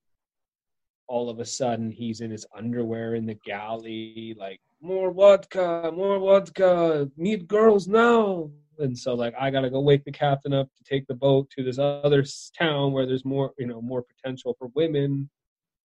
all 1.06 1.28
of 1.28 1.38
a 1.38 1.44
sudden 1.44 1.90
he's 1.90 2.20
in 2.20 2.30
his 2.30 2.46
underwear 2.56 3.14
in 3.14 3.26
the 3.26 3.38
galley 3.44 4.34
like 4.38 4.60
more 4.80 5.10
vodka 5.10 5.90
more 5.94 6.18
vodka 6.18 7.10
need 7.16 7.48
girls 7.48 7.88
now. 7.88 8.50
And 8.78 8.96
so 8.98 9.14
like 9.14 9.34
i 9.40 9.50
gotta 9.50 9.70
go 9.70 9.80
wake 9.80 10.04
the 10.04 10.12
captain 10.12 10.52
up 10.52 10.68
to 10.76 10.84
take 10.84 11.06
the 11.06 11.14
boat 11.14 11.48
to 11.50 11.62
this 11.62 11.78
other 11.78 12.24
town 12.58 12.92
where 12.92 13.06
there's 13.06 13.24
more 13.24 13.52
you 13.58 13.66
know 13.66 13.80
more 13.80 14.02
potential 14.02 14.54
for 14.58 14.68
women. 14.74 15.30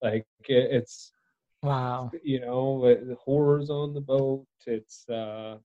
Like 0.01 0.25
it's 0.47 1.11
wow. 1.61 2.11
you 2.23 2.39
know 2.39 2.81
the 2.81 3.15
horrors 3.23 3.69
on 3.69 3.93
the 3.93 4.01
boat 4.01 4.45
it's 4.65 5.07
uh 5.09 5.57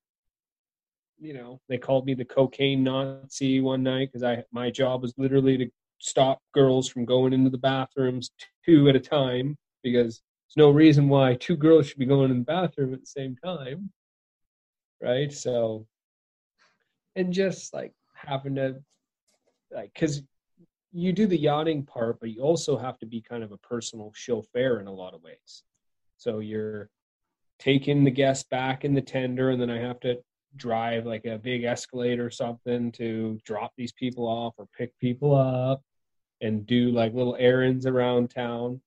you 1.18 1.34
know, 1.34 1.60
they 1.68 1.78
called 1.78 2.06
me 2.06 2.14
the 2.14 2.24
cocaine 2.24 2.82
Nazi 2.82 3.60
one 3.60 3.82
night 3.82 4.10
because 4.12 4.22
I 4.22 4.44
my 4.52 4.70
job 4.70 5.02
was 5.02 5.14
literally 5.16 5.56
to 5.58 5.70
stop 5.98 6.40
girls 6.52 6.88
from 6.88 7.04
going 7.04 7.32
into 7.32 7.50
the 7.50 7.58
bathrooms 7.58 8.30
two 8.64 8.88
at 8.88 8.96
a 8.96 9.00
time 9.00 9.56
because 9.82 10.22
there's 10.48 10.66
no 10.66 10.70
reason 10.70 11.08
why 11.08 11.34
two 11.34 11.56
girls 11.56 11.86
should 11.86 11.98
be 11.98 12.06
going 12.06 12.30
in 12.30 12.38
the 12.38 12.44
bathroom 12.44 12.92
at 12.92 13.00
the 13.00 13.06
same 13.06 13.36
time, 13.42 13.90
right? 15.00 15.32
So, 15.32 15.86
and 17.16 17.32
just 17.32 17.72
like 17.72 17.92
having 18.14 18.56
to, 18.56 18.76
like, 19.70 19.92
because 19.94 20.22
you 20.92 21.12
do 21.12 21.26
the 21.26 21.38
yachting 21.38 21.84
part, 21.84 22.20
but 22.20 22.30
you 22.30 22.42
also 22.42 22.76
have 22.76 22.98
to 22.98 23.06
be 23.06 23.20
kind 23.20 23.42
of 23.42 23.52
a 23.52 23.58
personal 23.58 24.12
chauffeur 24.14 24.80
in 24.80 24.86
a 24.86 24.92
lot 24.92 25.14
of 25.14 25.22
ways. 25.22 25.64
So 26.16 26.38
you're 26.38 26.88
taking 27.58 28.04
the 28.04 28.10
guests 28.10 28.44
back 28.48 28.84
in 28.84 28.94
the 28.94 29.00
tender, 29.00 29.50
and 29.50 29.60
then 29.60 29.70
I 29.70 29.78
have 29.78 30.00
to 30.00 30.18
drive 30.56 31.06
like 31.06 31.24
a 31.24 31.38
big 31.38 31.64
Escalade 31.64 32.18
or 32.18 32.30
something 32.30 32.92
to 32.92 33.38
drop 33.44 33.72
these 33.76 33.92
people 33.92 34.26
off 34.26 34.54
or 34.58 34.66
pick 34.76 34.96
people 34.98 35.34
up 35.34 35.82
and 36.40 36.66
do 36.66 36.90
like 36.90 37.14
little 37.14 37.36
errands 37.38 37.86
around 37.86 38.30
town. 38.30 38.80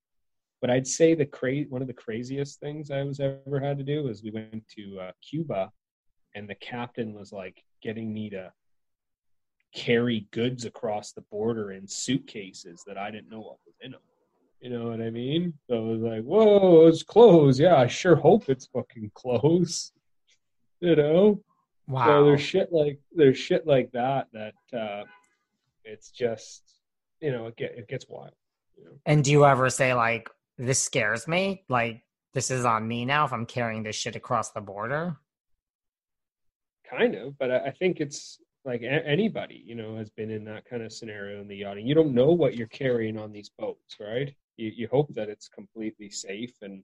But 0.61 0.69
I'd 0.69 0.87
say 0.87 1.13
the 1.13 1.25
cra- 1.25 1.63
one 1.69 1.81
of 1.81 1.87
the 1.87 1.93
craziest 1.93 2.59
things 2.59 2.89
I 2.89 3.03
was 3.03 3.19
ever 3.19 3.59
had 3.59 3.77
to 3.77 3.83
do 3.83 4.03
was 4.03 4.23
we 4.23 4.31
went 4.31 4.67
to 4.75 4.99
uh, 4.99 5.11
Cuba, 5.27 5.71
and 6.35 6.49
the 6.49 6.55
captain 6.55 7.13
was 7.13 7.31
like 7.31 7.63
getting 7.81 8.11
me 8.11 8.29
to 8.31 8.51
carry 9.73 10.27
goods 10.31 10.65
across 10.65 11.11
the 11.11 11.21
border 11.29 11.71
in 11.71 11.87
suitcases 11.87 12.83
that 12.87 12.97
I 12.97 13.11
didn't 13.11 13.29
know 13.29 13.41
what 13.41 13.57
was 13.65 13.75
in 13.81 13.91
them. 13.91 14.01
You 14.61 14.71
know 14.71 14.89
what 14.89 15.01
I 15.01 15.11
mean? 15.11 15.53
So 15.69 15.75
it 15.75 15.97
was 15.97 16.01
like, 16.01 16.23
whoa, 16.23 16.87
it's 16.87 17.03
clothes. 17.03 17.59
Yeah, 17.59 17.75
I 17.75 17.85
sure 17.85 18.15
hope 18.15 18.49
it's 18.49 18.65
fucking 18.67 19.11
clothes. 19.13 19.91
You 20.79 20.95
know? 20.95 21.43
Wow. 21.87 22.05
So 22.05 22.25
there's 22.25 22.41
shit 22.41 22.71
like 22.71 22.99
there's 23.15 23.37
shit 23.37 23.65
like 23.65 23.91
that 23.93 24.27
that 24.33 24.77
uh, 24.77 25.03
it's 25.83 26.11
just 26.11 26.63
you 27.21 27.31
know 27.31 27.47
it 27.47 27.55
get 27.55 27.75
it 27.77 27.87
gets 27.87 28.05
wild. 28.09 28.33
You 28.77 28.85
know? 28.85 28.91
And 29.05 29.23
do 29.23 29.31
you 29.31 29.45
ever 29.45 29.69
say 29.69 29.93
like 29.93 30.29
this 30.57 30.81
scares 30.81 31.27
me? 31.27 31.63
Like 31.69 32.03
this 32.33 32.51
is 32.51 32.65
on 32.65 32.87
me 32.87 33.05
now 33.05 33.25
if 33.25 33.33
I'm 33.33 33.45
carrying 33.45 33.83
this 33.83 33.95
shit 33.95 34.15
across 34.15 34.51
the 34.51 34.61
border? 34.61 35.17
Kind 36.89 37.15
of, 37.15 37.37
but 37.37 37.51
I, 37.51 37.57
I 37.67 37.71
think 37.71 37.99
it's 37.99 38.39
like 38.65 38.81
a- 38.81 39.07
anybody 39.07 39.63
you 39.65 39.75
know 39.75 39.95
has 39.95 40.09
been 40.09 40.29
in 40.29 40.43
that 40.45 40.65
kind 40.65 40.83
of 40.83 40.91
scenario 40.91 41.39
in 41.39 41.47
the 41.47 41.55
yachting. 41.55 41.87
You 41.87 41.95
don't 41.95 42.13
know 42.13 42.31
what 42.31 42.55
you're 42.55 42.67
carrying 42.67 43.17
on 43.17 43.31
these 43.31 43.49
boats, 43.57 43.95
right? 43.99 44.33
You, 44.57 44.71
you 44.75 44.87
hope 44.91 45.13
that 45.13 45.29
it's 45.29 45.47
completely 45.47 46.09
safe 46.09 46.53
and 46.61 46.83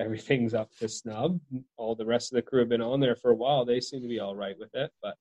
everything's 0.00 0.54
up 0.54 0.70
to 0.78 0.88
snub. 0.88 1.38
All 1.76 1.94
the 1.94 2.06
rest 2.06 2.32
of 2.32 2.36
the 2.36 2.42
crew 2.42 2.60
have 2.60 2.68
been 2.68 2.80
on 2.80 3.00
there 3.00 3.14
for 3.14 3.30
a 3.30 3.36
while. 3.36 3.64
They 3.64 3.80
seem 3.80 4.02
to 4.02 4.08
be 4.08 4.20
all 4.20 4.34
right 4.34 4.58
with 4.58 4.74
it, 4.74 4.90
but 5.02 5.14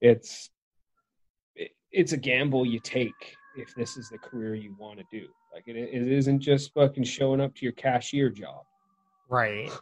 it's 0.00 0.50
it, 1.56 1.72
it's 1.92 2.12
a 2.12 2.16
gamble 2.16 2.64
you 2.64 2.78
take 2.78 3.34
if 3.56 3.74
this 3.74 3.96
is 3.96 4.08
the 4.08 4.18
career 4.18 4.54
you 4.54 4.74
want 4.78 4.98
to 4.98 5.04
do. 5.10 5.26
Like 5.52 5.64
it, 5.66 5.76
it 5.76 6.10
isn't 6.10 6.40
just 6.40 6.72
fucking 6.74 7.04
showing 7.04 7.40
up 7.40 7.54
to 7.56 7.64
your 7.64 7.72
cashier 7.72 8.30
job. 8.30 8.64
Right. 9.28 9.70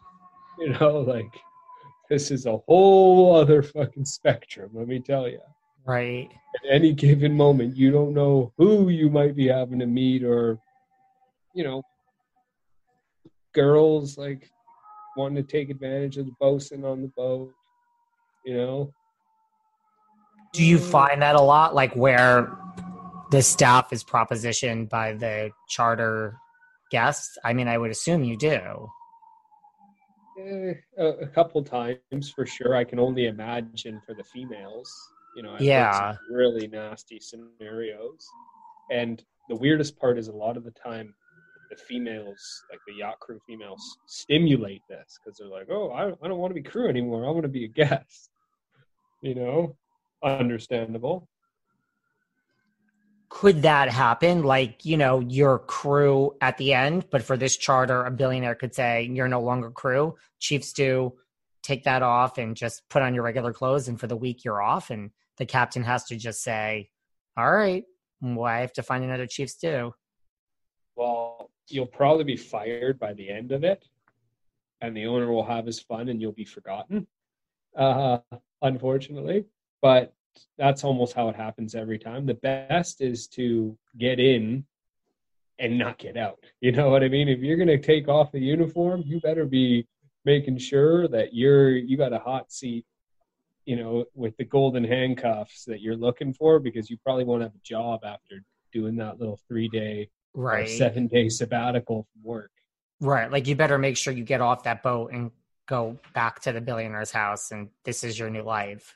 You 0.59 0.69
know, 0.79 0.99
like 1.01 1.33
this 2.11 2.31
is 2.31 2.45
a 2.45 2.59
whole 2.69 3.35
other 3.35 3.62
fucking 3.62 4.05
spectrum, 4.05 4.70
let 4.74 4.87
me 4.87 5.01
tell 5.01 5.27
you. 5.27 5.41
Right. 5.87 6.29
At 6.55 6.74
any 6.74 6.93
given 6.93 7.35
moment, 7.35 7.74
you 7.74 7.91
don't 7.91 8.12
know 8.12 8.53
who 8.59 8.91
you 8.91 9.09
might 9.09 9.35
be 9.35 9.49
having 9.49 9.79
to 9.79 9.87
meet 9.87 10.23
or, 10.23 10.59
you 11.55 11.65
know, 11.65 11.83
girls 13.53 14.19
like 14.19 14.51
wanting 15.16 15.37
to 15.37 15.43
take 15.43 15.70
advantage 15.70 16.16
of 16.16 16.27
the 16.27 16.35
bosun 16.41 16.85
on 16.85 17.03
the 17.03 17.09
boat, 17.09 17.53
you 18.45 18.57
know. 18.57 18.93
Do 20.53 20.65
you 20.65 20.79
find 20.79 21.23
that 21.23 21.35
a 21.35 21.41
lot, 21.41 21.74
like 21.74 21.95
where 21.95 22.57
the 23.31 23.43
staff 23.43 23.93
is 23.93 24.05
propositioned 24.05 24.91
by 24.91 25.15
the 25.15 25.51
charter 25.69 26.37
guests? 26.91 27.39
I 27.43 27.55
mean, 27.55 27.69
I 27.69 27.79
would 27.79 27.91
assume 27.91 28.23
you 28.23 28.37
do. 28.37 28.91
Eh, 30.39 30.74
a, 30.99 31.07
a 31.07 31.27
couple 31.27 31.62
times 31.62 32.31
for 32.35 32.47
sure. 32.47 32.74
I 32.77 32.85
can 32.85 32.99
only 32.99 33.27
imagine 33.27 34.01
for 34.07 34.15
the 34.15 34.24
females. 34.24 34.91
You 35.37 35.43
know, 35.43 35.55
I've 35.55 35.62
Yeah. 35.62 36.16
really 36.31 36.69
nasty 36.69 37.19
scenarios. 37.20 38.27
And 38.91 39.23
the 39.49 39.57
weirdest 39.57 39.99
part 39.99 40.19
is 40.19 40.29
a 40.29 40.33
lot 40.33 40.57
of 40.57 40.65
the 40.65 40.70
time, 40.70 41.15
the 41.73 41.82
females, 41.82 42.65
like 42.70 42.81
the 42.86 42.94
yacht 42.94 43.19
crew 43.20 43.40
females, 43.47 43.99
stimulate 44.07 44.82
this 44.89 45.19
because 45.19 45.39
they're 45.39 45.49
like, 45.49 45.69
"Oh, 45.70 45.90
I, 45.90 46.09
I 46.24 46.28
don't 46.28 46.39
want 46.39 46.51
to 46.51 46.61
be 46.61 46.69
crew 46.69 46.89
anymore. 46.89 47.27
I 47.27 47.31
want 47.31 47.43
to 47.44 47.49
be 47.49 47.65
a 47.65 47.69
guest." 47.69 48.31
You 49.23 49.35
know, 49.35 49.77
understandable. 50.23 51.28
Could 53.28 53.62
that 53.62 53.89
happen? 53.89 54.43
Like, 54.43 54.85
you 54.85 54.99
know, 54.99 55.20
your 55.20 55.61
crew 55.61 56.36
at 56.43 56.59
the 56.59 56.74
end, 56.74 57.07
but 57.11 57.23
for 57.23 57.36
this 57.36 57.57
charter, 57.57 58.05
a 58.05 58.11
billionaire 58.11 58.55
could 58.55 58.74
say, 58.74 59.09
you're 59.11 59.27
no 59.27 59.40
longer 59.40 59.70
crew. 59.70 60.16
Chief 60.39 60.62
Stew 60.62 61.15
take 61.62 61.85
that 61.85 62.03
off 62.03 62.36
and 62.36 62.55
just 62.55 62.82
put 62.90 63.01
on 63.01 63.15
your 63.15 63.24
regular 63.24 63.55
clothes. 63.55 63.89
And 63.89 63.99
for 63.99 64.07
the 64.07 64.16
week, 64.16 64.44
you're 64.44 64.61
off. 64.61 64.90
And 64.90 65.12
the 65.39 65.47
captain 65.47 65.82
has 65.82 66.05
to 66.05 66.16
just 66.16 66.43
say, 66.43 66.90
all 67.35 67.51
right, 67.51 67.85
well, 68.20 68.44
I 68.44 68.61
have 68.61 68.74
to 68.74 68.82
find 68.82 69.03
another 69.03 69.27
Chief 69.27 69.49
Stew. 69.49 69.94
Well, 70.94 71.51
you'll 71.73 71.86
probably 71.86 72.24
be 72.24 72.36
fired 72.36 72.99
by 72.99 73.12
the 73.15 73.28
end 73.28 73.53
of 73.53 73.65
it, 73.65 73.85
and 74.81 74.97
the 74.97 75.07
owner 75.07 75.31
will 75.32 75.44
have 75.44 75.66
his 75.66 75.81
fun, 75.81 76.09
and 76.09 76.20
you'll 76.20 76.32
be 76.32 76.44
forgotten. 76.44 77.07
Uh, 77.77 78.19
unfortunately, 78.61 79.44
but 79.81 80.15
that's 80.59 80.85
almost 80.85 81.15
how 81.15 81.28
it 81.28 81.36
happens 81.36 81.74
every 81.74 81.99
time. 81.99 82.27
The 82.27 82.35
best 82.35 83.01
is 83.01 83.27
to 83.28 83.77
get 83.99 84.20
in 84.20 84.65
and 85.59 85.78
not 85.78 85.99
get 85.99 86.16
out. 86.16 86.39
You 86.61 86.73
know 86.73 86.90
what 86.90 87.03
I 87.03 87.09
mean? 87.09 87.28
If 87.28 87.40
you're 87.40 87.57
going 87.57 87.69
to 87.69 87.78
take 87.78 88.09
off 88.09 88.32
the 88.32 88.39
uniform, 88.39 89.03
you 89.05 89.20
better 89.20 89.44
be 89.44 89.86
making 90.24 90.59
sure 90.59 91.09
that 91.09 91.35
you're 91.35 91.70
you 91.70 91.97
got 91.97 92.12
a 92.12 92.19
hot 92.19 92.53
seat. 92.53 92.85
You 93.65 93.77
know, 93.77 94.05
with 94.15 94.36
the 94.36 94.44
golden 94.44 94.82
handcuffs 94.82 95.65
that 95.66 95.81
you're 95.81 95.97
looking 95.97 96.35
for, 96.35 96.59
because 96.59 96.90
you 96.90 96.97
probably 97.05 97.24
won't 97.24 97.43
have 97.43 97.55
a 97.55 97.65
job 97.65 98.01
after 98.05 98.43
doing 98.73 98.97
that 98.97 99.20
little 99.20 99.39
three 99.49 99.69
day 99.69 100.09
Right. 100.35 100.69
seven 100.69 101.07
day 101.09 101.29
sabbatical 101.29 102.07
from 102.13 102.23
work. 102.23 102.51
Right. 103.01 103.31
Like, 103.31 103.47
you 103.47 103.57
better 103.57 103.79
make 103.79 103.97
sure 103.97 104.13
you 104.13 104.25
get 104.25 104.41
off 104.41 104.63
that 104.65 104.83
boat 104.83 105.13
and 105.13 105.31
go 105.67 105.99
back 106.15 106.41
to 106.41 106.53
the 106.53 106.61
billionaire's 106.61 107.11
house. 107.11 107.51
And 107.51 107.69
this 107.85 108.05
is 108.05 108.19
your 108.19 108.31
new 108.31 108.43
life. 108.43 108.95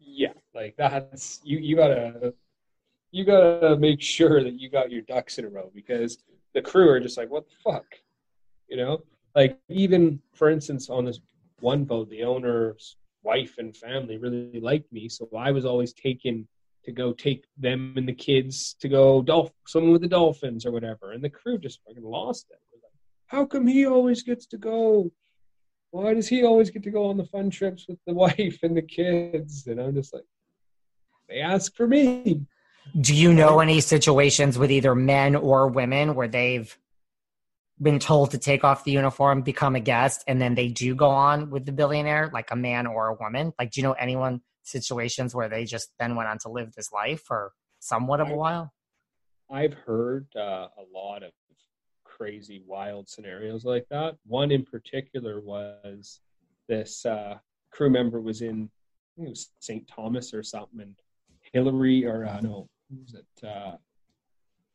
Yeah, 0.00 0.32
like 0.54 0.74
that's 0.76 1.40
you. 1.44 1.58
You 1.58 1.76
gotta 1.76 2.34
you 3.12 3.24
gotta 3.24 3.76
make 3.76 4.00
sure 4.00 4.42
that 4.42 4.54
you 4.54 4.68
got 4.68 4.90
your 4.90 5.02
ducks 5.02 5.38
in 5.38 5.44
a 5.44 5.48
row 5.48 5.70
because 5.74 6.18
the 6.54 6.62
crew 6.62 6.88
are 6.88 7.00
just 7.00 7.16
like, 7.16 7.30
what 7.30 7.46
the 7.48 7.54
fuck, 7.62 7.86
you 8.68 8.76
know? 8.76 9.02
Like 9.34 9.58
even 9.68 10.20
for 10.34 10.50
instance, 10.50 10.90
on 10.90 11.04
this 11.04 11.20
one 11.60 11.84
boat, 11.84 12.10
the 12.10 12.24
owner's 12.24 12.96
wife 13.22 13.56
and 13.58 13.76
family 13.76 14.16
really 14.16 14.60
liked 14.60 14.92
me, 14.92 15.08
so 15.08 15.28
I 15.36 15.52
was 15.52 15.64
always 15.64 15.92
taken 15.92 16.48
to 16.84 16.92
go 16.92 17.12
take 17.12 17.44
them 17.58 17.94
and 17.96 18.08
the 18.08 18.12
kids 18.12 18.74
to 18.80 18.88
go 18.88 19.22
dolph 19.22 19.50
swimming 19.66 19.92
with 19.92 20.02
the 20.02 20.08
dolphins 20.08 20.64
or 20.64 20.72
whatever, 20.72 21.12
and 21.12 21.22
the 21.22 21.30
crew 21.30 21.58
just 21.58 21.80
fucking 21.86 22.02
lost 22.02 22.46
it. 22.50 22.58
Like, 22.72 22.82
How 23.26 23.44
come 23.44 23.66
he 23.66 23.86
always 23.86 24.22
gets 24.22 24.46
to 24.46 24.58
go? 24.58 25.10
Why 25.90 26.14
does 26.14 26.28
he 26.28 26.44
always 26.44 26.70
get 26.70 26.82
to 26.84 26.90
go 26.90 27.06
on 27.06 27.16
the 27.16 27.24
fun 27.24 27.50
trips 27.50 27.86
with 27.88 27.98
the 28.06 28.14
wife 28.24 28.58
and 28.62 28.76
the 28.76 28.82
kids? 28.82 29.66
And 29.66 29.80
I'm 29.80 29.94
just 29.94 30.14
like, 30.14 30.24
they 31.28 31.40
ask 31.40 31.74
for 31.76 31.86
me. 31.86 32.46
Do 33.00 33.14
you 33.14 33.32
know 33.32 33.60
any 33.60 33.80
situations 33.80 34.58
with 34.58 34.70
either 34.70 34.94
men 34.94 35.36
or 35.36 35.68
women 35.68 36.14
where 36.14 36.28
they've 36.28 36.76
been 37.80 37.98
told 37.98 38.32
to 38.32 38.38
take 38.38 38.64
off 38.64 38.84
the 38.84 38.90
uniform, 38.90 39.42
become 39.42 39.76
a 39.76 39.80
guest, 39.80 40.24
and 40.26 40.40
then 40.40 40.54
they 40.54 40.68
do 40.68 40.94
go 40.94 41.08
on 41.08 41.50
with 41.50 41.64
the 41.64 41.72
billionaire, 41.72 42.30
like 42.32 42.50
a 42.50 42.56
man 42.56 42.86
or 42.86 43.08
a 43.08 43.14
woman? 43.14 43.52
Like, 43.58 43.70
do 43.70 43.80
you 43.80 43.86
know 43.86 43.92
anyone 43.92 44.40
situations 44.62 45.34
where 45.34 45.48
they 45.48 45.64
just 45.64 45.90
then 45.98 46.16
went 46.16 46.28
on 46.28 46.38
to 46.38 46.48
live 46.48 46.72
this 46.72 46.92
life 46.92 47.22
for 47.22 47.52
somewhat 47.78 48.20
of 48.20 48.30
a 48.30 48.36
while? 48.36 48.72
I've 49.50 49.74
heard 49.74 50.26
uh, 50.36 50.68
a 50.78 50.84
lot 50.94 51.22
of 51.22 51.32
crazy, 52.04 52.62
wild 52.66 53.08
scenarios 53.08 53.64
like 53.64 53.86
that. 53.90 54.16
One 54.26 54.50
in 54.50 54.64
particular 54.64 55.40
was 55.40 56.20
this 56.68 57.04
uh, 57.06 57.38
crew 57.72 57.90
member 57.90 58.20
was 58.20 58.42
in 58.42 58.70
I 58.70 59.10
think 59.16 59.26
it 59.26 59.30
was 59.30 59.50
St. 59.58 59.88
Thomas 59.88 60.32
or 60.32 60.42
something, 60.42 60.80
and 60.80 60.94
Hillary 61.52 62.06
or 62.06 62.26
uh, 62.26 62.40
no, 62.40 62.68
who 62.88 63.00
was 63.00 63.14
it? 63.14 63.46
Uh, 63.46 63.76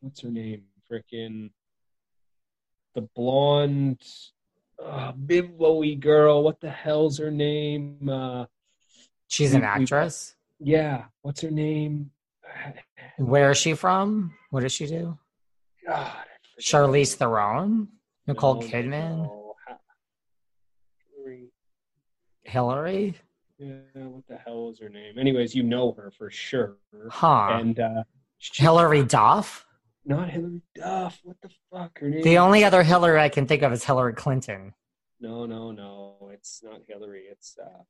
what's 0.01 0.21
her 0.21 0.29
name? 0.29 0.63
Frickin' 0.91 1.49
the 2.95 3.01
blonde, 3.15 4.01
uh, 4.83 5.11
bimbo-y 5.11 5.93
girl. 5.93 6.43
What 6.43 6.59
the 6.59 6.69
hell's 6.69 7.17
her 7.17 7.31
name? 7.31 8.09
Uh, 8.09 8.45
She's 9.27 9.53
an 9.53 9.63
actress. 9.63 10.35
yeah, 10.59 11.05
what's 11.21 11.41
her 11.41 11.51
name? 11.51 12.11
Where 13.17 13.51
is 13.51 13.57
she 13.57 13.73
from? 13.73 14.33
What 14.51 14.61
does 14.61 14.71
she 14.71 14.87
do? 14.87 15.17
God. 15.87 16.11
Charlize 16.61 17.15
Theron, 17.15 17.87
Nicole 18.27 18.55
No, 18.55 18.61
no, 18.61 18.67
Kidman, 18.67 19.17
no. 19.17 19.55
Hillary- 21.15 21.51
Hillary. 22.43 23.15
Yeah, 23.57 23.75
what 23.95 24.27
the 24.27 24.37
hell 24.37 24.69
is 24.71 24.79
her 24.79 24.89
name? 24.89 25.17
Anyways, 25.17 25.55
you 25.55 25.63
know 25.63 25.93
her 25.93 26.11
for 26.11 26.29
sure. 26.29 26.77
Huh. 27.09 27.49
And 27.59 27.79
uh, 27.79 28.03
she- 28.37 28.63
Hillary 28.63 29.03
Duff. 29.03 29.65
not 30.05 30.29
Hillary 30.29 30.61
Duff. 30.75 31.19
What 31.23 31.37
the 31.41 31.49
fuck? 31.71 31.99
Her 31.99 32.09
name? 32.09 32.21
The 32.23 32.37
only 32.37 32.63
other 32.63 32.83
Hillary 32.83 33.19
I 33.19 33.29
can 33.29 33.47
think 33.47 33.63
of 33.63 33.71
is 33.73 33.83
Hillary 33.83 34.13
Clinton. 34.13 34.73
No, 35.19 35.45
no, 35.45 35.71
no. 35.71 36.29
It's 36.33 36.61
not 36.63 36.81
Hillary. 36.87 37.23
It's 37.31 37.57
uh, 37.61 37.83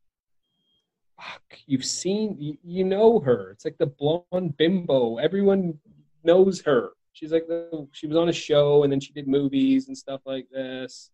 fuck. 1.18 1.42
You've 1.66 1.86
seen, 1.86 2.36
you, 2.40 2.58
you 2.64 2.84
know 2.84 3.20
her. 3.20 3.52
It's 3.52 3.66
like 3.66 3.78
the 3.78 3.88
blonde 3.88 4.58
bimbo. 4.58 5.18
Everyone 5.18 5.80
knows 6.24 6.62
her. 6.62 6.90
She's 7.14 7.32
like 7.32 7.48
the. 7.48 7.88
She 7.94 8.08
was 8.08 8.18
on 8.18 8.28
a 8.30 8.34
show, 8.34 8.84
and 8.84 8.92
then 8.92 9.00
she 9.00 9.14
did 9.14 9.28
movies 9.28 9.88
and 9.88 9.98
stuff 9.98 10.22
like 10.26 10.48
this. 10.52 11.12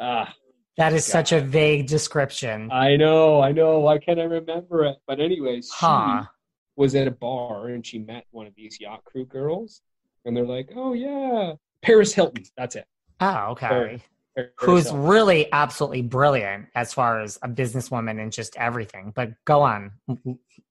Ah, 0.00 0.34
That 0.78 0.92
is 0.94 1.04
such 1.04 1.32
a 1.32 1.40
vague 1.40 1.86
description. 1.86 2.70
I 2.72 2.96
know, 2.96 3.40
I 3.42 3.52
know. 3.52 3.80
Why 3.80 3.98
can't 3.98 4.18
I 4.20 4.24
remember 4.24 4.84
it? 4.84 4.96
But 5.06 5.20
anyways, 5.20 5.70
Huh. 5.70 6.22
she 6.22 6.28
was 6.76 6.94
at 6.94 7.06
a 7.06 7.10
bar 7.10 7.68
and 7.68 7.84
she 7.84 7.98
met 7.98 8.24
one 8.30 8.46
of 8.46 8.54
these 8.54 8.80
yacht 8.80 9.04
crew 9.04 9.26
girls, 9.26 9.82
and 10.24 10.34
they're 10.36 10.46
like, 10.46 10.70
"Oh 10.74 10.94
yeah, 10.94 11.54
Paris 11.82 12.14
Hilton." 12.14 12.44
That's 12.56 12.76
it. 12.76 12.86
Oh, 13.20 13.48
okay. 13.52 13.66
Paris 13.68 14.02
Who's 14.56 14.92
really 14.92 15.50
absolutely 15.52 16.02
brilliant 16.02 16.66
as 16.74 16.92
far 16.92 17.20
as 17.20 17.38
a 17.42 17.48
businesswoman 17.48 18.20
and 18.20 18.30
just 18.30 18.56
everything. 18.56 19.12
But 19.14 19.32
go 19.44 19.62
on. 19.62 19.92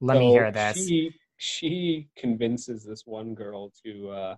Let 0.01 0.19
me 0.19 0.29
hear 0.31 0.51
this. 0.51 0.77
She 0.77 1.11
she 1.37 2.07
convinces 2.15 2.83
this 2.83 3.03
one 3.05 3.33
girl 3.33 3.71
to 3.83 4.09
uh, 4.09 4.35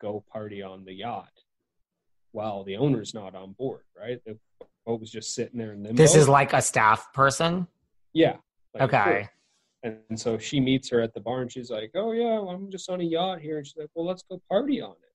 go 0.00 0.24
party 0.30 0.62
on 0.62 0.84
the 0.84 0.92
yacht, 0.92 1.32
while 2.32 2.64
the 2.64 2.76
owner's 2.76 3.14
not 3.14 3.34
on 3.34 3.52
board. 3.52 3.82
Right, 3.98 4.20
the 4.24 4.36
boat 4.84 5.00
was 5.00 5.10
just 5.10 5.34
sitting 5.34 5.58
there 5.58 5.72
in 5.72 5.82
limbo. 5.82 5.96
This 5.96 6.14
is 6.14 6.28
like 6.28 6.52
a 6.52 6.62
staff 6.62 7.12
person. 7.12 7.66
yeah. 8.12 8.36
like. 8.74 8.82
Okay. 8.84 9.28
And, 9.82 9.98
and 10.08 10.18
so 10.18 10.38
she 10.38 10.58
meets 10.58 10.90
her 10.90 11.00
at 11.00 11.14
the 11.14 11.20
bar 11.20 11.42
and 11.42 11.52
she's 11.52 11.70
like, 11.70 11.92
Oh, 11.94 12.12
yeah, 12.12 12.40
well, 12.40 12.50
I'm 12.50 12.70
just 12.70 12.88
on 12.90 13.00
a 13.00 13.04
yacht 13.04 13.40
here. 13.40 13.58
And 13.58 13.66
she's 13.66 13.76
like, 13.76 13.90
Well, 13.94 14.06
let's 14.06 14.22
go 14.28 14.40
party 14.48 14.80
on 14.80 14.92
it. 14.92 15.05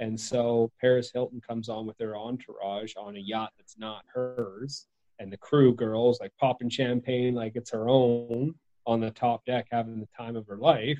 And 0.00 0.18
so 0.18 0.72
Paris 0.80 1.10
Hilton 1.12 1.42
comes 1.46 1.68
on 1.68 1.86
with 1.86 1.96
her 2.00 2.16
entourage 2.16 2.94
on 2.96 3.16
a 3.16 3.20
yacht 3.20 3.52
that's 3.58 3.78
not 3.78 4.02
hers. 4.12 4.86
And 5.18 5.30
the 5.30 5.36
crew 5.36 5.74
girls 5.74 6.18
like 6.20 6.32
popping 6.40 6.70
champagne 6.70 7.34
like 7.34 7.52
it's 7.54 7.70
her 7.70 7.88
own 7.88 8.54
on 8.86 9.00
the 9.00 9.10
top 9.10 9.44
deck, 9.44 9.66
having 9.70 10.00
the 10.00 10.08
time 10.16 10.36
of 10.36 10.46
her 10.46 10.56
life, 10.56 10.98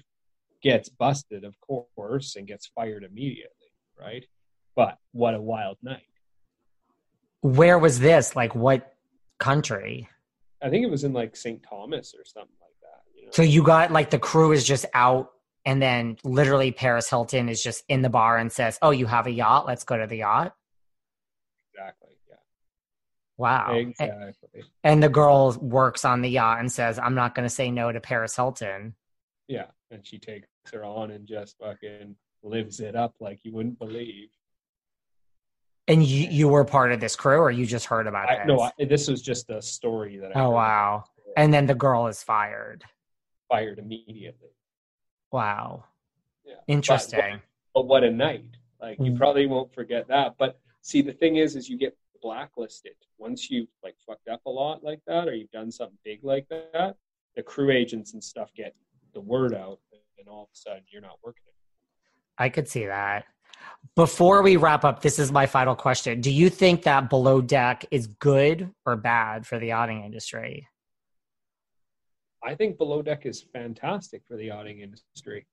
gets 0.62 0.90
busted, 0.90 1.44
of 1.44 1.56
course, 1.60 2.36
and 2.36 2.46
gets 2.46 2.66
fired 2.66 3.02
immediately. 3.02 3.72
Right. 3.98 4.26
But 4.76 4.98
what 5.12 5.34
a 5.34 5.40
wild 5.40 5.78
night. 5.82 6.02
Where 7.40 7.78
was 7.78 7.98
this? 7.98 8.36
Like 8.36 8.54
what 8.54 8.94
country? 9.38 10.08
I 10.62 10.68
think 10.68 10.84
it 10.84 10.90
was 10.90 11.04
in 11.04 11.14
like 11.14 11.34
St. 11.34 11.62
Thomas 11.62 12.14
or 12.14 12.26
something 12.26 12.54
like 12.60 12.76
that, 12.82 13.00
you 13.18 13.28
So 13.32 13.40
you 13.40 13.62
got 13.62 13.90
like 13.90 14.10
the 14.10 14.18
crew 14.18 14.52
is 14.52 14.62
just 14.62 14.84
out, 14.92 15.30
and 15.64 15.80
then 15.80 16.16
literally 16.24 16.72
Paris 16.72 17.08
Hilton 17.10 17.48
is 17.48 17.62
just 17.62 17.84
in 17.88 18.02
the 18.02 18.08
bar 18.08 18.38
and 18.38 18.50
says, 18.50 18.78
"Oh, 18.82 18.90
you 18.90 19.06
have 19.06 19.26
a 19.26 19.30
yacht? 19.30 19.66
Let's 19.66 19.84
go 19.84 19.96
to 19.96 20.06
the 20.06 20.18
yacht." 20.18 20.54
Exactly. 21.72 22.16
Yeah. 22.28 22.36
Wow. 23.36 23.74
Exactly. 23.74 24.62
And 24.82 25.02
the 25.02 25.08
girl 25.08 25.56
works 25.60 26.04
on 26.04 26.22
the 26.22 26.30
yacht 26.30 26.60
and 26.60 26.70
says, 26.70 26.98
"I'm 26.98 27.14
not 27.14 27.34
going 27.34 27.46
to 27.46 27.54
say 27.54 27.70
no 27.70 27.92
to 27.92 28.00
Paris 28.00 28.36
Hilton." 28.36 28.94
Yeah, 29.48 29.66
and 29.90 30.06
she 30.06 30.18
takes 30.18 30.46
her 30.72 30.84
on 30.84 31.10
and 31.10 31.26
just 31.26 31.58
fucking 31.58 32.16
lives 32.42 32.80
it 32.80 32.96
up 32.96 33.14
like 33.20 33.40
you 33.44 33.52
wouldn't 33.52 33.78
believe. 33.78 34.30
And 35.88 36.04
you 36.04 36.28
you 36.28 36.48
were 36.48 36.64
part 36.64 36.92
of 36.92 37.00
this 37.00 37.16
crew, 37.16 37.38
or 37.38 37.50
you 37.50 37.66
just 37.66 37.86
heard 37.86 38.06
about 38.06 38.30
it? 38.32 38.46
no, 38.46 38.60
I, 38.60 38.70
this 38.78 39.08
was 39.08 39.20
just 39.20 39.50
a 39.50 39.60
story 39.60 40.18
that 40.18 40.36
I 40.36 40.40
Oh 40.40 40.50
wow. 40.50 41.04
And 41.36 41.52
then 41.52 41.66
the 41.66 41.74
girl 41.74 42.06
is 42.06 42.22
fired. 42.22 42.84
fired 43.48 43.78
immediately. 43.78 44.50
Wow. 45.32 45.84
Yeah. 46.44 46.54
Interesting. 46.66 47.40
But 47.74 47.86
what 47.86 48.02
a 48.04 48.10
night! 48.10 48.44
Like 48.80 48.98
you 48.98 49.12
Mm. 49.12 49.18
probably 49.18 49.46
won't 49.46 49.72
forget 49.72 50.08
that. 50.08 50.36
But 50.38 50.58
see, 50.80 51.02
the 51.02 51.12
thing 51.12 51.36
is, 51.36 51.56
is 51.56 51.68
you 51.68 51.78
get 51.78 51.96
blacklisted 52.22 52.94
once 53.18 53.50
you've 53.50 53.68
like 53.82 53.96
fucked 54.06 54.28
up 54.28 54.44
a 54.46 54.50
lot 54.50 54.82
like 54.82 55.00
that, 55.06 55.28
or 55.28 55.34
you've 55.34 55.50
done 55.50 55.70
something 55.70 55.98
big 56.04 56.24
like 56.24 56.48
that. 56.48 56.96
The 57.36 57.42
crew 57.42 57.70
agents 57.70 58.12
and 58.14 58.22
stuff 58.22 58.52
get 58.54 58.74
the 59.14 59.20
word 59.20 59.54
out, 59.54 59.78
and 60.18 60.28
all 60.28 60.44
of 60.44 60.48
a 60.52 60.56
sudden 60.56 60.82
you're 60.88 61.02
not 61.02 61.18
working. 61.22 61.44
I 62.38 62.48
could 62.48 62.68
see 62.68 62.86
that. 62.86 63.24
Before 63.94 64.42
we 64.42 64.56
wrap 64.56 64.84
up, 64.84 65.02
this 65.02 65.18
is 65.18 65.30
my 65.30 65.46
final 65.46 65.74
question. 65.76 66.20
Do 66.20 66.30
you 66.30 66.48
think 66.48 66.82
that 66.84 67.10
below 67.10 67.40
deck 67.40 67.84
is 67.90 68.06
good 68.06 68.70
or 68.86 68.96
bad 68.96 69.46
for 69.46 69.58
the 69.58 69.66
yachting 69.68 70.02
industry? 70.04 70.66
I 72.42 72.54
think 72.54 72.78
Below 72.78 73.02
Deck 73.02 73.26
is 73.26 73.42
fantastic 73.52 74.22
for 74.26 74.36
the 74.36 74.46
yachting 74.46 74.80
industry. 74.80 75.46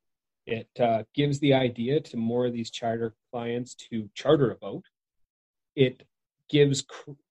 It 0.46 0.70
uh, 0.80 1.04
gives 1.14 1.40
the 1.40 1.54
idea 1.54 2.00
to 2.00 2.18
more 2.18 2.46
of 2.46 2.54
these 2.54 2.72
charter 2.72 3.14
clients 3.32 3.76
to 3.90 4.10
charter 4.14 4.52
a 4.52 4.56
boat. 4.56 4.86
It 5.76 6.04
gives 6.50 6.86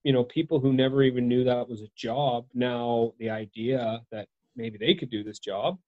you 0.05 0.13
know 0.13 0.25
people 0.25 0.61
who 0.61 0.73
never 0.73 1.03
even 1.03 1.27
knew 1.27 1.45
that 1.45 1.69
was 1.69 1.81
a 1.81 1.89
job 1.97 2.47
now 2.53 3.15
the 3.19 3.31
idea 3.31 4.03
that 4.13 4.29
maybe 4.55 4.77
they 4.77 4.95
could 4.95 5.11
do 5.11 5.25
this 5.25 5.39
job, 5.39 5.79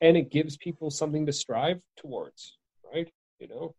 and 0.00 0.16
it 0.16 0.30
gives 0.30 0.56
people 0.56 0.90
something 0.90 1.26
to 1.26 1.32
strive 1.32 1.80
towards. 1.96 2.56
Right? 2.94 3.10
You 3.40 3.48
know, 3.48 3.74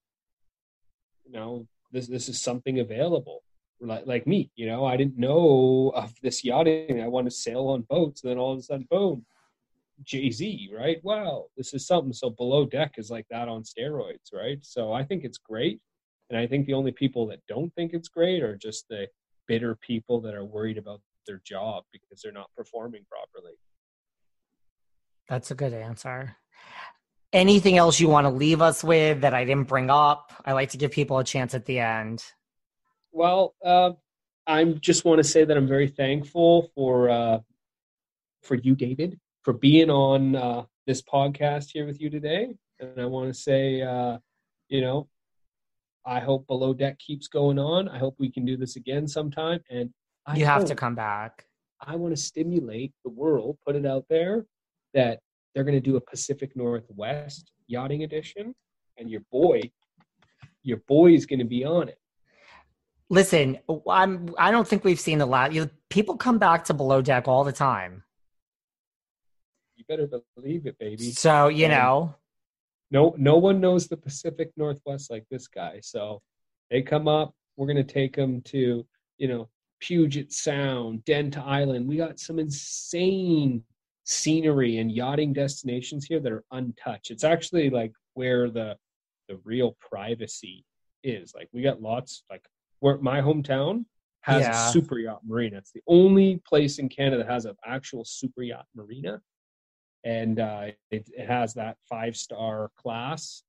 now 1.29 1.65
this 1.93 2.07
this 2.07 2.27
is 2.27 2.41
something 2.41 2.79
available 2.79 3.43
like, 3.87 4.05
like 4.05 4.27
me, 4.27 4.51
you 4.55 4.67
know, 4.67 4.85
I 4.85 4.97
didn't 4.97 5.17
know 5.17 5.91
of 5.95 6.13
this 6.21 6.43
yachting. 6.43 7.01
I 7.01 7.07
want 7.07 7.27
to 7.27 7.31
sail 7.31 7.67
on 7.69 7.81
boats. 7.81 8.23
And 8.23 8.31
then 8.31 8.37
all 8.37 8.53
of 8.53 8.59
a 8.59 8.61
sudden, 8.63 8.87
boom, 8.89 9.25
Jay 10.03 10.31
Z, 10.31 10.69
right? 10.75 11.03
Wow, 11.03 11.45
this 11.57 11.73
is 11.73 11.85
something. 11.85 12.13
So 12.13 12.29
below 12.29 12.65
deck 12.65 12.95
is 12.97 13.09
like 13.11 13.27
that 13.29 13.47
on 13.47 13.63
steroids, 13.63 14.33
right? 14.33 14.59
So 14.61 14.91
I 14.91 15.03
think 15.03 15.23
it's 15.23 15.37
great. 15.37 15.79
And 16.29 16.39
I 16.39 16.47
think 16.47 16.65
the 16.65 16.73
only 16.73 16.91
people 16.91 17.27
that 17.27 17.39
don't 17.47 17.73
think 17.75 17.93
it's 17.93 18.07
great 18.07 18.41
are 18.41 18.55
just 18.55 18.87
the 18.89 19.07
bitter 19.47 19.75
people 19.75 20.21
that 20.21 20.33
are 20.33 20.45
worried 20.45 20.77
about 20.77 21.01
their 21.27 21.41
job 21.45 21.83
because 21.91 22.21
they're 22.21 22.31
not 22.31 22.49
performing 22.55 23.05
properly. 23.09 23.53
That's 25.29 25.51
a 25.51 25.55
good 25.55 25.73
answer. 25.73 26.35
Anything 27.31 27.77
else 27.77 27.99
you 27.99 28.09
want 28.09 28.25
to 28.25 28.29
leave 28.29 28.61
us 28.61 28.83
with 28.83 29.21
that 29.21 29.33
I 29.33 29.43
didn't 29.45 29.67
bring 29.67 29.89
up? 29.89 30.31
I 30.45 30.53
like 30.53 30.69
to 30.71 30.77
give 30.77 30.91
people 30.91 31.17
a 31.17 31.23
chance 31.23 31.53
at 31.53 31.65
the 31.65 31.79
end. 31.79 32.23
Well, 33.13 33.53
uh, 33.63 33.91
I 34.47 34.63
just 34.63 35.05
want 35.05 35.19
to 35.19 35.23
say 35.23 35.45
that 35.45 35.55
I'm 35.55 35.67
very 35.67 35.87
thankful 35.87 36.71
for 36.75 37.09
uh, 37.09 37.39
for 38.41 38.55
you, 38.55 38.75
David, 38.75 39.19
for 39.43 39.53
being 39.53 39.91
on 39.91 40.35
uh, 40.35 40.63
this 40.87 41.01
podcast 41.01 41.69
here 41.71 41.85
with 41.85 42.01
you 42.01 42.09
today. 42.09 42.55
And 42.79 42.99
I 42.99 43.05
want 43.05 43.33
to 43.33 43.39
say, 43.39 43.81
uh, 43.83 44.17
you 44.67 44.81
know, 44.81 45.07
I 46.05 46.19
hope 46.19 46.47
Below 46.47 46.73
Deck 46.73 46.97
keeps 46.97 47.27
going 47.27 47.59
on. 47.59 47.87
I 47.87 47.99
hope 47.99 48.15
we 48.17 48.31
can 48.31 48.45
do 48.45 48.57
this 48.57 48.75
again 48.75 49.07
sometime. 49.07 49.59
And 49.69 49.91
I 50.25 50.35
You 50.35 50.45
have 50.45 50.65
to 50.65 50.75
come 50.75 50.95
back. 50.95 51.45
I 51.79 51.95
want 51.95 52.15
to 52.15 52.21
stimulate 52.21 52.93
the 53.03 53.11
world, 53.11 53.57
put 53.65 53.75
it 53.75 53.85
out 53.85 54.05
there 54.09 54.45
that 54.95 55.19
they're 55.53 55.63
going 55.63 55.75
to 55.75 55.81
do 55.81 55.97
a 55.97 56.01
Pacific 56.01 56.55
Northwest 56.55 57.51
yachting 57.67 58.03
edition, 58.03 58.55
and 58.97 59.09
your 59.09 59.21
boy, 59.31 59.61
your 60.63 60.77
boy 60.87 61.13
is 61.13 61.25
going 61.25 61.39
to 61.39 61.45
be 61.45 61.63
on 61.63 61.89
it. 61.89 61.99
Listen, 63.13 63.59
I'm. 63.87 64.33
I 64.39 64.49
don't 64.49 64.67
think 64.67 64.83
we've 64.83 64.99
seen 64.99 65.19
the 65.19 65.27
last. 65.27 65.53
You, 65.53 65.69
people 65.91 66.17
come 66.17 66.39
back 66.39 66.63
to 66.65 66.73
below 66.73 66.99
deck 66.99 67.27
all 67.27 67.43
the 67.43 67.51
time. 67.51 68.03
You 69.75 69.83
better 69.87 70.09
believe 70.35 70.65
it, 70.65 70.79
baby. 70.79 71.11
So 71.11 71.47
you 71.47 71.65
And- 71.65 71.73
know, 71.73 72.15
no 72.89 73.13
no 73.19 73.37
one 73.37 73.61
knows 73.61 73.87
the 73.87 73.97
Pacific 73.97 74.51
Northwest 74.57 75.11
like 75.11 75.25
this 75.29 75.47
guy. 75.47 75.79
So 75.81 76.23
they 76.71 76.81
come 76.81 77.07
up, 77.07 77.35
we're 77.55 77.67
gonna 77.67 77.83
take 77.83 78.15
them 78.15 78.41
to 78.45 78.83
you 79.19 79.27
know 79.27 79.47
Puget 79.79 80.33
Sound, 80.33 81.05
Dent 81.05 81.37
Island. 81.37 81.87
We 81.87 81.97
got 81.97 82.19
some 82.19 82.39
insane 82.39 83.63
scenery 84.05 84.79
and 84.79 84.91
yachting 84.91 85.33
destinations 85.33 86.05
here 86.05 86.19
that 86.19 86.31
are 86.31 86.45
untouched. 86.49 87.11
It's 87.11 87.23
actually 87.23 87.69
like 87.69 87.93
where 88.15 88.49
the 88.49 88.75
the 89.29 89.39
real 89.43 89.77
privacy 89.79 90.65
is. 91.03 91.35
Like 91.35 91.49
we 91.53 91.61
got 91.61 91.79
lots 91.79 92.23
like 92.31 92.43
where 92.83 92.97
my 92.97 93.21
hometown 93.21 93.85
has 94.21 94.41
Yeah. 94.41 94.69
a 94.69 94.71
super 94.73 94.99
yacht 94.99 95.21
marina. 95.25 95.57
It's 95.57 95.71
the 95.71 95.83
only 95.87 96.41
place 96.45 96.79
in 96.79 96.89
Canada 96.89 97.23
that 97.23 97.31
has 97.31 97.45
an 97.45 97.55
actual 97.65 98.03
super 98.03 98.43
yacht 98.43 98.65
marina 98.75 99.21
and 100.03 100.41
uh, 100.41 100.65
it, 100.91 101.09
it 101.17 101.27
has 101.29 101.53
that 101.53 101.77
five 101.87 102.17
star 102.17 102.71
class. 102.75 103.43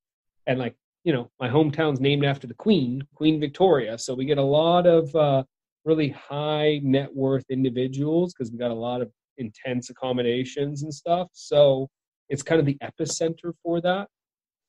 And 0.46 0.60
like 0.60 0.76
you 1.02 1.12
know, 1.12 1.30
my 1.40 1.48
hometown's 1.48 2.00
named 2.00 2.24
after 2.24 2.46
the 2.46 2.54
Queen, 2.54 3.06
Queen 3.14 3.38
Victoria. 3.40 3.98
So 3.98 4.14
we 4.14 4.24
get 4.24 4.38
a 4.38 4.42
lot 4.60 4.86
of 4.86 5.14
uh, 5.16 5.42
really 5.84 6.10
high 6.10 6.80
net 6.84 7.12
worth 7.14 7.44
individuals 7.50 8.32
because 8.32 8.52
we 8.52 8.56
got 8.56 8.70
a 8.70 8.80
lot 8.88 9.02
of 9.02 9.10
intense 9.36 9.90
accommodations 9.90 10.84
and 10.84 10.94
stuff. 10.94 11.28
So 11.32 11.90
it's 12.30 12.42
kind 12.42 12.60
of 12.60 12.66
the 12.66 12.78
epicenter 12.88 13.52
for 13.62 13.80
that. 13.82 14.06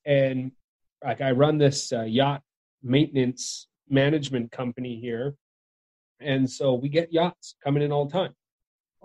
And 0.06 0.52
like 1.04 1.22
I 1.22 1.32
run 1.32 1.58
this 1.60 1.94
uh, 1.94 2.02
yacht 2.02 2.42
maintenance 2.84 3.68
management 3.90 4.52
company 4.52 5.00
here, 5.00 5.36
and 6.20 6.50
so 6.50 6.74
we 6.74 6.90
get 6.90 7.14
yachts 7.14 7.56
coming 7.64 7.84
in 7.84 7.92
all 7.92 8.06
the 8.06 8.14
time 8.14 8.34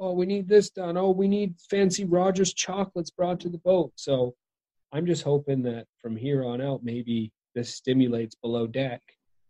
oh, 0.01 0.13
we 0.13 0.27
need 0.27 0.49
this 0.49 0.71
done. 0.71 0.97
Oh, 0.97 1.11
we 1.11 1.29
need 1.29 1.55
fancy 1.69 2.05
Rogers 2.05 2.55
chocolates 2.55 3.11
brought 3.11 3.39
to 3.41 3.51
the 3.51 3.59
boat. 3.59 3.93
So 3.97 4.35
I'm 4.93 5.07
just 5.07 5.23
hoping 5.23 5.63
that 5.65 5.87
from 6.01 6.17
here 6.17 6.43
on 6.43 6.61
out, 6.61 6.83
maybe 6.83 7.31
this 7.55 7.75
stimulates 7.75 8.35
below 8.35 8.67
deck 8.67 9.03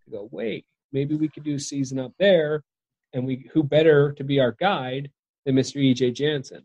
to 0.05 0.11
go, 0.11 0.29
wait, 0.33 0.67
maybe 0.93 1.15
we 1.15 1.29
could 1.29 1.45
do 1.45 1.55
a 1.55 1.61
season 1.61 2.01
up 2.01 2.13
there. 2.19 2.65
And 3.13 3.25
we, 3.25 3.49
who 3.53 3.63
better 3.63 4.13
to 4.13 4.25
be 4.25 4.41
our 4.41 4.53
guide 4.53 5.11
than 5.47 5.55
Mr. 5.55 5.81
EJ 5.81 6.15
Jansen? 6.15 6.65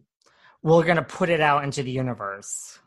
we're 0.61 0.83
gonna 0.83 1.03
put 1.03 1.29
it 1.29 1.39
out 1.41 1.63
into 1.63 1.83
the 1.83 1.91
universe. 1.91 2.79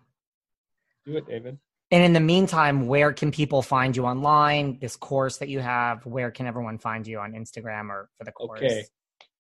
Do 1.07 1.17
it, 1.17 1.29
David. 1.29 1.59
And 1.91 2.05
in 2.05 2.13
the 2.13 2.21
meantime, 2.21 2.87
where 2.87 3.13
can 3.13 3.31
people 3.31 3.63
find 3.63 3.97
you 3.97 4.05
online? 4.05 4.79
This 4.79 4.95
course 4.95 5.39
that 5.39 5.49
you 5.49 5.61
have, 5.61 6.05
where 6.05 6.31
can 6.31 6.47
everyone 6.47 6.79
find 6.79 7.07
you 7.07 7.19
on 7.19 7.33
Instagram 7.33 7.89
or 7.89 8.11
for 8.19 8.25
the 8.25 8.33
course? 8.33 8.61
Okay. 8.61 8.85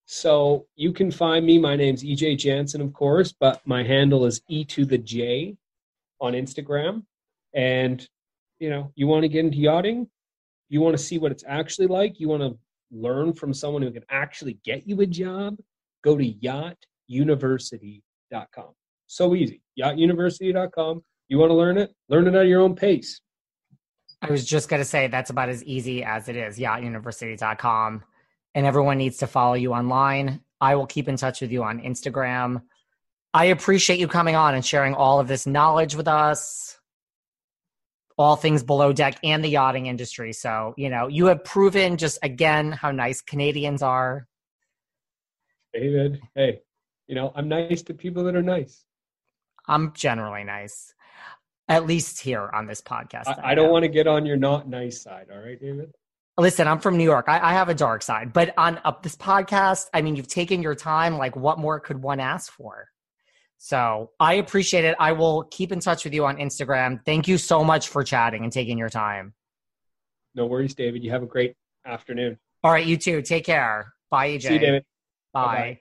So 0.06 0.66
you 0.74 0.92
can 0.92 1.10
find 1.10 1.44
me. 1.44 1.58
My 1.58 1.76
name's 1.76 2.02
EJ 2.02 2.38
Jansen, 2.38 2.80
of 2.80 2.94
course, 2.94 3.34
but 3.38 3.60
my 3.66 3.82
handle 3.82 4.24
is 4.24 4.40
E 4.48 4.64
to 4.64 4.86
the 4.86 4.96
J 4.96 5.56
on 6.20 6.32
Instagram. 6.32 7.02
And 7.54 8.08
you 8.58 8.70
know, 8.70 8.90
you 8.94 9.06
want 9.06 9.24
to 9.24 9.28
get 9.28 9.44
into 9.44 9.58
yachting, 9.58 10.08
you 10.68 10.80
want 10.80 10.96
to 10.96 11.02
see 11.02 11.18
what 11.18 11.32
it's 11.32 11.44
actually 11.46 11.86
like, 11.86 12.18
you 12.18 12.28
want 12.28 12.42
to 12.42 12.58
learn 12.90 13.32
from 13.32 13.54
someone 13.54 13.82
who 13.82 13.90
can 13.90 14.04
actually 14.10 14.58
get 14.64 14.86
you 14.86 15.00
a 15.00 15.06
job, 15.06 15.56
go 16.02 16.16
to 16.16 16.24
yachtuniversity.com. 16.24 18.74
So 19.06 19.34
easy. 19.34 19.62
Yachtuniversity.com. 19.78 21.02
You 21.28 21.38
want 21.38 21.50
to 21.50 21.54
learn 21.54 21.78
it? 21.78 21.94
Learn 22.08 22.26
it 22.26 22.34
at 22.34 22.46
your 22.46 22.60
own 22.60 22.74
pace. 22.74 23.20
I 24.20 24.30
was 24.30 24.44
just 24.44 24.68
going 24.68 24.80
to 24.80 24.88
say 24.88 25.06
that's 25.06 25.30
about 25.30 25.48
as 25.48 25.62
easy 25.64 26.02
as 26.02 26.28
it 26.28 26.36
is. 26.36 26.58
Yachtuniversity.com. 26.58 28.02
And 28.54 28.66
everyone 28.66 28.98
needs 28.98 29.18
to 29.18 29.26
follow 29.26 29.54
you 29.54 29.72
online. 29.72 30.42
I 30.60 30.74
will 30.74 30.86
keep 30.86 31.08
in 31.08 31.16
touch 31.16 31.40
with 31.40 31.52
you 31.52 31.62
on 31.62 31.80
Instagram. 31.80 32.62
I 33.32 33.46
appreciate 33.46 34.00
you 34.00 34.08
coming 34.08 34.34
on 34.34 34.54
and 34.54 34.64
sharing 34.64 34.94
all 34.94 35.20
of 35.20 35.28
this 35.28 35.46
knowledge 35.46 35.94
with 35.94 36.08
us, 36.08 36.78
all 38.16 38.36
things 38.36 38.62
below 38.62 38.92
deck 38.92 39.18
and 39.22 39.44
the 39.44 39.48
yachting 39.48 39.86
industry. 39.86 40.32
So, 40.32 40.74
you 40.76 40.88
know, 40.88 41.08
you 41.08 41.26
have 41.26 41.44
proven 41.44 41.98
just 41.98 42.18
again 42.22 42.72
how 42.72 42.90
nice 42.90 43.20
Canadians 43.20 43.82
are. 43.82 44.26
David, 45.72 46.20
hey, 46.34 46.62
you 47.06 47.14
know, 47.14 47.32
I'm 47.36 47.48
nice 47.48 47.82
to 47.82 47.94
people 47.94 48.24
that 48.24 48.34
are 48.34 48.42
nice. 48.42 48.84
I'm 49.68 49.92
generally 49.92 50.44
nice, 50.44 50.94
at 51.68 51.86
least 51.86 52.20
here 52.20 52.50
on 52.52 52.66
this 52.66 52.80
podcast. 52.80 53.26
I, 53.26 53.52
I 53.52 53.54
don't 53.54 53.70
want 53.70 53.84
to 53.84 53.88
get 53.88 54.06
on 54.06 54.24
your 54.24 54.36
not 54.36 54.68
nice 54.68 55.02
side. 55.02 55.26
All 55.32 55.38
right, 55.38 55.60
David? 55.60 55.92
Listen, 56.38 56.68
I'm 56.68 56.78
from 56.78 56.96
New 56.96 57.04
York. 57.04 57.26
I, 57.28 57.50
I 57.50 57.52
have 57.52 57.68
a 57.68 57.74
dark 57.74 58.02
side, 58.02 58.32
but 58.32 58.54
on 58.56 58.80
up 58.84 59.02
this 59.02 59.16
podcast, 59.16 59.86
I 59.92 60.02
mean, 60.02 60.14
you've 60.14 60.28
taken 60.28 60.62
your 60.62 60.74
time. 60.74 61.18
Like, 61.18 61.34
what 61.34 61.58
more 61.58 61.80
could 61.80 62.00
one 62.00 62.20
ask 62.20 62.52
for? 62.52 62.88
So 63.58 64.12
I 64.20 64.34
appreciate 64.34 64.84
it. 64.84 64.96
I 65.00 65.12
will 65.12 65.42
keep 65.50 65.72
in 65.72 65.80
touch 65.80 66.04
with 66.04 66.14
you 66.14 66.24
on 66.26 66.36
Instagram. 66.36 67.04
Thank 67.04 67.26
you 67.26 67.38
so 67.38 67.64
much 67.64 67.88
for 67.88 68.04
chatting 68.04 68.44
and 68.44 68.52
taking 68.52 68.78
your 68.78 68.88
time. 68.88 69.34
No 70.36 70.46
worries, 70.46 70.74
David. 70.74 71.02
You 71.02 71.10
have 71.10 71.24
a 71.24 71.26
great 71.26 71.54
afternoon. 71.84 72.38
All 72.62 72.70
right, 72.70 72.86
you 72.86 72.96
too. 72.96 73.20
Take 73.20 73.44
care. 73.44 73.92
Bye, 74.10 74.30
EJ. 74.30 74.42
See 74.42 74.52
you, 74.54 74.58
David. 74.60 74.84
Bye. 75.32 75.44
Bye-bye. 75.44 75.80